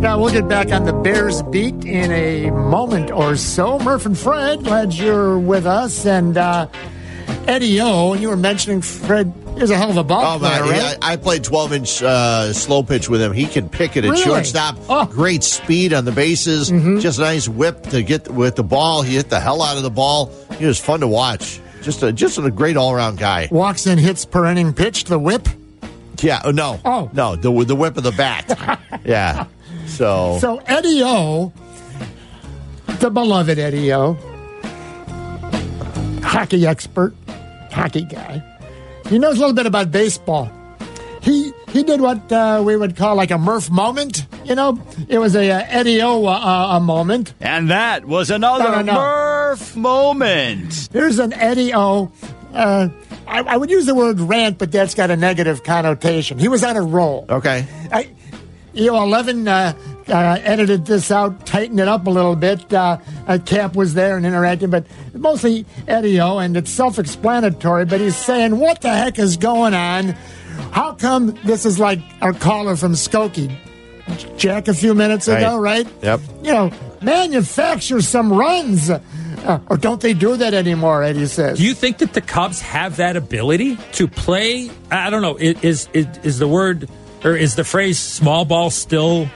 Yeah, 0.00 0.16
we'll 0.16 0.30
get 0.32 0.48
back 0.48 0.72
on 0.72 0.84
the 0.84 0.92
Bears 0.92 1.42
beat 1.42 1.84
in 1.84 2.10
a 2.10 2.50
moment 2.50 3.10
or 3.10 3.36
so. 3.36 3.78
Murph 3.80 4.06
and 4.06 4.16
Fred, 4.16 4.64
glad 4.64 4.94
you're 4.94 5.38
with 5.38 5.66
us. 5.66 6.06
And 6.06 6.38
uh, 6.38 6.68
Eddie 7.46 7.80
O, 7.80 8.14
you 8.14 8.28
were 8.28 8.36
mentioning 8.36 8.80
Fred 8.80 9.32
is 9.58 9.70
a 9.70 9.76
hell 9.76 9.90
of 9.90 9.96
a 9.98 10.04
ball 10.04 10.36
Oh 10.36 10.38
player, 10.38 10.62
right? 10.62 10.96
I, 11.02 11.12
I 11.12 11.16
played 11.16 11.44
12 11.44 11.72
inch 11.74 12.02
uh, 12.02 12.52
slow 12.52 12.82
pitch 12.82 13.08
with 13.10 13.20
him. 13.20 13.32
He 13.32 13.44
can 13.46 13.68
pick 13.68 13.96
it 13.96 14.04
at 14.04 14.10
Really? 14.12 14.22
shortstop. 14.22 14.76
Oh. 14.88 15.04
Great 15.06 15.42
speed 15.44 15.92
on 15.92 16.04
the 16.04 16.12
bases. 16.12 16.70
Mm-hmm. 16.70 17.00
Just 17.00 17.18
a 17.18 17.22
nice 17.22 17.48
whip 17.48 17.82
to 17.88 18.02
get 18.02 18.28
with 18.30 18.56
the 18.56 18.64
ball. 18.64 19.02
He 19.02 19.16
hit 19.16 19.28
the 19.28 19.40
hell 19.40 19.62
out 19.62 19.76
of 19.76 19.82
the 19.82 19.90
ball. 19.90 20.32
He 20.58 20.64
was 20.64 20.78
fun 20.80 21.00
to 21.00 21.08
watch. 21.08 21.60
Just 21.82 22.02
a 22.02 22.12
just 22.12 22.38
a 22.38 22.50
great 22.50 22.76
all 22.76 22.92
around 22.92 23.18
guy. 23.18 23.48
Walks 23.50 23.86
in, 23.86 23.98
hits 23.98 24.24
per 24.24 24.46
inning 24.46 24.72
pitch, 24.72 25.04
the 25.04 25.18
whip. 25.18 25.46
Yeah. 26.22 26.40
Oh 26.44 26.50
no. 26.50 26.80
Oh. 26.84 27.10
no. 27.12 27.36
The 27.36 27.64
the 27.64 27.74
whip 27.74 27.96
of 27.96 28.02
the 28.02 28.12
bat. 28.12 28.80
yeah. 29.04 29.46
So. 29.86 30.38
So 30.40 30.58
Eddie 30.66 31.02
O, 31.02 31.52
the 33.00 33.10
beloved 33.10 33.58
Eddie 33.58 33.92
O, 33.92 34.14
hockey 36.22 36.66
expert, 36.66 37.14
hockey 37.70 38.02
guy. 38.02 38.42
He 39.08 39.18
knows 39.18 39.36
a 39.36 39.40
little 39.40 39.54
bit 39.54 39.66
about 39.66 39.90
baseball. 39.90 40.50
He 41.22 41.52
he 41.68 41.82
did 41.82 42.00
what 42.00 42.30
uh, 42.32 42.62
we 42.64 42.76
would 42.76 42.96
call 42.96 43.14
like 43.16 43.30
a 43.30 43.38
Murph 43.38 43.70
moment. 43.70 44.26
You 44.44 44.54
know, 44.54 44.80
it 45.08 45.18
was 45.18 45.36
a, 45.36 45.50
uh 45.50 45.64
Eddie 45.68 46.00
O 46.02 46.26
uh, 46.26 46.76
a 46.76 46.80
moment. 46.80 47.34
And 47.40 47.70
that 47.70 48.04
was 48.04 48.30
another 48.30 48.64
No, 48.64 48.70
no, 48.76 48.82
no. 48.82 48.94
Murph 48.94 49.76
moment. 49.76 50.88
Here's 50.92 51.18
an 51.18 51.32
Eddie 51.32 51.74
O. 51.74 52.10
Uh, 52.52 52.88
I, 53.26 53.40
I 53.42 53.56
would 53.56 53.70
use 53.70 53.86
the 53.86 53.94
word 53.94 54.20
rant, 54.20 54.58
but 54.58 54.72
that's 54.72 54.94
got 54.94 55.10
a 55.10 55.16
negative 55.16 55.62
connotation. 55.62 56.38
He 56.38 56.48
was 56.48 56.64
on 56.64 56.76
a 56.76 56.82
roll. 56.82 57.26
okay. 57.28 57.66
I, 57.92 58.10
you 58.72 58.86
know, 58.86 59.02
11 59.02 59.48
uh, 59.48 59.72
uh, 60.08 60.38
edited 60.42 60.86
this 60.86 61.10
out, 61.10 61.44
tightened 61.46 61.80
it 61.80 61.88
up 61.88 62.06
a 62.06 62.10
little 62.10 62.36
bit. 62.36 62.72
Uh, 62.72 62.98
uh, 63.26 63.38
Cap 63.44 63.74
was 63.74 63.94
there 63.94 64.16
and 64.16 64.24
interacting, 64.26 64.70
but 64.70 64.86
mostly 65.14 65.66
Eddie 65.88 66.20
O, 66.20 66.38
and 66.38 66.56
it's 66.56 66.70
self 66.70 66.98
explanatory. 66.98 67.84
But 67.84 68.00
he's 68.00 68.16
saying, 68.16 68.58
What 68.58 68.80
the 68.80 68.90
heck 68.90 69.18
is 69.18 69.36
going 69.36 69.74
on? 69.74 70.10
How 70.72 70.94
come 70.94 71.36
this 71.44 71.66
is 71.66 71.78
like 71.80 72.00
our 72.20 72.32
caller 72.32 72.76
from 72.76 72.92
Skokie, 72.92 73.52
Jack, 74.36 74.68
a 74.68 74.74
few 74.74 74.94
minutes 74.94 75.26
ago, 75.26 75.56
right? 75.58 75.86
Yep. 76.02 76.20
You 76.42 76.52
know, 76.52 76.72
manufacture 77.02 78.00
some 78.00 78.32
runs. 78.32 78.90
Uh, 79.44 79.58
or 79.68 79.76
don't 79.76 80.00
they 80.00 80.12
do 80.12 80.36
that 80.36 80.54
anymore, 80.54 81.02
Eddie 81.02 81.26
says? 81.26 81.58
Do 81.58 81.64
you 81.64 81.74
think 81.74 81.98
that 81.98 82.12
the 82.12 82.20
Cubs 82.20 82.60
have 82.60 82.96
that 82.96 83.16
ability 83.16 83.76
to 83.92 84.06
play? 84.06 84.70
I 84.90 85.06
I 85.06 85.10
don't 85.10 85.22
know. 85.22 85.36
Is 85.36 85.88
is 85.92 86.08
is 86.22 86.38
the 86.38 86.48
word 86.48 86.88
or 87.24 87.36
is 87.36 87.54
the 87.54 87.64
phrase 87.64 87.98
"small 87.98 88.44
ball" 88.44 88.70
still 88.70 89.28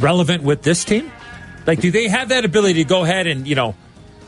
relevant 0.00 0.42
with 0.42 0.62
this 0.62 0.84
team? 0.84 1.10
Like, 1.66 1.80
do 1.80 1.90
they 1.90 2.08
have 2.08 2.30
that 2.30 2.44
ability 2.44 2.82
to 2.82 2.88
go 2.88 3.04
ahead 3.04 3.26
and 3.26 3.46
you 3.46 3.54
know 3.54 3.74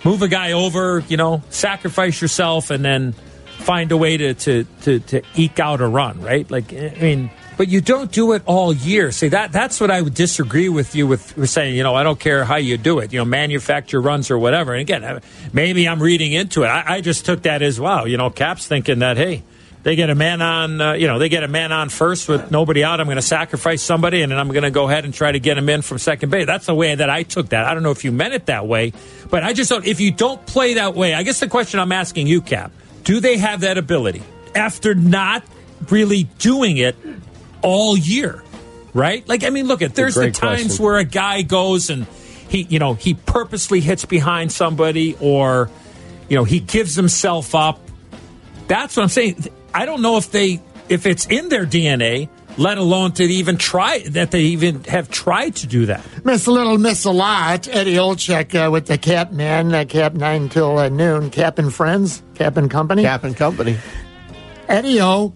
move 0.04 0.22
a 0.22 0.28
guy 0.28 0.52
over, 0.52 1.02
you 1.08 1.16
know, 1.16 1.42
sacrifice 1.50 2.20
yourself, 2.20 2.70
and 2.70 2.84
then 2.84 3.12
find 3.58 3.90
a 3.92 3.96
way 3.96 4.16
to 4.16 4.34
to 4.34 4.64
to, 4.82 5.00
to 5.00 5.22
eke 5.34 5.58
out 5.58 5.80
a 5.80 5.86
run, 5.86 6.20
right? 6.20 6.50
Like, 6.50 6.72
I 6.72 6.96
mean. 7.00 7.30
But 7.56 7.68
you 7.68 7.80
don't 7.80 8.12
do 8.12 8.32
it 8.32 8.42
all 8.44 8.72
year. 8.72 9.10
See 9.12 9.28
that 9.28 9.50
that's 9.50 9.80
what 9.80 9.90
I 9.90 10.02
would 10.02 10.14
disagree 10.14 10.68
with 10.68 10.94
you 10.94 11.06
with, 11.06 11.48
saying, 11.48 11.74
you 11.74 11.82
know, 11.82 11.94
I 11.94 12.02
don't 12.02 12.20
care 12.20 12.44
how 12.44 12.56
you 12.56 12.76
do 12.76 12.98
it, 12.98 13.12
you 13.12 13.18
know, 13.18 13.24
manufacture 13.24 14.00
runs 14.00 14.30
or 14.30 14.38
whatever. 14.38 14.74
And 14.74 14.82
again, 14.82 15.22
maybe 15.52 15.88
I'm 15.88 16.02
reading 16.02 16.32
into 16.32 16.64
it. 16.64 16.66
I, 16.66 16.96
I 16.96 17.00
just 17.00 17.24
took 17.24 17.42
that 17.42 17.62
as 17.62 17.80
wow. 17.80 18.04
You 18.04 18.18
know, 18.18 18.28
Cap's 18.28 18.66
thinking 18.66 18.98
that 18.98 19.16
hey, 19.16 19.42
they 19.86 19.94
get 19.94 20.10
a 20.10 20.16
man 20.16 20.42
on, 20.42 20.80
uh, 20.80 20.92
you 20.94 21.06
know, 21.06 21.20
they 21.20 21.28
get 21.28 21.44
a 21.44 21.48
man 21.48 21.70
on 21.70 21.90
first 21.90 22.28
with 22.28 22.50
nobody 22.50 22.82
out. 22.82 23.00
I'm 23.00 23.06
going 23.06 23.16
to 23.16 23.22
sacrifice 23.22 23.80
somebody, 23.80 24.22
and 24.22 24.32
then 24.32 24.38
I'm 24.40 24.48
going 24.48 24.64
to 24.64 24.72
go 24.72 24.88
ahead 24.88 25.04
and 25.04 25.14
try 25.14 25.30
to 25.30 25.38
get 25.38 25.56
him 25.56 25.68
in 25.68 25.80
from 25.80 25.98
second 25.98 26.30
base. 26.30 26.44
That's 26.44 26.66
the 26.66 26.74
way 26.74 26.92
that 26.92 27.08
I 27.08 27.22
took 27.22 27.50
that. 27.50 27.64
I 27.64 27.72
don't 27.72 27.84
know 27.84 27.92
if 27.92 28.04
you 28.04 28.10
meant 28.10 28.34
it 28.34 28.46
that 28.46 28.66
way, 28.66 28.92
but 29.30 29.44
I 29.44 29.52
just 29.52 29.70
don't. 29.70 29.86
If 29.86 30.00
you 30.00 30.10
don't 30.10 30.44
play 30.44 30.74
that 30.74 30.96
way, 30.96 31.14
I 31.14 31.22
guess 31.22 31.38
the 31.38 31.48
question 31.48 31.78
I'm 31.78 31.92
asking 31.92 32.26
you, 32.26 32.40
Cap, 32.40 32.72
do 33.04 33.20
they 33.20 33.38
have 33.38 33.60
that 33.60 33.78
ability 33.78 34.24
after 34.56 34.92
not 34.96 35.44
really 35.88 36.24
doing 36.38 36.78
it 36.78 36.96
all 37.66 37.96
year? 37.96 38.42
Right? 38.94 39.28
Like, 39.28 39.44
I 39.44 39.50
mean, 39.50 39.66
look 39.66 39.82
at 39.82 39.94
there's 39.94 40.14
the 40.14 40.30
times 40.30 40.62
question. 40.62 40.84
where 40.84 40.96
a 40.96 41.04
guy 41.04 41.42
goes 41.42 41.90
and 41.90 42.06
he, 42.48 42.62
you 42.62 42.78
know, 42.78 42.94
he 42.94 43.12
purposely 43.12 43.80
hits 43.80 44.06
behind 44.06 44.52
somebody, 44.52 45.16
or 45.20 45.68
you 46.30 46.36
know, 46.36 46.44
he 46.44 46.60
gives 46.60 46.94
himself 46.94 47.54
up 47.54 47.80
that's 48.68 48.96
what 48.96 49.04
I'm 49.04 49.08
saying. 49.08 49.46
I 49.72 49.86
don't 49.86 50.02
know 50.02 50.16
if 50.16 50.30
they 50.30 50.60
if 50.88 51.06
it's 51.06 51.26
in 51.26 51.48
their 51.48 51.66
DNA 51.66 52.28
let 52.58 52.78
alone 52.78 53.12
to 53.12 53.22
even 53.22 53.58
try 53.58 53.98
that 53.98 54.30
they 54.30 54.40
even 54.40 54.82
have 54.84 55.10
tried 55.10 55.54
to 55.56 55.66
do 55.66 55.86
that. 55.86 56.02
Miss 56.24 56.46
a 56.46 56.50
little, 56.50 56.78
miss 56.78 57.04
a 57.04 57.10
lot. 57.10 57.68
Eddie 57.68 57.96
Olczyk 57.96 58.54
uh, 58.54 58.70
with 58.70 58.86
the 58.86 58.96
Cap 58.96 59.30
Man, 59.30 59.74
uh, 59.74 59.84
Cap 59.86 60.14
9 60.14 60.48
till 60.48 60.78
uh, 60.78 60.88
noon. 60.88 61.28
Cap 61.28 61.58
and 61.58 61.72
Friends, 61.72 62.22
Cap 62.34 62.56
and 62.56 62.70
Company. 62.70 63.02
Cap 63.02 63.24
and 63.24 63.36
Company. 63.36 63.76
Eddie 64.68 65.02
O 65.02 65.34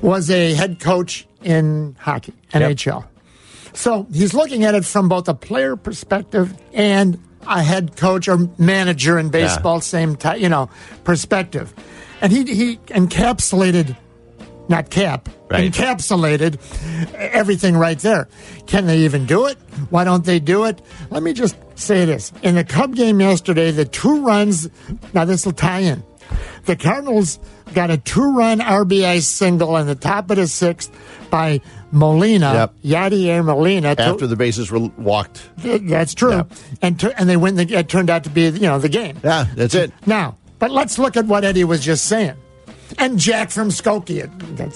was 0.00 0.30
a 0.30 0.54
head 0.54 0.80
coach 0.80 1.26
in 1.42 1.96
hockey, 1.98 2.32
NHL. 2.52 3.04
So 3.72 4.06
he's 4.12 4.32
looking 4.34 4.64
at 4.64 4.74
it 4.74 4.84
from 4.84 5.08
both 5.08 5.28
a 5.28 5.34
player 5.34 5.76
perspective 5.76 6.54
and 6.72 7.18
a 7.46 7.62
head 7.62 7.96
coach 7.96 8.26
or 8.28 8.38
manager 8.58 9.18
in 9.18 9.28
baseball, 9.28 9.80
same 9.80 10.16
type, 10.16 10.40
you 10.40 10.48
know, 10.48 10.70
perspective. 11.04 11.72
And 12.20 12.32
he 12.32 12.44
he 12.44 12.76
encapsulated, 12.88 13.94
not 14.68 14.88
cap, 14.90 15.28
Right. 15.50 15.70
encapsulated 15.70 16.58
everything 17.14 17.76
right 17.76 17.98
there. 17.98 18.28
Can 18.66 18.86
they 18.86 19.00
even 19.00 19.26
do 19.26 19.46
it? 19.46 19.58
Why 19.90 20.04
don't 20.04 20.24
they 20.24 20.40
do 20.40 20.64
it? 20.64 20.80
Let 21.10 21.22
me 21.22 21.32
just 21.34 21.54
say 21.76 22.04
this: 22.06 22.32
in 22.42 22.54
the 22.54 22.64
Cub 22.64 22.94
game 22.96 23.20
yesterday, 23.20 23.70
the 23.70 23.84
two 23.84 24.24
runs. 24.24 24.68
Now 25.12 25.24
this 25.26 25.44
will 25.44 25.52
tie 25.52 25.80
in. 25.80 26.02
The 26.64 26.74
Cardinals 26.74 27.38
got 27.74 27.90
a 27.90 27.98
two-run 27.98 28.60
RBI 28.60 29.20
single 29.22 29.76
in 29.76 29.86
the 29.86 29.94
top 29.94 30.30
of 30.30 30.36
the 30.36 30.46
sixth 30.46 30.90
by 31.30 31.60
Molina, 31.92 32.70
Yadier 32.84 33.44
Molina. 33.44 33.94
to- 33.96 34.02
After 34.02 34.26
the 34.26 34.36
bases 34.36 34.70
were 34.70 34.80
walked. 34.98 35.48
Th- 35.62 35.82
That's 35.82 36.14
true, 36.14 36.44
and 36.82 36.98
tu- 36.98 37.12
and 37.16 37.28
they 37.28 37.36
win. 37.36 37.56
The, 37.56 37.62
it 37.74 37.88
turned 37.88 38.10
out 38.10 38.24
to 38.24 38.30
be 38.30 38.42
you 38.48 38.60
know 38.60 38.78
the 38.78 38.88
game. 38.88 39.18
Yeah, 39.22 39.46
that's 39.54 39.74
it. 39.74 39.92
Now, 40.06 40.36
but 40.58 40.70
let's 40.70 40.98
look 40.98 41.16
at 41.16 41.26
what 41.26 41.44
Eddie 41.44 41.64
was 41.64 41.84
just 41.84 42.04
saying, 42.06 42.34
and 42.98 43.18
Jack 43.18 43.50
from 43.50 43.68
Skokie, 43.68 44.28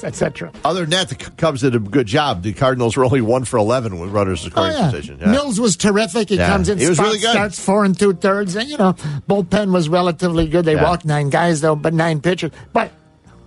etc. 0.05 0.51
Other 0.65 0.81
than 0.82 0.91
that, 0.91 1.09
the 1.09 1.15
Cubs 1.15 1.61
did 1.62 1.74
a 1.74 1.78
good 1.78 2.07
job. 2.07 2.43
The 2.43 2.53
Cardinals 2.53 2.97
were 2.97 3.05
only 3.05 3.20
one 3.20 3.45
for 3.45 3.57
11 3.59 3.99
with 3.99 4.11
runners 4.11 4.45
in 4.45 4.51
Oh, 4.51 4.53
scoring 4.53 4.73
yeah. 4.73 4.91
position. 4.91 5.19
Yeah. 5.20 5.31
Mills 5.31 5.61
was 5.61 5.77
terrific. 5.77 6.28
He 6.28 6.37
Yeah. 6.37 6.49
comes 6.49 6.69
in, 6.69 6.78
He 6.78 6.89
was 6.89 6.99
spot 6.99 7.07
really 7.09 7.19
good. 7.20 7.31
starts 7.31 7.59
four 7.61 7.85
and 7.85 7.99
two 7.99 8.12
thirds, 8.15 8.57
and 8.57 8.69
you 8.69 8.77
know 8.77 8.95
bullpen 9.28 9.73
was 9.73 9.89
relatively 9.89 10.47
good. 10.49 10.65
They 10.65 10.77
walked 10.77 11.05
nine 11.05 11.31
guys 11.31 11.61
though, 11.61 11.77
but 11.77 11.95
nine 11.95 12.20
pitchers. 12.20 12.51
But 12.73 12.91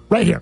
right 0.09 0.25
here. 0.25 0.41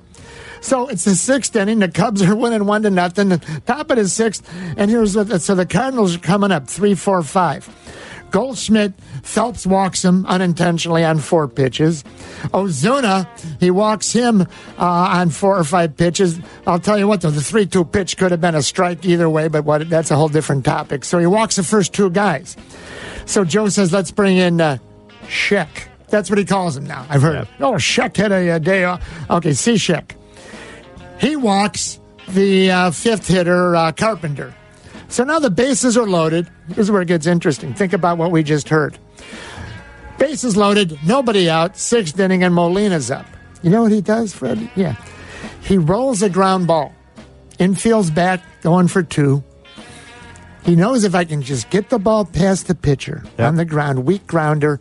So 0.64 0.88
it's 0.90 1.06
the 1.06 1.16
sixth 1.16 1.56
inning. 1.56 1.80
The 1.80 1.88
Cubs 1.88 2.22
are 2.22 2.36
winning 2.36 2.66
one 2.68 2.84
to 2.84 2.92
nothing. 2.92 3.30
The 3.30 3.40
top 3.66 3.90
of 3.90 3.98
the 3.98 4.08
sixth, 4.08 4.48
and 4.78 4.92
here's 4.92 5.16
what. 5.16 5.42
So 5.42 5.56
the 5.56 5.66
Cardinals 5.66 6.16
are 6.16 6.20
coming 6.20 6.52
up 6.52 6.68
three, 6.68 6.94
four, 6.94 7.24
five. 7.24 7.68
Goldschmidt 8.32 8.94
Phelps 9.24 9.66
walks 9.68 10.04
him 10.04 10.26
unintentionally 10.26 11.04
on 11.04 11.20
four 11.20 11.48
pitches. 11.48 12.04
Ozuna 12.54 13.28
he 13.60 13.70
walks 13.70 14.12
him 14.12 14.42
uh, 14.42 14.46
on 14.78 15.30
four 15.30 15.58
or 15.58 15.64
five 15.64 15.96
pitches. 15.96 16.40
I'll 16.66 16.80
tell 16.80 16.98
you 16.98 17.08
what 17.08 17.22
though, 17.22 17.30
the 17.32 17.42
three-two 17.42 17.86
pitch 17.86 18.18
could 18.18 18.32
have 18.32 18.42
been 18.42 18.56
a 18.56 18.62
strike 18.62 19.06
either 19.06 19.30
way, 19.30 19.48
but 19.48 19.66
what 19.66 19.90
that's 19.90 20.12
a 20.12 20.16
whole 20.16 20.30
different 20.30 20.66
topic. 20.66 21.06
So 21.06 21.20
he 21.20 21.26
walks 21.26 21.58
the 21.58 21.64
first 21.64 21.94
two 21.94 22.10
guys. 22.10 22.58
So 23.26 23.44
Joe 23.44 23.70
says, 23.70 23.94
let's 23.94 24.12
bring 24.12 24.38
in 24.38 24.60
uh, 24.60 24.78
Sheck. 25.26 25.88
That's 26.08 26.30
what 26.30 26.40
he 26.40 26.46
calls 26.46 26.76
him 26.76 26.86
now. 26.86 27.06
I've 27.10 27.22
heard. 27.22 27.36
it. 27.44 27.48
Oh, 27.60 27.74
Sheck 27.74 28.18
had 28.18 28.32
a, 28.32 28.52
uh 28.52 28.60
day 28.60 28.84
off. 28.84 29.08
Okay, 29.30 29.54
see 29.54 29.76
Sheck. 29.76 30.16
He 31.20 31.36
walks 31.36 32.00
the 32.30 32.72
uh, 32.72 32.92
fifth 32.92 33.28
hitter, 33.28 33.76
uh, 33.76 33.92
Carpenter. 33.92 34.54
So 35.12 35.24
now 35.26 35.40
the 35.40 35.50
bases 35.52 35.98
are 35.98 36.08
loaded. 36.08 36.50
This 36.70 36.78
is 36.80 36.92
where 36.92 37.02
it 37.02 37.08
gets 37.08 37.28
interesting. 37.28 37.74
Think 37.74 37.92
about 37.94 38.18
what 38.18 38.32
we 38.32 38.44
just 38.44 38.70
heard. 38.70 38.98
Bases 40.18 40.56
loaded, 40.56 40.98
nobody 41.06 41.50
out, 41.50 41.78
sixth 41.78 42.20
inning, 42.20 42.44
and 42.44 42.56
Molina's 42.56 43.12
up. 43.12 43.26
You 43.62 43.70
know 43.70 43.84
what 43.84 43.92
he 43.92 44.02
does, 44.02 44.34
Fred? 44.34 44.70
Yeah. 44.76 44.96
He 45.62 45.78
rolls 45.78 46.22
a 46.22 46.30
ground 46.30 46.68
ball. 46.68 46.94
Infield's 47.60 48.10
back, 48.10 48.42
going 48.62 48.88
for 48.88 49.04
two. 49.04 49.44
He 50.64 50.76
knows 50.76 51.04
if 51.04 51.14
I 51.14 51.26
can 51.26 51.42
just 51.42 51.70
get 51.70 51.90
the 51.90 52.00
ball 52.00 52.24
past 52.24 52.68
the 52.68 52.76
pitcher 52.76 53.24
on 53.38 53.56
the 53.56 53.66
ground, 53.66 54.06
weak 54.06 54.26
grounder, 54.28 54.80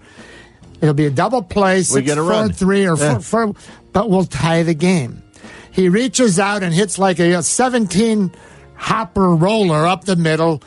it'll 0.80 0.94
be 0.94 1.06
a 1.06 1.10
double 1.10 1.42
play, 1.42 1.82
six, 1.82 2.06
get 2.06 2.18
a 2.18 2.22
four, 2.22 2.30
run. 2.30 2.52
three, 2.52 2.86
or 2.86 2.96
Yeah. 2.96 3.14
four, 3.18 3.52
four, 3.52 3.54
but 3.92 4.08
we'll 4.10 4.24
tie 4.26 4.62
the 4.62 4.74
game. 4.74 5.22
He 5.72 5.88
reaches 5.88 6.38
out 6.38 6.62
and 6.62 6.72
hits 6.74 6.98
like 6.98 7.18
a, 7.18 7.42
17 7.42 8.30
hopper 8.80 9.34
roller 9.36 9.86
up 9.86 10.04
the 10.04 10.16
middle, 10.16 10.62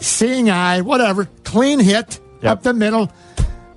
seeing 0.00 0.50
eye, 0.50 0.80
whatever, 0.82 1.26
clean 1.44 1.78
hit 1.78 2.20
up 2.42 2.62
the 2.62 2.74
middle. 2.74 3.10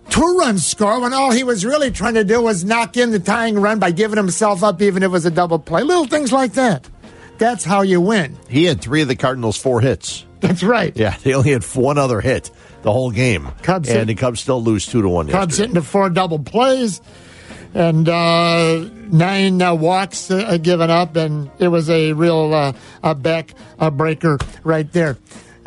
Two 0.10 0.38
run 0.40 0.58
score 0.58 1.00
when 1.02 1.14
all 1.14 1.32
he 1.32 1.44
was 1.44 1.64
really 1.64 1.92
trying 1.92 2.16
to 2.16 2.24
do 2.24 2.42
was 2.42 2.64
knock 2.66 2.98
in 2.98 3.12
the 3.12 3.20
tying 3.20 3.60
run 3.60 3.80
by 3.80 3.92
giving 3.92 4.18
himself 4.18 4.64
up, 4.64 4.82
even 4.82 5.04
if 5.04 5.08
it 5.08 5.12
was 5.12 5.26
a 5.26 5.32
double 5.32 5.60
play. 5.60 5.84
Little 5.84 6.08
things 6.08 6.32
like 6.32 6.54
that. 6.54 6.90
That's 7.38 7.64
how 7.64 7.82
you 7.84 8.02
win. 8.02 8.36
He 8.50 8.64
had 8.66 8.82
three 8.82 9.02
of 9.04 9.08
the 9.10 9.16
Cardinals' 9.16 9.58
four 9.58 9.80
hits. 9.80 10.26
That's 10.40 10.64
right. 10.64 10.96
Yeah, 10.96 11.16
they 11.24 11.34
only 11.34 11.52
had 11.52 11.64
one 11.64 11.98
other 11.98 12.20
hit 12.20 12.50
the 12.82 12.92
whole 12.92 13.12
game. 13.12 13.50
Cubs 13.62 13.90
and 13.90 14.00
hit- 14.00 14.08
the 14.08 14.16
Cubs 14.16 14.40
still 14.40 14.64
lose 14.64 14.86
two 14.88 15.02
to 15.02 15.10
one. 15.10 15.28
Cubs 15.28 15.58
hitting 15.58 15.76
the 15.76 15.82
four 15.84 16.10
double 16.10 16.40
plays 16.40 17.00
and 17.74 18.08
uh, 18.08 18.90
nine 19.12 19.62
uh, 19.62 19.74
walks 19.74 20.32
uh, 20.32 20.58
given 20.58 20.90
up, 20.90 21.16
and 21.16 21.50
it 21.60 21.68
was 21.68 21.90
a 21.90 22.14
real 22.14 22.54
uh, 22.54 22.74
a 23.04 23.16
back 23.16 23.54
breaker 23.94 24.38
right 24.64 24.92
there. 24.92 25.18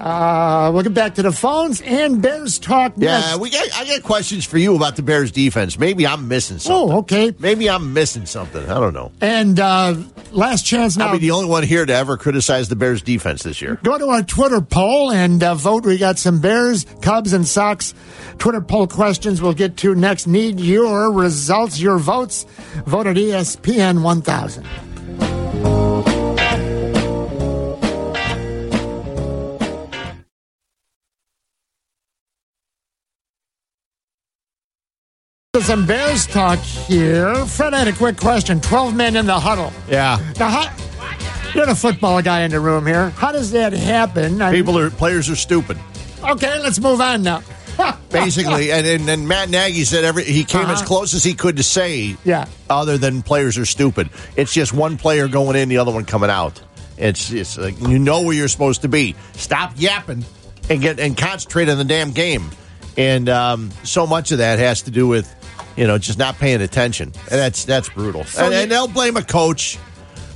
Uh, 0.01 0.71
we'll 0.73 0.83
get 0.83 0.95
back 0.95 1.15
to 1.17 1.23
the 1.23 1.33
phones 1.33 1.83
and 1.83 2.23
Bears 2.23 2.59
talk. 2.59 2.95
Yeah, 2.97 3.21
next. 3.21 3.39
we 3.39 3.51
got. 3.51 3.69
I 3.75 3.85
got 3.85 4.03
questions 4.03 4.47
for 4.47 4.57
you 4.57 4.75
about 4.75 4.97
the 4.97 5.03
Bears 5.03 5.31
defense. 5.31 5.79
Maybe 5.79 6.07
I'm 6.07 6.27
missing 6.27 6.59
something. 6.59 6.95
Oh, 6.95 6.99
okay. 7.01 7.35
Maybe 7.39 7.69
I'm 7.69 7.93
missing 7.93 8.25
something. 8.25 8.69
I 8.71 8.81
don't 8.81 8.95
know. 8.95 9.13
And 9.21 9.61
uh, 9.61 9.97
last 10.33 10.65
chance 10.65 10.97
now. 10.97 11.09
I'll 11.09 11.13
be 11.13 11.19
the 11.19 11.33
only 11.33 11.49
one 11.51 11.65
here 11.65 11.85
to 11.85 11.93
ever 11.93 12.17
criticize 12.17 12.69
the 12.69 12.77
Bears 12.77 13.03
defense 13.03 13.43
this 13.43 13.61
year. 13.61 13.79
Go 13.83 13.99
to 13.99 14.07
our 14.07 14.23
Twitter 14.23 14.63
poll 14.63 15.13
and 15.13 15.43
uh, 15.43 15.55
vote. 15.55 15.85
We 15.85 15.99
got 15.99 16.19
some 16.19 16.41
Bears, 16.41 16.87
Cubs, 17.03 17.33
and 17.35 17.47
Sox 17.47 17.95
Twitter 18.41 18.63
poll 18.63 18.87
questions 18.87 19.43
we'll 19.43 19.53
get 19.53 19.77
to 19.79 19.95
next. 19.95 20.27
Need 20.27 20.61
your 20.61 21.13
results, 21.13 21.79
your 21.79 21.99
votes. 21.99 22.45
Vote 22.87 23.07
at 23.07 23.17
ESPN 23.17 24.03
1000. 24.03 24.90
Some 35.63 35.87
Bears 35.87 36.27
talk 36.27 36.59
here. 36.59 37.35
Fred 37.47 37.75
I 37.75 37.79
had 37.81 37.89
a 37.89 37.93
quick 37.93 38.17
question. 38.17 38.61
12 38.61 38.95
men 38.95 39.15
in 39.15 39.27
the 39.27 39.39
huddle. 39.39 39.73
Yeah. 39.89 40.19
Now, 40.39 40.49
how, 40.49 40.77
you're 41.55 41.67
the 41.67 41.75
football 41.77 42.21
guy 42.23 42.41
in 42.43 42.51
the 42.51 42.59
room 42.61 42.87
here. 42.87 43.11
How 43.11 43.31
does 43.31 43.53
that 43.53 43.73
happen? 43.73 44.41
I- 44.43 44.53
People 44.53 44.77
are 44.79 44.91
players 44.91 45.29
are 45.31 45.37
stupid. 45.37 45.79
okay, 46.25 46.59
let's 46.61 46.81
move 46.81 47.01
on 47.01 47.23
now. 47.23 47.43
Basically, 48.11 48.73
and, 48.73 48.87
and, 48.87 49.09
and 49.09 49.29
Matt 49.29 49.49
Nagy 49.51 49.85
said 49.85 50.05
every 50.05 50.25
he 50.25 50.45
came 50.45 50.63
as 50.63 50.79
Uh-huh. 50.79 50.87
close 50.87 51.15
as 51.15 51.23
he 51.23 51.35
could 51.35 51.57
to 51.59 51.63
say, 51.63 52.17
Yeah. 52.25 52.47
other 52.69 52.99
than 52.99 53.23
players 53.23 53.57
are 53.57 53.65
stupid. 53.67 54.11
It's 54.37 54.53
just 54.53 54.73
one 54.73 54.97
player 54.97 55.29
going 55.29 55.57
in, 55.57 55.69
the 55.69 55.79
other 55.79 55.93
one 55.93 56.05
coming 56.05 56.31
out. 56.31 56.61
It's 56.99 57.31
it's 57.31 57.57
like 57.57 57.81
you 57.81 57.99
know 57.99 58.23
where 58.23 58.35
you're 58.35 58.49
supposed 58.49 58.83
to 58.83 58.89
be. 58.89 59.15
Stop 59.35 59.73
yapping 59.77 60.25
and 60.69 60.83
get 60.83 60.99
and 61.01 61.17
concentrate 61.17 61.69
on 61.69 61.79
the 61.79 61.85
damn 61.85 62.11
game. 62.11 62.51
And 62.99 63.29
um, 63.31 63.71
so 63.85 64.07
much 64.07 64.33
of 64.33 64.39
that 64.39 64.59
has 64.59 64.83
to 64.83 64.91
do 64.91 65.07
with 65.07 65.33
you 65.77 65.87
know 65.87 65.99
just 65.99 66.19
not 66.19 66.37
paying 66.37 66.61
attention, 66.63 67.13
and 67.31 67.39
that's 67.39 67.65
that's 67.65 67.89
brutal. 67.89 68.25
So 68.25 68.45
and, 68.45 68.55
and 68.55 68.71
they'll 68.71 68.89
blame 68.89 69.17
a 69.17 69.23
coach 69.23 69.79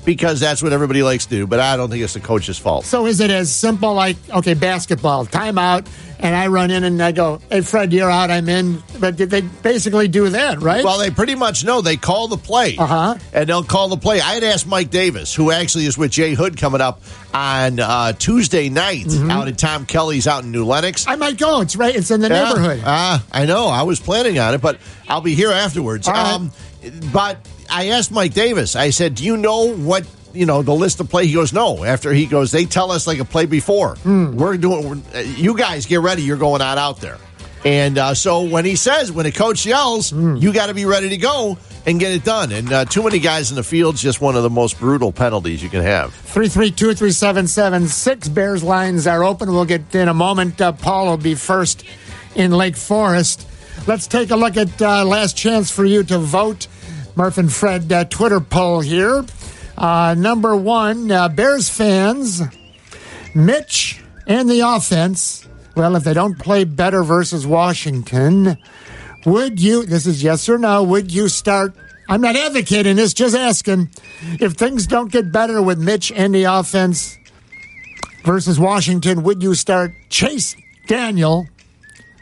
because 0.05 0.41
that's 0.41 0.63
what 0.63 0.73
everybody 0.73 1.03
likes 1.03 1.25
to 1.27 1.31
do. 1.31 1.47
But 1.47 1.61
I 1.61 1.77
don't 1.77 1.91
think 1.91 2.03
it's 2.03 2.15
the 2.15 2.21
coach's 2.21 2.59
fault. 2.59 2.85
So 2.85 3.07
is 3.07 3.21
it 3.21 3.31
as 3.31 3.55
simple 3.55 3.95
like 3.95 4.17
okay, 4.31 4.55
basketball 4.55 5.27
timeout, 5.27 5.87
and 6.25 6.35
I 6.35 6.49
run 6.49 6.71
in 6.73 6.83
and 6.83 7.01
I 7.01 7.13
go, 7.13 7.41
"Hey, 7.51 7.61
Fred, 7.61 7.93
you're 7.93 8.11
out. 8.11 8.31
I'm 8.31 8.49
in." 8.49 8.83
But 8.99 9.15
did 9.17 9.31
they 9.31 9.43
basically 9.43 10.09
do 10.09 10.29
that, 10.31 10.61
right? 10.61 10.83
Well, 10.85 10.99
they 10.99 11.11
pretty 11.11 11.35
much 11.37 11.63
know. 11.65 11.81
They 11.83 11.97
call 11.97 12.27
the 12.29 12.37
play. 12.39 12.77
Uh-huh. 12.77 13.17
And 13.33 13.49
they'll 13.49 13.63
call 13.63 13.89
the 13.89 13.97
play. 13.97 14.21
I 14.21 14.35
had 14.35 14.43
asked 14.43 14.67
Mike 14.67 14.91
Davis, 14.91 15.35
who 15.35 15.51
actually 15.53 15.87
is 15.87 15.97
with 15.99 16.11
Jay 16.11 16.35
Hood 16.35 16.57
coming 16.57 16.81
up 16.81 17.03
on 17.33 17.79
uh, 17.79 18.13
Tuesday 18.15 18.69
night 18.71 19.05
Mm-hmm. 19.07 19.31
out 19.31 19.49
at 19.49 19.59
Tom 19.59 19.85
Kelly's 19.87 20.27
out 20.27 20.45
in 20.45 20.51
New 20.51 20.65
Lenox. 20.65 21.07
I 21.07 21.17
might 21.17 21.37
go. 21.37 21.61
It's 21.61 21.77
right. 21.77 21.95
It's 21.95 22.11
in 22.11 22.21
the 22.23 22.29
Yeah. 22.29 22.45
neighborhood. 22.49 22.83
Ah, 22.87 23.23
I 23.31 23.45
know. 23.45 23.67
I 23.69 23.83
was 23.83 24.01
planning 24.01 24.39
on 24.39 24.55
it, 24.55 24.61
but 24.63 24.79
I'll 25.09 25.21
be 25.21 25.35
here 25.35 25.53
afterwards. 25.53 26.09
Right. 26.09 26.17
Um, 26.35 26.51
but 27.13 27.39
I 27.71 27.89
asked 27.91 28.11
Mike 28.11 28.33
Davis. 28.35 28.77
I 28.77 28.91
said, 28.91 29.15
"Do 29.17 29.25
you 29.25 29.37
know 29.37 29.75
what 29.75 30.05
you 30.35 30.47
know 30.47 30.63
the 30.63 30.75
list 30.75 31.01
of 31.01 31.09
play?" 31.09 31.27
He 31.27 31.35
goes, 31.35 31.53
"No." 31.53 31.85
After 31.85 32.13
he 32.13 32.27
goes, 32.27 32.53
they 32.53 32.65
tell 32.65 32.93
us 32.93 33.07
like 33.07 33.19
a 33.19 33.25
play 33.25 33.47
before. 33.47 33.97
Hmm. 33.97 34.37
We're 34.37 34.57
doing. 34.57 35.03
We're, 35.13 35.21
you 35.23 35.57
guys 35.57 35.87
get 35.87 36.01
ready. 36.01 36.23
You're 36.23 36.37
going 36.37 36.63
out 36.63 36.79
out 36.79 37.01
there. 37.01 37.19
And 37.65 37.97
uh, 37.97 38.13
so 38.13 38.43
when 38.43 38.67
he 38.67 38.77
says, 38.77 39.11
when 39.11 39.25
a 39.25 39.33
coach 39.33 39.65
yells, 39.65 40.11
Hmm. 40.11 40.37
you 40.37 40.53
got 40.53 40.67
to 40.67 40.75
be 40.75 40.85
ready 40.85 41.09
to 41.09 41.17
go 41.17 41.57
and 41.87 41.99
get 41.99 42.13
it 42.13 42.23
done. 42.23 42.53
And 42.53 42.71
uh, 42.71 42.85
too 42.85 43.03
many 43.03 43.19
guys 43.19 43.49
in 43.51 43.57
the 43.57 43.63
field's 43.63 44.03
just 44.03 44.21
one 44.21 44.37
of 44.37 44.43
the 44.43 44.51
most 44.51 44.79
brutal 44.79 45.13
penalties 45.13 45.63
you 45.63 45.71
can 45.71 45.81
have. 45.83 46.11
332-3776. 46.35 48.33
Bears 48.35 48.63
lines 48.63 49.07
are 49.07 49.25
open. 49.25 49.53
We'll 49.53 49.65
get 49.65 49.95
in 49.95 50.09
a 50.09 50.15
moment. 50.15 50.61
Uh, 50.61 50.73
Paul 50.73 51.07
will 51.07 51.17
be 51.17 51.35
first 51.35 51.85
in 52.35 52.53
Lake 52.53 52.77
Forest. 52.77 53.47
Let's 53.87 54.07
take 54.07 54.31
a 54.31 54.37
look 54.37 54.57
at 54.57 54.81
uh, 54.81 55.05
last 55.05 55.37
chance 55.37 55.71
for 55.71 55.85
you 55.85 56.03
to 56.05 56.19
vote. 56.19 56.67
Murph 57.17 57.39
and 57.39 57.53
Fred 57.53 57.93
uh, 57.93 58.05
Twitter 58.05 58.41
poll 58.41 58.81
here. 58.81 59.25
Uh, 59.77 60.15
number 60.17 60.57
one, 60.57 61.11
uh, 61.11 61.29
Bears 61.29 61.69
fans, 61.69 62.43
Mitch 63.35 64.01
and 64.27 64.49
the 64.49 64.61
offense. 64.61 65.47
Well, 65.77 65.97
if 65.97 66.05
they 66.05 66.15
don't 66.15 66.39
play 66.39 66.65
better 66.65 67.03
versus 67.03 67.47
Washington, 67.47 68.57
would 69.27 69.61
you, 69.61 69.85
this 69.85 70.07
is 70.07 70.23
yes 70.23 70.49
or 70.49 70.59
no, 70.59 70.83
would 70.85 71.13
you 71.13 71.29
start? 71.29 71.75
I'm 72.09 72.21
not 72.21 72.37
advocating 72.37 72.97
this, 72.97 73.15
just 73.15 73.35
asking. 73.35 73.91
If 74.41 74.53
things 74.53 74.87
don't 74.87 75.11
get 75.11 75.33
better 75.33 75.61
with 75.61 75.79
Mitch 75.79 76.13
and 76.13 76.35
the 76.35 76.45
offense 76.45 77.19
versus 78.25 78.61
Washington, 78.61 79.23
would 79.25 79.43
you 79.43 79.55
start 79.55 79.91
Chase 80.11 80.55
Daniel? 80.87 81.47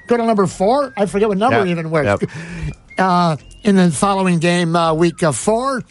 Go 0.07 0.17
to 0.17 0.25
number 0.25 0.47
four. 0.47 0.95
I 0.97 1.07
forget 1.07 1.29
what 1.29 1.37
number 1.39 1.59
Yep. 1.59 1.67
even 1.67 1.91
was. 1.91 2.05
Yep. 2.05 2.31
Uh, 2.99 3.37
in 3.65 3.75
the 3.77 3.91
following 3.91 4.39
game, 4.39 4.77
uh, 4.77 4.93
week 4.93 5.23
uh, 5.23 5.33
four. 5.33 5.83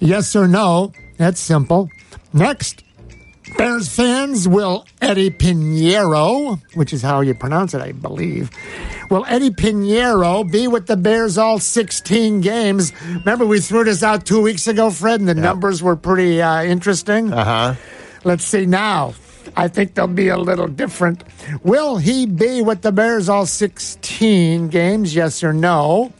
Yes 0.00 0.34
or 0.36 0.48
no? 0.48 0.92
That's 1.16 1.40
simple. 1.40 1.88
Next, 2.32 2.82
Bears 3.56 3.88
fans 3.88 4.48
will 4.48 4.86
Eddy 5.00 5.30
Pineiro, 5.30 6.60
which 6.74 6.92
is 6.92 7.02
how 7.02 7.20
you 7.20 7.34
pronounce 7.34 7.74
it, 7.74 7.80
I 7.80 7.92
believe. 7.92 8.50
Will 9.10 9.24
Eddy 9.28 9.50
Pineiro 9.50 10.50
be 10.50 10.66
with 10.66 10.86
the 10.86 10.96
Bears 10.96 11.38
all 11.38 11.58
16 11.58 12.40
games? 12.40 12.92
Remember, 13.06 13.46
we 13.46 13.60
threw 13.60 13.84
this 13.84 14.02
out 14.02 14.26
two 14.26 14.40
weeks 14.42 14.66
ago, 14.66 14.90
Fred, 14.90 15.20
and 15.20 15.28
the 15.28 15.34
numbers 15.34 15.82
were 15.82 15.94
pretty 15.96 16.42
uh, 16.42 16.64
interesting. 16.64 17.32
Uh 17.32 17.44
huh. 17.44 17.74
Let's 18.24 18.44
see 18.44 18.66
now. 18.66 19.14
I 19.56 19.68
think 19.68 19.94
they'll 19.94 20.06
be 20.06 20.28
a 20.28 20.38
little 20.38 20.66
different. 20.66 21.22
Will 21.62 21.98
he 21.98 22.26
be 22.26 22.62
with 22.62 22.82
the 22.82 22.90
Bears 22.92 23.28
all 23.28 23.46
16 23.46 24.68
games? 24.68 25.14
Yes 25.14 25.44
or 25.44 25.52
no? 25.52 26.12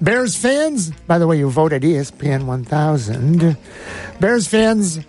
Bears 0.00 0.36
fans, 0.36 0.90
by 1.06 1.18
the 1.18 1.26
way, 1.26 1.38
you 1.38 1.50
voted 1.50 1.82
ESPN 1.82 2.46
1000. 2.46 3.56
Bears 4.20 4.46
fans, 4.46 5.00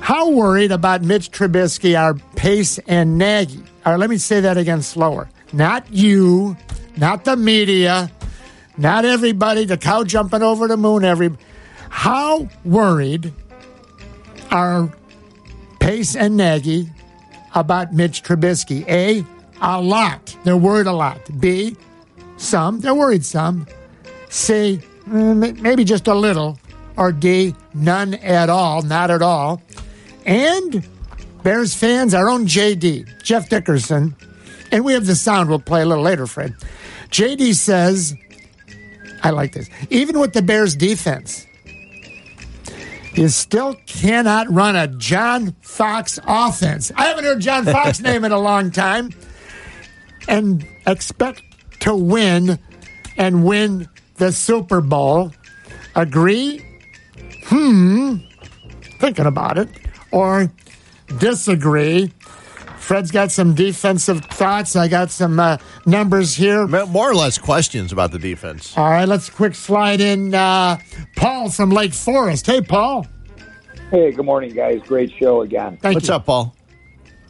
how 0.00 0.30
worried 0.30 0.70
about 0.70 1.02
Mitch 1.02 1.30
Trubisky 1.30 2.00
are 2.00 2.14
Pace 2.36 2.78
and 2.86 3.18
Nagy? 3.18 3.62
Or 3.84 3.98
let 3.98 4.08
me 4.08 4.18
say 4.18 4.40
that 4.40 4.56
again 4.56 4.82
slower. 4.82 5.28
Not 5.52 5.92
you, 5.92 6.56
not 6.96 7.24
the 7.24 7.36
media, 7.36 8.10
not 8.76 9.04
everybody, 9.04 9.64
the 9.64 9.76
cow 9.76 10.04
jumping 10.04 10.42
over 10.42 10.68
the 10.68 10.76
moon, 10.76 11.04
every 11.04 11.30
how 11.90 12.48
worried 12.64 13.32
are 14.50 14.92
Pace 15.78 16.16
and 16.16 16.36
Nagy 16.36 16.88
about 17.54 17.92
Mitch 17.92 18.22
Trubisky? 18.22 18.88
A, 18.88 19.24
a 19.60 19.80
lot. 19.80 20.36
They're 20.44 20.56
worried 20.56 20.86
a 20.86 20.92
lot. 20.92 21.20
B, 21.38 21.76
some. 22.42 22.80
They're 22.80 22.94
worried 22.94 23.24
some. 23.24 23.66
C, 24.28 24.80
mm, 25.06 25.60
maybe 25.60 25.84
just 25.84 26.06
a 26.06 26.14
little. 26.14 26.58
Or 26.96 27.12
D, 27.12 27.54
none 27.74 28.14
at 28.14 28.50
all, 28.50 28.82
not 28.82 29.10
at 29.10 29.22
all. 29.22 29.62
And 30.26 30.86
Bears 31.42 31.74
fans, 31.74 32.14
our 32.14 32.28
own 32.28 32.46
JD, 32.46 33.22
Jeff 33.22 33.48
Dickerson, 33.48 34.14
and 34.70 34.84
we 34.84 34.92
have 34.92 35.06
the 35.06 35.14
sound 35.14 35.48
we'll 35.48 35.58
play 35.58 35.82
a 35.82 35.86
little 35.86 36.04
later, 36.04 36.26
Fred. 36.26 36.54
JD 37.10 37.54
says, 37.54 38.14
I 39.22 39.30
like 39.30 39.52
this. 39.52 39.68
Even 39.90 40.18
with 40.18 40.32
the 40.32 40.42
Bears 40.42 40.76
defense, 40.76 41.46
you 43.14 43.28
still 43.28 43.74
cannot 43.86 44.50
run 44.50 44.76
a 44.76 44.86
John 44.86 45.54
Fox 45.60 46.18
offense. 46.26 46.90
I 46.96 47.06
haven't 47.06 47.24
heard 47.24 47.40
John 47.40 47.64
Fox 47.64 48.00
name 48.02 48.24
in 48.24 48.32
a 48.32 48.38
long 48.38 48.70
time. 48.70 49.10
And 50.28 50.66
expect 50.86 51.42
to 51.82 51.94
win 51.94 52.58
and 53.16 53.44
win 53.44 53.88
the 54.16 54.32
Super 54.32 54.80
Bowl. 54.80 55.32
Agree? 55.94 56.64
Hmm. 57.46 58.16
Thinking 58.98 59.26
about 59.26 59.58
it. 59.58 59.68
Or 60.12 60.50
disagree. 61.18 62.12
Fred's 62.78 63.10
got 63.10 63.30
some 63.30 63.54
defensive 63.54 64.24
thoughts. 64.26 64.76
I 64.76 64.88
got 64.88 65.10
some 65.10 65.38
uh, 65.38 65.56
numbers 65.86 66.34
here. 66.34 66.66
More 66.66 67.10
or 67.10 67.14
less 67.14 67.38
questions 67.38 67.92
about 67.92 68.12
the 68.12 68.18
defense. 68.18 68.76
All 68.76 68.90
right, 68.90 69.06
let's 69.06 69.30
quick 69.30 69.54
slide 69.54 70.00
in 70.00 70.34
uh, 70.34 70.78
Paul 71.16 71.50
from 71.50 71.70
Lake 71.70 71.94
Forest. 71.94 72.46
Hey, 72.46 72.60
Paul. 72.60 73.06
Hey, 73.90 74.10
good 74.12 74.24
morning, 74.24 74.54
guys. 74.54 74.80
Great 74.86 75.12
show 75.18 75.42
again. 75.42 75.78
What's 75.80 76.08
up, 76.08 76.26
Paul? 76.26 76.54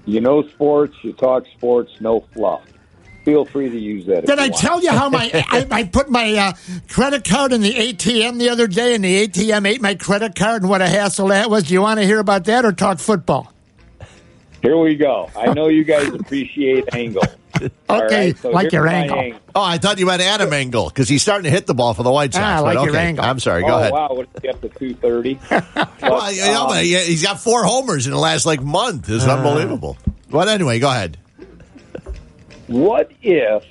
You 0.05 0.21
know 0.21 0.47
sports, 0.49 0.97
you 1.03 1.13
talk 1.13 1.45
sports, 1.57 1.93
no 2.01 2.21
fluff. 2.33 2.63
Feel 3.25 3.45
free 3.45 3.71
to 3.71 3.79
use 3.79 4.07
that. 4.07 4.27
Did 4.27 4.39
I 4.41 4.49
want. 4.49 4.57
tell 4.61 4.83
you 4.83 4.91
how 4.91 5.09
my 5.09 5.31
I, 5.51 5.67
I 5.71 5.85
put 5.85 6.11
my 6.11 6.35
uh, 6.35 6.53
credit 6.89 7.25
card 7.25 7.53
in 7.53 7.61
the 7.61 7.73
ATM 7.73 8.39
the 8.39 8.49
other 8.49 8.67
day, 8.67 8.95
and 8.95 9.05
the 9.05 9.29
ATM 9.29 9.67
ate 9.67 9.81
my 9.81 9.95
credit 9.95 10.35
card, 10.35 10.63
and 10.63 10.71
what 10.71 10.83
a 10.83 10.89
hassle 10.89 11.29
that 11.29 11.49
was? 11.49 11.65
Do 11.65 11.75
you 11.75 11.83
want 11.83 12.01
to 12.01 12.07
hear 12.07 12.19
about 12.19 12.45
that 12.47 12.65
or 12.65 12.73
talk 12.73 12.99
football? 12.99 13.53
Here 14.61 14.77
we 14.77 14.95
go. 14.97 15.29
I 15.37 15.53
know 15.53 15.69
you 15.69 15.85
guys 15.85 16.09
appreciate 16.09 16.95
angle. 16.95 17.23
Okay, 17.89 18.29
right, 18.29 18.39
so 18.39 18.51
like 18.51 18.73
your 18.73 18.87
my 18.87 18.95
angle. 18.95 19.39
Oh, 19.55 19.63
I 19.63 19.77
thought 19.79 19.99
you 20.01 20.07
meant 20.07 20.23
Adam 20.23 20.53
Engel 20.53 20.89
because 20.89 21.09
he's 21.09 21.23
starting 21.23 21.45
to 21.45 21.51
hit 21.51 21.67
the 21.67 21.75
ball 21.75 21.95
for 21.95 22.03
the 22.03 22.11
White 22.11 22.33
Sox. 22.33 22.43
Ah, 22.45 22.55
I 22.55 22.57
but 22.57 22.65
like 22.65 22.75
your 22.87 22.89
okay. 22.95 23.07
angle. 23.07 23.25
I'm 23.25 23.39
sorry. 23.39 23.63
Go 23.63 23.69
oh, 23.69 23.79
ahead. 23.79 23.93
wow. 23.93 24.09
What 24.11 24.27
is 24.35 24.43
he 24.43 24.49
up 24.49 24.61
to 24.63 24.69
230? 24.71 25.39
Well, 26.03 26.33
you 26.33 26.41
know, 26.41 26.63
um, 26.63 26.69
but 26.69 26.83
he- 26.83 26.97
he's 27.05 27.23
got 27.23 27.39
four 27.41 27.63
homers 27.63 28.07
in 28.07 28.13
the 28.13 28.19
last 28.19 28.47
like 28.47 28.63
month. 28.63 29.09
It's 29.09 29.27
Uh. 29.27 29.37
unbelievable. 29.37 29.97
But 30.31 30.49
anyway, 30.49 30.81
go 30.81 30.89
ahead. 30.91 31.19
What 32.69 33.11
if 33.23 33.65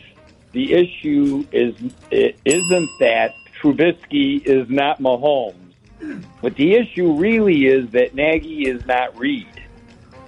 the 0.52 0.74
issue 0.74 1.46
is 1.52 1.76
isn't 2.12 2.90
that 3.00 3.34
Trubisky 3.62 4.44
is 4.46 4.70
not 4.70 5.00
Mahomes, 5.02 5.56
but 6.42 6.56
the 6.56 6.74
issue 6.74 7.14
really 7.14 7.66
is 7.68 7.90
that 7.92 8.16
Nagy 8.16 8.68
is 8.68 8.86
not 8.86 9.18
Reid. 9.18 9.48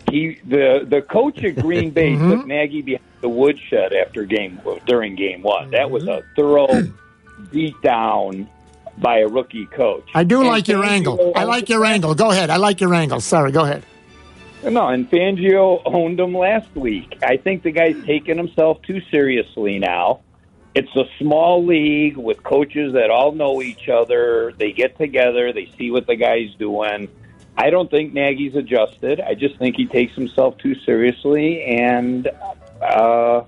He 0.09 0.37
the 0.45 0.85
the 0.87 1.01
coach 1.01 1.43
at 1.43 1.55
Green 1.57 1.89
Bay 1.91 2.11
Mm-hmm. 2.15 2.29
took 2.31 2.45
Nagy 2.47 2.81
behind 2.81 3.03
the 3.21 3.29
woodshed 3.29 3.93
after 3.93 4.23
game 4.25 4.59
during 4.85 5.15
game 5.15 5.41
one. 5.41 5.71
That 5.71 5.89
was 5.89 6.07
a 6.07 6.21
thorough 6.35 6.67
beat 7.51 7.79
down 7.81 8.47
by 8.99 9.19
a 9.19 9.27
rookie 9.27 9.65
coach. 9.67 10.07
I 10.13 10.23
do 10.23 10.41
And 10.41 10.49
like 10.49 10.67
your 10.67 10.83
angle. 10.83 11.33
I 11.35 11.45
like 11.45 11.67
your 11.69 11.83
angle. 11.85 12.13
Go 12.15 12.29
ahead. 12.31 12.49
I 12.49 12.57
like 12.57 12.79
your 12.79 12.93
angle. 12.93 13.19
Sorry. 13.21 13.51
Go 13.51 13.63
ahead. 13.63 13.83
No, 14.71 14.87
and 14.87 15.09
Fangio 15.09 15.81
owned 15.85 16.19
him 16.19 16.35
last 16.35 16.73
week. 16.75 17.17
I 17.21 17.37
think 17.37 17.63
the 17.63 17.71
guy's 17.71 18.01
taking 18.05 18.37
himself 18.37 18.81
too 18.81 19.01
seriously 19.11 19.77
now. 19.77 20.21
It's 20.73 20.95
a 20.95 21.03
small 21.19 21.65
league 21.65 22.17
with 22.17 22.41
coaches 22.43 22.93
that 22.93 23.11
all 23.11 23.33
know 23.33 23.61
each 23.61 23.89
other. 23.89 24.53
They 24.57 24.71
get 24.71 24.97
together, 24.97 25.53
they 25.53 25.71
see 25.77 25.91
what 25.91 26.07
the 26.07 26.15
guy's 26.15 26.53
doing. 26.55 27.09
I 27.55 27.69
don't 27.69 27.91
think 27.91 28.13
Nagy's 28.13 28.55
adjusted. 28.55 29.19
I 29.19 29.35
just 29.35 29.57
think 29.57 29.75
he 29.75 29.85
takes 29.85 30.15
himself 30.15 30.57
too 30.57 30.75
seriously, 30.85 31.63
and 31.63 32.27
uh, 32.81 33.43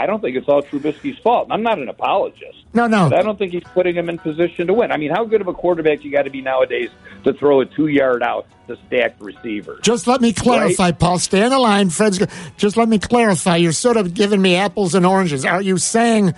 I 0.00 0.06
don't 0.06 0.22
think 0.22 0.34
it's 0.34 0.48
all 0.48 0.62
Trubisky's 0.62 1.18
fault. 1.18 1.48
I'm 1.50 1.62
not 1.62 1.78
an 1.78 1.90
apologist. 1.90 2.56
No, 2.72 2.86
no. 2.86 3.10
But 3.10 3.18
I 3.18 3.22
don't 3.22 3.38
think 3.38 3.52
he's 3.52 3.64
putting 3.74 3.94
him 3.94 4.08
in 4.08 4.16
position 4.16 4.66
to 4.68 4.72
win. 4.72 4.90
I 4.90 4.96
mean, 4.96 5.10
how 5.10 5.24
good 5.26 5.42
of 5.42 5.48
a 5.48 5.52
quarterback 5.52 6.02
you 6.04 6.10
got 6.10 6.22
to 6.22 6.30
be 6.30 6.40
nowadays 6.40 6.88
to 7.24 7.34
throw 7.34 7.60
a 7.60 7.66
two 7.66 7.88
yard 7.88 8.22
out 8.22 8.46
to 8.68 8.78
stacked 8.86 9.20
receivers? 9.20 9.80
Just 9.82 10.06
let 10.06 10.22
me 10.22 10.32
clarify, 10.32 10.92
Paul. 10.92 11.18
Stay 11.18 11.42
on 11.42 11.50
the 11.50 11.58
line, 11.58 11.90
Fred's. 11.90 12.18
Just 12.56 12.78
let 12.78 12.88
me 12.88 12.98
clarify. 12.98 13.56
You're 13.56 13.72
sort 13.72 13.98
of 13.98 14.14
giving 14.14 14.40
me 14.40 14.56
apples 14.56 14.94
and 14.94 15.04
oranges. 15.04 15.44
Are 15.44 15.60
you 15.60 15.76
saying 15.76 16.32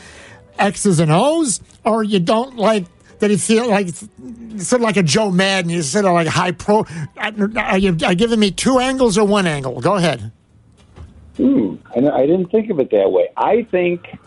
X's 0.58 0.98
and 0.98 1.12
O's, 1.12 1.60
or 1.84 2.02
you 2.02 2.18
don't 2.18 2.56
like 2.56 2.86
that? 3.20 3.30
You 3.30 3.38
feel 3.38 3.70
like 3.70 3.90
sort 4.58 4.80
of 4.80 4.80
like 4.80 4.96
a 4.96 5.04
Joe 5.04 5.30
Maddon. 5.30 5.70
You 5.70 5.82
sort 5.82 6.04
of 6.06 6.14
like 6.14 6.26
high 6.26 6.50
pro. 6.50 6.84
Are 7.16 7.78
you 7.78 7.96
are 8.04 8.10
you 8.10 8.16
giving 8.16 8.40
me 8.40 8.50
two 8.50 8.80
angles 8.80 9.16
or 9.16 9.24
one 9.24 9.46
angle? 9.46 9.80
Go 9.80 9.94
ahead. 9.94 10.32
Hmm. 11.36 11.76
I, 11.94 12.08
I 12.08 12.26
didn't 12.26 12.50
think 12.50 12.70
of 12.70 12.78
it 12.78 12.90
that 12.90 13.10
way. 13.10 13.28
I 13.36 13.62
think 13.70 14.18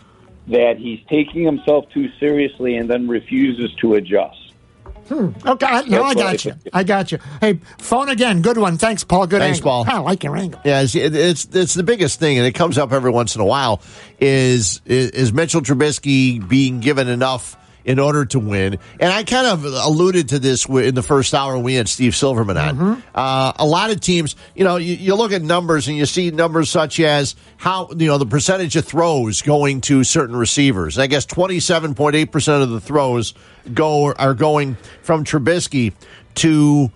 that 0.48 0.78
he's 0.78 1.00
taking 1.08 1.44
himself 1.44 1.88
too 1.90 2.08
seriously 2.18 2.76
and 2.76 2.88
then 2.88 3.08
refuses 3.08 3.72
to 3.80 3.94
adjust. 3.94 4.52
Hmm. 5.08 5.30
Okay, 5.46 5.66
I, 5.66 5.82
no, 5.82 6.02
I 6.02 6.14
That's 6.14 6.20
I 6.20 6.32
got 6.32 6.44
you. 6.44 6.54
I 6.72 6.82
got 6.82 7.12
you. 7.12 7.18
Hey, 7.40 7.60
phone 7.78 8.08
again. 8.08 8.42
Good 8.42 8.58
one. 8.58 8.76
Thanks, 8.76 9.04
Paul. 9.04 9.28
Good 9.28 9.40
Thanks, 9.40 9.58
angle. 9.58 9.84
Paul. 9.84 9.94
I 9.94 9.98
like 10.00 10.24
your 10.24 10.36
angle. 10.36 10.60
Yeah, 10.64 10.82
it's, 10.82 10.96
it's 10.96 11.44
it's 11.52 11.74
the 11.74 11.84
biggest 11.84 12.18
thing, 12.18 12.38
and 12.38 12.46
it 12.46 12.52
comes 12.52 12.76
up 12.76 12.92
every 12.92 13.12
once 13.12 13.36
in 13.36 13.40
a 13.40 13.44
while. 13.44 13.82
Is 14.18 14.80
is, 14.84 15.10
is 15.10 15.32
Mitchell 15.32 15.60
Trubisky 15.60 16.46
being 16.46 16.80
given 16.80 17.06
enough 17.06 17.56
in 17.86 17.98
order 17.98 18.26
to 18.26 18.38
win? 18.38 18.78
And 19.00 19.12
I 19.12 19.24
kind 19.24 19.46
of 19.46 19.64
alluded 19.64 20.28
to 20.30 20.38
this 20.38 20.66
in 20.66 20.94
the 20.94 21.02
first 21.02 21.32
hour 21.32 21.56
we 21.56 21.74
had 21.74 21.88
Steve 21.88 22.14
Silverman 22.14 22.58
on. 22.58 23.02
Uh, 23.14 23.52
a 23.56 23.64
lot 23.64 23.90
of 23.90 24.00
teams, 24.00 24.36
you 24.54 24.64
know, 24.64 24.76
you, 24.76 24.94
you 24.94 25.14
look 25.14 25.32
at 25.32 25.40
numbers 25.40 25.88
and 25.88 25.96
you 25.96 26.04
see 26.04 26.30
numbers 26.30 26.68
such 26.68 27.00
as 27.00 27.36
how 27.56 27.88
you 27.96 28.08
know 28.08 28.18
the 28.18 28.26
percentage 28.26 28.76
of 28.76 28.84
throws 28.84 29.40
going 29.40 29.80
to 29.82 30.04
certain 30.04 30.36
receivers. 30.36 30.98
I 30.98 31.06
guess 31.06 31.24
twenty 31.24 31.60
seven 31.60 31.94
point 31.94 32.16
eight 32.16 32.32
percent 32.32 32.62
of 32.62 32.70
the 32.70 32.80
throws 32.80 33.32
go 33.72 34.12
are 34.12 34.34
going 34.34 34.76
from 35.02 35.24
Trubisky 35.24 35.94
to 36.36 36.90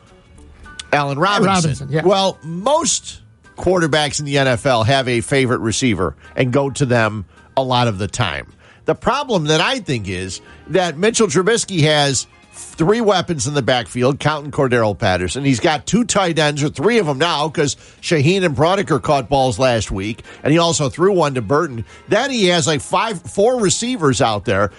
Allen 0.92 1.18
Robinson. 1.18 1.70
Robinson, 1.70 1.88
yeah. 1.90 2.02
Well, 2.04 2.38
most 2.42 3.20
quarterbacks 3.56 4.18
in 4.18 4.26
the 4.26 4.36
NFL 4.36 4.86
have 4.86 5.06
a 5.06 5.20
favorite 5.20 5.58
receiver 5.58 6.16
and 6.34 6.52
go 6.52 6.70
to 6.70 6.84
them 6.84 7.26
a 7.56 7.62
lot 7.62 7.86
of 7.88 7.98
the 7.98 8.08
time. 8.08 8.52
The 8.90 8.96
problem 8.96 9.44
that 9.44 9.60
I 9.60 9.78
think 9.78 10.08
is 10.08 10.40
that 10.66 10.98
Mitchell 10.98 11.28
Trubisky 11.28 11.82
has 11.82 12.26
three 12.50 13.00
weapons 13.00 13.46
in 13.46 13.54
the 13.54 13.62
backfield, 13.62 14.18
counting 14.18 14.50
Cordarrelle 14.50 14.98
Patterson. 14.98 15.44
He's 15.44 15.60
got 15.60 15.86
two 15.86 16.02
tight 16.02 16.40
ends, 16.40 16.60
or 16.60 16.70
three 16.70 16.98
of 16.98 17.06
them 17.06 17.16
now, 17.16 17.46
because 17.46 17.76
Shaheen 18.02 18.44
and 18.44 18.56
Braunecker 18.56 19.00
caught 19.00 19.28
balls 19.28 19.60
last 19.60 19.92
week, 19.92 20.24
and 20.42 20.52
he 20.52 20.58
also 20.58 20.88
threw 20.88 21.12
one 21.12 21.34
to 21.34 21.40
Burton. 21.40 21.84
Then 22.08 22.32
he 22.32 22.46
has 22.46 22.66
like 22.66 22.80
five, 22.80 23.22
four 23.22 23.60
receivers 23.60 24.20
out 24.20 24.44
there. 24.44 24.72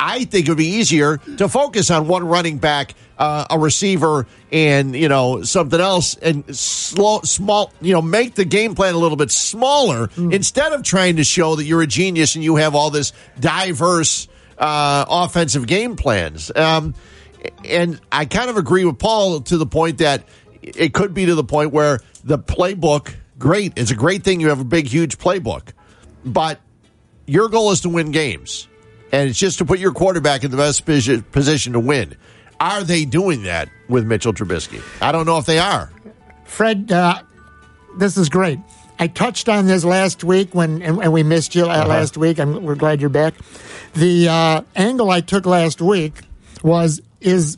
I 0.00 0.24
think 0.24 0.46
it 0.46 0.50
would 0.50 0.58
be 0.58 0.76
easier 0.78 1.18
to 1.36 1.48
focus 1.48 1.90
on 1.90 2.08
one 2.08 2.26
running 2.26 2.56
back, 2.56 2.94
uh, 3.18 3.44
a 3.50 3.58
receiver, 3.58 4.26
and 4.50 4.96
you 4.96 5.08
know 5.08 5.42
something 5.42 5.78
else, 5.78 6.16
and 6.16 6.56
slow, 6.56 7.20
small. 7.22 7.72
You 7.82 7.92
know, 7.92 8.02
make 8.02 8.34
the 8.34 8.46
game 8.46 8.74
plan 8.74 8.94
a 8.94 8.98
little 8.98 9.18
bit 9.18 9.30
smaller 9.30 10.08
instead 10.16 10.72
of 10.72 10.82
trying 10.82 11.16
to 11.16 11.24
show 11.24 11.56
that 11.56 11.64
you're 11.64 11.82
a 11.82 11.86
genius 11.86 12.34
and 12.34 12.42
you 12.42 12.56
have 12.56 12.74
all 12.74 12.90
this 12.90 13.12
diverse 13.38 14.26
uh, 14.56 15.04
offensive 15.08 15.66
game 15.66 15.96
plans. 15.96 16.50
Um, 16.56 16.94
and 17.64 18.00
I 18.10 18.24
kind 18.24 18.48
of 18.50 18.56
agree 18.56 18.84
with 18.84 18.98
Paul 18.98 19.40
to 19.42 19.58
the 19.58 19.66
point 19.66 19.98
that 19.98 20.24
it 20.62 20.92
could 20.94 21.14
be 21.14 21.26
to 21.26 21.34
the 21.34 21.44
point 21.44 21.72
where 21.72 22.00
the 22.24 22.38
playbook, 22.38 23.14
great, 23.38 23.74
it's 23.76 23.90
a 23.90 23.94
great 23.94 24.22
thing 24.22 24.40
you 24.40 24.48
have 24.48 24.60
a 24.60 24.64
big, 24.64 24.86
huge 24.86 25.18
playbook, 25.18 25.72
but 26.24 26.60
your 27.26 27.48
goal 27.48 27.70
is 27.70 27.80
to 27.82 27.88
win 27.88 28.10
games, 28.10 28.68
and 29.12 29.28
it's 29.28 29.38
just 29.38 29.58
to 29.58 29.64
put 29.64 29.78
your 29.78 29.92
quarterback 29.92 30.44
in 30.44 30.50
the 30.50 30.56
best 30.56 30.84
position 30.84 31.72
to 31.72 31.80
win. 31.80 32.16
Are 32.60 32.84
they 32.84 33.04
doing 33.04 33.44
that 33.44 33.68
with 33.88 34.06
Mitchell 34.06 34.32
Trubisky? 34.32 34.82
I 35.02 35.12
don't 35.12 35.26
know 35.26 35.38
if 35.38 35.46
they 35.46 35.58
are. 35.58 35.90
Fred, 36.44 36.92
uh, 36.92 37.22
this 37.96 38.16
is 38.16 38.28
great. 38.28 38.58
I 38.98 39.06
touched 39.06 39.48
on 39.48 39.66
this 39.66 39.82
last 39.82 40.24
week 40.24 40.54
when, 40.54 40.82
and, 40.82 41.02
and 41.02 41.12
we 41.12 41.22
missed 41.22 41.54
you 41.54 41.64
uh, 41.64 41.86
last 41.86 42.18
week. 42.18 42.38
I'm, 42.38 42.62
we're 42.62 42.74
glad 42.74 43.00
you're 43.00 43.08
back. 43.08 43.34
The 43.94 44.28
uh, 44.28 44.62
angle 44.76 45.10
I 45.10 45.22
took 45.22 45.46
last 45.46 45.80
week 45.80 46.20
was 46.62 47.00
is 47.20 47.56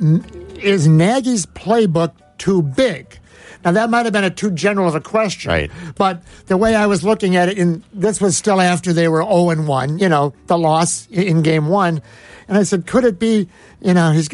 is 0.00 0.88
Nagy's 0.88 1.44
playbook 1.44 2.12
too 2.38 2.62
big? 2.62 3.17
Now 3.68 3.72
that 3.72 3.90
might 3.90 4.06
have 4.06 4.14
been 4.14 4.24
a 4.24 4.30
too 4.30 4.50
general 4.50 4.88
of 4.88 4.94
a 4.94 5.00
question, 5.00 5.50
Right. 5.50 5.70
But 5.96 6.22
the 6.46 6.56
way 6.56 6.74
I 6.74 6.86
was 6.86 7.04
looking 7.04 7.36
at 7.36 7.50
it, 7.50 7.58
and 7.58 7.82
this 7.92 8.18
was 8.18 8.34
still 8.34 8.62
after 8.62 8.94
they 8.94 9.08
were 9.08 9.22
zero 9.22 9.50
and 9.50 9.68
one, 9.68 9.98
you 9.98 10.08
know, 10.08 10.32
the 10.46 10.56
loss 10.56 11.06
in 11.08 11.42
game 11.42 11.68
one, 11.68 12.00
and 12.48 12.56
I 12.56 12.62
said, 12.62 12.86
could 12.86 13.04
it 13.04 13.18
be, 13.18 13.46
you 13.82 13.92
know, 13.92 14.12
his 14.12 14.30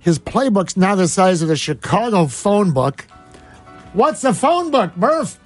his 0.00 0.18
playbook's 0.18 0.76
now 0.76 0.96
the 0.96 1.06
size 1.06 1.40
of 1.40 1.46
the 1.46 1.56
Chicago 1.56 2.26
phone 2.26 2.72
book? 2.72 3.06
What's 3.92 4.22
the 4.22 4.34
phone 4.34 4.72
book, 4.72 4.96
Murph? 4.96 5.38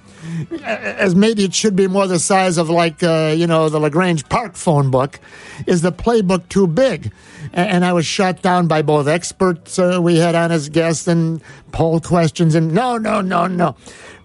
As 0.61 1.15
maybe 1.15 1.43
it 1.45 1.53
should 1.53 1.75
be 1.75 1.87
more 1.87 2.07
the 2.07 2.19
size 2.19 2.57
of 2.57 2.69
like 2.69 3.01
uh, 3.03 3.33
you 3.35 3.47
know 3.47 3.69
the 3.69 3.79
La 3.79 3.89
Grange 3.89 4.27
Park 4.29 4.55
phone 4.55 4.91
book. 4.91 5.19
Is 5.67 5.81
the 5.81 5.91
playbook 5.91 6.47
too 6.49 6.67
big? 6.67 7.11
And 7.53 7.83
I 7.85 7.93
was 7.93 8.05
shot 8.05 8.41
down 8.41 8.67
by 8.67 8.81
both 8.81 9.07
experts 9.07 9.79
uh, 9.79 9.99
we 10.01 10.17
had 10.17 10.35
on 10.35 10.51
as 10.51 10.69
guests 10.69 11.07
and 11.07 11.41
poll 11.71 11.99
questions. 11.99 12.53
And 12.55 12.73
no, 12.73 12.97
no, 12.97 13.21
no, 13.21 13.47
no. 13.47 13.75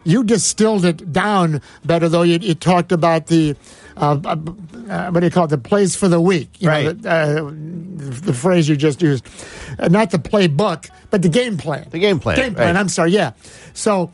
You 0.04 0.22
distilled 0.24 0.84
it 0.84 1.12
down 1.12 1.62
better, 1.86 2.08
though. 2.10 2.22
You, 2.22 2.38
you 2.38 2.54
talked 2.54 2.92
about 2.92 3.28
the 3.28 3.56
uh, 3.96 4.18
uh, 4.24 4.36
uh, 4.90 5.10
what 5.10 5.20
do 5.20 5.26
you 5.26 5.30
call 5.30 5.44
it? 5.44 5.48
The 5.48 5.56
plays 5.58 5.96
for 5.96 6.08
the 6.08 6.20
week. 6.20 6.50
You 6.60 6.66
know, 6.68 6.72
Right. 6.72 7.02
the, 7.02 7.10
uh, 7.10 7.50
the 8.26 8.34
phrase 8.34 8.68
you 8.68 8.76
just 8.76 9.00
used, 9.00 9.26
uh, 9.78 9.88
not 9.88 10.10
the 10.10 10.18
playbook, 10.18 10.90
but 11.10 11.22
the 11.22 11.28
game 11.30 11.56
plan. 11.56 11.86
The 11.90 11.98
game 12.00 12.18
plan, 12.20 12.36
Game 12.36 12.54
plan. 12.54 12.74
right. 12.74 12.80
I'm 12.80 12.90
sorry. 12.90 13.12
Yeah. 13.12 13.32
So 13.72 14.10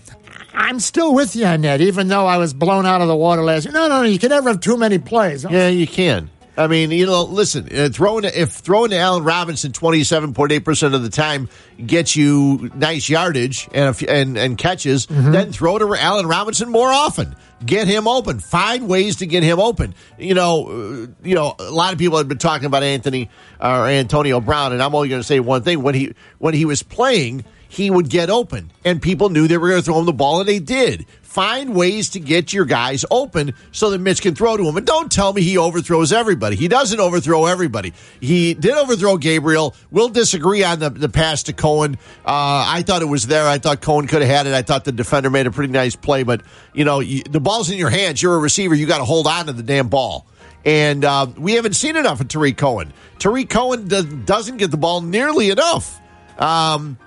I'm 0.61 0.78
still 0.81 1.15
with 1.15 1.35
you 1.37 1.47
on 1.47 1.62
that, 1.62 1.81
even 1.81 2.09
though 2.09 2.27
I 2.27 2.37
was 2.37 2.53
blown 2.55 2.87
out 2.87 3.01
of 3.01 3.09
the 3.09 3.16
water 3.16 3.43
last 3.43 3.65
year. 3.65 3.73
No, 3.73 3.89
no, 3.89 4.03
no. 4.03 4.09
You 4.09 4.19
can 4.19 4.28
never 4.31 4.51
have 4.51 4.61
too 4.61 4.77
many 4.77 4.99
plays. 4.99 5.45
Yeah, 5.49 5.69
you 5.69 5.87
can. 5.87 6.31
I 6.57 6.66
mean, 6.66 6.91
you 6.91 7.07
know, 7.07 7.23
listen, 7.23 7.69
uh, 7.74 7.89
throwing 7.91 8.24
if 8.24 8.51
throwing 8.51 8.91
to 8.91 8.99
Allen 8.99 9.24
Robinson 9.24 9.73
twenty 9.73 10.05
seven 10.05 10.35
point 10.35 10.53
eight 10.53 10.65
percent 10.65 10.95
of 10.95 11.03
the 11.03 11.09
time 11.09 11.49
gets 11.85 12.15
you 12.16 12.70
nice 12.74 13.09
yardage 13.09 13.66
and 13.73 13.85
a 13.87 13.89
f- 13.89 14.03
and 14.07 14.37
and 14.37 14.59
catches, 14.59 15.07
then 15.07 15.53
throw 15.53 15.78
to 15.78 15.95
Allen 15.95 16.27
Robinson 16.27 16.69
more 16.69 16.89
often. 16.89 17.35
Get 17.65 17.87
him 17.87 18.07
open. 18.07 18.41
Find 18.41 18.89
ways 18.89 19.16
to 19.16 19.27
get 19.27 19.43
him 19.43 19.59
open. 19.61 19.95
You 20.19 20.35
know, 20.35 20.66
uh, 20.69 21.07
you 21.23 21.35
know, 21.35 21.55
a 21.59 21.70
lot 21.70 21.93
of 21.95 21.99
people 21.99 22.19
have 22.19 22.28
been 22.28 22.39
talking 22.39 22.66
about 22.66 22.82
Anthony 22.82 23.31
or 23.61 23.87
Antonio 23.87 24.41
Brown, 24.41 24.73
and 24.73 24.82
I'm 24.82 24.95
only 24.95 25.09
going 25.09 25.20
to 25.20 25.27
say 25.27 25.41
one 25.41 25.62
thing: 25.62 25.82
when 25.82 25.95
he 25.95 26.12
when 26.39 26.53
he 26.53 26.65
was 26.66 26.82
playing, 26.82 27.45
he 27.70 27.88
would 27.88 28.10
get 28.10 28.30
open, 28.30 28.72
and 28.84 29.01
people 29.01 29.28
knew 29.28 29.47
they 29.47 29.56
were 29.56 29.68
going 29.68 29.80
to 29.80 29.84
throw 29.84 30.01
him 30.01 30.05
the 30.05 30.12
ball, 30.12 30.40
and 30.40 30.48
they 30.48 30.59
did. 30.59 31.06
Find 31.22 31.72
ways 31.72 32.10
to 32.10 32.20
get 32.20 32.52
your 32.52 32.64
guys 32.64 33.05
open 33.12 33.55
so 33.70 33.90
that 33.90 34.01
Mitch 34.01 34.20
can 34.20 34.34
throw 34.34 34.56
to 34.56 34.64
him. 34.64 34.76
And 34.76 34.84
don't 34.84 35.10
tell 35.10 35.32
me 35.32 35.42
he 35.42 35.56
overthrows 35.56 36.12
everybody. 36.12 36.56
He 36.56 36.66
doesn't 36.66 36.98
overthrow 36.98 37.47
everybody. 37.47 37.92
He 38.20 38.55
did 38.55 38.72
overthrow 38.72 39.18
Gabriel. 39.18 39.76
We'll 39.92 40.09
disagree 40.09 40.64
on 40.64 40.80
the, 40.80 40.90
the 40.90 41.09
pass 41.09 41.44
to 41.44 41.52
Cohen. 41.52 41.98
Uh, 42.26 42.66
I 42.66 42.82
thought 42.84 43.02
it 43.02 43.09
was 43.09 43.28
there. 43.28 43.47
I 43.47 43.59
thought 43.59 43.80
Cohen 43.80 44.09
could 44.09 44.22
have 44.22 44.30
had 44.30 44.48
it. 44.48 44.52
I 44.52 44.62
thought 44.62 44.84
the 44.84 44.90
defender 44.90 45.30
made 45.30 45.47
a 45.47 45.52
pretty 45.52 45.72
nice 45.72 45.94
play. 45.94 46.24
But, 46.24 46.42
you 46.74 46.84
know, 46.84 46.98
you, 46.98 47.22
the 47.22 47.40
ball's 47.40 47.70
in 47.70 47.78
your 47.78 47.90
hands. 47.90 48.20
You're 48.20 48.34
a 48.34 48.40
receiver. 48.40 48.74
You 48.74 48.86
got 48.86 48.98
to 48.98 49.05
hold 49.05 49.28
on 49.28 49.47
to 49.47 49.52
the 49.52 49.62
damn 49.62 49.86
ball. 49.86 50.26
And 50.64 51.05
uh, 51.05 51.28
we 51.38 51.52
haven't 51.52 51.74
seen 51.74 51.94
enough 51.94 52.20
of 52.20 52.26
Tarik 52.26 52.56
Cohen. 52.56 52.92
Tarik 53.20 53.48
Cohen 53.48 53.86
does, 53.86 54.06
doesn't 54.06 54.56
get 54.56 54.72
the 54.72 54.76
ball 54.76 55.01
nearly 55.02 55.51
enough. 55.51 56.01
Um, 56.40 56.98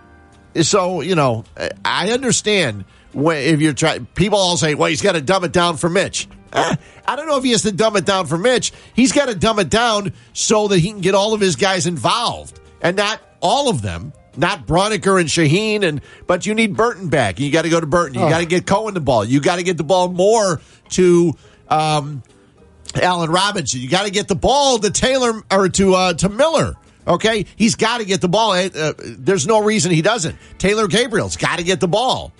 so 0.61 1.01
you 1.01 1.15
know, 1.15 1.43
I 1.83 2.11
understand 2.11 2.85
when, 3.13 3.37
if 3.37 3.61
you're 3.61 3.73
trying. 3.73 4.05
People 4.15 4.37
all 4.37 4.57
say, 4.57 4.75
"Well, 4.75 4.89
he's 4.89 5.01
got 5.01 5.13
to 5.13 5.21
dumb 5.21 5.43
it 5.43 5.51
down 5.51 5.77
for 5.77 5.89
Mitch." 5.89 6.27
Eh, 6.53 6.75
I 7.07 7.15
don't 7.15 7.27
know 7.27 7.37
if 7.37 7.43
he 7.43 7.51
has 7.51 7.63
to 7.63 7.71
dumb 7.71 7.95
it 7.95 8.05
down 8.05 8.27
for 8.27 8.37
Mitch. 8.37 8.71
He's 8.93 9.11
got 9.11 9.27
to 9.27 9.35
dumb 9.35 9.57
it 9.59 9.69
down 9.69 10.13
so 10.33 10.67
that 10.67 10.79
he 10.79 10.89
can 10.91 11.01
get 11.01 11.15
all 11.15 11.33
of 11.33 11.41
his 11.41 11.55
guys 11.55 11.87
involved, 11.87 12.59
and 12.81 12.95
not 12.95 13.19
all 13.41 13.69
of 13.69 13.81
them. 13.81 14.13
Not 14.35 14.65
Braunecker 14.65 15.19
and 15.19 15.29
Shaheen, 15.29 15.83
and 15.83 16.01
but 16.25 16.45
you 16.47 16.55
need 16.55 16.75
Burton 16.75 17.07
back. 17.09 17.39
You 17.39 17.51
got 17.51 17.63
to 17.63 17.69
go 17.69 17.79
to 17.79 17.85
Burton. 17.85 18.15
You 18.15 18.21
Oh. 18.25 18.29
got 18.29 18.39
to 18.39 18.47
get 18.47 18.65
Cohen 18.65 18.93
the 18.95 18.99
ball. 18.99 19.23
You 19.25 19.39
got 19.39 19.57
to 19.57 19.63
get 19.63 19.77
the 19.77 19.83
ball 19.83 20.07
more 20.09 20.59
to 20.91 21.33
um, 21.69 22.23
Allen 22.99 23.29
Robinson. 23.29 23.79
You 23.81 23.89
got 23.89 24.05
to 24.05 24.11
get 24.11 24.27
the 24.27 24.35
ball 24.35 24.79
to 24.79 24.89
Taylor 24.89 25.41
or 25.51 25.69
to 25.69 25.93
uh, 25.93 26.13
to 26.15 26.29
Miller. 26.29 26.75
Okay, 27.07 27.45
he's 27.55 27.75
got 27.75 27.99
to 27.99 28.05
get 28.05 28.21
the 28.21 28.29
ball. 28.29 28.51
Uh, 28.53 28.93
there's 28.97 29.45
no 29.47 29.63
reason 29.63 29.91
he 29.91 30.01
doesn't. 30.01 30.35
Taylor 30.57 30.87
Gabriel's 30.87 31.35
got 31.37 31.57
to 31.57 31.63
get 31.63 31.79
the 31.79 31.87
ball. 31.87 32.31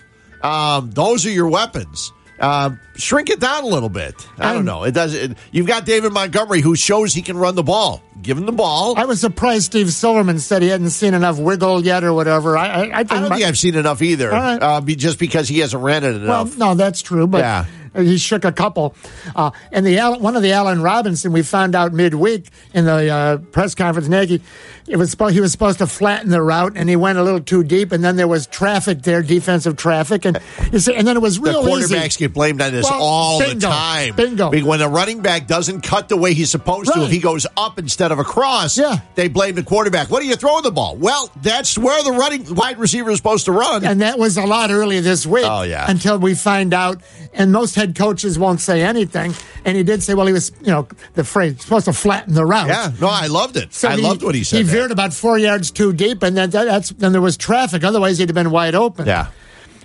Um, 0.42 0.90
those 0.90 1.26
are 1.26 1.30
your 1.30 1.48
weapons. 1.48 2.12
Uh, 2.40 2.70
shrink 2.96 3.30
it 3.30 3.38
down 3.38 3.62
a 3.62 3.66
little 3.66 3.88
bit. 3.88 4.14
I 4.38 4.52
don't 4.52 4.64
know. 4.64 4.82
It 4.82 4.90
does. 4.92 5.14
It, 5.14 5.38
you've 5.52 5.68
got 5.68 5.86
David 5.86 6.12
Montgomery 6.12 6.60
who 6.60 6.74
shows 6.74 7.14
he 7.14 7.22
can 7.22 7.36
run 7.36 7.54
the 7.54 7.62
ball. 7.62 8.02
Give 8.22 8.36
him 8.36 8.44
the 8.44 8.52
ball. 8.52 8.98
I 8.98 9.04
was 9.04 9.20
surprised 9.20 9.66
Steve 9.66 9.92
Silverman 9.92 10.40
said 10.40 10.60
he 10.60 10.68
hadn't 10.68 10.90
seen 10.90 11.14
enough 11.14 11.38
wiggle 11.38 11.84
yet 11.84 12.02
or 12.02 12.12
whatever. 12.12 12.56
I, 12.58 12.66
I, 12.66 12.70
I, 12.72 12.80
think 12.80 12.94
I 12.94 13.02
don't 13.20 13.28
my- 13.28 13.36
think 13.36 13.48
I've 13.48 13.58
seen 13.58 13.76
enough 13.76 14.02
either. 14.02 14.30
Right. 14.30 14.60
Uh, 14.60 14.80
be, 14.80 14.96
just 14.96 15.18
because 15.18 15.48
he 15.48 15.60
hasn't 15.60 15.82
ran 15.82 16.02
it 16.04 16.16
enough. 16.16 16.58
Well, 16.58 16.70
no, 16.70 16.74
that's 16.74 17.02
true, 17.02 17.26
but 17.26 17.38
Yeah. 17.38 17.66
He 17.94 18.18
shook 18.18 18.44
a 18.44 18.52
couple. 18.52 18.94
Uh, 19.34 19.50
and 19.72 19.86
the 19.86 19.98
one 20.18 20.36
of 20.36 20.42
the 20.42 20.52
Allen 20.52 20.82
Robinson, 20.82 21.32
we 21.32 21.42
found 21.42 21.74
out 21.74 21.92
midweek 21.92 22.48
in 22.72 22.84
the 22.84 23.08
uh, 23.08 23.36
press 23.52 23.74
conference, 23.74 24.08
Nagy, 24.08 24.42
it 24.86 24.96
was 24.96 25.10
supposed, 25.10 25.34
he 25.34 25.40
was 25.40 25.50
supposed 25.52 25.78
to 25.78 25.86
flatten 25.86 26.30
the 26.30 26.42
route, 26.42 26.72
and 26.76 26.88
he 26.88 26.96
went 26.96 27.18
a 27.18 27.22
little 27.22 27.40
too 27.40 27.64
deep, 27.64 27.90
and 27.92 28.04
then 28.04 28.16
there 28.16 28.28
was 28.28 28.46
traffic 28.46 29.02
there, 29.02 29.22
defensive 29.22 29.76
traffic, 29.76 30.24
and 30.24 30.38
you 30.72 30.78
see, 30.78 30.94
and 30.94 31.06
then 31.06 31.16
it 31.16 31.20
was 31.20 31.36
the 31.40 31.50
real 31.50 31.68
easy. 31.68 31.94
quarterbacks 31.94 32.18
get 32.18 32.32
blamed 32.34 32.60
on 32.60 32.72
this 32.72 32.84
Well, 32.90 33.00
all 33.02 33.38
the 33.38 33.54
time. 33.54 34.14
bingo. 34.14 34.50
When 34.64 34.80
a 34.80 34.88
running 34.88 35.20
back 35.22 35.46
doesn't 35.46 35.80
cut 35.82 36.08
the 36.08 36.16
way 36.16 36.34
he's 36.34 36.50
supposed 36.50 36.92
to, 36.92 37.02
if 37.04 37.10
he 37.10 37.18
goes 37.18 37.46
up 37.56 37.78
instead 37.78 38.12
of 38.12 38.18
across, 38.18 38.76
Yeah. 38.76 38.98
they 39.14 39.28
blame 39.28 39.54
the 39.54 39.62
quarterback. 39.62 40.10
What 40.10 40.22
are 40.22 40.26
you 40.26 40.36
throwing 40.36 40.62
the 40.64 40.70
ball? 40.70 40.96
Well, 40.96 41.30
that's 41.42 41.78
where 41.78 42.02
the 42.02 42.12
running 42.12 42.54
wide 42.54 42.78
receiver 42.78 43.10
is 43.10 43.16
supposed 43.16 43.46
to 43.46 43.52
run. 43.52 43.84
And 43.84 44.02
that 44.02 44.18
was 44.18 44.36
a 44.36 44.44
lot 44.46 44.70
earlier 44.70 45.00
this 45.00 45.26
week. 45.26 45.44
Oh, 45.46 45.62
yeah. 45.62 45.88
Until 45.88 46.18
we 46.18 46.34
find 46.34 46.74
out, 46.74 47.00
and 47.32 47.52
most 47.52 47.74
head 47.74 47.94
coaches 47.96 48.38
won't 48.38 48.60
say 48.60 48.82
anything. 48.82 49.34
And 49.64 49.76
he 49.78 49.82
did 49.82 50.02
say, 50.02 50.12
well, 50.12 50.26
he 50.26 50.32
was, 50.34 50.52
you 50.60 50.66
know, 50.72 50.86
the 51.14 51.24
phrase 51.24 51.62
supposed 51.62 51.86
to 51.86 51.92
flatten 51.94 52.34
the 52.34 52.44
route. 52.44 52.68
yeah, 52.68 52.92
no, 53.00 53.08
I 53.08 53.28
loved 53.28 53.56
it. 53.56 53.72
So 53.72 53.88
I 53.88 53.96
he- 53.96 54.02
loved 54.02 54.22
what 54.22 54.34
he 54.34 54.44
said. 54.44 54.66
He. 54.66 54.73
Veered 54.74 54.90
about 54.90 55.14
four 55.14 55.38
yards 55.38 55.70
too 55.70 55.92
deep, 55.92 56.22
and 56.22 56.36
then 56.36 56.50
that, 56.50 56.64
that's 56.64 56.90
then 56.90 57.12
there 57.12 57.20
was 57.20 57.36
traffic. 57.36 57.84
Otherwise, 57.84 58.18
he'd 58.18 58.28
have 58.28 58.34
been 58.34 58.50
wide 58.50 58.74
open. 58.74 59.06
Yeah. 59.06 59.28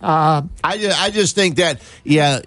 Uh, 0.01 0.43
I 0.63 0.77
just, 0.77 1.01
I 1.01 1.09
just 1.09 1.35
think 1.35 1.57
that 1.57 1.81
yeah, 2.03 2.39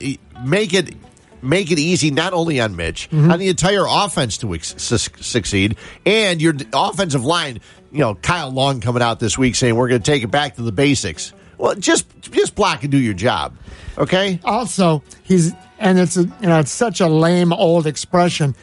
make 0.44 0.74
it 0.74 0.94
make 1.43 1.70
it 1.70 1.78
easy 1.78 2.10
not 2.10 2.32
only 2.32 2.60
on 2.60 2.77
Mitch 2.77 3.10
Mm-hmm. 3.10 3.31
on 3.31 3.39
the 3.39 3.48
entire 3.48 3.85
offense 3.86 4.39
to 4.39 4.59
succeed, 4.60 5.77
and 6.06 6.40
your 6.40 6.55
offensive 6.73 7.24
line. 7.24 7.60
You 7.90 7.98
know, 7.98 8.14
Kyle 8.14 8.51
Long 8.51 8.81
coming 8.81 9.02
out 9.02 9.20
this 9.20 9.36
week 9.36 9.55
saying 9.55 9.74
we're 9.77 9.89
going 9.89 10.01
to 10.01 10.10
take 10.10 10.23
it 10.23 10.31
back 10.31 10.56
to 10.56 10.62
the 10.62 10.73
basics. 10.73 11.35
Well, 11.59 11.74
just 11.74 12.06
just 12.32 12.55
block 12.55 12.82
and 12.85 12.90
do 12.90 12.97
your 12.98 13.12
job, 13.12 13.55
okay? 13.98 14.40
also, 14.44 15.02
he's 15.23 15.52
and 15.78 15.98
it's 15.98 16.16
a, 16.16 16.23
you 16.23 16.48
know 16.48 16.59
it's 16.59 16.70
such 16.70 17.01
a 17.02 17.06
lame 17.06 17.52
old 17.52 17.86
expression. 17.86 18.55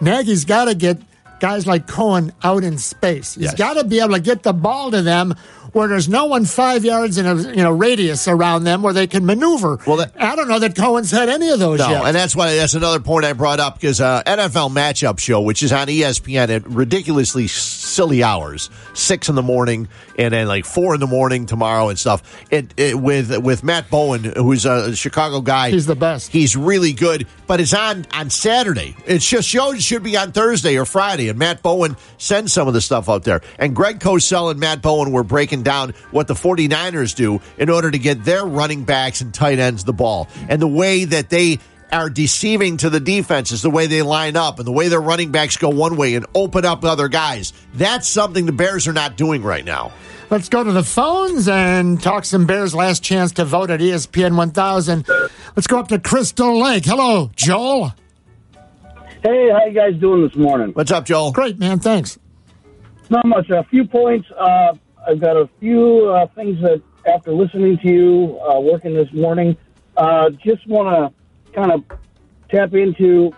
Nagy's 0.00 0.44
got 0.44 0.64
to 0.64 0.74
get 0.74 0.98
guys 1.42 1.66
like 1.66 1.88
Cohen 1.88 2.32
out 2.44 2.62
in 2.62 2.78
space. 2.78 3.34
He's 3.34 3.46
Yes. 3.46 3.54
got 3.54 3.74
to 3.74 3.82
be 3.82 3.98
able 3.98 4.14
to 4.14 4.20
get 4.20 4.44
the 4.44 4.52
ball 4.52 4.92
to 4.92 5.02
them 5.02 5.34
where 5.72 5.88
there's 5.88 6.08
no 6.08 6.26
one 6.26 6.44
five 6.44 6.84
yards 6.84 7.18
in 7.18 7.26
a 7.26 7.34
you 7.34 7.62
know 7.62 7.70
radius 7.72 8.28
around 8.28 8.64
them 8.64 8.82
where 8.82 8.92
they 8.92 9.06
can 9.06 9.24
maneuver. 9.26 9.78
Well, 9.86 9.96
that- 9.98 10.12
I 10.18 10.36
don't 10.36 10.48
know 10.48 10.58
that 10.58 10.76
Cohen's 10.76 11.10
had 11.10 11.28
any 11.28 11.48
of 11.50 11.58
those 11.58 11.78
No, 11.80 11.88
yet. 11.90 12.04
and 12.06 12.14
that's 12.14 12.36
why 12.36 12.54
that's 12.56 12.74
another 12.74 13.00
point 13.00 13.24
I 13.24 13.32
brought 13.32 13.60
up 13.60 13.74
because 13.74 14.00
uh, 14.00 14.22
NFL 14.24 14.70
Matchup 14.70 15.18
Show, 15.18 15.40
which 15.40 15.62
is 15.62 15.72
on 15.72 15.86
ESPN 15.88 16.48
at 16.48 16.66
ridiculously 16.68 17.46
silly 17.48 18.22
hours, 18.22 18.70
six 18.94 19.28
in 19.28 19.34
the 19.34 19.42
morning, 19.42 19.88
and 20.18 20.32
then 20.34 20.46
like 20.46 20.64
four 20.64 20.94
in 20.94 21.00
the 21.00 21.06
morning 21.06 21.46
tomorrow 21.46 21.88
and 21.88 21.98
stuff. 21.98 22.22
It, 22.50 22.72
it 22.76 22.98
with 22.98 23.36
with 23.42 23.64
Matt 23.64 23.90
Bowen, 23.90 24.24
who's 24.24 24.66
a 24.66 24.94
Chicago 24.94 25.40
guy. 25.40 25.70
He's 25.70 25.86
the 25.86 25.96
best. 25.96 26.30
He's 26.30 26.56
really 26.56 26.92
good, 26.92 27.26
but 27.46 27.60
it's 27.60 27.74
on 27.74 28.06
on 28.12 28.30
Saturday. 28.30 28.94
It's 29.06 29.28
just 29.28 29.48
shows 29.48 29.74
it 29.74 29.82
should 29.82 30.02
be 30.02 30.16
on 30.16 30.32
Thursday 30.32 30.76
or 30.78 30.84
Friday. 30.84 31.28
And 31.28 31.38
Matt 31.38 31.62
Bowen 31.62 31.96
sends 32.18 32.52
some 32.52 32.68
of 32.68 32.74
the 32.74 32.80
stuff 32.80 33.08
out 33.08 33.24
there. 33.24 33.40
And 33.58 33.74
Greg 33.74 33.98
Cosell 34.00 34.50
and 34.50 34.60
Matt 34.60 34.82
Bowen 34.82 35.12
were 35.12 35.24
breaking 35.24 35.61
down 35.62 35.90
what 36.10 36.28
the 36.28 36.34
49ers 36.34 37.14
do 37.14 37.40
in 37.58 37.70
order 37.70 37.90
to 37.90 37.98
get 37.98 38.24
their 38.24 38.44
running 38.44 38.84
backs 38.84 39.20
and 39.20 39.32
tight 39.32 39.58
ends 39.58 39.84
the 39.84 39.92
ball. 39.92 40.28
And 40.48 40.60
the 40.60 40.68
way 40.68 41.04
that 41.04 41.30
they 41.30 41.58
are 41.92 42.08
deceiving 42.08 42.78
to 42.78 42.90
the 42.90 43.00
defenses, 43.00 43.62
the 43.62 43.70
way 43.70 43.86
they 43.86 44.02
line 44.02 44.36
up 44.36 44.58
and 44.58 44.66
the 44.66 44.72
way 44.72 44.88
their 44.88 45.00
running 45.00 45.30
backs 45.30 45.56
go 45.56 45.68
one 45.68 45.96
way 45.96 46.14
and 46.14 46.26
open 46.34 46.64
up 46.64 46.84
other 46.84 47.08
guys. 47.08 47.52
That's 47.74 48.08
something 48.08 48.46
the 48.46 48.52
Bears 48.52 48.88
are 48.88 48.92
not 48.94 49.16
doing 49.16 49.42
right 49.42 49.64
now. 49.64 49.92
Let's 50.30 50.48
go 50.48 50.64
to 50.64 50.72
the 50.72 50.82
phones 50.82 51.46
and 51.46 52.02
talk 52.02 52.24
some 52.24 52.46
Bears. 52.46 52.74
Last 52.74 53.02
chance 53.02 53.32
to 53.32 53.44
vote 53.44 53.70
at 53.70 53.80
ESPN 53.80 54.36
1000. 54.36 55.06
Let's 55.54 55.66
go 55.66 55.78
up 55.78 55.88
to 55.88 55.98
Crystal 55.98 56.58
Lake. 56.58 56.86
Hello, 56.86 57.30
Joel. 57.36 57.92
Hey, 59.22 59.50
how 59.50 59.66
you 59.66 59.72
guys 59.74 59.94
doing 60.00 60.26
this 60.26 60.34
morning? 60.34 60.70
What's 60.72 60.90
up, 60.90 61.04
Joel? 61.04 61.32
Great, 61.32 61.58
man. 61.58 61.78
Thanks. 61.78 62.18
Not 63.10 63.26
much. 63.26 63.50
A 63.50 63.62
few 63.64 63.84
points. 63.84 64.26
Uh, 64.30 64.74
I've 65.06 65.20
got 65.20 65.36
a 65.36 65.48
few 65.58 66.06
uh, 66.10 66.26
things 66.28 66.60
that, 66.62 66.80
after 67.06 67.32
listening 67.32 67.78
to 67.78 67.88
you 67.88 68.40
uh, 68.40 68.60
working 68.60 68.94
this 68.94 69.12
morning, 69.12 69.56
uh, 69.96 70.30
just 70.30 70.66
want 70.66 70.88
to 70.88 71.52
kind 71.52 71.72
of 71.72 71.84
tap 72.48 72.74
into 72.74 73.34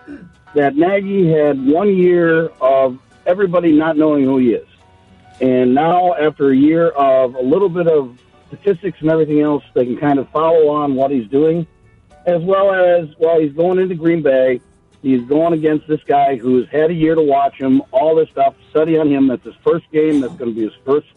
that 0.55 0.77
Nagy 0.77 1.31
had 1.31 1.65
one 1.67 1.97
year 1.97 2.49
of 2.61 2.99
everybody 3.27 3.73
not 3.73 3.97
knowing 3.97 4.25
who 4.25 4.39
he 4.39 4.53
is. 4.53 4.69
And 5.41 5.75
now, 5.75 6.15
after 6.15 6.51
a 6.51 6.57
year 6.57 6.91
of 6.91 7.35
a 7.35 7.41
little 7.41 7.69
bit 7.69 7.89
of 7.89 8.19
statistics 8.49 8.99
and 9.01 9.11
everything 9.11 9.41
else, 9.41 9.65
they 9.75 9.85
can 9.85 9.97
kind 9.97 10.19
of 10.19 10.29
follow 10.31 10.69
on 10.69 10.95
what 10.95 11.11
he's 11.11 11.29
doing, 11.29 11.67
as 12.27 12.43
well 12.43 12.73
as 12.73 13.09
while 13.19 13.41
he's 13.41 13.53
going 13.53 13.79
into 13.79 13.95
Green 13.95 14.23
Bay, 14.23 14.61
he's 15.03 15.23
going 15.23 15.55
against 15.55 15.89
this 15.89 16.01
guy 16.07 16.37
who's 16.37 16.69
had 16.69 16.91
a 16.91 16.95
year 16.95 17.15
to 17.15 17.23
watch 17.23 17.55
him, 17.59 17.83
all 17.91 18.15
this 18.15 18.29
stuff, 18.31 18.55
study 18.71 18.99
on 18.99 19.11
him. 19.11 19.29
That's 19.29 19.45
his 19.45 19.57
first 19.65 19.91
game. 19.91 20.21
That's 20.21 20.35
going 20.35 20.51
to 20.51 20.57
be 20.57 20.65
his 20.65 20.75
first 20.85 21.09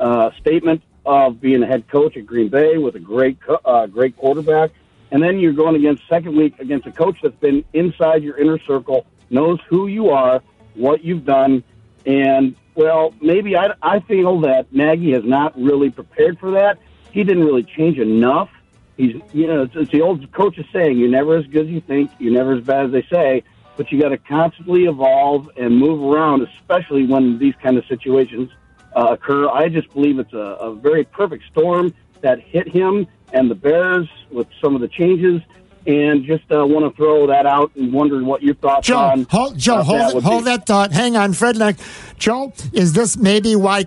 uh, 0.00 0.30
statement 0.40 0.82
of 1.04 1.40
being 1.40 1.62
a 1.62 1.66
head 1.66 1.88
coach 1.88 2.16
at 2.16 2.26
Green 2.26 2.48
Bay 2.48 2.78
with 2.78 2.96
a 2.96 3.00
great, 3.00 3.38
uh, 3.64 3.86
great 3.86 4.16
quarterback. 4.16 4.70
And 5.10 5.22
then 5.22 5.38
you're 5.38 5.52
going 5.52 5.76
against 5.76 6.02
second 6.08 6.36
week 6.36 6.58
against 6.58 6.86
a 6.86 6.92
coach 6.92 7.18
that's 7.22 7.36
been 7.36 7.64
inside 7.72 8.22
your 8.24 8.36
inner 8.38 8.58
circle, 8.58 9.06
knows 9.30 9.60
who 9.68 9.86
you 9.86 10.10
are, 10.10 10.42
what 10.74 11.04
you've 11.04 11.24
done, 11.24 11.62
and 12.04 12.54
well, 12.76 13.14
maybe 13.20 13.56
I, 13.56 13.74
I 13.82 14.00
feel 14.00 14.40
that 14.40 14.72
Nagy 14.72 15.12
has 15.12 15.24
not 15.24 15.58
really 15.58 15.90
prepared 15.90 16.38
for 16.38 16.52
that. 16.52 16.78
He 17.10 17.24
didn't 17.24 17.44
really 17.44 17.64
change 17.64 17.98
enough. 17.98 18.50
He's, 18.96 19.16
you 19.32 19.46
know, 19.46 19.62
it's, 19.62 19.74
it's 19.74 19.90
the 19.90 20.02
old 20.02 20.30
coach 20.32 20.58
is 20.58 20.66
saying, 20.72 20.98
"You're 20.98 21.08
never 21.08 21.36
as 21.36 21.46
good 21.46 21.66
as 21.66 21.72
you 21.72 21.80
think. 21.80 22.10
You're 22.18 22.32
never 22.32 22.54
as 22.54 22.64
bad 22.64 22.86
as 22.86 22.92
they 22.92 23.06
say." 23.10 23.42
But 23.76 23.92
you 23.92 24.00
got 24.00 24.10
to 24.10 24.18
constantly 24.18 24.84
evolve 24.84 25.50
and 25.56 25.76
move 25.76 26.02
around, 26.02 26.42
especially 26.42 27.06
when 27.06 27.38
these 27.38 27.54
kind 27.62 27.76
of 27.76 27.84
situations 27.86 28.50
uh, 28.96 29.08
occur. 29.10 29.48
I 29.48 29.68
just 29.68 29.92
believe 29.92 30.18
it's 30.18 30.32
a, 30.32 30.36
a 30.36 30.74
very 30.74 31.04
perfect 31.04 31.44
storm 31.52 31.94
that 32.22 32.40
hit 32.40 32.66
him 32.66 33.06
and 33.32 33.50
the 33.50 33.54
Bears 33.54 34.08
with 34.30 34.48
some 34.60 34.74
of 34.74 34.80
the 34.80 34.88
changes. 34.88 35.42
And 35.86 36.24
just 36.24 36.50
uh, 36.50 36.66
want 36.66 36.84
to 36.84 36.96
throw 36.96 37.28
that 37.28 37.46
out 37.46 37.70
and 37.76 37.92
wondering 37.92 38.26
what 38.26 38.42
your 38.42 38.56
thoughts 38.56 38.88
Joe, 38.88 38.98
on 38.98 39.24
hold, 39.30 39.56
Joe, 39.56 39.82
hold, 39.84 40.00
that 40.00 40.22
hold 40.24 40.44
be. 40.44 40.50
that 40.50 40.66
thought. 40.66 40.90
Hang 40.90 41.16
on, 41.16 41.32
Fred. 41.32 41.56
Like, 41.56 41.76
Joe, 42.18 42.52
is 42.72 42.92
this 42.92 43.16
maybe 43.16 43.54
why 43.54 43.84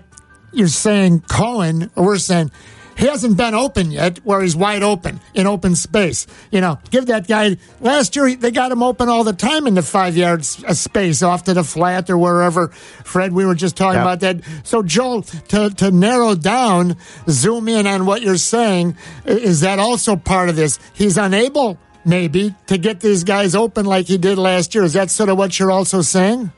you're 0.52 0.68
saying 0.68 1.24
Cohen, 1.28 1.90
or 1.96 2.06
we're 2.06 2.16
saying 2.16 2.52
he 3.00 3.06
hasn't 3.06 3.36
been 3.36 3.54
open 3.54 3.90
yet, 3.90 4.18
where 4.24 4.40
he's 4.42 4.54
wide 4.54 4.82
open 4.82 5.20
in 5.34 5.46
open 5.46 5.74
space? 5.74 6.26
You 6.52 6.60
know, 6.60 6.78
give 6.90 7.06
that 7.06 7.26
guy. 7.26 7.56
Last 7.80 8.14
year 8.14 8.36
they 8.36 8.50
got 8.50 8.70
him 8.70 8.82
open 8.82 9.08
all 9.08 9.24
the 9.24 9.32
time 9.32 9.66
in 9.66 9.74
the 9.74 9.82
five 9.82 10.16
yards 10.16 10.62
uh, 10.64 10.74
space 10.74 11.22
off 11.22 11.44
to 11.44 11.54
the 11.54 11.64
flat 11.64 12.08
or 12.10 12.18
wherever. 12.18 12.68
Fred, 12.68 13.32
we 13.32 13.44
were 13.46 13.54
just 13.54 13.76
talking 13.76 13.96
Yeah. 13.96 14.02
about 14.02 14.20
that. 14.20 14.40
So, 14.64 14.82
Joel, 14.82 15.22
to 15.22 15.70
to 15.70 15.90
narrow 15.90 16.34
down, 16.34 16.96
zoom 17.28 17.66
in 17.68 17.86
on 17.86 18.06
what 18.06 18.22
you're 18.22 18.36
saying, 18.36 18.96
is 19.24 19.60
that 19.62 19.78
also 19.78 20.14
part 20.16 20.48
of 20.48 20.56
this? 20.56 20.78
He's 20.94 21.16
unable. 21.16 21.78
Maybe 22.04 22.54
to 22.68 22.78
get 22.78 23.00
these 23.00 23.24
guys 23.24 23.54
open 23.54 23.84
like 23.84 24.06
he 24.06 24.16
did 24.16 24.38
last 24.38 24.74
year. 24.74 24.84
Is 24.84 24.94
that 24.94 25.10
sort 25.10 25.28
of 25.28 25.36
what 25.36 25.58
you're 25.58 25.70
also 25.70 26.00
saying? 26.00 26.50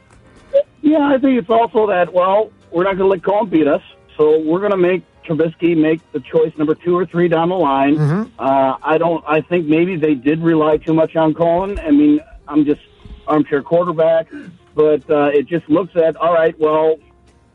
Yeah, 0.83 0.99
I 1.01 1.19
think 1.19 1.39
it's 1.39 1.51
also 1.51 1.87
that, 1.89 2.13
well, 2.13 2.51
we're 2.71 2.85
not 2.85 2.97
going 2.97 3.07
to 3.09 3.15
let 3.15 3.25
Cohen 3.25 3.49
beat 3.49 3.67
us, 3.67 3.83
so 4.17 4.39
we're 4.41 4.61
going 4.61 4.71
to 4.73 4.77
make 4.77 5.03
Trubisky 5.25 5.77
make 5.77 6.01
the 6.13 6.21
choice 6.21 6.53
number 6.57 6.75
two 6.75 6.97
or 6.97 7.07
three 7.07 7.29
down 7.29 7.49
the 7.49 7.57
line. 7.57 7.97
Uh, 8.39 8.77
I 8.83 8.99
don't. 8.99 9.25
I 9.27 9.41
think 9.41 9.67
maybe 9.67 9.97
they 9.97 10.15
did 10.15 10.41
rely 10.43 10.77
too 10.79 10.95
much 10.95 11.17
on 11.17 11.35
Cohen. 11.35 11.79
I 11.79 11.91
mean, 11.91 12.21
I'm 12.49 12.65
just 12.65 12.81
armchair 13.27 13.63
quarterback, 13.63 14.29
but 14.75 15.09
uh, 15.09 15.31
it 15.33 15.47
just 15.47 15.69
looks 15.69 15.95
at 15.97 16.17
all 16.17 16.35
right. 16.35 16.59
Well, 16.59 16.97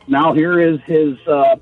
now 0.07 0.34
here 0.34 0.60
is 0.60 0.80
his 0.85 1.18
uh, 1.27 1.57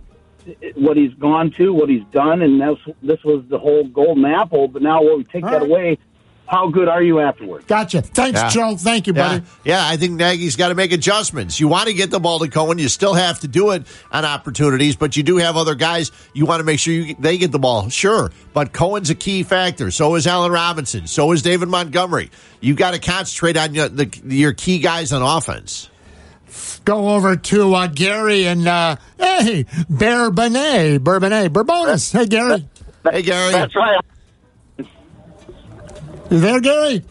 what 0.76 0.96
he's 0.98 1.14
gone 1.16 1.52
to, 1.52 1.74
what 1.74 1.90
he's 1.90 2.06
done, 2.12 2.42
and 2.42 2.62
this 2.62 2.78
this 3.02 3.24
was 3.24 3.44
the 3.50 3.58
whole 3.58 3.84
golden 3.86 4.26
apple. 4.26 4.68
But 4.68 4.82
now, 4.82 5.02
when 5.02 5.18
we 5.18 5.24
take 5.24 5.44
that 5.46 5.64
away, 5.64 5.98
how 6.48 6.70
good 6.70 6.88
are 6.88 7.02
you 7.02 7.20
afterwards? 7.20 7.66
Gotcha. 7.66 8.02
Thanks, 8.02 8.40
Yeah. 8.40 8.50
Joe. 8.50 8.76
Thank 8.78 9.08
you, 9.08 9.14
buddy. 9.14 9.44
Yeah, 9.64 9.86
I 9.86 9.98
think 9.98 10.14
Nagy's 10.14 10.56
got 10.56 10.70
to 10.70 10.76
make 10.76 10.92
adjustments. 10.92 11.60
You 11.60 11.68
want 11.68 11.88
to 11.88 11.94
get 11.94 12.12
the 12.12 12.20
ball 12.20 12.40
to 12.40 12.48
Cohen, 12.48 12.78
you 12.78 12.88
still 12.88 13.14
have 13.16 13.40
to 13.40 13.48
do 13.48 13.72
it 13.72 13.84
on 14.12 14.26
opportunities, 14.26 14.96
but 14.96 15.18
you 15.18 15.24
do 15.24 15.38
have 15.38 15.58
other 15.58 15.76
guys. 15.76 16.12
You 16.34 16.46
want 16.46 16.60
to 16.60 16.64
make 16.64 16.80
sure 16.80 16.94
you, 16.94 17.16
they 17.18 17.38
get 17.38 17.52
the 17.52 17.60
ball, 17.60 17.90
sure. 17.90 18.32
But 18.54 18.74
Cohen's 18.74 19.10
a 19.10 19.16
key 19.16 19.44
factor. 19.44 19.90
So 19.92 20.16
is 20.16 20.28
Allen 20.28 20.52
Robinson. 20.52 21.08
So 21.08 21.32
is 21.32 21.42
David 21.42 21.68
Montgomery. 21.70 22.30
You 22.62 22.76
got 22.76 22.94
to 22.94 23.00
concentrate 23.00 23.58
on 23.58 23.74
your, 23.74 23.90
the, 23.90 24.10
your 24.26 24.54
key 24.54 24.80
guys 24.80 25.12
on 25.14 25.22
offense. 25.22 25.90
Go 26.86 27.10
over 27.16 27.36
to 27.36 27.74
uh, 27.74 27.88
Gary 27.88 28.46
and 28.48 28.68
uh, 28.68 28.96
hey, 29.18 29.66
Bear 29.90 30.30
Bourbonnais, 30.32 31.00
Bourbonnais, 31.00 31.50
Bourbonis. 31.50 32.14
Hey, 32.14 32.28
Gary. 32.28 32.66
Hey, 33.12 33.22
Gary. 33.24 33.52
That's 33.52 33.76
right. 33.76 34.00
You 36.32 36.40
there, 36.40 36.60
Gary? 36.60 37.04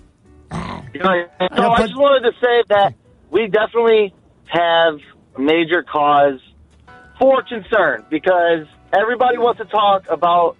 You 0.92 1.00
know, 1.00 1.26
so 1.56 1.70
I 1.70 1.86
just 1.86 1.96
wanted 1.96 2.30
to 2.30 2.36
say 2.40 2.62
that 2.68 2.94
we 3.30 3.46
definitely 3.46 4.14
have 4.46 4.98
major 5.38 5.82
cause 5.82 6.40
for 7.18 7.42
concern 7.42 8.04
because 8.10 8.66
everybody 8.92 9.38
wants 9.38 9.58
to 9.58 9.66
talk 9.66 10.08
about 10.08 10.56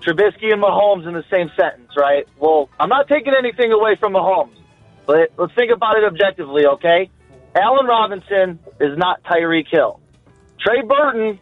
Trubisky 0.00 0.52
and 0.52 0.62
Mahomes 0.62 1.06
in 1.06 1.14
the 1.14 1.24
same 1.30 1.50
sentence, 1.58 1.90
right? 1.96 2.26
Well, 2.38 2.68
I'm 2.78 2.88
not 2.88 3.08
taking 3.08 3.34
anything 3.36 3.72
away 3.72 3.96
from 3.96 4.12
Mahomes, 4.12 4.56
but 5.06 5.32
let's 5.36 5.54
think 5.54 5.72
about 5.72 5.96
it 5.96 6.04
objectively, 6.04 6.66
okay? 6.66 7.10
Allen 7.54 7.86
Robinson 7.86 8.58
is 8.80 8.96
not 8.96 9.22
Tyreek 9.24 9.66
Hill. 9.70 10.00
Trey 10.60 10.82
Burton 10.82 11.38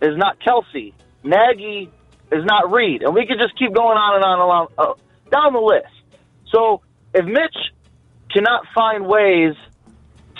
is 0.00 0.16
not 0.16 0.38
Kelce. 0.40 0.92
Nagy 1.22 1.90
is 2.32 2.44
not 2.44 2.72
Reid. 2.72 3.02
And 3.02 3.14
we 3.14 3.26
could 3.26 3.38
just 3.38 3.56
keep 3.58 3.72
going 3.72 3.98
on 3.98 4.16
and 4.16 4.24
on 4.24 4.40
and 4.40 4.50
on 4.50 4.68
uh, 4.78 4.94
down 5.32 5.54
the 5.54 5.58
list. 5.58 5.92
So 6.52 6.82
if 7.12 7.24
Mitch 7.24 7.56
cannot 8.30 8.62
find 8.74 9.06
ways 9.06 9.54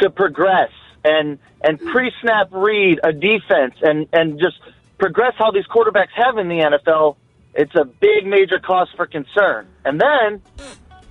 to 0.01 0.11
progress 0.11 0.71
and 1.05 1.39
and 1.61 1.81
pre-snap 1.81 2.49
read 2.53 3.01
a 3.03 3.13
defense 3.13 3.75
and 3.83 4.07
and 4.13 4.39
just 4.39 4.59
progress 4.99 5.35
how 5.37 5.51
these 5.51 5.67
quarterbacks 5.67 6.13
have 6.15 6.39
in 6.39 6.49
the 6.49 6.59
NFL, 6.59 7.17
it's 7.55 7.75
a 7.75 7.85
big 7.85 8.27
major 8.27 8.59
cause 8.59 8.89
for 8.97 9.07
concern. 9.07 9.67
And 9.85 10.01
then 10.01 10.43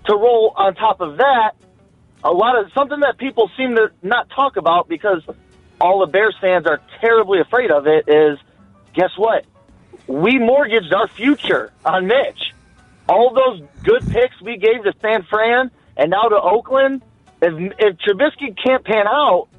to 0.05 0.15
roll 0.15 0.53
on 0.55 0.75
top 0.75 1.01
of 1.01 1.17
that, 1.17 1.51
a 2.23 2.31
lot 2.31 2.57
of 2.57 2.71
something 2.73 3.01
that 3.01 3.17
people 3.17 3.51
seem 3.57 3.75
to 3.75 3.91
not 4.01 4.29
talk 4.29 4.55
about 4.55 4.87
because 4.87 5.21
all 5.79 5.99
the 5.99 6.11
Bears 6.11 6.35
fans 6.39 6.65
are 6.67 6.79
terribly 6.99 7.39
afraid 7.39 7.71
of 7.71 7.87
it 7.87 8.07
is 8.07 8.37
guess 8.93 9.11
what? 9.17 9.45
We 10.07 10.37
mortgaged 10.39 10.93
our 10.93 11.07
future 11.07 11.71
on 11.85 12.07
Mitch. 12.07 12.50
All 13.11 13.33
those 13.33 13.67
good 13.83 14.09
picks 14.09 14.39
we 14.41 14.55
gave 14.57 14.83
to 14.83 14.93
San 15.01 15.23
Fran 15.23 15.69
and 15.97 16.11
now 16.11 16.29
to 16.29 16.39
Oakland, 16.41 17.01
if 17.41 17.73
if 17.77 17.97
Trubisky 17.97 18.55
can't 18.63 18.85
pan 18.85 19.05
out, 19.05 19.49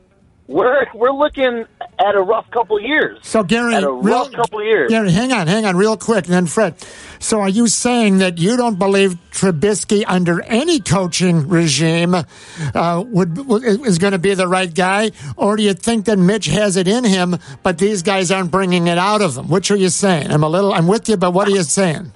we're 0.47 0.87
we're 0.95 1.13
looking 1.13 1.67
at 1.99 2.15
a 2.15 2.23
rough 2.23 2.51
couple 2.51 2.81
years. 2.81 3.19
So, 3.21 3.43
Gary, 3.43 3.75
at 3.75 3.85
a 3.85 3.93
real- 3.93 4.21
rough 4.21 4.33
couple 4.33 4.65
years. 4.65 4.89
Gary, 4.91 5.11
hang 5.13 5.33
on, 5.33 5.49
hang 5.49 5.67
on, 5.67 5.77
real 5.77 5.99
quick, 5.99 6.25
and 6.25 6.33
then 6.33 6.47
Fred. 6.47 6.77
So, 7.19 7.41
are 7.43 7.49
you 7.49 7.69
saying 7.69 8.19
that 8.19 8.39
you 8.39 8.57
don't 8.57 8.79
believe 8.79 9.19
Trubisky 9.33 10.03
under 10.07 10.41
any 10.45 10.81
coaching 10.81 11.47
regime 11.49 12.15
uh, 12.15 13.05
would 13.07 13.39
is 13.87 13.99
going 13.99 14.13
to 14.13 14.19
be 14.19 14.33
the 14.33 14.49
right 14.49 14.73
guy, 14.75 15.11
or 15.37 15.57
do 15.57 15.63
you 15.63 15.75
think 15.75 16.07
that 16.07 16.19
Mitch 16.19 16.47
has 16.47 16.77
it 16.77 16.89
in 16.89 17.05
him, 17.05 17.37
but 17.63 17.77
these 17.77 18.03
guys 18.03 18.31
aren't 18.31 18.51
bringing 18.51 18.87
it 18.87 18.97
out 18.97 19.21
of 19.21 19.37
him? 19.37 19.49
Which 19.49 19.71
are 19.71 19.77
you 19.77 19.91
saying? 19.91 20.31
I'm 20.31 20.43
a 20.43 20.49
little, 20.49 20.73
I'm 20.73 20.87
with 20.87 21.07
you, 21.11 21.19
but 21.19 21.33
what 21.35 21.47
are 21.49 21.53
you 21.53 21.65
saying? 21.65 22.13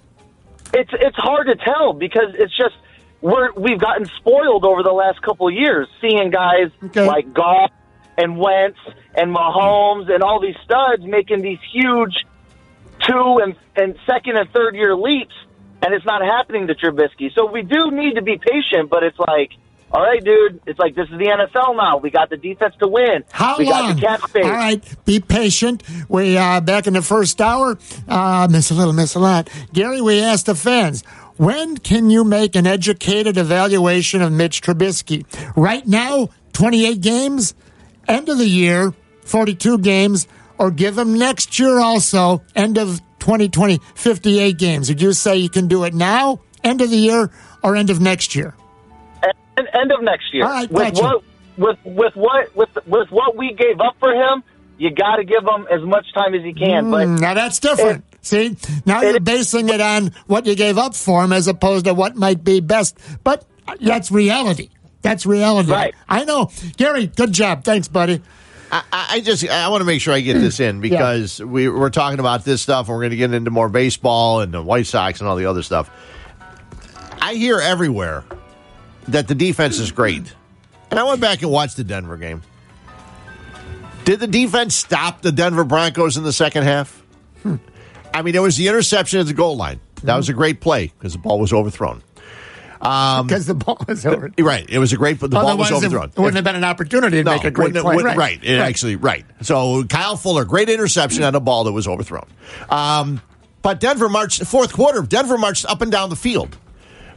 It's 0.73 0.91
it's 0.93 1.17
hard 1.17 1.47
to 1.47 1.57
tell 1.57 1.93
because 1.93 2.35
it's 2.35 2.57
just 2.57 2.75
we're 3.21 3.53
we've 3.53 3.81
gotten 3.81 4.07
spoiled 4.19 4.65
over 4.65 4.83
the 4.83 4.93
last 4.93 5.23
couple 5.23 5.49
of 5.49 5.55
years, 5.55 5.89
seeing 6.01 6.31
guys 6.31 6.71
like 6.95 7.33
Goff 7.33 7.71
and 8.19 8.39
Wentz 8.39 8.79
and 9.15 9.35
Mahomes 9.35 10.13
and 10.13 10.23
all 10.23 10.41
these 10.41 10.57
studs 10.65 11.03
making 11.05 11.43
these 11.43 11.59
huge 11.73 12.25
two 13.07 13.41
and, 13.43 13.55
and 13.77 13.97
second 14.07 14.37
and 14.37 14.51
third 14.51 14.75
year 14.75 14.97
leaps, 14.97 15.35
and 15.83 15.95
it's 15.95 16.05
not 16.05 16.23
happening 16.23 16.67
to 16.67 16.75
Trubisky. 16.75 17.33
So 17.35 17.47
we 17.51 17.63
do 17.63 17.91
need 17.91 18.15
to 18.15 18.23
be 18.23 18.39
patient, 18.39 18.91
but 18.91 19.03
it's 19.03 19.19
like, 19.19 19.53
all 19.93 20.03
right, 20.03 20.23
dude, 20.23 20.61
it's 20.67 20.79
like 20.79 20.95
this 20.95 21.05
is 21.05 21.19
the 21.19 21.27
NFL 21.27 21.77
now. 21.77 21.99
We 21.99 22.11
got 22.11 22.29
the 22.29 22.37
defense 22.37 22.75
to 22.81 22.89
win. 22.89 23.25
How 23.31 23.57
we 23.57 23.67
long? 23.67 23.89
got 23.89 23.95
the 23.95 24.01
cap 24.01 24.21
space. 24.29 24.45
All 24.45 24.51
right, 24.51 25.05
be 25.05 25.21
patient. 25.21 25.83
We 26.09 26.37
uh, 26.37 26.61
back 26.61 26.87
in 26.87 26.95
the 26.95 27.03
first 27.03 27.41
hour. 27.41 27.79
Uh, 28.09 28.49
miss 28.51 28.71
a 28.71 28.75
little, 28.75 28.93
miss 28.93 29.15
a 29.15 29.21
lot. 29.21 29.49
Gary, 29.73 30.01
we 30.01 30.21
asked 30.21 30.47
the 30.47 30.55
fans. 30.55 31.05
When 31.37 31.77
can 31.77 32.11
you 32.11 32.25
make 32.25 32.57
an 32.57 32.67
educated 32.67 33.37
evaluation 33.37 34.23
of 34.23 34.33
Mitch 34.33 34.63
Trubisky? 34.63 35.25
Right 35.55 35.87
now, 35.87 36.31
28 36.55 37.01
games, 37.01 37.55
end 38.09 38.29
of 38.29 38.39
the 38.39 38.49
year, 38.49 38.93
42 39.23 39.79
games, 39.79 40.27
or 40.59 40.71
give 40.71 40.97
him 40.97 41.19
next 41.19 41.59
year 41.59 41.79
also, 41.79 42.43
end 42.55 42.79
of 42.79 43.01
2020, 43.19 43.79
58 43.95 44.59
games. 44.59 44.89
Would 44.89 45.03
you 45.03 45.13
say 45.13 45.37
you 45.37 45.51
can 45.51 45.69
do 45.69 45.85
it 45.85 45.93
now, 45.95 46.41
end 46.65 46.81
of 46.81 46.91
the 46.91 46.97
year, 46.97 47.31
or 47.63 47.77
end 47.77 47.91
of 47.91 48.01
next 48.01 48.35
year? 48.35 48.55
End, 49.59 49.69
end 49.73 49.93
of 49.93 50.03
next 50.03 50.33
year. 50.35 50.45
All 50.45 50.51
right, 50.51 50.71
with 50.71 50.95
gotcha. 50.95 51.03
what 51.03 51.25
with 51.57 51.79
with 51.85 52.17
what 52.17 52.57
with 52.57 52.87
with 52.87 53.11
what 53.11 53.37
we 53.37 53.55
gave 53.55 53.81
up 53.81 53.97
for 53.99 54.13
him, 54.13 54.43
you 54.79 54.91
got 54.91 55.17
to 55.17 55.25
give 55.25 55.43
him 55.43 55.67
as 55.71 55.83
much 55.83 56.13
time 56.13 56.35
as 56.35 56.43
you 56.43 56.55
can. 56.55 56.91
But 56.91 57.09
Mm, 57.09 57.21
now 57.21 57.35
that's 57.35 57.59
different. 57.59 58.05
See, 58.23 58.57
now 58.85 59.03
you're 59.03 59.21
basing 59.21 59.69
it 59.69 59.81
on 59.81 60.11
what 60.27 60.47
you 60.47 60.57
gave 60.57 60.79
up 60.79 60.95
for 60.95 61.23
him 61.25 61.33
as 61.33 61.47
opposed 61.47 61.85
to 61.85 61.95
what 61.95 62.17
might 62.17 62.43
be 62.43 62.61
best. 62.61 62.99
But 63.23 63.45
that's 63.81 64.11
reality. 64.11 64.71
That's 65.03 65.25
reality. 65.25 65.71
Right. 65.71 65.95
I 66.09 66.25
know. 66.25 66.51
Gary, 66.77 67.07
good 67.07 67.33
job. 67.33 67.63
Thanks, 67.65 67.87
buddy. 67.87 68.21
I, 68.73 68.83
I 68.93 69.21
just 69.21 69.49
I 69.49 69.69
want 69.69 69.81
to 69.83 69.85
make 69.85 70.01
sure 70.01 70.13
I 70.13 70.21
get 70.21 70.35
this 70.35 70.59
in 70.59 70.81
because 70.81 71.41
we, 71.41 71.69
we're 71.69 71.91
talking 71.91 72.19
about 72.19 72.45
this 72.45 72.61
stuff 72.63 72.89
and 72.89 72.97
we're 72.97 73.03
going 73.03 73.11
to 73.11 73.17
get 73.17 73.33
into 73.33 73.51
more 73.53 73.69
baseball 73.69 74.41
and 74.41 74.53
the 74.53 74.61
White 74.61 74.87
Sox 74.87 75.21
and 75.21 75.29
all 75.29 75.37
the 75.37 75.47
other 75.47 75.63
stuff. 75.63 75.89
I 77.21 77.35
hear 77.35 77.61
everywhere 77.61 78.25
that 79.09 79.29
the 79.29 79.35
defense 79.35 79.79
is 79.79 79.93
great. 79.93 80.35
And 80.91 80.99
I 81.01 81.05
went 81.05 81.21
back 81.21 81.43
and 81.43 81.51
watched 81.51 81.77
the 81.77 81.85
Denver 81.85 82.17
game. 82.17 82.43
Did 84.05 84.21
the 84.21 84.27
defense 84.27 84.75
stop 84.77 85.23
the 85.23 85.33
Denver 85.33 85.65
Broncos 85.65 86.17
in 86.17 86.23
the 86.23 86.33
second 86.33 86.63
half? 86.63 87.03
I 88.15 88.23
mean, 88.23 88.35
it 88.35 88.41
was 88.43 88.57
the 88.57 88.69
interception 88.69 89.21
at 89.21 89.27
the 89.27 89.35
goal 89.35 89.57
line. 89.57 89.81
That 90.05 90.17
was 90.17 90.29
a 90.29 90.33
great 90.33 90.61
play 90.61 90.93
because 90.99 91.13
the 91.13 91.19
ball 91.19 91.41
was 91.41 91.53
overthrown. 91.53 92.03
Um, 92.81 93.27
Because 93.27 93.47
the 93.47 93.55
ball 93.55 93.83
was 93.89 94.07
over. 94.07 94.31
Right. 94.39 94.69
It 94.69 94.79
was 94.79 94.93
a 94.93 94.97
great, 94.97 95.19
the 95.19 95.29
ball 95.29 95.57
was 95.57 95.71
Otherwise, 95.71 95.71
it 95.83 95.87
overthrown. 95.97 96.13
wouldn't 96.25 96.37
have 96.37 96.45
been 96.45 96.55
an 96.57 96.65
opportunity 96.65 97.25
to 97.25 97.31
make 97.31 97.45
a 97.45 97.51
great 97.51 97.75
play. 97.75 97.97
wouldn't- 97.97 98.17
right. 98.17 98.39
It 98.45 98.59
Actually, 98.61 98.97
right. 98.97 99.25
So 99.43 99.83
Kyle 99.85 100.17
Fuller, 100.17 100.45
great 100.45 100.69
interception 100.69 101.23
on 101.25 101.35
a 101.35 101.41
ball 101.41 101.65
that 101.65 101.73
was 101.73 101.89
overthrown. 101.89 102.27
Um, 102.69 103.21
but 103.63 103.81
Denver 103.81 104.09
marched, 104.09 104.45
fourth 104.45 104.73
quarter, 104.73 105.03
Denver 105.03 105.39
marched 105.39 105.65
up 105.67 105.81
and 105.83 105.91
down 105.91 106.11
the 106.11 106.17
field. 106.17 106.57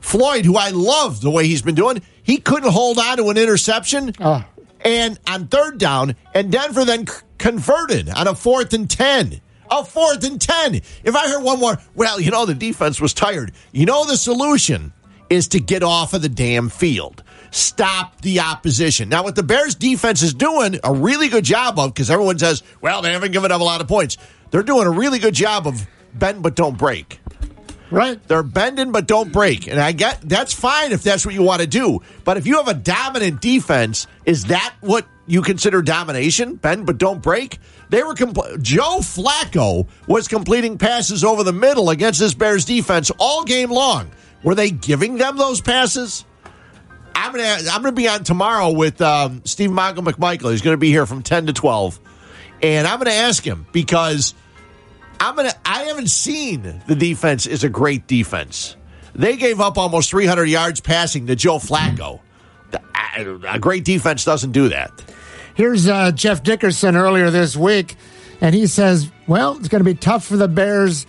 Floyd, 0.02 0.46
who 0.46 0.58
I 0.58 0.70
love 0.70 1.22
the 1.22 1.30
way 1.30 1.48
he's 1.48 1.62
been 1.62 1.76
doing, 1.76 2.02
he 2.24 2.38
couldn't 2.38 2.72
hold 2.72 2.98
on 3.00 3.18
to 3.18 3.30
an 3.30 3.38
interception. 3.38 4.14
Ah. 4.20 4.48
And 4.82 5.20
on 5.28 5.48
third 5.48 5.78
down, 5.78 6.16
and 6.34 6.52
Denver 6.52 6.86
then 6.86 7.06
c- 7.06 7.22
converted 7.38 8.10
on 8.10 8.28
a 8.28 8.36
fourth 8.36 8.74
and 8.74 8.90
10. 8.90 9.42
A 9.72 9.84
fourth 9.86 10.24
and 10.24 10.40
10. 10.42 10.76
If 11.04 11.16
I 11.16 11.28
heard 11.30 11.44
one 11.44 11.60
more, 11.60 11.78
well, 11.96 12.20
you 12.20 12.32
know, 12.32 12.46
the 12.46 12.56
defense 12.56 13.00
was 13.02 13.14
tired. 13.14 13.52
You 13.72 13.86
know, 13.86 14.06
the 14.06 14.18
solution 14.18 14.94
is 15.30 15.48
to 15.50 15.60
get 15.60 15.84
off 15.84 16.14
of 16.14 16.22
the 16.22 16.30
damn 16.30 16.70
field. 16.70 17.24
Stop 17.52 18.22
the 18.22 18.40
opposition. 18.40 19.10
Now, 19.10 19.24
what 19.24 19.36
the 19.36 19.44
Bears 19.44 19.76
defense 19.76 20.22
is 20.22 20.34
doing 20.34 20.80
a 20.84 20.94
really 20.94 21.28
good 21.30 21.44
job 21.44 21.78
of, 21.78 21.94
because 21.94 22.10
everyone 22.10 22.40
says, 22.40 22.64
well, 22.82 23.02
they 23.02 23.12
haven't 23.12 23.32
given 23.32 23.52
up 23.52 23.60
a 23.62 23.64
lot 23.64 23.82
of 23.82 23.88
points. 23.88 24.18
They're 24.52 24.64
doing 24.64 24.88
a 24.88 24.92
really 24.92 25.20
good 25.20 25.34
job 25.36 25.68
of 25.68 25.86
bend 26.14 26.42
but 26.42 26.56
don't 26.56 26.78
break. 26.78 27.19
Right. 27.92 28.22
They're 28.28 28.44
bending 28.44 28.92
but 28.92 29.08
don't 29.08 29.32
break. 29.32 29.68
And 29.68 29.80
I 29.80 29.92
get 29.92 30.22
that's 30.22 30.54
fine 30.54 30.92
if 30.92 31.02
that's 31.02 31.26
what 31.26 31.34
you 31.34 31.44
want 31.44 31.62
to 31.62 31.68
do. 31.68 32.02
But 32.24 32.38
if 32.38 32.46
you 32.46 32.58
have 32.58 32.68
a 32.68 32.74
dominant 32.74 33.42
defense, 33.42 34.06
is 34.26 34.46
that 34.46 34.76
what 34.82 35.08
you 35.26 35.42
consider 35.42 35.82
domination? 35.82 36.56
Bend 36.56 36.86
but 36.86 36.98
don't 36.98 37.22
break? 37.22 37.60
They 37.90 38.04
were 38.04 38.14
compl- 38.14 38.62
Joe 38.62 39.00
Flacco 39.00 39.88
was 40.08 40.28
completing 40.28 40.78
passes 40.78 41.24
over 41.24 41.44
the 41.44 41.54
middle 41.54 41.90
against 41.90 42.20
this 42.20 42.36
Bears 42.36 42.66
defense 42.66 43.12
all 43.18 43.44
game 43.44 43.72
long. 43.72 44.12
Were 44.44 44.56
they 44.56 44.70
giving 44.70 45.18
them 45.18 45.38
those 45.38 45.60
passes? 45.60 46.26
I'm 47.16 47.32
gonna 47.32 47.58
I'm 47.72 47.82
gonna 47.82 47.92
be 47.92 48.08
on 48.08 48.24
tomorrow 48.24 48.70
with 48.72 49.02
um, 49.02 49.42
Steve 49.46 49.72
Michael 49.72 50.04
McMichael. 50.04 50.52
He's 50.52 50.62
gonna 50.62 50.78
be 50.78 50.90
here 50.90 51.06
from 51.06 51.22
ten 51.22 51.48
to 51.48 51.54
twelve, 51.54 52.00
and 52.62 52.88
I'm 52.88 52.98
gonna 53.00 53.10
ask 53.12 53.44
him 53.44 53.66
because 53.72 54.34
I'm 55.20 55.36
gonna. 55.36 55.54
I 55.66 55.84
haven't 55.84 56.10
seen 56.10 56.82
the 56.88 56.96
defense 56.96 57.46
is 57.46 57.64
a 57.64 57.70
great 57.70 58.08
defense. 58.08 58.76
They 59.16 59.36
gave 59.38 59.60
up 59.60 59.78
almost 59.78 60.12
300 60.12 60.46
yards 60.46 60.80
passing 60.80 61.28
to 61.28 61.36
Joe 61.36 61.58
Flacco. 61.58 62.20
A 63.16 63.60
great 63.60 63.84
defense 63.84 64.24
doesn't 64.24 64.52
do 64.52 64.70
that. 64.70 64.92
Here's 65.56 65.88
uh, 65.88 66.12
Jeff 66.12 66.44
Dickerson 66.44 66.96
earlier 66.96 67.30
this 67.32 67.58
week, 67.58 67.98
and 68.40 68.56
he 68.56 68.68
says, 68.68 69.12
well, 69.28 69.58
it's 69.58 69.68
going 69.68 69.84
to 69.84 69.90
be 69.90 69.96
tough 69.96 70.26
for 70.26 70.38
the 70.38 70.48
Bears 70.48 71.06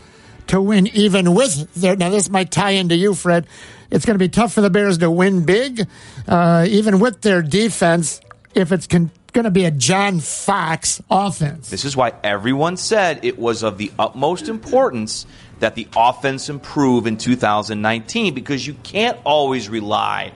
to 0.49 0.61
win 0.61 0.89
even 0.89 1.35
with 1.35 1.73
their. 1.75 1.95
Now, 1.95 2.09
this 2.11 2.29
might 2.29 2.51
tie 2.51 2.71
into 2.71 2.97
you, 2.97 3.15
Fred. 3.15 3.47
It's 3.91 4.05
going 4.05 4.15
to 4.15 4.19
be 4.19 4.29
tough 4.29 4.53
for 4.53 4.61
the 4.61 4.71
Bears 4.71 4.99
to 4.99 5.11
win 5.11 5.45
big, 5.45 5.87
uh, 6.27 6.67
even 6.69 6.99
with 6.99 7.21
their 7.21 7.43
defense, 7.43 8.21
if 8.55 8.73
it's 8.73 8.87
con- 8.89 9.11
going 9.31 9.45
to 9.45 9.51
be 9.51 9.65
a 9.65 9.71
John 9.71 10.21
Fox 10.21 11.03
offense. 11.11 11.71
This 11.71 11.85
is 11.85 11.97
why 11.97 12.13
everyone 12.23 12.77
said 12.77 13.25
it 13.25 13.39
was 13.39 13.63
of 13.63 13.79
the 13.79 13.93
utmost 13.99 14.49
importance 14.49 15.27
that 15.61 15.75
the 15.75 15.89
offense 15.97 16.49
improve 16.49 17.07
in 17.07 17.17
2019 17.17 18.35
because 18.35 18.67
you 18.67 18.75
can't 18.83 19.19
always 19.25 19.69
rely 19.69 20.33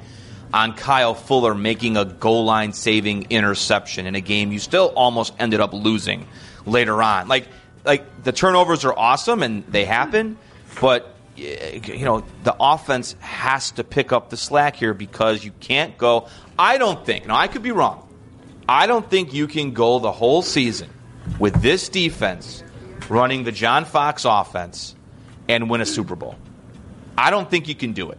on 0.52 0.72
Kyle 0.74 1.14
Fuller 1.14 1.54
making 1.54 1.96
a 1.96 2.04
goal 2.04 2.44
line 2.44 2.72
saving 2.72 3.26
interception 3.30 4.06
in 4.06 4.14
a 4.14 4.20
game 4.20 4.52
you 4.52 4.60
still 4.60 4.92
almost 4.94 5.34
ended 5.38 5.60
up 5.60 5.72
losing 5.72 6.26
later 6.66 7.02
on. 7.02 7.26
Like 7.28 7.48
like 7.84 8.22
the 8.22 8.32
turnovers 8.32 8.84
are 8.84 8.96
awesome 8.96 9.42
and 9.42 9.64
they 9.66 9.84
happen, 9.84 10.38
but 10.80 11.14
eh, 11.36 11.80
you 11.84 12.04
know 12.04 12.24
the 12.44 12.54
offense 12.58 13.16
has 13.20 13.72
to 13.72 13.84
pick 13.84 14.12
up 14.12 14.30
the 14.30 14.36
slack 14.36 14.76
here 14.76 14.94
because 14.94 15.44
you 15.44 15.52
can't 15.60 15.98
go. 15.98 16.28
I 16.58 16.78
don't 16.78 17.04
think. 17.04 17.26
Now 17.26 17.36
I 17.36 17.48
could 17.48 17.62
be 17.62 17.72
wrong. 17.72 18.03
I 18.68 18.86
don't 18.86 19.08
think 19.08 19.34
you 19.34 19.46
can 19.46 19.72
go 19.72 19.98
the 19.98 20.12
whole 20.12 20.42
season 20.42 20.88
with 21.38 21.60
this 21.60 21.88
defense 21.88 22.62
running 23.08 23.44
the 23.44 23.52
John 23.52 23.84
Fox 23.84 24.24
offense 24.24 24.94
and 25.48 25.68
win 25.68 25.80
a 25.80 25.86
Super 25.86 26.16
Bowl. 26.16 26.36
I 27.16 27.30
don't 27.30 27.50
think 27.50 27.68
you 27.68 27.74
can 27.74 27.92
do 27.92 28.10
it. 28.10 28.18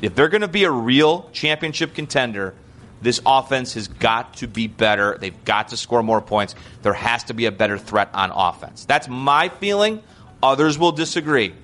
If 0.00 0.14
they're 0.14 0.28
going 0.28 0.40
to 0.40 0.48
be 0.48 0.64
a 0.64 0.70
real 0.70 1.28
championship 1.32 1.94
contender, 1.94 2.54
this 3.02 3.20
offense 3.26 3.74
has 3.74 3.88
got 3.88 4.34
to 4.34 4.46
be 4.46 4.66
better. 4.66 5.18
They've 5.18 5.44
got 5.44 5.68
to 5.68 5.76
score 5.76 6.02
more 6.02 6.20
points. 6.20 6.54
There 6.82 6.94
has 6.94 7.24
to 7.24 7.34
be 7.34 7.46
a 7.46 7.52
better 7.52 7.78
threat 7.78 8.08
on 8.14 8.30
offense. 8.30 8.86
That's 8.86 9.08
my 9.08 9.50
feeling. 9.50 10.02
Others 10.42 10.78
will 10.78 10.92
disagree. 10.92 11.54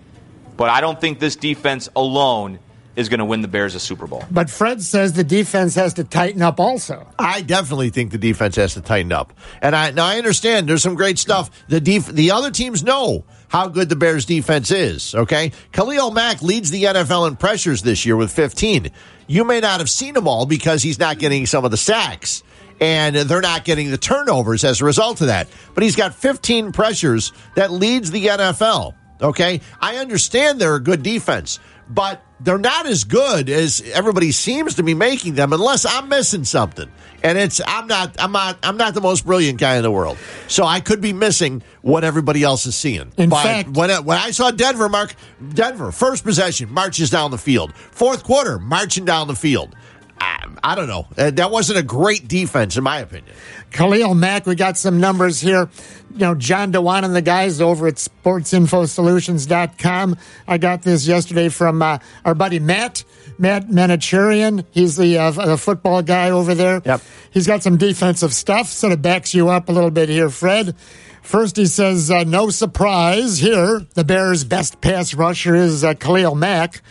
But 0.56 0.68
I 0.68 0.80
don't 0.80 1.00
think 1.00 1.18
this 1.18 1.36
defense 1.36 1.88
alone 1.96 2.58
is 3.00 3.08
going 3.08 3.18
to 3.18 3.24
win 3.24 3.42
the 3.42 3.48
Bears 3.48 3.74
a 3.74 3.80
Super 3.80 4.06
Bowl. 4.06 4.24
But 4.30 4.48
Fred 4.48 4.82
says 4.82 5.14
the 5.14 5.24
defense 5.24 5.74
has 5.74 5.94
to 5.94 6.04
tighten 6.04 6.42
up 6.42 6.60
also. 6.60 7.06
I 7.18 7.40
definitely 7.42 7.90
think 7.90 8.12
the 8.12 8.18
defense 8.18 8.56
has 8.56 8.74
to 8.74 8.80
tighten 8.80 9.10
up. 9.10 9.32
And 9.60 9.74
I 9.74 9.90
now 9.90 10.06
I 10.06 10.18
understand 10.18 10.68
there's 10.68 10.82
some 10.82 10.94
great 10.94 11.18
stuff. 11.18 11.50
The 11.68 11.80
def, 11.80 12.06
the 12.06 12.30
other 12.30 12.50
teams 12.50 12.84
know 12.84 13.24
how 13.48 13.66
good 13.66 13.88
the 13.88 13.96
Bears 13.96 14.26
defense 14.26 14.70
is, 14.70 15.14
okay? 15.14 15.50
Khalil 15.72 16.12
Mack 16.12 16.40
leads 16.40 16.70
the 16.70 16.84
NFL 16.84 17.26
in 17.26 17.34
pressures 17.34 17.82
this 17.82 18.06
year 18.06 18.16
with 18.16 18.30
15. 18.30 18.92
You 19.26 19.44
may 19.44 19.58
not 19.58 19.80
have 19.80 19.90
seen 19.90 20.14
them 20.14 20.28
all 20.28 20.46
because 20.46 20.84
he's 20.84 21.00
not 21.00 21.18
getting 21.18 21.46
some 21.46 21.64
of 21.64 21.72
the 21.72 21.76
sacks 21.76 22.44
and 22.80 23.14
they're 23.14 23.40
not 23.40 23.64
getting 23.64 23.90
the 23.90 23.98
turnovers 23.98 24.64
as 24.64 24.80
a 24.80 24.84
result 24.84 25.20
of 25.20 25.26
that. 25.26 25.48
But 25.74 25.82
he's 25.82 25.96
got 25.96 26.14
15 26.14 26.72
pressures 26.72 27.32
that 27.56 27.70
leads 27.70 28.10
the 28.10 28.26
NFL. 28.26 28.94
Okay, 29.22 29.60
I 29.80 29.96
understand 29.96 30.58
they're 30.58 30.76
a 30.76 30.80
good 30.80 31.02
defense, 31.02 31.58
but 31.90 32.22
they're 32.38 32.56
not 32.56 32.86
as 32.86 33.04
good 33.04 33.50
as 33.50 33.82
everybody 33.92 34.32
seems 34.32 34.76
to 34.76 34.82
be 34.82 34.94
making 34.94 35.34
them, 35.34 35.52
unless 35.52 35.84
I'm 35.84 36.08
missing 36.08 36.44
something. 36.44 36.88
And 37.22 37.36
it's 37.36 37.60
I'm 37.66 37.86
not 37.86 38.16
I'm 38.18 38.32
not 38.32 38.58
I'm 38.62 38.78
not 38.78 38.94
the 38.94 39.02
most 39.02 39.26
brilliant 39.26 39.58
guy 39.58 39.76
in 39.76 39.82
the 39.82 39.90
world, 39.90 40.16
so 40.48 40.64
I 40.64 40.80
could 40.80 41.02
be 41.02 41.12
missing 41.12 41.62
what 41.82 42.02
everybody 42.04 42.42
else 42.42 42.64
is 42.64 42.74
seeing. 42.76 43.12
In 43.18 43.28
But 43.28 43.42
fact- 43.42 43.68
when 43.70 43.90
I, 43.90 44.00
when 44.00 44.16
I 44.16 44.30
saw 44.30 44.50
Denver, 44.50 44.88
Mark 44.88 45.14
Denver 45.52 45.92
first 45.92 46.24
possession 46.24 46.72
marches 46.72 47.10
down 47.10 47.30
the 47.30 47.36
field, 47.38 47.74
fourth 47.74 48.24
quarter 48.24 48.58
marching 48.58 49.04
down 49.04 49.26
the 49.28 49.36
field. 49.36 49.74
I, 50.20 50.46
I 50.62 50.74
don't 50.74 50.88
know. 50.88 51.06
Uh, 51.16 51.30
that 51.30 51.50
wasn't 51.50 51.78
a 51.78 51.82
great 51.82 52.28
defense, 52.28 52.76
in 52.76 52.84
my 52.84 52.98
opinion. 52.98 53.34
Khalil 53.70 54.14
Mack, 54.14 54.44
we 54.46 54.54
got 54.54 54.76
some 54.76 55.00
numbers 55.00 55.40
here. 55.40 55.70
You 56.12 56.18
know, 56.18 56.34
John 56.34 56.72
Dewan 56.72 57.04
and 57.04 57.14
the 57.14 57.22
guys 57.22 57.60
over 57.60 57.86
at 57.86 57.94
sportsinfosolutions.com. 57.94 60.16
I 60.48 60.58
got 60.58 60.82
this 60.82 61.06
yesterday 61.06 61.48
from 61.48 61.80
uh, 61.82 61.98
our 62.24 62.34
buddy 62.34 62.58
Matt, 62.58 63.04
Matt 63.38 63.68
Manocherian. 63.68 64.64
He's 64.72 64.96
the, 64.96 65.18
uh, 65.18 65.30
the 65.30 65.56
football 65.56 66.02
guy 66.02 66.30
over 66.30 66.52
there. 66.54 66.82
Yep. 66.84 67.00
He's 67.30 67.46
got 67.46 67.62
some 67.62 67.76
defensive 67.76 68.34
stuff, 68.34 68.66
sort 68.66 68.92
of 68.92 69.02
backs 69.02 69.34
you 69.34 69.50
up 69.50 69.68
a 69.68 69.72
little 69.72 69.92
bit 69.92 70.08
here, 70.08 70.30
Fred. 70.30 70.74
First, 71.22 71.56
he 71.56 71.66
says, 71.66 72.10
uh, 72.10 72.24
no 72.24 72.50
surprise 72.50 73.38
here. 73.38 73.86
The 73.94 74.02
Bears' 74.04 74.42
best 74.42 74.80
pass 74.80 75.14
rusher 75.14 75.54
is 75.54 75.84
uh, 75.84 75.94
Khalil 75.94 76.34
Mack. 76.34 76.82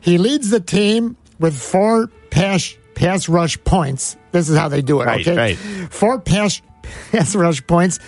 He 0.00 0.18
leads 0.18 0.50
the 0.50 0.58
team 0.58 1.16
with 1.38 1.56
four 1.58 2.08
pass, 2.30 2.74
pass 2.94 3.28
rush 3.28 3.62
points. 3.64 4.16
This 4.32 4.48
is 4.48 4.56
how 4.58 4.68
they 4.68 4.82
do 4.82 5.00
it, 5.00 5.04
Right, 5.06 5.26
okay? 5.26 5.36
right. 5.36 5.56
Four 5.56 6.20
pass, 6.20 6.60
pass 7.12 7.34
rush 7.34 7.66
points. 7.66 7.98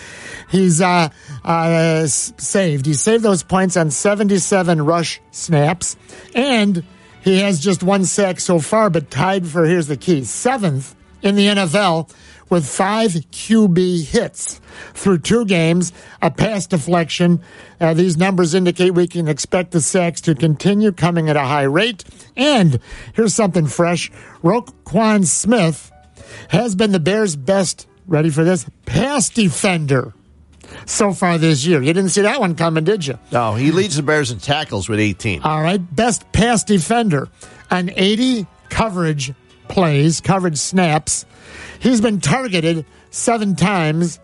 He's 0.51 0.81
uh, 0.81 1.09
uh, 1.45 2.07
saved. 2.07 2.87
He 2.87 2.95
saved 2.95 3.23
those 3.25 3.43
points 3.43 3.77
on 3.77 3.91
77 3.91 4.85
rush 4.85 5.21
snaps. 5.33 5.97
And 6.35 6.85
he 7.23 7.41
has 7.41 7.59
just 7.61 7.83
one 7.83 8.05
sack 8.05 8.39
so 8.39 8.61
far, 8.61 8.89
but 8.91 9.11
tied 9.11 9.47
for, 9.47 9.65
here's 9.65 9.89
the 9.89 9.97
key, 9.97 10.23
seventh 10.25 10.95
in 11.23 11.35
the 11.35 11.47
NFL 11.47 12.11
with 12.49 12.67
five 12.67 13.11
QB 13.11 14.05
hits 14.05 14.61
through 14.95 15.19
two 15.19 15.45
games, 15.45 15.93
a 16.23 16.31
pass 16.31 16.67
deflection. 16.67 17.41
Uh, 17.81 17.95
these 17.95 18.17
numbers 18.17 18.55
indicate 18.55 18.93
we 18.95 19.07
can 19.07 19.29
expect 19.29 19.73
the 19.73 19.81
sacks 19.81 20.21
to 20.23 20.35
continue 20.35 20.93
coming 20.93 21.29
at 21.29 21.37
a 21.37 21.41
high 21.41 21.63
rate. 21.63 22.05
And 22.37 22.79
here's 23.15 23.35
something 23.35 23.67
fresh 23.67 24.11
Roquan 24.43 25.27
Smith 25.27 25.91
has 26.49 26.75
been 26.75 26.93
the 26.93 27.01
Bears' 27.01 27.37
best, 27.37 27.87
ready 28.07 28.31
for 28.31 28.45
this, 28.45 28.67
pass 28.85 29.29
defender 29.29 30.13
so 30.85 31.13
far 31.13 31.39
this 31.39 31.65
year. 31.65 31.83
You 31.83 31.93
didn't 31.93 32.11
see 32.11 32.23
that 32.23 32.41
one 32.41 32.55
coming, 32.55 32.85
did 32.85 33.07
you? 33.07 33.19
No, 33.33 33.55
he 33.55 33.71
leads 33.71 33.97
the 33.97 34.03
Bears 34.03 34.31
in 34.31 34.39
tackles 34.39 34.89
with 34.89 35.01
18. 35.01 35.43
All 35.43 35.63
right, 35.63 35.81
best 35.95 36.31
pass 36.33 36.65
defender 36.65 37.29
on 37.71 37.91
80 37.95 38.47
coverage 38.69 39.33
plays, 39.69 40.21
coverage 40.21 40.59
snaps. 40.59 41.27
He's 41.87 42.01
been 42.01 42.21
targeted 42.21 42.85
seven 43.11 43.55
times 43.55 44.19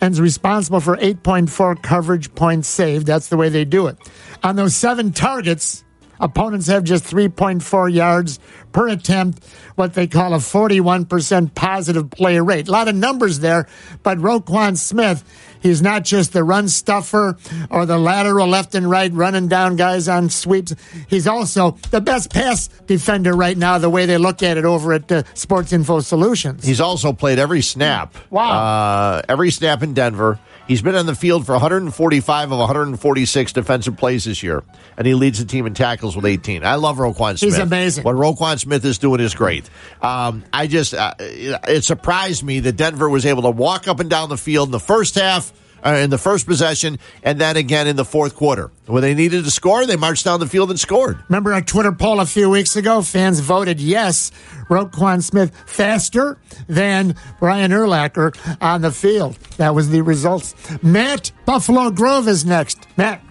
and 0.00 0.14
is 0.14 0.18
responsible 0.18 0.80
for 0.80 0.96
8.4 0.96 1.82
coverage 1.82 2.34
points 2.34 2.68
saved. 2.68 3.06
That's 3.06 3.28
the 3.28 3.36
way 3.36 3.50
they 3.50 3.66
do 3.66 3.88
it. 3.88 3.98
On 4.42 4.56
those 4.56 4.74
seven 4.74 5.12
targets, 5.12 5.84
opponents 6.22 6.68
have 6.68 6.84
just 6.84 7.04
3.4 7.04 7.92
yards 7.92 8.38
per 8.72 8.88
attempt, 8.88 9.44
what 9.74 9.92
they 9.92 10.06
call 10.06 10.32
a 10.32 10.38
41% 10.38 11.54
positive 11.54 12.10
play 12.10 12.38
rate. 12.40 12.68
A 12.68 12.72
lot 12.72 12.88
of 12.88 12.94
numbers 12.94 13.40
there, 13.40 13.66
but 14.02 14.16
Roquan 14.18 14.78
Smith, 14.78 15.24
he's 15.60 15.82
not 15.82 16.04
just 16.04 16.32
the 16.32 16.42
run 16.42 16.68
stuffer 16.68 17.36
or 17.68 17.84
the 17.84 17.98
lateral 17.98 18.46
left 18.46 18.74
and 18.74 18.88
right 18.88 19.12
running 19.12 19.48
down 19.48 19.76
guys 19.76 20.08
on 20.08 20.30
sweeps. 20.30 20.74
He's 21.08 21.26
also 21.26 21.72
the 21.90 22.00
best 22.00 22.32
pass 22.32 22.68
defender 22.86 23.34
right 23.34 23.58
now, 23.58 23.76
the 23.78 23.90
way 23.90 24.06
they 24.06 24.16
look 24.16 24.42
at 24.42 24.56
it 24.56 24.64
over 24.64 24.94
at 24.94 25.10
uh, 25.12 25.24
Sports 25.34 25.72
Info 25.72 26.00
Solutions. 26.00 26.64
He's 26.64 26.80
also 26.80 27.12
played 27.12 27.38
every 27.38 27.62
snap. 27.62 28.14
Wow. 28.30 28.52
Uh, 28.52 29.22
every 29.28 29.50
snap 29.50 29.82
in 29.82 29.92
Denver. 29.92 30.38
He's 30.68 30.80
been 30.80 30.94
on 30.94 31.06
the 31.06 31.14
field 31.14 31.44
for 31.44 31.52
145 31.52 32.52
of 32.52 32.58
146 32.58 33.52
defensive 33.52 33.96
plays 33.96 34.24
this 34.24 34.42
year, 34.42 34.62
and 34.96 35.06
he 35.06 35.14
leads 35.14 35.38
the 35.38 35.44
team 35.44 35.66
in 35.66 35.74
tackles 35.74 36.14
with 36.14 36.24
18. 36.24 36.64
I 36.64 36.76
love 36.76 36.96
Roquan 36.98 37.38
Smith. 37.38 37.40
He's 37.40 37.58
amazing. 37.58 38.04
What 38.04 38.16
Roquan 38.16 38.58
Smith 38.58 38.84
is 38.84 38.98
doing 38.98 39.20
is 39.20 39.34
great. 39.34 39.68
Um, 40.00 40.44
I 40.52 40.66
just, 40.68 40.94
uh, 40.94 41.14
it 41.18 41.84
surprised 41.84 42.44
me 42.44 42.60
that 42.60 42.76
Denver 42.76 43.08
was 43.08 43.26
able 43.26 43.42
to 43.42 43.50
walk 43.50 43.88
up 43.88 44.00
and 44.00 44.08
down 44.08 44.28
the 44.28 44.38
field 44.38 44.68
in 44.68 44.72
the 44.72 44.80
first 44.80 45.16
half, 45.16 45.52
uh, 45.84 45.90
in 45.90 46.10
the 46.10 46.18
first 46.18 46.46
possession, 46.46 46.98
and 47.22 47.40
then 47.40 47.56
again 47.56 47.86
in 47.86 47.96
the 47.96 48.04
fourth 48.04 48.34
quarter. 48.34 48.70
When 48.86 49.02
they 49.02 49.14
needed 49.14 49.44
to 49.44 49.50
score, 49.50 49.86
they 49.86 49.96
marched 49.96 50.24
down 50.24 50.40
the 50.40 50.46
field 50.46 50.70
and 50.70 50.78
scored. 50.78 51.22
Remember 51.28 51.52
our 51.52 51.62
Twitter 51.62 51.92
poll 51.92 52.20
a 52.20 52.26
few 52.26 52.50
weeks 52.50 52.76
ago? 52.76 53.02
Fans 53.02 53.40
voted 53.40 53.80
yes, 53.80 54.30
Roquan 54.68 55.22
Smith 55.22 55.54
faster 55.66 56.38
than 56.68 57.14
Brian 57.38 57.70
Urlacher 57.70 58.36
on 58.60 58.82
the 58.82 58.92
field. 58.92 59.34
That 59.56 59.74
was 59.74 59.90
the 59.90 60.02
results. 60.02 60.54
Matt 60.82 61.32
Buffalo 61.46 61.90
Grove 61.90 62.28
is 62.28 62.44
next. 62.44 62.86
Matt. 62.96 63.22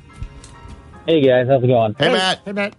Hey 1.07 1.21
guys, 1.21 1.47
how's 1.47 1.63
it 1.63 1.67
going? 1.67 1.95
Hey, 1.97 2.11
Matt. 2.11 2.41
Hey 2.45 2.51
Matt. 2.51 2.75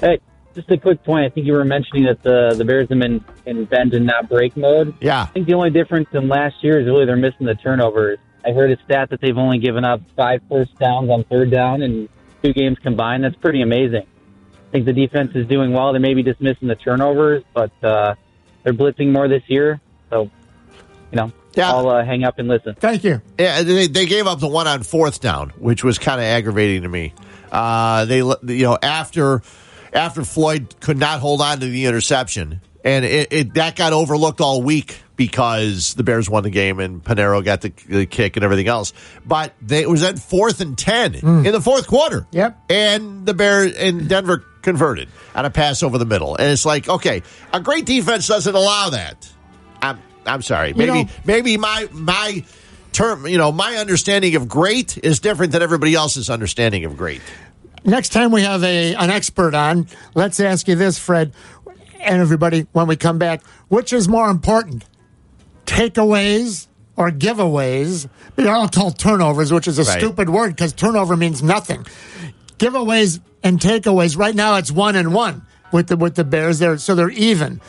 Hey, 0.00 0.18
just 0.54 0.70
a 0.70 0.76
quick 0.76 1.02
point. 1.04 1.24
I 1.24 1.30
think 1.30 1.46
you 1.46 1.52
were 1.52 1.64
mentioning 1.64 2.04
that 2.04 2.22
the 2.22 2.54
the 2.56 2.64
Bears 2.64 2.88
have 2.88 2.98
been 2.98 3.24
in 3.46 3.64
bend 3.64 3.94
and 3.94 4.06
not 4.06 4.28
break 4.28 4.56
mode. 4.56 4.94
Yeah. 5.00 5.22
I 5.22 5.26
think 5.26 5.46
the 5.46 5.54
only 5.54 5.70
difference 5.70 6.08
in 6.12 6.28
last 6.28 6.56
year 6.62 6.80
is 6.80 6.86
really 6.86 7.06
they're 7.06 7.16
missing 7.16 7.46
the 7.46 7.54
turnovers. 7.54 8.18
I 8.46 8.52
heard 8.52 8.70
a 8.70 8.76
stat 8.84 9.10
that 9.10 9.20
they've 9.20 9.36
only 9.36 9.58
given 9.58 9.84
up 9.84 10.00
five 10.16 10.42
first 10.48 10.78
downs 10.78 11.10
on 11.10 11.24
third 11.24 11.50
down 11.50 11.82
in 11.82 12.08
two 12.42 12.52
games 12.52 12.78
combined. 12.82 13.24
That's 13.24 13.36
pretty 13.36 13.62
amazing. 13.62 14.02
I 14.52 14.70
think 14.70 14.86
the 14.86 14.92
defense 14.92 15.32
is 15.34 15.46
doing 15.46 15.72
well. 15.72 15.92
They 15.92 15.98
may 15.98 16.14
be 16.14 16.22
just 16.22 16.40
missing 16.40 16.68
the 16.68 16.74
turnovers, 16.74 17.42
but 17.54 17.72
uh, 17.82 18.14
they're 18.62 18.74
blitzing 18.74 19.12
more 19.12 19.28
this 19.28 19.42
year. 19.46 19.80
So, 20.10 20.30
you 21.10 21.16
know, 21.16 21.32
I'll 21.56 21.88
uh, 21.88 22.04
hang 22.04 22.24
up 22.24 22.38
and 22.38 22.48
listen. 22.48 22.74
Thank 22.74 23.04
you. 23.04 23.22
Yeah, 23.38 23.62
they, 23.62 23.86
they 23.86 24.06
gave 24.06 24.26
up 24.26 24.40
the 24.40 24.48
one 24.48 24.66
on 24.66 24.82
fourth 24.82 25.20
down, 25.20 25.50
which 25.50 25.84
was 25.84 25.98
kind 25.98 26.20
of 26.20 26.24
aggravating 26.24 26.82
to 26.82 26.88
me. 26.88 27.14
Uh, 27.52 28.04
they, 28.04 28.18
you 28.18 28.64
know, 28.64 28.78
after 28.82 29.42
after 29.92 30.24
Floyd 30.24 30.74
could 30.80 30.98
not 30.98 31.20
hold 31.20 31.40
on 31.40 31.60
to 31.60 31.66
the 31.66 31.86
interception, 31.86 32.60
and 32.84 33.04
it, 33.04 33.32
it 33.32 33.54
that 33.54 33.74
got 33.76 33.92
overlooked 33.92 34.40
all 34.40 34.62
week 34.62 35.00
because 35.16 35.94
the 35.94 36.02
Bears 36.02 36.28
won 36.28 36.42
the 36.42 36.50
game 36.50 36.78
and 36.80 37.02
Pineiro 37.02 37.42
got 37.44 37.62
the, 37.62 37.72
the 37.88 38.06
kick 38.06 38.36
and 38.36 38.44
everything 38.44 38.68
else. 38.68 38.92
But 39.24 39.54
they, 39.62 39.82
it 39.82 39.88
was 39.88 40.02
at 40.02 40.18
fourth 40.18 40.60
and 40.60 40.76
ten 40.76 41.14
hmm. 41.14 41.46
in 41.46 41.52
the 41.52 41.60
fourth 41.60 41.86
quarter. 41.86 42.26
Yep, 42.30 42.58
and 42.68 43.26
the 43.26 43.34
Bears 43.34 43.74
and 43.74 44.08
Denver 44.08 44.44
converted 44.62 45.08
on 45.34 45.44
a 45.44 45.50
pass 45.50 45.82
over 45.82 45.98
the 45.98 46.06
middle, 46.06 46.36
and 46.36 46.52
it's 46.52 46.66
like, 46.66 46.88
okay, 46.88 47.22
a 47.52 47.60
great 47.60 47.86
defense 47.86 48.28
doesn't 48.28 48.54
allow 48.54 48.90
that. 48.90 49.30
I'm 49.82 49.98
I'm 50.26 50.42
sorry, 50.42 50.68
You 50.68 50.74
maybe 50.74 51.04
know- 51.04 51.10
maybe 51.24 51.56
my 51.56 51.88
my 51.92 52.44
term, 52.92 53.26
you 53.26 53.38
know, 53.38 53.50
my 53.50 53.76
understanding 53.76 54.36
of 54.36 54.48
great 54.48 54.98
is 54.98 55.20
different 55.20 55.52
than 55.52 55.62
everybody 55.62 55.94
else's 55.94 56.30
understanding 56.30 56.84
of 56.84 56.96
great. 56.96 57.20
Next 57.86 58.10
time 58.10 58.30
we 58.30 58.42
have 58.42 58.64
a 58.64 58.94
an 58.94 59.10
expert 59.10 59.54
on, 59.54 59.86
let's 60.14 60.40
ask 60.40 60.66
you 60.68 60.74
this, 60.74 60.98
Fred, 60.98 61.34
and 62.04 62.20
everybody, 62.20 62.66
when 62.72 62.86
we 62.86 62.96
come 62.96 63.18
back, 63.18 63.42
which 63.68 63.92
is 63.92 64.08
more 64.08 64.30
important, 64.30 64.84
takeaways 65.66 66.66
or 66.96 67.10
giveaways? 67.10 68.08
They're 68.36 68.54
all 68.54 68.68
called 68.68 68.98
turnovers, 68.98 69.52
which 69.52 69.68
is 69.68 69.78
a 69.78 69.82
Right. 69.84 69.98
stupid 69.98 70.28
word 70.30 70.54
because 70.56 70.72
turnover 70.72 71.16
means 71.16 71.42
nothing. 71.42 71.86
Giveaways 72.58 73.20
and 73.42 73.58
takeaways. 73.60 74.16
Right 74.16 74.34
now, 74.34 74.56
it's 74.56 74.70
one 74.70 74.96
and 74.96 75.12
one 75.14 75.42
with 75.72 75.88
the 75.88 75.96
with 75.96 76.14
the 76.14 76.24
Bears. 76.24 76.58
There, 76.58 76.78
so 76.78 76.94
they're 76.94 77.10
even. 77.10 77.60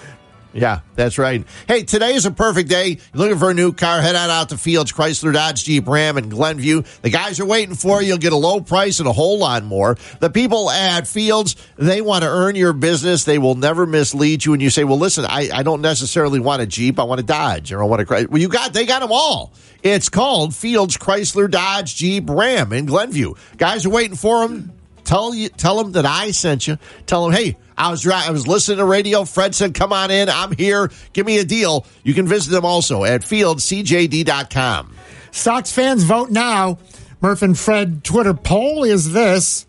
Yeah, 0.56 0.80
that's 0.95 1.18
right. 1.18 1.45
Hey, 1.68 1.84
today 1.84 2.14
is 2.14 2.26
a 2.26 2.32
perfect 2.32 2.69
day. 2.69 2.88
You're 2.88 2.99
looking 3.14 3.38
for 3.38 3.49
a 3.49 3.53
new 3.53 3.73
car, 3.73 3.99
head 3.99 4.15
on 4.15 4.30
out 4.30 4.48
to 4.49 4.57
Fields, 4.57 4.94
Chrysler, 4.94 5.34
Dodge, 5.34 5.65
Jeep, 5.65 5.86
Ram, 5.86 6.15
and 6.15 6.32
Glenview. 6.32 6.84
The 7.02 7.10
guys 7.10 7.41
are 7.41 7.45
waiting 7.45 7.76
for 7.76 8.02
you. 8.02 8.07
You'll 8.07 8.19
get 8.19 8.32
a 8.32 8.38
low 8.38 8.61
price 8.61 8.99
and 8.99 9.07
a 9.10 9.11
whole 9.11 9.38
lot 9.38 9.65
more. 9.65 9.98
The 10.22 10.30
people 10.30 10.69
at 10.69 11.07
Fields, 11.07 11.57
they 11.76 11.99
want 11.99 12.23
to 12.23 12.30
earn 12.30 12.56
your 12.56 12.72
business. 12.72 13.26
They 13.26 13.38
will 13.38 13.56
never 13.56 13.86
mislead 13.86 14.45
you. 14.45 14.53
And 14.53 14.61
you 14.61 14.69
say, 14.69 14.86
well, 14.86 14.98
listen, 14.98 15.26
I, 15.26 15.49
I 15.53 15.61
don't 15.61 15.82
necessarily 15.82 16.40
want 16.40 16.61
a 16.61 16.65
Jeep. 16.65 16.99
I 16.99 17.03
want 17.03 17.19
a 17.19 17.23
Dodge 17.23 17.73
or 17.73 17.84
I 17.84 17.86
want 17.86 18.02
a 18.02 18.06
Chrysler. 18.06 18.30
Well, 18.30 18.41
you 18.41 18.48
got, 18.48 18.72
they 18.72 18.86
got 18.86 19.02
them 19.02 19.11
all. 19.11 19.52
It's 19.84 20.07
called 20.07 20.56
Fields, 20.56 20.95
Chrysler, 20.95 21.52
Dodge, 21.52 21.98
Jeep, 21.98 22.30
Ram 22.30 22.72
in 22.72 22.86
Glenview. 22.86 23.34
Guys 23.57 23.86
are 23.86 23.90
waiting 23.90 24.15
for 24.15 24.48
them. 24.48 24.72
Tell 25.03 25.36
you, 25.36 25.49
tell 25.49 25.84
them 25.84 25.91
that 25.91 26.06
I 26.06 26.32
sent 26.32 26.65
you. 26.65 26.77
Tell 27.07 27.26
them, 27.26 27.34
hey, 27.34 27.57
I 27.77 27.91
was 27.91 28.07
I 28.07 28.30
was 28.31 28.47
listening 28.47 28.77
to 28.77 28.85
radio. 28.85 29.26
Fred 29.26 29.53
said, 29.53 29.73
"Come 29.73 29.91
on 29.91 30.11
in. 30.11 30.30
I'm 30.30 30.52
here. 30.56 30.91
Give 31.14 31.26
me 31.26 31.39
a 31.39 31.45
deal." 31.45 31.85
You 32.03 32.14
can 32.14 32.27
visit 32.27 32.52
them 32.52 32.65
also 32.65 33.03
at 33.03 33.22
fieldcjd.com. 33.22 34.93
Sox 35.31 35.72
fans 35.72 36.03
vote 36.03 36.30
now. 36.30 36.77
Murph 37.22 37.41
and 37.41 37.57
Fred 37.57 38.03
Twitter 38.03 38.34
poll 38.34 38.84
is 38.84 39.11
this. 39.11 39.65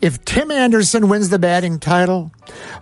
If 0.00 0.24
Tim 0.24 0.50
Anderson 0.50 1.08
wins 1.08 1.30
the 1.30 1.38
batting 1.38 1.78
title, 1.78 2.30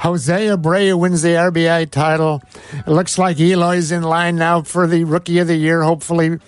Jose 0.00 0.46
Abreu 0.46 0.98
wins 0.98 1.22
the 1.22 1.30
RBI 1.30 1.90
title, 1.90 2.42
it 2.74 2.88
looks 2.88 3.18
like 3.18 3.36
Eloy's 3.38 3.92
in 3.92 4.02
line 4.02 4.36
now 4.36 4.62
for 4.62 4.86
the 4.86 5.04
Rookie 5.04 5.38
of 5.38 5.46
the 5.46 5.54
Year, 5.56 5.82
hopefully. 5.82 6.38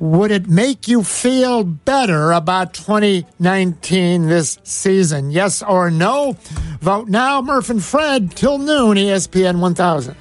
Would 0.00 0.32
it 0.32 0.48
make 0.48 0.88
you 0.88 1.04
feel 1.04 1.62
better 1.62 2.32
about 2.32 2.74
2019 2.74 4.26
this 4.26 4.58
season? 4.64 5.30
Yes 5.30 5.62
or 5.62 5.90
no? 5.90 6.36
Vote 6.80 7.08
now, 7.08 7.40
Murph 7.40 7.70
and 7.70 7.82
Fred, 7.82 8.32
till 8.32 8.58
noon, 8.58 8.96
ESPN 8.96 9.60
1000. 9.60 10.16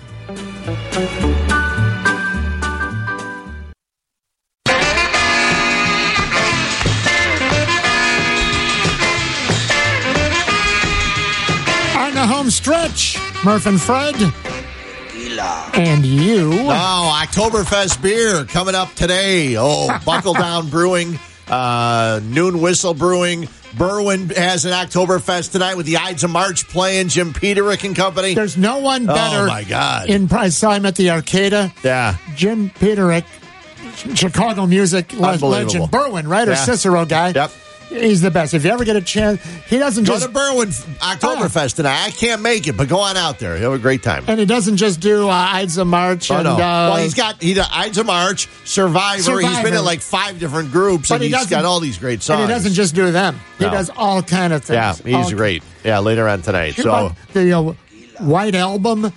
On 11.96 12.14
the 12.14 12.26
home 12.28 12.52
stretch, 12.52 13.18
Murph 13.44 13.66
and 13.66 13.82
Fred. 13.82 14.16
And 15.76 16.06
you. 16.06 16.52
Oh, 16.54 17.24
Oktoberfest 17.26 18.02
beer 18.02 18.46
coming 18.46 18.76
up 18.76 18.94
today. 18.94 19.56
Oh, 19.58 19.88
Buckle 20.06 20.34
Down 20.34 20.70
Brewing, 20.70 21.20
uh, 21.48 22.20
Noon 22.24 22.62
Whistle 22.62 22.94
Brewing. 22.94 23.48
Berwyn 23.74 24.36
has 24.36 24.66
an 24.66 24.72
Oktoberfest 24.72 25.52
tonight 25.52 25.76
with 25.76 25.88
the 25.88 25.98
Ides 25.98 26.24
of 26.24 26.30
March 26.30 26.68
playing, 26.68 27.08
Jim 27.08 27.34
Peterick 27.34 27.84
and 27.84 27.96
company. 27.96 28.36
There's 28.36 28.56
no 28.56 28.78
one 28.80 29.08
better. 29.08 29.44
Oh, 29.44 29.48
my 29.48 29.64
God. 29.64 30.10
In 30.10 30.32
I 30.32 30.50
saw 30.50 30.74
him 30.74 30.86
at 30.86 30.96
the 30.96 31.08
Arcada. 31.08 31.74
Yeah. 31.84 32.18
Jim 32.36 32.70
Peterick, 32.70 33.26
Chicago 34.16 34.68
music 34.68 35.12
legend. 35.14 35.92
Berwyn, 35.92 36.28
right? 36.28 36.48
Or 36.48 36.56
Cicero 36.56 37.06
guy. 37.06 37.30
Yep. 37.30 37.52
He's 37.94 38.22
the 38.22 38.32
best. 38.32 38.54
If 38.54 38.66
you 38.66 38.72
ever 38.72 38.84
get 38.86 38.96
a 38.96 39.02
chance, 39.02 39.42
he 39.68 39.78
doesn't 39.78 40.06
Go 40.06 40.14
just 40.14 40.26
to 40.26 40.32
Berwyn 40.32 40.68
Oktoberfest 40.98 41.76
tonight. 41.76 42.06
I 42.08 42.12
can't 42.12 42.42
make 42.42 42.68
it, 42.68 42.76
but 42.76 42.90
go 42.90 43.00
on 43.00 43.16
out 43.18 43.40
there. 43.40 43.56
You'll 43.58 43.72
have 43.72 43.80
a 43.80 43.82
great 43.82 44.02
time. 44.04 44.24
and 44.28 44.40
he 44.40 44.46
doesn't 44.46 44.78
just 44.78 45.00
do 45.00 45.30
uh, 45.30 45.32
Ides 45.32 45.78
of 45.78 45.88
March 45.88 46.32
Oh, 46.32 46.36
and 46.36 46.44
no. 46.46 46.54
uh, 46.54 46.58
well, 46.58 46.98
he's 46.98 47.14
got 47.14 47.42
he 47.42 47.54
does 47.54 47.68
Ides 47.72 47.98
of 48.00 48.06
March, 48.08 48.48
Survivor. 48.66 49.40
He's 49.40 49.60
been 49.62 49.74
in 49.76 49.86
like 49.86 50.02
five 50.02 50.40
different 50.40 50.72
groups, 50.72 51.10
But 51.10 51.16
and 51.16 51.24
he 51.26 51.30
he's 51.30 51.48
got 51.48 51.66
all 51.66 51.80
these 51.80 51.98
great 51.98 52.22
songs. 52.24 52.42
and 52.42 52.50
he 52.50 52.54
doesn't 52.56 52.74
just 52.74 52.96
do 52.96 53.12
them. 53.12 53.40
He 53.60 53.66
No. 53.66 53.72
does 53.72 53.90
all 53.96 54.22
kind 54.24 54.54
of 54.54 54.64
things. 54.64 54.76
Yeah, 54.76 54.96
he's 55.18 55.32
All- 55.32 55.38
great. 55.38 55.62
Yeah, 55.84 56.00
later 56.00 56.28
on 56.28 56.42
tonight. 56.42 56.76
So 56.76 57.14
the 57.34 57.52
uh, 57.54 57.74
White 58.20 58.56
Album, 58.56 59.12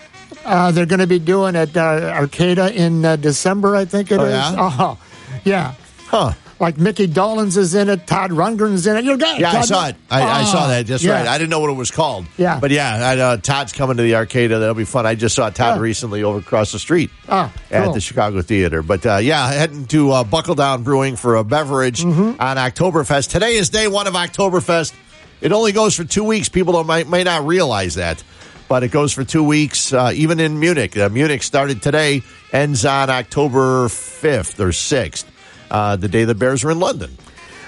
uh, 0.44 0.70
they're 0.72 0.86
going 0.86 1.00
to 1.00 1.06
be 1.06 1.18
doing 1.18 1.56
at 1.56 1.76
uh, 1.76 2.20
Arcada 2.20 2.72
in 2.72 3.04
uh, 3.04 3.16
December, 3.16 3.74
I 3.76 3.84
think 3.84 4.10
it 4.10 4.20
is. 4.20 4.20
Oh, 4.20 4.26
yeah? 4.26 4.50
Oh, 4.78 4.98
yeah. 5.44 5.74
Huh. 6.08 6.32
Like 6.58 6.78
Mickey 6.78 7.06
Dolenz 7.06 7.58
is 7.58 7.74
in 7.74 7.90
it, 7.90 8.06
Todd 8.06 8.30
Rundgren's 8.30 8.86
in 8.86 8.96
it. 8.96 9.04
You're 9.04 9.18
good. 9.18 9.38
Yeah, 9.38 9.52
I 9.52 9.60
saw 9.60 9.88
it. 9.88 9.96
I, 10.10 10.22
I 10.22 10.44
saw 10.44 10.68
that. 10.68 10.86
That's 10.86 11.04
yeah. 11.04 11.12
right. 11.18 11.26
I 11.28 11.36
didn't 11.36 11.50
know 11.50 11.60
what 11.60 11.68
it 11.68 11.74
was 11.74 11.90
called. 11.90 12.24
Yeah. 12.38 12.58
But 12.60 12.70
yeah, 12.70 12.94
I, 13.08 13.18
uh, 13.18 13.36
Todd's 13.36 13.74
coming 13.74 13.98
to 13.98 14.02
the 14.02 14.14
arcade. 14.14 14.50
That'll 14.50 14.72
be 14.72 14.84
fun. 14.86 15.04
I 15.04 15.16
just 15.16 15.34
saw 15.34 15.50
Todd 15.50 15.80
recently 15.82 16.22
over 16.22 16.38
across 16.38 16.72
the 16.72 16.78
street 16.78 17.10
Ah, 17.28 17.52
at 17.70 17.92
the 17.92 18.00
Chicago 18.00 18.40
Theater. 18.40 18.82
But 18.82 19.04
uh, 19.04 19.16
yeah, 19.16 19.50
heading 19.52 19.84
to 19.88 20.12
uh, 20.12 20.24
Buckle 20.24 20.54
Down 20.54 20.82
Brewing 20.82 21.16
for 21.16 21.36
a 21.36 21.44
beverage 21.44 22.02
Mm-hmm. 22.02 22.40
on 22.40 22.56
Oktoberfest. 22.56 23.30
Today 23.30 23.56
is 23.56 23.68
day 23.68 23.86
one 23.88 24.06
of 24.06 24.14
Oktoberfest. 24.14 24.94
It 25.42 25.52
only 25.52 25.72
goes 25.72 25.94
for 25.94 26.04
two 26.04 26.24
weeks. 26.24 26.48
People 26.48 26.72
don't, 26.72 26.86
might, 26.86 27.06
may 27.06 27.22
not 27.22 27.46
realize 27.46 27.96
that. 27.96 28.24
But 28.68 28.82
it 28.82 28.88
goes 28.90 29.12
for 29.12 29.22
two 29.24 29.44
weeks, 29.44 29.92
uh, 29.92 30.10
even 30.14 30.40
in 30.40 30.58
Munich. 30.58 30.96
Uh, 30.96 31.08
Munich 31.10 31.42
started 31.42 31.82
today, 31.82 32.22
ends 32.52 32.84
on 32.86 33.10
October 33.10 33.86
5th 33.88 34.58
or 34.58 34.68
6th, 34.70 35.24
uh, 35.70 35.96
the 35.96 36.08
day 36.08 36.24
the 36.24 36.34
Bears 36.34 36.64
are 36.64 36.70
in 36.70 36.78
London. 36.80 37.16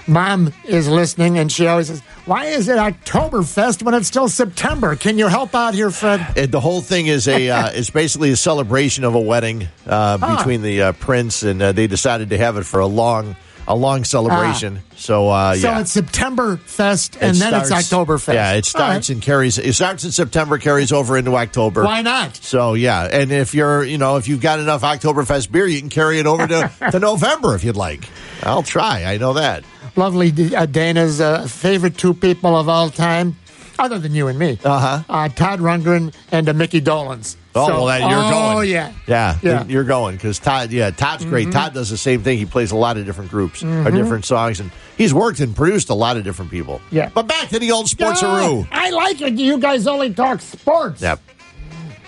Mom 0.06 0.54
is 0.64 0.88
listening, 0.88 1.36
and 1.38 1.52
she 1.52 1.66
always 1.66 1.88
says, 1.88 2.00
"Why 2.24 2.46
is 2.46 2.66
it 2.68 2.78
Oktoberfest 2.78 3.82
when 3.82 3.92
it's 3.92 4.08
still 4.08 4.28
September? 4.28 4.96
Can 4.96 5.18
you 5.18 5.26
help 5.26 5.54
out 5.54 5.74
here, 5.74 5.90
Fred?" 5.90 6.26
It, 6.36 6.50
the 6.50 6.60
whole 6.60 6.80
thing 6.80 7.08
is 7.08 7.28
a 7.28 7.50
uh, 7.50 7.68
it's 7.74 7.90
basically 7.90 8.30
a 8.30 8.36
celebration 8.36 9.04
of 9.04 9.14
a 9.14 9.20
wedding 9.20 9.64
uh, 9.86 10.16
Ah. 10.22 10.36
between 10.38 10.62
the 10.62 10.80
uh, 10.82 10.92
prince 10.92 11.42
and 11.42 11.60
uh, 11.60 11.72
they 11.72 11.86
decided 11.86 12.30
to 12.30 12.38
have 12.38 12.56
it 12.56 12.64
for 12.64 12.80
a 12.80 12.86
long 12.86 13.36
a 13.68 13.76
long 13.76 14.02
celebration. 14.02 14.80
so 14.96 15.28
uh, 15.28 15.54
so 15.54 15.68
yeah. 15.68 15.80
it's 15.80 15.92
September 15.92 16.56
Fest, 16.56 17.16
and 17.20 17.36
It 17.36 17.38
then 17.38 17.64
starts- 17.64 17.70
it's 17.70 17.92
Oktoberfest. 17.92 18.34
Yeah, 18.34 18.54
it 18.54 18.64
starts 18.64 19.08
right. 19.08 19.14
and 19.14 19.22
carries. 19.22 19.58
It 19.58 19.74
starts 19.74 20.04
in 20.04 20.10
September, 20.10 20.56
carries 20.58 20.90
over 20.90 21.16
into 21.18 21.36
October. 21.36 21.84
Why 21.84 22.00
not? 22.02 22.34
So 22.36 22.74
yeah, 22.74 23.04
and 23.04 23.30
if 23.30 23.54
you're, 23.54 23.84
you 23.84 23.98
know, 23.98 24.16
if 24.16 24.26
you've 24.26 24.40
got 24.40 24.58
enough 24.58 24.80
Oktoberfest 24.82 25.52
beer, 25.52 25.66
you 25.66 25.78
can 25.80 25.90
carry 25.90 26.18
it 26.18 26.26
over 26.26 26.46
to, 26.46 26.72
to 26.92 26.98
November 26.98 27.54
if 27.54 27.62
you'd 27.62 27.76
like. 27.76 28.08
I'll 28.42 28.62
try. 28.62 29.04
I 29.04 29.18
know 29.18 29.34
that. 29.34 29.64
Lovely 29.96 30.32
uh, 30.56 30.64
Dana's 30.66 31.20
uh, 31.20 31.46
favorite 31.46 31.98
two 31.98 32.14
people 32.14 32.56
of 32.56 32.68
all 32.68 32.88
time, 32.88 33.36
other 33.78 33.98
than 33.98 34.14
you 34.14 34.28
and 34.28 34.38
me. 34.38 34.58
Uh-huh. 34.64 35.02
Uh, 35.08 35.28
Todd 35.28 35.60
Rundgren 35.60 36.14
and 36.32 36.48
uh, 36.48 36.54
Mickey 36.54 36.80
Dolenz. 36.80 37.36
Oh, 37.58 37.66
So- 37.66 37.74
well, 37.74 37.86
then 37.86 38.08
you're 38.08 38.18
oh, 38.18 38.30
going. 38.54 38.70
yeah. 38.70 38.92
Yeah, 39.06 39.36
Yeah. 39.42 39.64
You're, 39.66 39.84
going 39.84 40.16
because 40.16 40.38
Todd, 40.38 40.70
yeah, 40.70 40.90
Todd's 40.90 41.24
great. 41.24 41.48
Mhm. 41.48 41.52
Todd 41.52 41.74
does 41.74 41.90
the 41.90 41.96
same 41.96 42.22
thing. 42.22 42.38
He 42.38 42.44
plays 42.46 42.70
a 42.72 42.76
lot 42.76 42.96
of 42.96 43.04
different 43.06 43.30
groups 43.30 43.62
or 43.62 43.66
Mhm. 43.66 43.94
different 43.94 44.24
songs, 44.24 44.60
and 44.60 44.70
he's 44.96 45.12
worked 45.14 45.40
and 45.40 45.54
produced 45.56 45.88
a 45.90 45.94
lot 45.94 46.16
of 46.16 46.24
different 46.24 46.50
people. 46.50 46.80
Yeah. 46.90 47.08
But 47.12 47.26
back 47.26 47.48
to 47.50 47.58
the 47.58 47.70
old 47.72 47.88
sports 47.88 48.22
Yeah, 48.22 48.62
I 48.72 48.90
like 48.90 49.20
it. 49.20 49.34
You 49.34 49.58
guys 49.58 49.86
only 49.86 50.12
talk 50.12 50.40
sports. 50.40 51.00
Yep. 51.02 51.20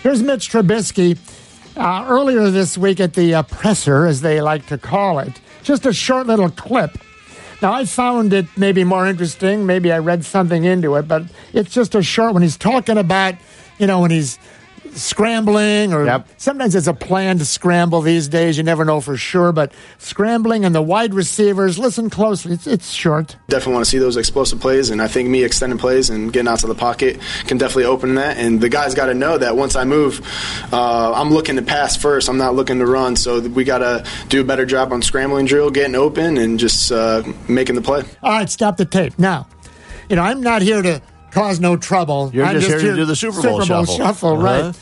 Here's 0.03 0.23
Mitch 0.23 0.51
Trubisky 0.51 1.19
uh, 1.77 2.05
earlier 2.09 2.51
this 2.51 2.77
week 2.79 3.01
at 3.01 3.15
the 3.15 3.35
uh, 3.35 3.43
presser, 3.43 4.07
as 4.07 4.21
they 4.21 4.41
like 4.41 4.67
to 4.67 4.79
call 4.79 5.19
it. 5.19 5.41
Just 5.63 5.85
a 5.87 5.93
short 5.93 6.27
little 6.27 6.51
clip. 6.51 6.99
Now, 7.63 7.75
I 7.75 7.85
found 7.85 8.33
it 8.33 8.47
maybe 8.57 8.85
more 8.85 9.07
interesting. 9.07 9.67
Maybe 9.67 9.93
I 9.93 9.99
read 9.99 10.25
something 10.25 10.65
into 10.65 10.95
it, 10.97 11.07
but 11.07 11.25
it's 11.53 11.71
just 11.75 11.95
a 11.95 12.03
short 12.03 12.33
when 12.33 12.43
he's 12.43 12.57
talking 12.57 12.97
about, 12.97 13.35
you 13.79 13.87
know, 13.87 14.01
when 14.01 14.11
he's 14.11 14.39
scrambling 14.95 15.93
or 15.93 16.25
sometimes 16.37 16.75
it's 16.75 16.87
a 16.87 16.95
planned 16.95 17.47
scramble 17.47 18.01
these 18.01 18.29
days. 18.29 18.57
You 18.57 18.63
never 18.63 18.85
know 18.85 19.01
for 19.01 19.17
sure, 19.17 19.53
but 19.53 19.73
scrambling 19.99 20.65
and 20.65 20.75
the 20.75 20.83
wide 20.83 21.15
receivers, 21.15 21.79
listen 21.79 22.11
closely. 22.11 22.53
It's, 22.53 22.67
it's 22.67 22.91
short. 22.91 23.37
Definitely 23.49 23.75
want 23.75 23.85
to 23.85 23.91
see 23.91 23.99
those 23.99 24.17
explosive 24.17 24.61
plays, 24.61 24.91
and 24.91 25.01
I 25.01 25.09
think 25.09 25.29
me 25.29 25.45
extending 25.45 25.79
plays 25.79 26.11
and 26.11 26.33
getting 26.33 26.49
out 26.49 26.61
to 26.61 26.67
the 26.67 26.75
pocket 26.75 27.21
can 27.47 27.59
definitely 27.59 27.85
open 27.85 28.15
that. 28.17 28.37
And 28.37 28.61
the 28.61 28.69
guys 28.69 28.95
got 28.95 29.07
to 29.07 29.15
know 29.15 29.39
that 29.39 29.57
once 29.57 29.77
I 29.77 29.85
move, 29.85 30.21
uh, 30.73 31.13
I'm 31.13 31.31
looking 31.31 31.57
to 31.57 31.63
pass 31.63 31.97
first. 31.97 32.29
I'm 32.29 32.39
not 32.39 32.55
looking 32.55 32.79
to 32.79 32.87
run. 32.87 33.17
So 33.17 33.41
we 33.41 33.65
got 33.65 33.79
to 33.79 34.05
do 34.29 34.41
a 34.41 34.45
better 34.45 34.67
job 34.67 34.93
on 34.93 35.03
scrambling 35.03 35.47
drill, 35.47 35.71
getting 35.71 35.95
open, 35.95 36.37
and 36.37 36.59
just 36.59 36.93
uh, 36.93 37.23
making 37.49 37.75
the 37.75 37.83
play. 37.83 38.05
All 38.23 38.33
right, 38.33 38.51
stop 38.51 38.77
the 38.77 38.85
tape. 38.85 39.19
Now, 39.19 39.47
you 40.09 40.17
know, 40.17 40.23
I'm 40.23 40.41
not 40.41 40.63
here 40.63 40.83
to 40.83 41.03
cause 41.31 41.61
no 41.61 41.77
trouble. 41.77 42.31
You're 42.33 42.45
I'm 42.47 42.55
just 42.61 42.69
here 42.69 42.81
to 42.81 42.97
do 42.97 43.05
the 43.05 43.17
Super 43.17 43.41
Bowl 43.43 43.61
shuffle. 43.63 43.97
shuffle, 43.97 44.33
Uh-huh. 44.35 44.43
right. 44.67 44.79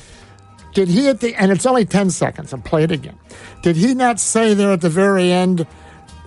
Did 0.75 0.89
he 0.89 1.09
at 1.09 1.20
the 1.20 1.35
and 1.35 1.51
it's 1.51 1.66
only 1.66 1.85
ten 1.85 2.11
seconds, 2.11 2.53
I'll 2.53 2.61
play 2.61 2.85
it 2.85 2.93
again. 2.93 3.19
Did 3.62 3.77
he 3.77 3.95
not 3.95 4.20
say 4.20 4.55
there 4.55 4.70
at 4.73 4.81
the 4.81 4.91
very 4.91 5.33
end 5.33 5.66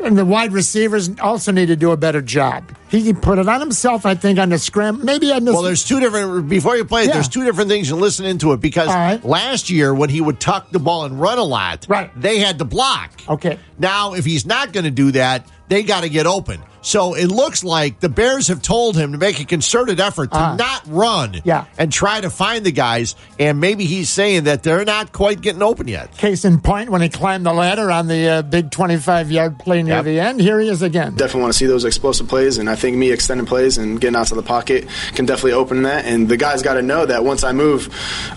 and 0.04 0.18
the 0.18 0.26
wide 0.26 0.52
receivers 0.52 1.12
also 1.20 1.52
need 1.52 1.68
to 1.68 1.76
do 1.76 1.92
a 1.92 1.98
better 1.98 2.22
job. 2.24 2.64
He 2.90 3.04
can 3.04 3.18
put 3.22 3.38
it 3.38 3.48
on 3.48 3.60
himself, 3.60 4.04
I 4.06 4.16
think, 4.16 4.40
on 4.40 4.50
the 4.50 4.58
scram. 4.58 5.06
Maybe 5.06 5.32
on 5.32 5.46
the 5.46 5.54
Well, 5.54 5.62
there's 5.62 5.84
two 5.84 6.00
different. 6.00 6.50
Before 6.50 6.76
you 6.76 6.86
play 6.86 7.04
it, 7.04 7.08
Yeah. 7.08 7.14
there's 7.14 7.28
two 7.30 7.46
different 7.46 7.70
things 7.70 7.88
you 7.88 7.96
listen 7.96 8.26
into 8.26 8.52
it 8.54 8.60
because 8.62 8.88
last 9.24 9.70
year 9.70 9.94
when 9.94 10.10
he 10.10 10.20
would 10.20 10.40
tuck 10.40 10.72
the 10.72 10.80
ball 10.80 11.06
and 11.06 11.22
run 11.22 11.38
a 11.38 11.44
lot, 11.44 11.86
right. 11.88 12.10
they 12.20 12.40
had 12.40 12.58
to 12.60 12.66
block. 12.66 13.12
Okay. 13.30 13.60
Now, 13.78 14.14
if 14.14 14.26
he's 14.26 14.46
not 14.46 14.74
going 14.74 14.86
to 14.86 14.92
do 14.92 15.12
that, 15.12 15.46
they 15.68 15.84
got 15.84 16.02
to 16.02 16.10
get 16.10 16.26
open. 16.26 16.62
So 16.82 17.14
it 17.14 17.28
looks 17.28 17.64
like 17.64 18.00
the 18.00 18.10
Bears 18.10 18.48
have 18.48 18.62
told 18.62 18.96
him 18.98 19.12
to 19.12 19.18
make 19.18 19.40
a 19.40 19.46
concerted 19.46 20.00
effort 20.00 20.32
to 20.32 20.38
Ah. 20.38 20.56
not 20.56 20.82
run 20.88 21.40
Yeah. 21.44 21.66
and 21.78 21.92
try 21.92 22.20
to 22.22 22.30
find 22.30 22.66
the 22.66 22.72
guys. 22.72 23.16
And 23.40 23.60
maybe 23.60 23.86
he's 23.86 24.10
saying 24.10 24.46
that 24.46 24.64
they're 24.64 24.84
not 24.84 25.12
quite 25.12 25.42
getting 25.42 25.62
open 25.62 25.88
yet. 25.88 26.18
Case 26.18 26.44
in 26.44 26.60
point, 26.60 26.90
when 26.90 27.02
he 27.02 27.10
climbed 27.10 27.46
the 27.46 27.54
ladder 27.54 27.92
on 27.92 28.08
the 28.08 28.28
uh, 28.28 28.42
big 28.42 28.72
25 28.72 29.32
yard 29.32 29.60
play 29.60 29.84
near 29.84 29.96
Yep. 29.98 30.06
the 30.06 30.20
end, 30.20 30.42
here 30.42 30.60
he 30.60 30.70
is 30.70 30.82
again. 30.82 31.12
Definitely 31.14 31.42
want 31.42 31.54
to 31.54 31.58
see 31.60 31.66
those 31.68 31.86
explosive 31.86 32.28
plays, 32.28 32.58
and 32.58 32.68
I 32.70 32.76
think 32.76 32.98
me 32.98 33.12
extending 33.12 33.46
plays 33.46 33.78
and 33.78 34.02
getting 34.02 34.16
out 34.16 34.28
to 34.28 34.36
the 34.36 34.42
pocket 34.44 34.88
can 35.14 35.26
definitely 35.26 35.54
open 35.54 35.84
that. 35.84 36.06
And 36.06 36.28
the 36.28 36.38
guys 36.38 36.64
got 36.64 36.74
to 36.76 36.82
know 36.82 37.06
that 37.06 37.24
once 37.24 37.44
I 37.44 37.52
move, 37.52 37.90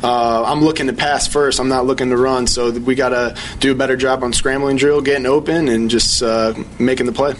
uh, 0.02 0.42
I'm 0.44 0.62
looking 0.62 0.86
to 0.88 0.92
pass 0.92 1.26
first. 1.26 1.58
I'm 1.60 1.68
not 1.68 1.86
looking 1.86 2.10
to 2.10 2.16
run. 2.18 2.46
So 2.46 2.70
we 2.72 2.94
got 2.94 3.08
to 3.10 3.34
do 3.60 3.72
a 3.72 3.74
better 3.74 3.96
job 3.96 4.22
on 4.22 4.32
scrambling 4.34 4.76
drill, 4.76 5.00
getting 5.00 5.24
open, 5.26 5.68
and 5.68 5.88
just 5.88 6.22
uh, 6.22 6.52
making 6.78 7.06
the 7.06 7.12
play. 7.12 7.34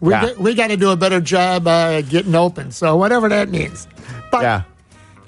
We, 0.00 0.10
got, 0.10 0.38
we 0.38 0.54
got 0.54 0.68
to 0.68 0.76
do 0.76 0.90
a 0.90 0.96
better 0.96 1.20
job 1.20 1.66
uh, 1.66 2.02
getting 2.02 2.34
open. 2.34 2.70
So, 2.70 2.96
whatever 2.96 3.28
that 3.30 3.48
means. 3.48 3.88
But 4.30 4.42
yeah. 4.42 4.62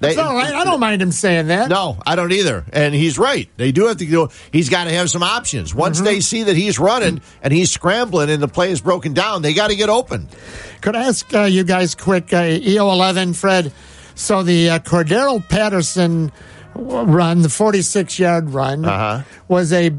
it's 0.02 0.18
all 0.18 0.34
right. 0.34 0.52
I 0.54 0.64
don't 0.64 0.78
mind 0.80 1.00
him 1.00 1.10
saying 1.10 1.46
that. 1.46 1.68
No, 1.70 1.96
I 2.06 2.16
don't 2.16 2.32
either. 2.32 2.64
And 2.72 2.94
he's 2.94 3.18
right. 3.18 3.48
They 3.56 3.72
do 3.72 3.86
have 3.86 3.96
to 3.96 4.06
do. 4.06 4.28
He's 4.52 4.68
got 4.68 4.84
to 4.84 4.90
have 4.90 5.08
some 5.08 5.22
options. 5.22 5.74
Once 5.74 5.96
Mm-hmm. 5.98 6.04
they 6.04 6.20
see 6.20 6.42
that 6.44 6.56
he's 6.56 6.78
running 6.78 7.20
and 7.42 7.52
he's 7.52 7.70
scrambling 7.70 8.28
and 8.30 8.42
the 8.42 8.48
play 8.48 8.70
is 8.70 8.80
broken 8.80 9.14
down, 9.14 9.40
they 9.42 9.54
got 9.54 9.70
to 9.70 9.76
get 9.76 9.88
open. 9.88 10.28
Could 10.82 10.94
I 10.96 11.04
ask 11.04 11.32
uh, 11.34 11.42
you 11.44 11.64
guys 11.64 11.94
quick, 11.94 12.32
uh, 12.34 12.42
EO11, 12.42 13.34
Fred? 13.36 13.72
So 14.14 14.42
the 14.42 14.70
uh, 14.70 14.78
Cordarrelle 14.80 15.48
Patterson 15.48 16.30
run, 16.74 17.42
the 17.42 17.48
46 17.48 18.18
yard 18.18 18.50
run, 18.50 18.84
Uh-huh. 18.84 19.22
was 19.48 19.72
a, 19.72 19.90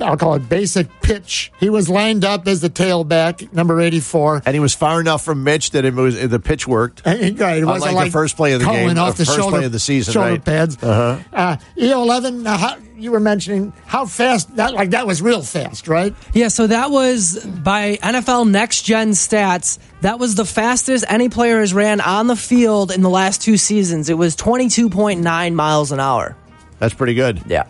I'll 0.00 0.16
call 0.16 0.34
it 0.34 0.48
basic 0.48 0.88
pitch. 1.02 1.52
He 1.60 1.70
was 1.70 1.88
lined 1.88 2.24
up 2.24 2.46
as 2.48 2.60
the 2.60 2.70
tailback, 2.70 3.52
number 3.52 3.80
84. 3.80 4.42
And 4.46 4.54
he 4.54 4.60
was 4.60 4.74
far 4.74 5.00
enough 5.00 5.24
from 5.24 5.44
Mitch 5.44 5.70
that 5.72 5.84
it 5.84 5.94
was 5.94 6.28
the 6.28 6.40
pitch 6.40 6.66
worked. 6.66 7.06
Uh, 7.06 7.10
Right, 7.10 7.58
it 7.58 7.64
wasn't 7.64 7.90
Unlike 7.90 7.94
like 7.94 8.04
the 8.06 8.10
first 8.10 8.36
play 8.36 8.52
of 8.52 8.60
the 8.60 8.64
culling 8.66 8.88
game, 8.88 8.98
off 8.98 9.16
the 9.16 9.22
the 9.22 9.26
first 9.26 9.38
shoulder, 9.38 9.56
play 9.58 9.66
of 9.66 9.72
the 9.72 9.78
season, 9.78 10.12
shoulder 10.12 10.30
right? 10.30 10.44
pads. 10.44 10.82
Uh-huh. 10.82 11.18
Uh, 11.32 11.56
EO11, 11.76 12.46
uh, 12.46 12.56
how, 12.56 12.76
you 12.96 13.10
were 13.12 13.20
mentioning 13.20 13.72
how 13.86 14.04
fast 14.04 14.54
that 14.56 14.74
like 14.74 14.90
that 14.90 15.06
was 15.06 15.22
real 15.22 15.42
fast, 15.42 15.88
right? 15.88 16.14
Yeah, 16.34 16.48
so 16.48 16.66
that 16.66 16.90
was 16.90 17.44
by 17.44 17.96
NFL 17.96 18.48
Next 18.50 18.82
Gen 18.82 19.10
stats. 19.10 19.78
That 20.02 20.18
was 20.18 20.34
the 20.34 20.44
fastest 20.44 21.04
any 21.08 21.28
player 21.28 21.60
has 21.60 21.72
ran 21.72 22.00
on 22.00 22.26
the 22.26 22.36
field 22.36 22.90
in 22.90 23.02
the 23.02 23.10
last 23.10 23.42
two 23.42 23.56
seasons. 23.56 24.10
It 24.10 24.14
was 24.18 24.36
22.9 24.36 25.54
miles 25.54 25.92
an 25.92 26.00
hour. 26.00 26.36
That's 26.78 26.94
pretty 26.94 27.14
good. 27.14 27.42
Yeah. 27.46 27.64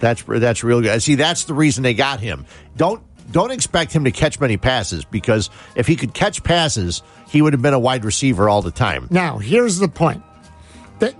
That's 0.00 0.22
that's 0.26 0.64
real 0.64 0.80
good. 0.80 1.02
See, 1.02 1.14
that's 1.14 1.44
the 1.44 1.54
reason 1.54 1.82
they 1.82 1.94
got 1.94 2.20
him. 2.20 2.46
Don't 2.76 3.02
don't 3.30 3.50
expect 3.50 3.92
him 3.92 4.04
to 4.04 4.10
catch 4.10 4.40
many 4.40 4.56
passes 4.56 5.04
because 5.04 5.50
if 5.74 5.86
he 5.86 5.96
could 5.96 6.14
catch 6.14 6.42
passes, 6.42 7.02
he 7.28 7.42
would 7.42 7.52
have 7.52 7.62
been 7.62 7.74
a 7.74 7.78
wide 7.78 8.04
receiver 8.04 8.48
all 8.48 8.62
the 8.62 8.70
time. 8.70 9.06
Now, 9.10 9.38
here's 9.38 9.78
the 9.78 9.88
point. 9.88 10.22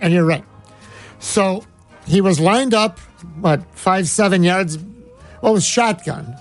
And 0.01 0.13
you're 0.13 0.25
right. 0.25 0.45
So 1.19 1.65
he 2.07 2.21
was 2.21 2.41
lined 2.41 2.75
up, 2.75 2.99
what, 3.41 3.63
five, 3.75 4.09
seven 4.09 4.43
yards, 4.43 4.79
well, 5.43 5.59
shotgun 5.61 6.35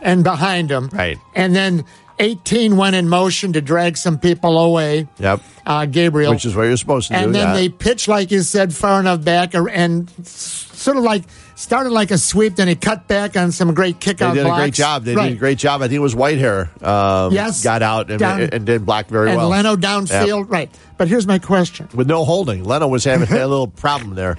and 0.00 0.24
behind 0.24 0.70
him. 0.70 0.90
Right. 0.92 1.18
And 1.34 1.54
then 1.54 1.84
18 2.18 2.76
went 2.76 2.96
in 2.96 3.08
motion 3.08 3.52
to 3.54 3.60
drag 3.60 3.96
some 3.96 4.18
people 4.18 4.58
away. 4.58 5.08
Yep. 5.18 5.40
Uh, 5.64 5.86
Gabriel. 5.86 6.32
Which 6.32 6.44
is 6.44 6.54
what 6.54 6.64
you're 6.64 6.76
supposed 6.76 7.08
to 7.08 7.14
and 7.14 7.22
do. 7.22 7.26
And 7.26 7.34
then 7.34 7.48
yeah. 7.48 7.54
they 7.54 7.68
pitched, 7.68 8.08
like 8.08 8.30
you 8.30 8.42
said, 8.42 8.74
far 8.74 9.00
enough 9.00 9.24
back 9.24 9.54
and 9.54 10.10
sort 10.26 10.96
of 10.96 11.04
like 11.04 11.24
started 11.54 11.90
like 11.90 12.10
a 12.10 12.18
sweep, 12.18 12.56
then 12.56 12.68
he 12.68 12.74
cut 12.74 13.06
back 13.08 13.36
on 13.36 13.52
some 13.52 13.72
great 13.74 14.00
They 14.00 14.12
kickout 14.12 14.34
did 14.34 14.46
a 14.46 14.50
great 14.50 14.74
job. 14.74 15.04
They 15.04 15.14
Right. 15.14 15.28
did 15.28 15.36
a 15.36 15.38
great 15.38 15.58
job. 15.58 15.82
I 15.82 15.88
think 15.88 15.96
it 15.96 16.00
was 16.00 16.14
Whitehair. 16.14 16.82
Um, 16.86 17.32
Yes. 17.32 17.62
Got 17.62 17.82
out 17.82 18.10
and, 18.10 18.18
Down- 18.18 18.40
and 18.52 18.64
did 18.64 18.84
block 18.86 19.08
very 19.08 19.28
and 19.30 19.36
well. 19.38 19.48
Leno 19.48 19.76
downfield. 19.76 20.40
Yep. 20.40 20.46
Right. 20.50 20.70
But 20.98 21.08
here's 21.08 21.26
my 21.26 21.38
question. 21.38 21.88
With 21.94 22.06
no 22.08 22.24
holding. 22.24 22.64
Leno 22.64 22.88
was 22.88 23.04
having 23.04 23.28
a 23.30 23.46
little 23.46 23.68
problem 23.68 24.14
there. 24.14 24.36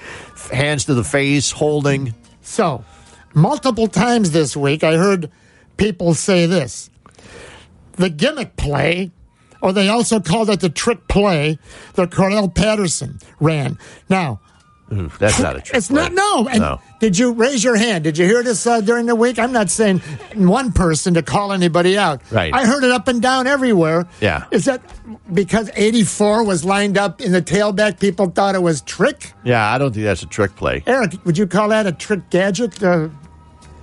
Hands 0.51 0.83
to 0.85 0.93
the 0.93 1.03
face, 1.03 1.51
holding. 1.51 2.13
So, 2.41 2.83
multiple 3.33 3.87
times 3.87 4.31
this 4.31 4.55
week, 4.57 4.83
I 4.83 4.97
heard 4.97 5.29
people 5.77 6.13
say 6.13 6.45
this 6.45 6.89
the 7.93 8.09
gimmick 8.09 8.55
play, 8.57 9.11
or 9.61 9.71
they 9.71 9.87
also 9.87 10.19
called 10.19 10.49
it 10.49 10.59
the 10.59 10.69
trick 10.69 11.07
play 11.07 11.59
that 11.93 12.09
Cordarrelle 12.09 12.53
Patterson 12.53 13.19
ran. 13.39 13.77
Now, 14.09 14.39
Ooh, 14.91 15.11
that's 15.19 15.39
not 15.39 15.55
a 15.55 15.61
trick. 15.61 15.77
it's 15.77 15.89
not, 15.91 16.11
no. 16.13 16.47
And 16.47 16.59
No. 16.59 16.81
Did 17.03 17.17
you 17.17 17.33
raise 17.33 17.61
your 17.65 17.75
hand? 17.75 18.05
Did 18.05 18.17
you 18.17 18.25
hear 18.25 18.43
this 18.43 18.65
uh, 18.65 18.79
during 18.79 19.07
the 19.07 19.15
week? 19.15 19.37
I'm 19.37 19.51
not 19.51 19.69
saying 19.69 19.99
one 20.35 20.71
person 20.71 21.15
to 21.15 21.21
call 21.21 21.51
anybody 21.51 21.97
out. 21.97 22.21
Right. 22.31 22.53
I 22.53 22.65
heard 22.65 22.85
it 22.85 22.91
up 22.91 23.09
and 23.09 23.21
down 23.21 23.45
everywhere. 23.45 24.07
Yeah. 24.21 24.45
Is 24.51 24.63
that 24.63 24.81
because 25.33 25.69
84 25.75 26.45
was 26.45 26.63
lined 26.63 26.97
up 26.97 27.19
in 27.19 27.33
the 27.33 27.41
tailback, 27.41 27.99
people 27.99 28.29
thought 28.29 28.55
it 28.55 28.61
was 28.61 28.79
trick? 28.79 29.33
Yeah, 29.43 29.69
I 29.69 29.77
don't 29.79 29.91
think 29.91 30.05
that's 30.05 30.23
a 30.23 30.27
trick 30.27 30.55
play. 30.55 30.81
Eric, 30.87 31.15
would 31.25 31.37
you 31.37 31.45
call 31.45 31.67
that 31.69 31.85
a 31.87 31.91
trick 31.91 32.29
gadget? 32.29 32.81
Uh, 32.81 33.09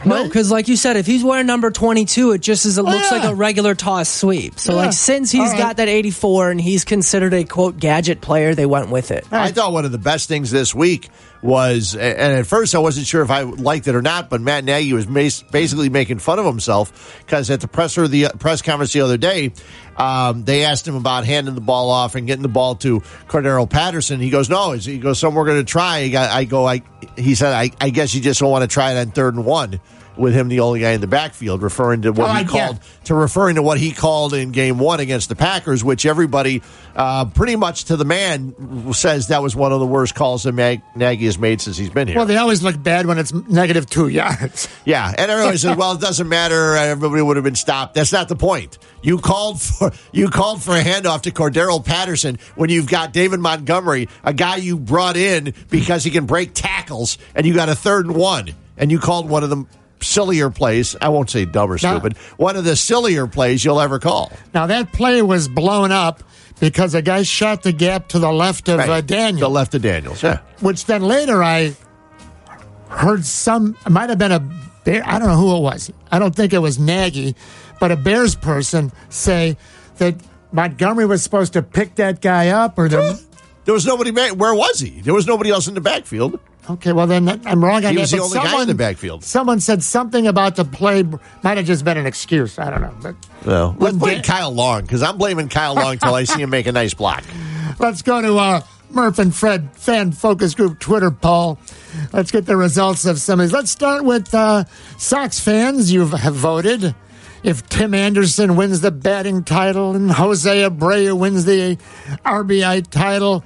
No, 0.07 0.25
because 0.25 0.51
like 0.51 0.67
you 0.69 0.77
said, 0.77 0.97
if 0.97 1.05
he's 1.05 1.23
wearing 1.23 1.45
number 1.45 1.71
22, 1.71 2.33
it 2.33 2.39
just 2.41 2.65
is, 2.65 2.79
it 2.79 2.81
Oh, 2.81 2.85
looks 2.91 3.11
yeah. 3.13 3.19
like 3.19 3.29
a 3.29 3.35
regular 3.35 3.75
toss 3.75 4.09
sweep. 4.09 4.59
So, 4.59 4.73
Yeah. 4.73 4.79
like, 4.87 4.93
since 4.95 5.31
he's 5.31 5.43
All 5.43 5.49
right. 5.49 5.59
got 5.59 5.77
that 5.77 5.89
84 5.91 6.53
and 6.53 6.59
he's 6.59 6.87
considered 6.87 7.35
a 7.35 7.45
quote 7.45 7.79
gadget 7.79 8.23
player, 8.23 8.55
they 8.55 8.65
went 8.65 8.89
with 8.89 9.11
it. 9.11 9.27
I 9.31 9.53
thought 9.53 9.75
one 9.75 9.85
of 9.85 9.93
the 9.93 9.99
best 9.99 10.27
things 10.27 10.51
this 10.51 10.75
week 10.75 11.11
was, 11.43 11.95
and 11.95 12.19
at 12.19 12.47
first 12.47 12.75
I 12.75 12.79
wasn't 12.79 13.07
sure 13.07 13.23
if 13.23 13.31
I 13.31 13.43
liked 13.43 13.89
it 13.89 13.95
or 13.95 14.03
not, 14.03 14.29
but 14.29 14.41
Matt 14.41 14.65
Nagy 14.65 14.93
was 14.93 15.07
basically 15.07 15.89
making 15.89 16.19
fun 16.19 16.39
of 16.39 16.45
himself 16.45 17.23
because 17.25 17.51
at 17.51 17.61
the 17.61 17.69
presser 17.69 18.07
the 18.09 18.27
uh, 18.27 18.33
press 18.33 18.62
conference 18.62 18.93
the 18.93 19.01
other 19.01 19.17
day, 19.17 19.53
um, 19.97 20.45
they 20.45 20.65
asked 20.65 20.87
him 20.87 20.97
about 20.97 21.25
handing 21.25 21.55
the 21.55 21.61
ball 21.61 21.91
off 21.91 22.15
and 22.15 22.27
getting 22.27 22.43
the 22.43 22.49
ball 22.49 22.75
to 22.77 23.01
Cordarrelle 23.29 23.69
Patterson. 23.69 24.21
He 24.21 24.31
goes, 24.31 24.51
"No," 24.51 24.73
he 24.73 24.99
goes, 24.99 25.19
"Some 25.19 25.35
we're 25.35 25.47
going 25.47 25.59
to 25.59 25.65
try." 25.65 25.99
I 26.15 26.45
go, 26.45 26.67
I 26.67 26.83
he 27.17 27.35
said, 27.35 27.53
I, 27.53 27.71
"I 27.81 27.91
guess 27.91 28.15
you 28.15 28.21
just 28.21 28.41
don't 28.41 28.51
want 28.51 28.62
to 28.62 28.73
try 28.73 28.93
it 28.93 28.99
on 28.99 29.12
third 29.12 29.35
and 29.35 29.45
one." 29.45 29.81
With 30.21 30.35
him, 30.35 30.49
the 30.49 30.61
only 30.61 30.81
guy 30.81 30.91
in 30.91 31.01
the 31.01 31.07
backfield, 31.07 31.63
referring 31.63 32.03
to 32.03 32.13
what 32.13 32.29
Oh, 32.29 32.33
he 32.35 32.41
I 32.41 32.45
called 32.45 32.77
get- 32.81 33.05
to 33.07 33.15
referring 33.15 33.55
to 33.57 33.63
what 33.63 33.79
he 33.79 33.91
called 33.93 34.35
in 34.35 34.53
game 34.53 34.79
one 34.79 35.01
against 35.01 35.31
the 35.31 35.35
Packers, 35.35 35.83
which 35.83 36.05
everybody 36.05 36.63
uh, 36.95 37.25
pretty 37.25 37.57
much 37.57 37.85
to 37.85 37.97
the 37.97 38.05
man 38.05 38.93
says 38.93 39.29
that 39.29 39.43
was 39.43 39.57
one 39.57 39.73
of 39.73 39.81
the 39.81 39.87
worst 39.87 40.15
calls 40.15 40.43
that 40.43 40.53
Mag- 40.53 40.83
Nagy 40.95 41.25
has 41.25 41.39
made 41.39 41.61
since 41.63 41.77
he's 41.79 41.89
been 41.89 42.07
here. 42.07 42.17
Well, 42.19 42.27
they 42.27 42.37
always 42.37 42.63
look 42.63 42.81
bad 42.83 43.07
when 43.07 43.17
it's 43.19 43.33
negative 43.33 43.87
two 43.89 44.09
yards. 44.09 44.69
yeah, 44.85 45.09
and 45.17 45.31
everybody 45.31 45.57
says, 45.57 45.77
"Well, 45.77 45.93
it 45.93 46.01
doesn't 46.03 46.29
matter. 46.29 46.77
Everybody 46.77 47.23
would 47.23 47.37
have 47.37 47.45
been 47.45 47.55
stopped." 47.55 47.95
That's 47.95 48.13
not 48.13 48.29
the 48.29 48.37
point. 48.37 48.77
You 49.03 49.17
called 49.19 49.63
for 49.63 49.91
you 50.13 50.29
called 50.29 50.63
for 50.63 50.77
a 50.77 50.83
handoff 50.83 51.23
to 51.23 51.31
Cordarrelle 51.31 51.83
Patterson 51.83 52.39
when 52.57 52.69
you've 52.69 52.89
got 52.89 53.15
David 53.15 53.41
Montgomery, 53.41 54.09
a 54.23 54.35
guy 54.35 54.57
you 54.57 54.79
brought 54.79 55.17
in 55.17 55.55
because 55.71 56.05
he 56.05 56.11
can 56.11 56.27
break 56.27 56.51
tackles, 56.53 57.17
and 57.35 57.47
you 57.47 57.55
got 57.55 57.71
a 57.71 57.75
third 57.75 58.05
and 58.07 58.15
one, 58.17 58.51
and 58.77 58.91
you 58.91 58.99
called 58.99 59.27
one 59.31 59.43
of 59.45 59.49
the 59.49 59.65
sillier 60.02 60.51
plays. 60.51 60.97
I 61.01 61.09
won't 61.09 61.31
say 61.31 61.44
dumb 61.44 61.70
or 61.70 61.78
stupid. 61.78 62.16
One 62.36 62.56
of 62.56 62.64
the 62.64 62.77
sillier 62.77 63.27
plays 63.27 63.64
you'll 63.64 63.81
ever 63.81 63.98
call. 63.98 64.32
Now, 64.55 64.66
that 64.66 64.93
play 64.93 65.22
was 65.22 65.48
blown 65.48 65.93
up 65.93 66.22
because 66.60 66.94
a 66.94 67.02
guy 67.02 67.22
shot 67.22 67.62
the 67.62 67.72
gap 67.72 68.09
to 68.09 68.18
the 68.18 68.31
left 68.32 68.68
of 68.68 68.78
Right. 68.78 68.89
uh, 68.89 69.01
Daniel. 69.01 69.48
The 69.48 69.55
left 69.55 69.74
of 69.74 69.82
Daniels. 69.82 70.22
Yeah. 70.22 70.40
which 70.60 70.85
then 70.86 71.02
later 71.02 71.43
I 71.43 71.74
heard 72.89 73.24
some, 73.24 73.77
it 73.86 73.90
might 73.90 74.10
have 74.10 74.18
been 74.18 74.32
a 74.32 74.40
Bear, 74.82 75.02
I 75.06 75.18
don't 75.18 75.28
know 75.28 75.36
who 75.36 75.56
it 75.59 75.60
was. 75.60 75.90
I 76.10 76.18
don't 76.18 76.35
think 76.35 76.55
it 76.55 76.59
was 76.59 76.78
Nagy, 76.78 77.36
but 77.81 77.93
a 77.93 77.97
Bears 77.97 78.35
person 78.35 78.90
say 79.10 79.59
that 79.98 80.14
Montgomery 80.52 81.05
was 81.05 81.22
supposed 81.22 81.52
to 81.52 81.62
pick 81.62 81.97
that 81.97 82.22
guy 82.22 82.48
up 82.48 82.78
or 82.78 82.89
the. 82.89 83.22
There 83.66 83.74
was 83.74 83.85
nobody. 83.85 84.10
Where 84.10 84.55
was 84.55 84.81
he? 84.81 85.02
There 85.02 85.12
was 85.12 85.27
nobody 85.27 85.51
else 85.51 85.68
in 85.68 85.74
the 85.74 85.82
backfield. 85.82 86.40
Okay, 86.75 86.93
well 86.93 87.07
then 87.07 87.29
I'm 87.47 87.65
wrong 87.65 87.85
on 87.85 87.91
He 87.91 87.95
that. 87.97 88.01
was 88.03 88.11
the 88.11 88.19
only 88.21 88.35
guy 88.37 88.43
in 88.45 88.49
someone- 88.51 88.67
the 88.69 88.75
backfield. 88.75 89.25
Someone 89.25 89.61
said 89.61 89.83
something 89.83 90.27
about 90.27 90.57
the 90.57 90.65
play. 90.65 91.05
Might 91.43 91.57
have 91.57 91.67
just 91.67 91.85
been 91.85 91.97
an 91.99 92.07
excuse. 92.07 92.59
I 92.59 92.71
don't 92.71 92.81
know. 92.83 92.95
But 93.03 93.15
Well, 93.45 93.77
let's 93.79 93.97
blame 93.97 94.15
Dan- 94.17 94.25
Kyle 94.25 94.53
Long 94.53 94.83
because 94.83 95.03
I'm 95.03 95.19
blaming 95.19 95.49
Kyle 95.49 95.75
Long 95.75 95.99
till 95.99 96.15
I 96.15 96.25
see 96.25 96.43
him 96.43 96.51
make 96.51 96.67
a 96.67 96.73
nice 96.73 96.95
block. 96.95 97.25
Let's 97.79 98.03
go 98.03 98.21
to 98.21 98.37
uh, 98.37 98.61
Murph 98.91 99.19
and 99.19 99.35
Fred 99.35 99.71
fan 99.75 100.13
focus 100.13 100.55
group 100.55 100.79
Twitter 100.81 101.11
poll. 101.11 101.59
Let's 102.13 102.31
get 102.31 102.45
the 102.45 102.57
results 102.57 103.07
of 103.07 103.19
some 103.19 103.41
of 103.41 103.47
these. 103.47 103.53
Let's 103.55 103.71
start 103.71 104.05
with 104.05 104.35
uh, 104.35 104.65
Sox 104.99 105.41
fans. 105.41 105.91
You 105.91 106.07
have 106.07 106.35
voted. 106.35 106.95
If 107.43 107.67
Tim 107.71 107.95
Anderson 107.95 108.57
wins 108.57 108.83
the 108.83 108.91
batting 108.91 109.45
title 109.45 109.95
and 109.97 110.11
Jose 110.11 110.69
Abreu 110.69 111.17
wins 111.19 111.47
the 111.47 111.79
RBI 112.27 112.91
title, 112.91 113.45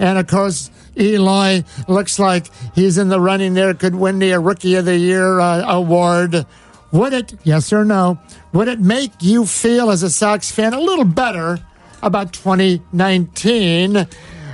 and 0.00 0.18
of 0.18 0.26
course 0.26 0.68
Eloy 0.98 1.64
looks 1.88 2.18
like 2.18 2.46
he's 2.74 2.98
in 2.98 3.08
the 3.08 3.20
running 3.20 3.54
there, 3.54 3.74
could 3.74 3.94
win 3.94 4.18
the 4.18 4.32
Rookie 4.38 4.74
of 4.76 4.84
the 4.84 4.96
Year 4.96 5.40
uh, 5.40 5.64
award. 5.68 6.46
Would 6.92 7.12
it, 7.12 7.34
yes 7.44 7.72
or 7.72 7.84
no, 7.84 8.18
would 8.52 8.68
it 8.68 8.80
make 8.80 9.12
you 9.20 9.44
feel 9.44 9.90
as 9.90 10.02
a 10.02 10.10
Sox 10.10 10.50
fan 10.50 10.72
a 10.72 10.80
little 10.80 11.04
better 11.04 11.58
about 12.02 12.32
2019? 12.32 14.06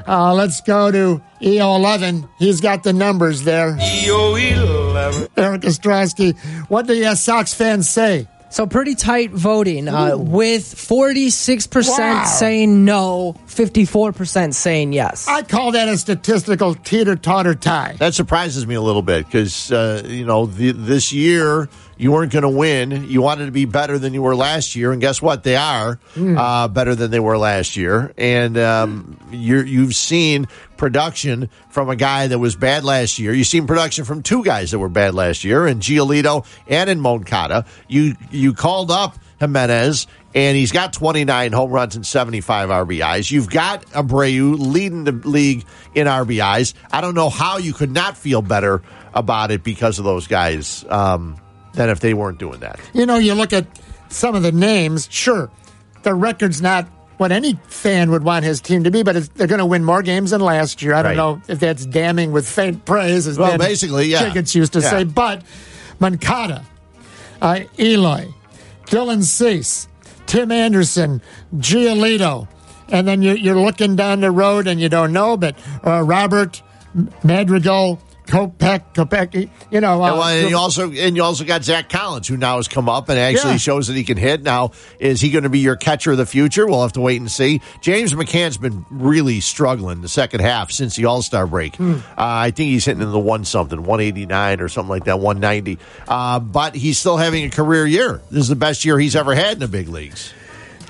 Uh, 0.07 0.35
let's 0.35 0.61
go 0.63 0.91
to 0.91 1.23
EO11. 1.41 2.29
He's 2.39 2.61
got 2.61 2.83
the 2.83 2.93
numbers 2.93 3.43
there. 3.43 3.77
EO 3.81 4.35
Elev. 4.35 5.29
Eric 5.37 5.63
Ostrowski, 5.63 6.37
what 6.69 6.87
do 6.87 6.95
you 6.95 7.15
Sox 7.15 7.55
fans 7.55 7.89
say? 7.89 8.27
So 8.53 8.67
pretty 8.67 8.95
tight 8.95 9.31
voting, 9.31 9.89
uh, 9.89 10.19
with 10.19 10.75
46% 10.75 12.27
saying 12.27 12.85
no, 12.85 13.35
54% 13.47 14.53
saying 14.53 14.93
yes. 14.93 15.27
I 15.27 15.41
call 15.41 15.73
that 15.73 15.89
a 15.89 15.97
statistical 15.97 16.75
teeter 16.75 17.17
totter 17.17 17.55
tie. 17.55 17.97
That 17.99 18.13
surprises 18.13 18.67
me 18.67 18.75
a 18.75 18.83
little 18.83 19.01
bit 19.01 19.25
because 19.25 19.73
uh, 19.73 20.03
you 20.07 20.27
know 20.27 20.45
the, 20.45 20.73
this 20.73 21.15
year 21.15 21.71
you 22.03 22.11
weren't 22.11 22.33
going 22.33 22.43
to 22.43 22.49
win. 22.49 23.09
You 23.09 23.23
wanted 23.23 23.47
to 23.47 23.53
be 23.53 23.65
better 23.65 23.97
than 23.97 24.13
you 24.13 24.23
were 24.23 24.35
last 24.35 24.75
year, 24.75 24.91
and 24.91 25.01
guess 25.01 25.23
what? 25.23 25.45
They 25.45 25.55
are 25.55 26.01
uh, 26.37 26.67
better 26.67 26.97
than 26.97 27.13
they 27.13 27.21
were 27.21 27.39
last 27.39 27.77
year. 27.77 28.13
And 28.19 28.59
um, 28.59 29.17
you're, 29.31 29.65
you've 29.65 29.95
seen 29.95 30.49
production 30.77 31.49
from 31.71 31.89
a 31.89 31.95
guy 31.95 32.27
that 32.27 32.41
was 32.41 32.57
bad 32.57 32.83
last 32.83 33.21
year. 33.21 33.33
You've 33.33 33.47
seen 33.47 33.69
production 33.69 34.05
from 34.05 34.25
two 34.25 34.43
guys 34.43 34.73
that 34.73 34.81
were 34.81 34.89
bad 34.89 35.15
last 35.15 35.45
year, 35.45 35.65
in 35.65 35.79
Giolito 35.79 36.45
and 36.67 36.91
in 36.91 36.99
Moncada. 36.99 37.67
You 37.87 38.17
you 38.33 38.53
called 38.53 38.91
up 38.91 39.17
Jimenez, 39.39 40.09
and 40.35 40.57
he's 40.57 40.73
got 40.73 40.93
29 40.93 41.53
home 41.53 41.71
runs 41.71 41.95
and 41.95 42.05
75 42.05 42.69
RBIs. 42.69 43.31
You've 43.31 43.49
got 43.49 43.87
Abreu 43.91 44.57
leading 44.59 45.05
the 45.05 45.13
league 45.13 45.65
in 45.95 46.09
RBIs. 46.09 46.75
I 46.91 47.01
don't 47.01 47.15
know 47.15 47.31
how 47.31 47.59
you 47.59 47.73
could 47.73 47.93
not 47.93 48.17
feel 48.17 48.43
better 48.43 48.83
about 49.15 49.53
it 49.53 49.63
because 49.63 50.01
of 50.01 50.05
those 50.05 50.27
guys 50.27 50.85
um, 50.89 51.37
than 51.75 51.89
if 51.89 52.01
they 52.01 52.15
weren't 52.15 52.39
doing 52.39 52.61
that. 52.61 52.79
You 52.93 53.07
know, 53.07 53.17
you 53.17 53.35
look 53.35 53.53
at 53.53 53.67
some 54.09 54.35
of 54.35 54.43
the 54.43 54.53
names, 54.53 55.09
sure, 55.11 55.51
the 56.03 56.15
record's 56.15 56.61
not 56.61 56.87
what 57.19 57.31
any 57.33 57.55
fan 57.69 58.11
would 58.11 58.25
want 58.25 58.45
his 58.45 58.61
team 58.61 58.85
to 58.85 58.91
be, 58.91 59.03
but 59.03 59.15
it's, 59.17 59.29
they're 59.29 59.47
going 59.47 59.59
to 59.61 59.67
win 59.67 59.85
more 59.85 60.03
games 60.03 60.31
than 60.33 60.41
last 60.41 60.83
year. 60.83 60.93
I 60.95 61.03
don't 61.03 61.11
Right. 61.11 61.17
know 61.17 61.41
if 61.49 61.61
that's 61.61 61.87
damning 61.87 62.33
with 62.33 62.49
faint 62.49 62.85
praise, 62.85 63.27
as 63.27 63.39
Well, 63.39 63.51
Dan 63.51 63.59
basically, 63.61 64.07
yeah. 64.07 64.25
Chickens 64.27 64.55
used 64.55 64.73
to 64.73 64.81
Yeah. 64.81 64.91
say. 64.91 65.05
But 65.05 65.43
Moncada, 66.01 66.65
uh, 67.41 67.61
Eloy, 67.79 68.27
Dylan 68.87 69.23
Cease, 69.23 69.87
Tim 70.27 70.51
Anderson, 70.51 71.23
Giolito, 71.57 72.49
and 72.89 73.07
then 73.07 73.23
you, 73.23 73.35
you're 73.35 73.57
looking 73.61 73.95
down 73.95 74.21
the 74.21 74.31
road 74.33 74.67
and 74.67 74.81
you 74.81 74.89
don't 74.89 75.13
know, 75.13 75.37
but 75.37 75.57
uh, 75.87 76.03
Robert 76.03 76.61
Madrigal, 77.23 78.01
Kopech, 78.33 78.95
Kopech, 78.95 79.51
you 79.71 79.81
know. 79.83 80.03
Uh, 80.03 80.09
and, 80.09 80.19
well, 80.19 80.29
and 80.29 80.49
you 80.51 80.57
also 80.57 80.91
and 80.91 81.17
you 81.17 81.23
also 81.23 81.45
got 81.45 81.63
Zack 81.65 81.91
Collins, 81.91 82.27
who 82.27 82.39
now 82.39 82.57
has 82.57 82.67
come 82.67 82.89
up 82.89 83.11
and 83.11 83.19
actually 83.19 83.53
Yeah. 83.53 83.57
shows 83.59 83.89
that 83.89 83.95
he 83.95 84.05
can 84.05 84.17
hit. 84.17 84.43
Now, 84.43 84.71
is 84.99 85.21
he 85.21 85.31
going 85.31 85.43
to 85.45 85.51
be 85.51 85.59
your 85.59 85.77
catcher 85.77 86.13
of 86.13 86.17
the 86.17 86.25
future? 86.25 86.67
We'll 86.67 86.81
have 86.81 86.95
to 86.95 87.03
wait 87.03 87.21
and 87.21 87.31
see. 87.31 87.61
James 87.83 88.15
McCann's 88.15 88.57
been 88.57 88.87
really 88.91 89.41
struggling 89.41 90.01
the 90.01 90.09
second 90.09 90.41
half 90.41 90.71
since 90.73 90.97
the 90.97 91.05
All 91.05 91.21
Star 91.21 91.47
break. 91.47 91.77
Hmm. 91.77 91.93
Uh, 91.93 91.99
I 92.17 92.51
think 92.53 92.71
he's 92.71 92.87
hitting 92.87 93.03
in 93.03 93.11
the 93.13 93.19
one 93.19 93.45
something, 93.45 93.83
one 93.83 94.01
eighty 94.01 94.25
nine 94.25 94.61
or 94.61 94.71
something 94.71 94.89
like 94.89 95.05
that, 95.05 95.21
one 95.21 95.39
ninety. 95.39 95.79
Uh, 96.09 96.41
but 96.41 96.75
he's 96.75 96.99
still 96.99 97.19
having 97.19 97.45
a 97.45 97.51
career 97.51 97.87
year. 97.87 98.23
This 98.31 98.45
is 98.45 98.49
the 98.49 98.57
best 98.57 98.85
year 98.87 98.99
he's 98.99 99.15
ever 99.15 99.35
had 99.35 99.53
in 99.53 99.59
the 99.59 99.69
big 99.69 99.89
leagues. 99.89 100.33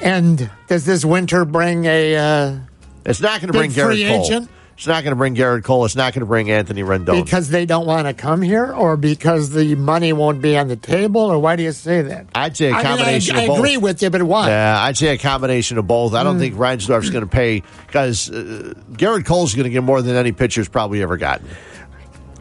And 0.01 0.49
does 0.69 0.85
this 0.85 1.05
winter 1.05 1.45
bring 1.45 1.87
a 1.87 2.17
uh, 2.17 2.57
It's 3.05 3.21
not 3.21 3.41
going 3.41 3.53
to 3.53 3.59
bring 3.59 3.73
Gerrit 3.73 3.87
free 3.95 4.05
Cole. 4.07 4.25
agent? 4.25 4.49
It's 4.83 4.89
not 4.89 5.05
going 5.05 5.13
to 5.13 5.17
bring 5.17 5.37
Gerrit 5.37 5.63
Cole. 5.63 5.85
It's 5.85 5.95
not 5.95 6.13
going 6.13 6.23
to 6.23 6.27
bring 6.27 6.51
Anthony 6.51 6.83
Rendon. 6.83 7.23
Because 7.25 7.49
they 7.49 7.67
don't 7.67 7.87
want 7.87 8.09
to 8.09 8.15
come 8.15 8.43
here, 8.43 8.67
or 8.73 8.97
because 8.97 9.51
the 9.51 9.77
money 9.77 10.13
won't 10.13 10.43
be 10.43 10.59
on 10.59 10.67
the 10.67 10.75
table, 10.75 11.21
or 11.21 11.39
why 11.39 11.55
do 11.55 11.63
you 11.63 11.71
say 11.71 12.03
that? 12.03 12.27
I'd 12.35 12.57
say 12.57 12.67
a 12.67 12.73
I 12.73 12.79
mean, 12.79 12.79
I- 12.87 12.89
combination 12.89 13.37
I 13.37 13.43
of 13.43 13.47
both. 13.47 13.59
agree 13.59 13.77
with 13.77 14.03
you, 14.03 14.11
but 14.11 14.25
why? 14.25 14.49
Yeah, 14.49 14.83
I'd 14.83 14.97
say 14.97 15.15
a 15.15 15.19
combination 15.19 15.79
of 15.79 15.87
both. 15.87 16.15
I 16.15 16.25
don't 16.25 16.39
Mm. 16.39 16.41
think 16.41 16.55
Reinsdorf's 16.57 17.11
going 17.11 17.23
to 17.23 17.31
pay 17.31 17.63
because 17.87 18.29
uh, 18.29 18.75
Gerrit 18.91 19.25
Cole's 19.25 19.55
going 19.55 19.67
to 19.67 19.71
get 19.71 19.85
more 19.85 20.03
than 20.03 20.17
any 20.17 20.33
pitcher's 20.33 20.69
probably 20.69 21.01
ever 21.01 21.17
gotten. 21.17 21.47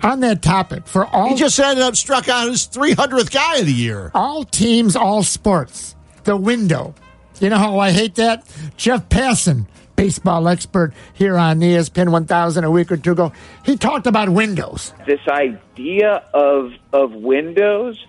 On 0.02 0.22
that 0.22 0.42
topic, 0.42 0.88
for 0.88 1.06
all 1.06 1.30
He 1.30 1.36
just 1.36 1.60
ended 1.60 1.84
up 1.84 1.96
struck 1.96 2.28
out 2.28 2.50
his 2.50 2.66
300th 2.68 3.30
guy 3.32 3.58
of 3.58 3.68
the 3.68 3.72
year. 3.72 4.10
all 4.16 4.44
teams, 4.46 4.96
all 4.96 5.22
sports, 5.22 5.96
the 6.24 6.36
window. 6.36 6.96
You 7.40 7.50
know 7.50 7.58
how 7.60 7.78
I 7.78 7.92
hate 7.92 8.16
that? 8.16 8.48
Jeff 8.78 9.10
Passan, 9.10 9.68
baseball 10.02 10.48
expert 10.48 10.94
here 11.14 11.38
on 11.38 11.60
ESPN 11.60 12.10
1000 12.10 12.64
a 12.64 12.72
week 12.72 12.92
or 12.92 12.98
two 12.98 13.12
ago, 13.12 13.32
he 13.64 13.78
talked 13.78 14.08
about 14.08 14.30
windows. 14.30 14.94
this 15.06 15.20
idea 15.28 16.24
of 16.34 16.72
of 16.92 17.14
windows 17.14 18.04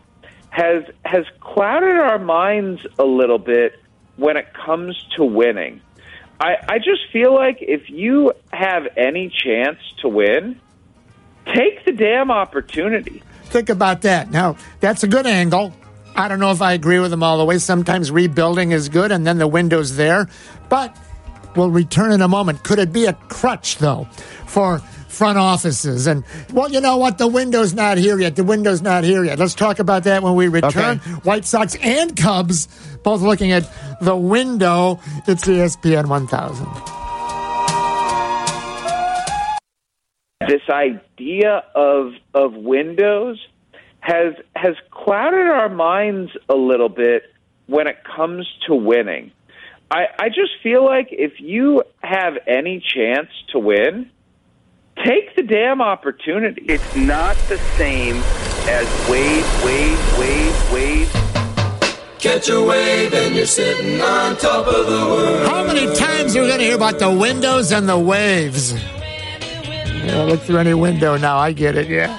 has 0.48 0.84
has 1.04 1.26
clouded 1.40 1.98
our 1.98 2.18
minds 2.18 2.80
a 2.98 3.04
little 3.04 3.38
bit 3.38 3.78
when 4.16 4.38
it 4.38 4.46
comes 4.54 5.06
to 5.16 5.24
winning. 5.24 5.82
I, 6.40 6.56
I 6.66 6.78
just 6.78 7.02
feel 7.12 7.34
like 7.34 7.58
if 7.60 7.90
you 7.90 8.32
have 8.52 8.88
any 8.96 9.28
chance 9.28 9.78
to 10.00 10.08
win, 10.08 10.60
take 11.46 11.84
the 11.84 11.92
damn 11.92 12.30
opportunity. 12.30 13.22
Think 13.44 13.68
about 13.68 14.00
that. 14.02 14.30
Now, 14.30 14.56
that's 14.80 15.02
a 15.02 15.08
good 15.08 15.26
angle. 15.26 15.74
I 16.16 16.28
don't 16.28 16.40
know 16.40 16.50
if 16.50 16.62
I 16.62 16.72
agree 16.72 17.00
with 17.00 17.12
him 17.12 17.22
all 17.22 17.38
the 17.38 17.44
way. 17.44 17.58
Sometimes 17.58 18.10
rebuilding 18.10 18.72
is 18.72 18.88
good 18.88 19.12
and 19.12 19.26
then 19.26 19.38
the 19.38 19.46
window's 19.46 19.96
there. 19.96 20.28
But 20.68 20.96
we'll 21.56 21.70
return 21.70 22.12
in 22.12 22.20
a 22.20 22.28
moment. 22.28 22.62
Could 22.64 22.78
it 22.78 22.92
be 22.92 23.06
a 23.06 23.12
crutch, 23.12 23.78
though, 23.78 24.04
for 24.46 24.78
front 24.78 25.38
offices? 25.38 26.06
And, 26.06 26.24
well, 26.52 26.70
you 26.70 26.80
know 26.80 26.96
what? 26.96 27.18
The 27.18 27.28
window's 27.28 27.74
not 27.74 27.98
here 27.98 28.18
yet. 28.18 28.36
The 28.36 28.44
window's 28.44 28.82
not 28.82 29.04
here 29.04 29.24
yet. 29.24 29.38
Let's 29.38 29.54
talk 29.54 29.78
about 29.78 30.04
that 30.04 30.22
when 30.22 30.34
we 30.34 30.48
return. 30.48 30.98
White 31.24 31.44
Sox 31.44 31.76
and 31.76 32.16
Cubs 32.16 32.68
both 33.02 33.22
looking 33.22 33.52
at 33.52 33.70
the 34.00 34.16
window. 34.16 35.00
It's 35.26 35.44
ESPN 35.44 36.08
1000. 36.08 37.02
this 40.48 40.68
idea 40.68 41.62
of 41.74 42.12
of 42.34 42.54
windows 42.54 43.38
has 44.00 44.34
has 44.54 44.74
clouded 44.90 45.46
our 45.46 45.68
minds 45.68 46.32
a 46.48 46.54
little 46.54 46.88
bit 46.88 47.22
when 47.66 47.86
it 47.86 47.96
comes 48.04 48.46
to 48.66 48.74
winning. 48.74 49.30
I, 49.92 50.06
I 50.18 50.28
just 50.30 50.52
feel 50.62 50.82
like 50.86 51.08
if 51.10 51.38
you 51.38 51.82
have 52.02 52.38
any 52.46 52.80
chance 52.80 53.28
to 53.48 53.58
win, 53.58 54.10
take 55.04 55.36
the 55.36 55.42
damn 55.42 55.82
opportunity. 55.82 56.62
It's 56.66 56.96
not 56.96 57.36
the 57.50 57.58
same 57.76 58.16
as 58.66 58.86
wave, 59.10 59.44
wave, 59.62 60.18
wave, 60.18 60.72
wave. 60.72 61.12
Catch 62.18 62.48
a 62.48 62.62
wave 62.62 63.12
and 63.12 63.36
you're 63.36 63.44
sitting 63.44 64.00
on 64.00 64.34
top 64.38 64.66
of 64.66 64.86
the 64.86 64.92
world. 64.92 65.48
How 65.48 65.62
many 65.62 65.84
times 65.94 66.34
are 66.36 66.40
we 66.40 66.46
going 66.46 66.60
to 66.60 66.64
hear 66.64 66.76
about 66.76 66.98
the 66.98 67.10
windows 67.10 67.70
and 67.70 67.86
the 67.86 67.98
waves? 67.98 68.72
Yeah, 68.72 70.22
look 70.22 70.40
through 70.40 70.56
any 70.56 70.72
window 70.72 71.18
now. 71.18 71.36
I 71.36 71.52
get 71.52 71.76
it. 71.76 71.88
Yeah. 71.88 72.18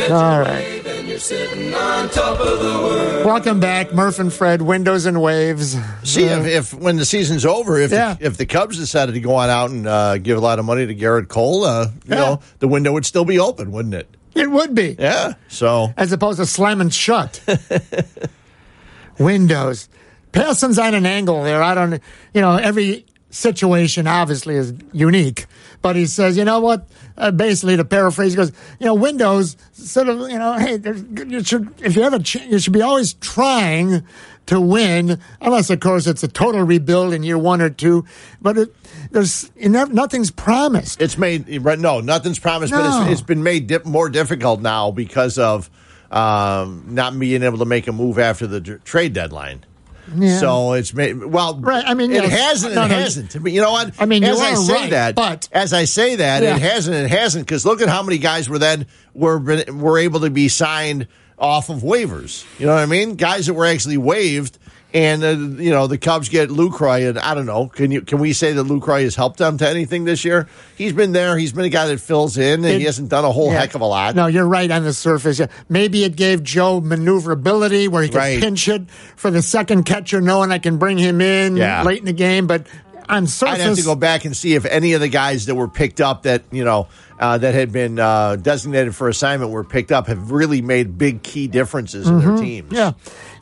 All 0.10 0.40
right. 0.40 0.83
And 1.14 1.20
you're 1.30 1.38
sitting 1.38 1.72
on 1.72 2.08
top 2.08 2.40
of 2.40 2.58
the 2.58 2.64
world. 2.64 3.24
Welcome 3.24 3.60
back, 3.60 3.94
Murph 3.94 4.18
and 4.18 4.32
Fred. 4.32 4.60
Windows 4.62 5.06
and 5.06 5.22
waves. 5.22 5.76
See, 6.02 6.28
Uh, 6.28 6.40
if, 6.40 6.46
if 6.72 6.74
when 6.74 6.96
the 6.96 7.04
season's 7.04 7.46
over, 7.46 7.78
if 7.78 7.92
Yeah. 7.92 8.14
the, 8.14 8.26
if 8.26 8.36
the 8.36 8.46
Cubs 8.46 8.78
decided 8.78 9.12
to 9.12 9.20
go 9.20 9.36
on 9.36 9.48
out 9.48 9.70
and 9.70 9.86
uh, 9.86 10.18
give 10.18 10.36
a 10.36 10.40
lot 10.40 10.58
of 10.58 10.64
money 10.64 10.86
to 10.88 10.92
Gerrit 10.94 11.28
Cole, 11.28 11.62
uh, 11.62 11.86
you 12.04 12.16
know, 12.16 12.40
the 12.58 12.66
window 12.66 12.90
would 12.92 13.06
still 13.06 13.24
be 13.24 13.38
open, 13.38 13.70
wouldn't 13.70 13.94
it? 13.94 14.08
it 14.34 14.50
would 14.50 14.74
be. 14.74 14.96
Yeah. 14.98 15.34
So 15.46 15.94
As 15.96 16.10
opposed 16.10 16.40
to 16.40 16.46
slamming 16.46 16.90
shut. 16.90 17.40
windows. 19.20 19.88
Passan's 20.32 20.80
on 20.80 20.94
an 20.94 21.06
angle 21.06 21.44
there. 21.44 21.62
I 21.62 21.74
don't, 21.76 21.92
you 22.32 22.40
know, 22.40 22.56
every 22.56 23.06
situation 23.34 24.06
obviously 24.06 24.54
is 24.56 24.72
unique. 24.92 25.46
But 25.82 25.96
he 25.96 26.06
says, 26.06 26.36
you 26.36 26.44
know 26.44 26.60
what? 26.60 26.86
Uh, 27.18 27.30
basically, 27.30 27.76
to 27.76 27.84
paraphrase, 27.84 28.32
he 28.32 28.36
goes, 28.36 28.52
you 28.80 28.86
know, 28.86 28.94
Windows 28.94 29.56
sort 29.72 30.08
of, 30.08 30.20
you 30.30 30.38
know, 30.38 30.54
hey, 30.54 30.76
there's, 30.78 31.02
you 31.02 31.44
should, 31.44 31.74
if 31.82 31.94
you 31.96 32.02
have 32.02 32.14
a, 32.14 32.20
ch- 32.20 32.36
you 32.46 32.58
should 32.58 32.72
be 32.72 32.80
always 32.82 33.14
trying 33.14 34.02
to 34.46 34.60
win, 34.60 35.18
unless 35.40 35.70
of 35.70 35.80
course 35.80 36.06
it's 36.06 36.22
a 36.22 36.28
total 36.28 36.62
rebuild 36.62 37.12
in 37.14 37.22
year 37.22 37.38
one 37.38 37.60
or 37.62 37.70
two. 37.70 38.04
But 38.40 38.58
it, 38.58 38.76
there's 39.10 39.50
nothing's 39.56 40.30
promised. 40.30 41.00
it's 41.00 41.16
made. 41.18 41.48
No, 41.62 42.00
nothing's 42.00 42.38
promised, 42.38 42.72
but 42.72 42.84
it's, 43.08 43.12
it's 43.12 43.22
been 43.22 43.42
made 43.42 43.66
dip, 43.66 43.84
more 43.84 44.08
difficult 44.10 44.60
now 44.60 44.90
because 44.90 45.38
of 45.38 45.70
um, 46.10 46.84
not 46.88 47.18
being 47.18 47.42
able 47.42 47.58
to 47.58 47.64
make 47.64 47.86
a 47.88 47.92
move 47.92 48.18
after 48.18 48.46
the 48.46 48.60
d- 48.60 48.74
trade 48.84 49.12
deadline. 49.12 49.64
Yeah. 50.14 50.38
So 50.38 50.72
it's 50.74 50.92
made 50.92 51.14
well. 51.24 51.58
Right, 51.60 51.84
I 51.86 51.94
mean, 51.94 52.10
it 52.12 52.22
yes. 52.24 52.32
hasn't. 52.32 52.74
No, 52.74 52.84
it 52.84 52.88
no. 52.88 52.94
hasn't. 52.94 53.34
You 53.34 53.60
know 53.60 53.72
what? 53.72 53.94
I 53.98 54.06
mean, 54.06 54.22
you 54.22 54.30
as 54.30 54.40
I 54.40 54.54
say 54.54 54.72
right, 54.74 54.90
that, 54.90 55.14
but- 55.14 55.48
as 55.52 55.72
I 55.72 55.84
say 55.84 56.16
that, 56.16 56.42
Yeah. 56.42 56.56
it 56.56 56.62
hasn't. 56.62 56.96
It 56.96 57.10
hasn't 57.10 57.46
because 57.46 57.64
look 57.64 57.80
at 57.80 57.88
how 57.88 58.02
many 58.02 58.18
guys 58.18 58.48
were 58.48 58.58
then 58.58 58.86
were 59.14 59.38
were 59.38 59.98
able 59.98 60.20
to 60.20 60.30
be 60.30 60.48
signed 60.48 61.06
off 61.38 61.68
of 61.68 61.78
waivers. 61.82 62.44
You 62.58 62.66
know 62.66 62.74
what 62.74 62.82
I 62.82 62.86
mean? 62.86 63.16
Guys 63.16 63.46
that 63.46 63.54
were 63.54 63.66
actually 63.66 63.96
waived. 63.96 64.58
And 64.94 65.24
uh, 65.24 65.30
you 65.60 65.70
know 65.70 65.88
the 65.88 65.98
Cubs 65.98 66.28
get 66.28 66.50
Lucroy, 66.50 67.08
and 67.08 67.18
I 67.18 67.34
don't 67.34 67.46
know. 67.46 67.66
Can 67.66 67.90
you 67.90 68.00
can 68.02 68.20
we 68.20 68.32
say 68.32 68.52
that 68.52 68.64
Lucroy 68.64 69.02
has 69.02 69.16
helped 69.16 69.38
them 69.38 69.58
to 69.58 69.68
anything 69.68 70.04
this 70.04 70.24
year? 70.24 70.48
He's 70.76 70.92
been 70.92 71.10
there. 71.10 71.36
He's 71.36 71.52
been 71.52 71.64
a 71.64 71.68
guy 71.68 71.88
that 71.88 71.98
fills 71.98 72.38
in, 72.38 72.64
and 72.64 72.66
It- 72.66 72.78
he 72.78 72.84
hasn't 72.84 73.08
done 73.08 73.24
a 73.24 73.32
whole 73.32 73.50
Yeah. 73.50 73.58
heck 73.58 73.74
of 73.74 73.80
a 73.80 73.86
lot. 73.86 74.14
No, 74.14 74.28
you're 74.28 74.46
right 74.46 74.70
on 74.70 74.84
the 74.84 74.92
surface. 74.92 75.40
Yeah. 75.40 75.46
Maybe 75.68 76.04
it 76.04 76.14
gave 76.14 76.44
Joe 76.44 76.80
maneuverability 76.80 77.88
where 77.88 78.04
he 78.04 78.08
could 78.08 78.18
Right. 78.18 78.40
pinch 78.40 78.68
it 78.68 78.82
for 79.16 79.32
the 79.32 79.42
second 79.42 79.82
catcher, 79.82 80.20
knowing 80.20 80.52
I 80.52 80.58
can 80.58 80.76
bring 80.76 80.98
him 80.98 81.20
in 81.20 81.56
Yeah. 81.56 81.82
late 81.82 81.98
in 81.98 82.04
the 82.04 82.12
game. 82.12 82.46
But 82.46 82.66
on 83.08 83.26
surface, 83.26 83.56
I'd 83.60 83.60
have 83.62 83.76
to 83.76 83.82
go 83.82 83.96
back 83.96 84.24
and 84.24 84.36
see 84.36 84.54
if 84.54 84.64
any 84.64 84.92
of 84.92 85.00
the 85.00 85.08
guys 85.08 85.46
that 85.46 85.56
were 85.56 85.68
picked 85.68 86.00
up 86.00 86.22
that 86.22 86.42
you 86.52 86.62
know 86.64 86.86
uh, 87.18 87.38
that 87.38 87.54
had 87.54 87.70
been 87.70 87.98
uh, 87.98 88.34
designated 88.36 88.94
for 88.94 89.08
assignment 89.08 89.50
were 89.52 89.62
picked 89.64 89.92
up 89.92 90.08
have 90.08 90.30
really 90.32 90.60
made 90.62 90.98
big 90.98 91.22
key 91.22 91.46
differences 91.46 92.08
in 92.08 92.18
their 92.18 92.30
Mhm. 92.30 92.40
teams. 92.40 92.72
Yeah. 92.72 92.92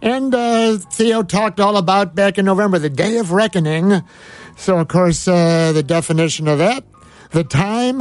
And 0.02 0.34
uh, 0.34 0.76
Theo 0.78 1.22
talked 1.22 1.60
all 1.60 1.76
about 1.76 2.14
back 2.14 2.36
in 2.36 2.44
November, 2.44 2.78
the 2.78 2.90
day 2.90 3.18
of 3.18 3.32
reckoning. 3.32 4.02
So, 4.56 4.78
of 4.78 4.88
course, 4.88 5.26
uh, 5.26 5.72
the 5.72 5.82
definition 5.82 6.48
of 6.48 6.58
that 6.58 6.84
the 7.32 7.44
time 7.44 8.00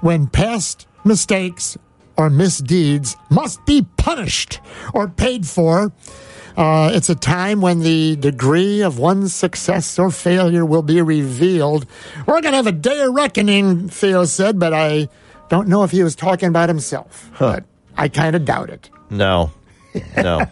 when 0.00 0.26
past 0.26 0.86
mistakes 1.04 1.76
or 2.16 2.28
misdeeds 2.28 3.16
must 3.30 3.64
be 3.66 3.86
punished 3.96 4.60
or 4.92 5.08
paid 5.08 5.46
for. 5.46 5.92
Uh, 6.56 6.90
it's 6.92 7.08
a 7.08 7.14
time 7.14 7.60
when 7.60 7.80
the 7.80 8.16
degree 8.16 8.82
of 8.82 8.98
one's 8.98 9.32
success 9.32 9.98
or 9.98 10.10
failure 10.10 10.64
will 10.64 10.82
be 10.82 11.00
revealed. 11.00 11.86
We're 12.26 12.40
going 12.40 12.52
to 12.52 12.56
have 12.56 12.66
a 12.66 12.72
day 12.72 13.00
of 13.00 13.14
reckoning, 13.14 13.88
Theo 13.88 14.24
said, 14.24 14.58
but 14.58 14.74
I 14.74 15.08
don't 15.48 15.68
know 15.68 15.84
if 15.84 15.90
he 15.90 16.02
was 16.02 16.16
talking 16.16 16.48
about 16.48 16.68
himself. 16.68 17.30
But 17.38 17.64
I 17.96 18.08
kind 18.08 18.34
of 18.34 18.44
doubt 18.44 18.70
it. 18.70 18.90
No, 19.08 19.52
no. 20.16 20.46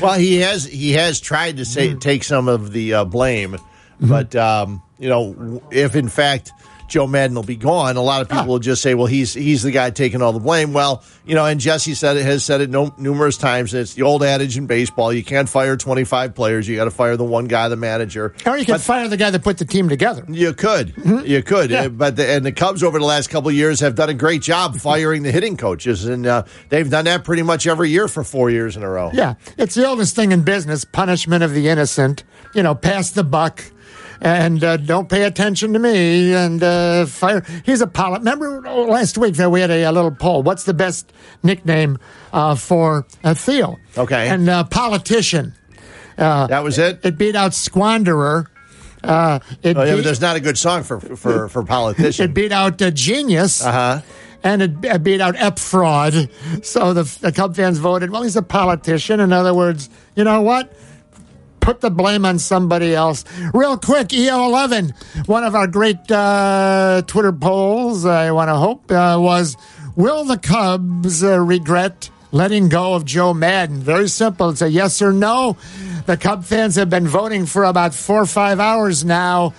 well, 0.00 0.18
he 0.18 0.36
has 0.38 0.64
he 0.64 0.92
has 0.92 1.20
tried 1.20 1.58
to 1.58 1.64
say 1.64 1.94
take 1.94 2.24
some 2.24 2.48
of 2.48 2.72
the 2.72 2.94
uh, 2.94 3.04
blame, 3.04 3.56
but 4.00 4.34
um, 4.34 4.82
you 4.98 5.08
know, 5.08 5.62
if 5.70 5.94
in 5.94 6.08
fact 6.08 6.52
Joe 6.88 7.06
Maddon 7.06 7.34
will 7.34 7.42
be 7.42 7.56
gone, 7.56 7.96
a 7.96 8.02
lot 8.02 8.22
of 8.22 8.28
people 8.28 8.46
will 8.46 8.58
just 8.58 8.82
say, 8.82 8.94
"Well, 8.94 9.06
he's 9.06 9.34
he's 9.34 9.62
the 9.62 9.70
guy 9.70 9.90
taking 9.90 10.22
all 10.22 10.32
the 10.32 10.38
blame." 10.38 10.72
Well, 10.72 11.02
you 11.24 11.34
know, 11.34 11.44
and 11.46 11.58
Jesse 11.58 11.94
said 11.94 12.16
it 12.16 12.24
has 12.24 12.44
said 12.44 12.60
it 12.60 12.70
no, 12.70 12.94
numerous 12.98 13.36
times. 13.36 13.72
It's 13.74 13.94
the 13.94 14.02
old 14.02 14.22
adage 14.22 14.56
in 14.58 14.66
baseball: 14.66 15.12
you 15.12 15.24
can't 15.24 15.48
fire 15.48 15.76
twenty 15.76 16.04
five 16.04 16.34
players; 16.34 16.68
you 16.68 16.76
got 16.76 16.84
to 16.84 16.90
fire 16.90 17.16
the 17.16 17.24
one 17.24 17.46
guy, 17.46 17.68
the 17.68 17.76
manager. 17.76 18.34
Or 18.46 18.56
you 18.58 18.64
can 18.64 18.78
fire 18.78 19.08
the 19.08 19.16
guy 19.16 19.30
that 19.30 19.42
put 19.42 19.58
the 19.58 19.64
team 19.64 19.88
together. 19.88 20.24
You 20.28 20.52
could, 20.52 20.94
you 21.24 21.42
could, 21.42 21.72
Uh, 21.72 21.88
but 21.88 22.16
the, 22.16 22.28
and 22.28 22.44
the 22.44 22.52
Cubs 22.52 22.82
over 22.82 22.98
the 22.98 23.04
last 23.06 23.28
couple 23.30 23.48
of 23.48 23.54
years 23.54 23.80
have 23.80 23.94
done 23.94 24.08
a 24.10 24.14
great 24.14 24.42
job 24.42 24.76
firing 24.80 25.22
the 25.22 25.32
hitting 25.32 25.56
coaches, 25.56 26.04
and 26.04 26.26
uh, 26.26 26.44
they've 26.68 26.88
done 26.90 27.06
that 27.06 27.24
pretty 27.24 27.42
much 27.42 27.66
every 27.66 27.90
year 27.90 28.08
for 28.08 28.22
four 28.22 28.50
years 28.50 28.76
in 28.76 28.82
a 28.82 28.88
row. 28.90 29.10
Yeah, 29.14 29.34
it's 29.56 29.74
the 29.74 29.86
oldest 29.86 30.14
thing 30.14 30.32
in 30.32 30.42
business 30.42 30.84
punishment 30.84 31.42
of 31.42 31.52
the 31.54 31.68
innocent. 31.68 32.24
You 32.54 32.62
know, 32.62 32.74
pass 32.74 33.10
the 33.10 33.24
buck. 33.24 33.64
And 34.20 34.62
uh, 34.62 34.76
don't 34.78 35.08
pay 35.08 35.24
attention 35.24 35.72
to 35.72 35.78
me. 35.78 36.32
And 36.34 36.62
uh, 36.62 37.06
fire. 37.06 37.42
Here's 37.64 37.80
a 37.80 37.86
pilot. 37.86 38.20
Remember 38.20 38.60
last 38.62 39.18
week 39.18 39.34
that 39.34 39.50
we 39.50 39.60
had 39.60 39.70
a, 39.70 39.82
a 39.84 39.92
little 39.92 40.10
poll. 40.10 40.42
What's 40.42 40.64
the 40.64 40.74
best 40.74 41.12
nickname 41.42 41.98
uh, 42.32 42.54
for 42.54 43.06
uh, 43.22 43.34
Theo? 43.34 43.76
Okay. 43.96 44.28
And 44.28 44.48
uh, 44.48 44.64
politician. 44.64 45.54
Uh, 46.16 46.46
that 46.46 46.62
was 46.62 46.78
it. 46.78 47.00
It 47.04 47.18
beat 47.18 47.34
out 47.34 47.52
squanderer. 47.52 48.46
Uh, 49.02 49.40
it 49.62 49.76
Oh, 49.76 49.82
yeah, 49.82 49.96
there's 49.96 50.20
not 50.20 50.36
a 50.36 50.40
good 50.40 50.56
song 50.56 50.82
for 50.82 50.98
for 51.00 51.48
for 51.48 51.62
politicians. 51.64 52.20
it 52.20 52.32
beat 52.34 52.52
out 52.52 52.80
uh, 52.80 52.90
Genius. 52.90 53.64
Uh-huh. 53.64 54.00
And 54.42 54.62
it 54.62 54.72
uh, 54.90 54.98
beat 54.98 55.20
out 55.20 55.36
Ep 55.36 55.58
Fraud. 55.58 56.30
So 56.62 56.92
the, 56.94 57.02
the 57.20 57.32
Cub 57.32 57.56
fans 57.56 57.78
voted, 57.78 58.10
well, 58.10 58.22
he's 58.22 58.36
a 58.36 58.42
politician. 58.42 59.20
In 59.20 59.32
other 59.32 59.54
words, 59.54 59.88
you 60.16 60.22
know 60.24 60.40
what? 60.42 60.72
Put 61.64 61.80
the 61.80 61.90
blame 61.90 62.26
on 62.26 62.38
somebody 62.38 62.94
else. 62.94 63.24
Real 63.54 63.78
quick, 63.78 64.08
EO11, 64.08 65.26
one 65.26 65.44
of 65.44 65.54
our 65.54 65.66
great 65.66 66.10
uh, 66.10 67.00
Twitter 67.06 67.32
polls, 67.32 68.04
I 68.04 68.32
want 68.32 68.50
to 68.50 68.56
hope, 68.56 68.90
uh, 68.92 69.16
was 69.18 69.56
Will 69.96 70.24
the 70.24 70.36
Cubs 70.36 71.24
uh, 71.24 71.40
regret 71.40 72.10
letting 72.32 72.68
go 72.68 72.92
of 72.92 73.06
Joe 73.06 73.32
Maddon? 73.32 73.78
Very 73.78 74.08
simple. 74.08 74.50
It's 74.50 74.60
a 74.60 74.68
yes 74.68 75.00
or 75.00 75.10
no. 75.10 75.56
The 76.04 76.18
Cub 76.18 76.44
fans 76.44 76.76
have 76.76 76.90
been 76.90 77.08
voting 77.08 77.46
for 77.46 77.64
about 77.64 77.94
four 77.94 78.20
or 78.20 78.26
five 78.26 78.60
hours 78.60 79.02
now. 79.02 79.54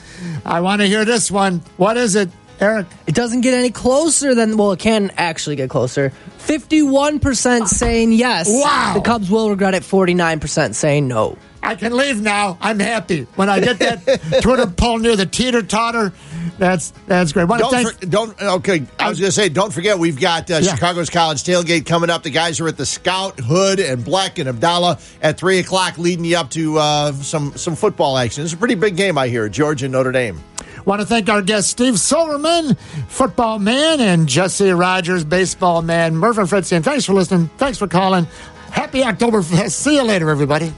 I 0.45 0.59
want 0.59 0.81
to 0.81 0.87
hear 0.87 1.05
this 1.05 1.31
one. 1.31 1.63
What 1.77 1.97
is 1.97 2.15
it, 2.15 2.29
Eric? 2.59 2.85
It 3.07 3.15
doesn't 3.15 3.41
get 3.41 3.55
any 3.55 3.71
closer 3.71 4.35
than, 4.35 4.57
well, 4.57 4.73
it 4.73 4.79
can 4.79 5.11
actually 5.17 5.55
get 5.55 5.71
closer. 5.71 6.13
51% 6.39 7.67
saying 7.67 8.11
yes. 8.11 8.47
Wow. 8.47 8.91
The 8.93 9.01
Cubs 9.01 9.31
will 9.31 9.49
regret 9.49 9.73
it, 9.73 9.81
49% 9.81 10.75
saying 10.75 11.07
no. 11.07 11.35
I 11.65 11.75
can 11.75 11.95
leave 11.95 12.21
now. 12.21 12.57
I'm 12.61 12.79
happy. 12.79 13.23
When 13.35 13.49
I 13.49 13.59
get 13.59 13.79
that 13.79 14.39
Twitter 14.41 14.67
poll 14.67 14.99
near 14.99 15.15
the 15.15 15.25
teeter 15.25 15.63
totter, 15.63 16.13
that's 16.59 16.91
that's 17.07 17.33
great. 17.33 17.47
Don't, 17.47 17.71
thank 17.71 17.91
for, 17.91 18.05
don't 18.05 18.41
okay. 18.41 18.85
I 18.99 19.09
was 19.09 19.19
going 19.19 19.29
to 19.29 19.31
say, 19.31 19.49
don't 19.49 19.73
forget 19.73 19.97
we've 19.97 20.19
got 20.19 20.49
uh, 20.51 20.59
Yeah. 20.61 20.75
Chicago's 20.75 21.09
College 21.09 21.43
tailgate 21.43 21.85
coming 21.85 22.09
up. 22.09 22.23
The 22.23 22.29
guys 22.29 22.59
are 22.59 22.67
at 22.67 22.77
the 22.77 22.85
Scout, 22.85 23.39
Hood, 23.39 23.79
and 23.79 24.05
Black 24.05 24.37
and 24.39 24.47
Abdallah 24.47 24.99
at 25.21 25.37
three 25.37 25.59
o'clock, 25.59 25.97
leading 25.97 26.23
you 26.23 26.37
up 26.37 26.51
to 26.51 26.77
uh, 26.77 27.11
some 27.13 27.55
some 27.57 27.75
football 27.75 28.17
action. 28.17 28.43
It's 28.43 28.53
a 28.53 28.57
pretty 28.57 28.75
big 28.75 28.95
game, 28.95 29.17
I 29.17 29.27
hear. 29.27 29.49
Georgia 29.49 29.89
Notre 29.89 30.11
Dame. 30.11 30.41
Want 30.85 31.01
to 31.01 31.07
thank 31.07 31.29
our 31.29 31.41
guest 31.41 31.71
Steve 31.71 31.99
Silverman, 31.99 32.75
football 33.07 33.57
man, 33.57 33.99
and 33.99 34.29
Jesse 34.29 34.69
Rogers, 34.69 35.23
baseball 35.23 35.81
man. 35.81 36.15
Murphy 36.15 36.41
and 36.41 36.49
Fred 36.49 36.65
saying 36.65 36.83
thanks 36.83 37.05
for 37.05 37.13
listening. 37.13 37.49
Thanks 37.57 37.79
for 37.79 37.87
calling. 37.87 38.27
Happy 38.69 39.01
Oktoberfest. 39.01 39.71
See 39.83 39.95
you 39.95 40.03
later, 40.03 40.29
everybody. 40.29 40.71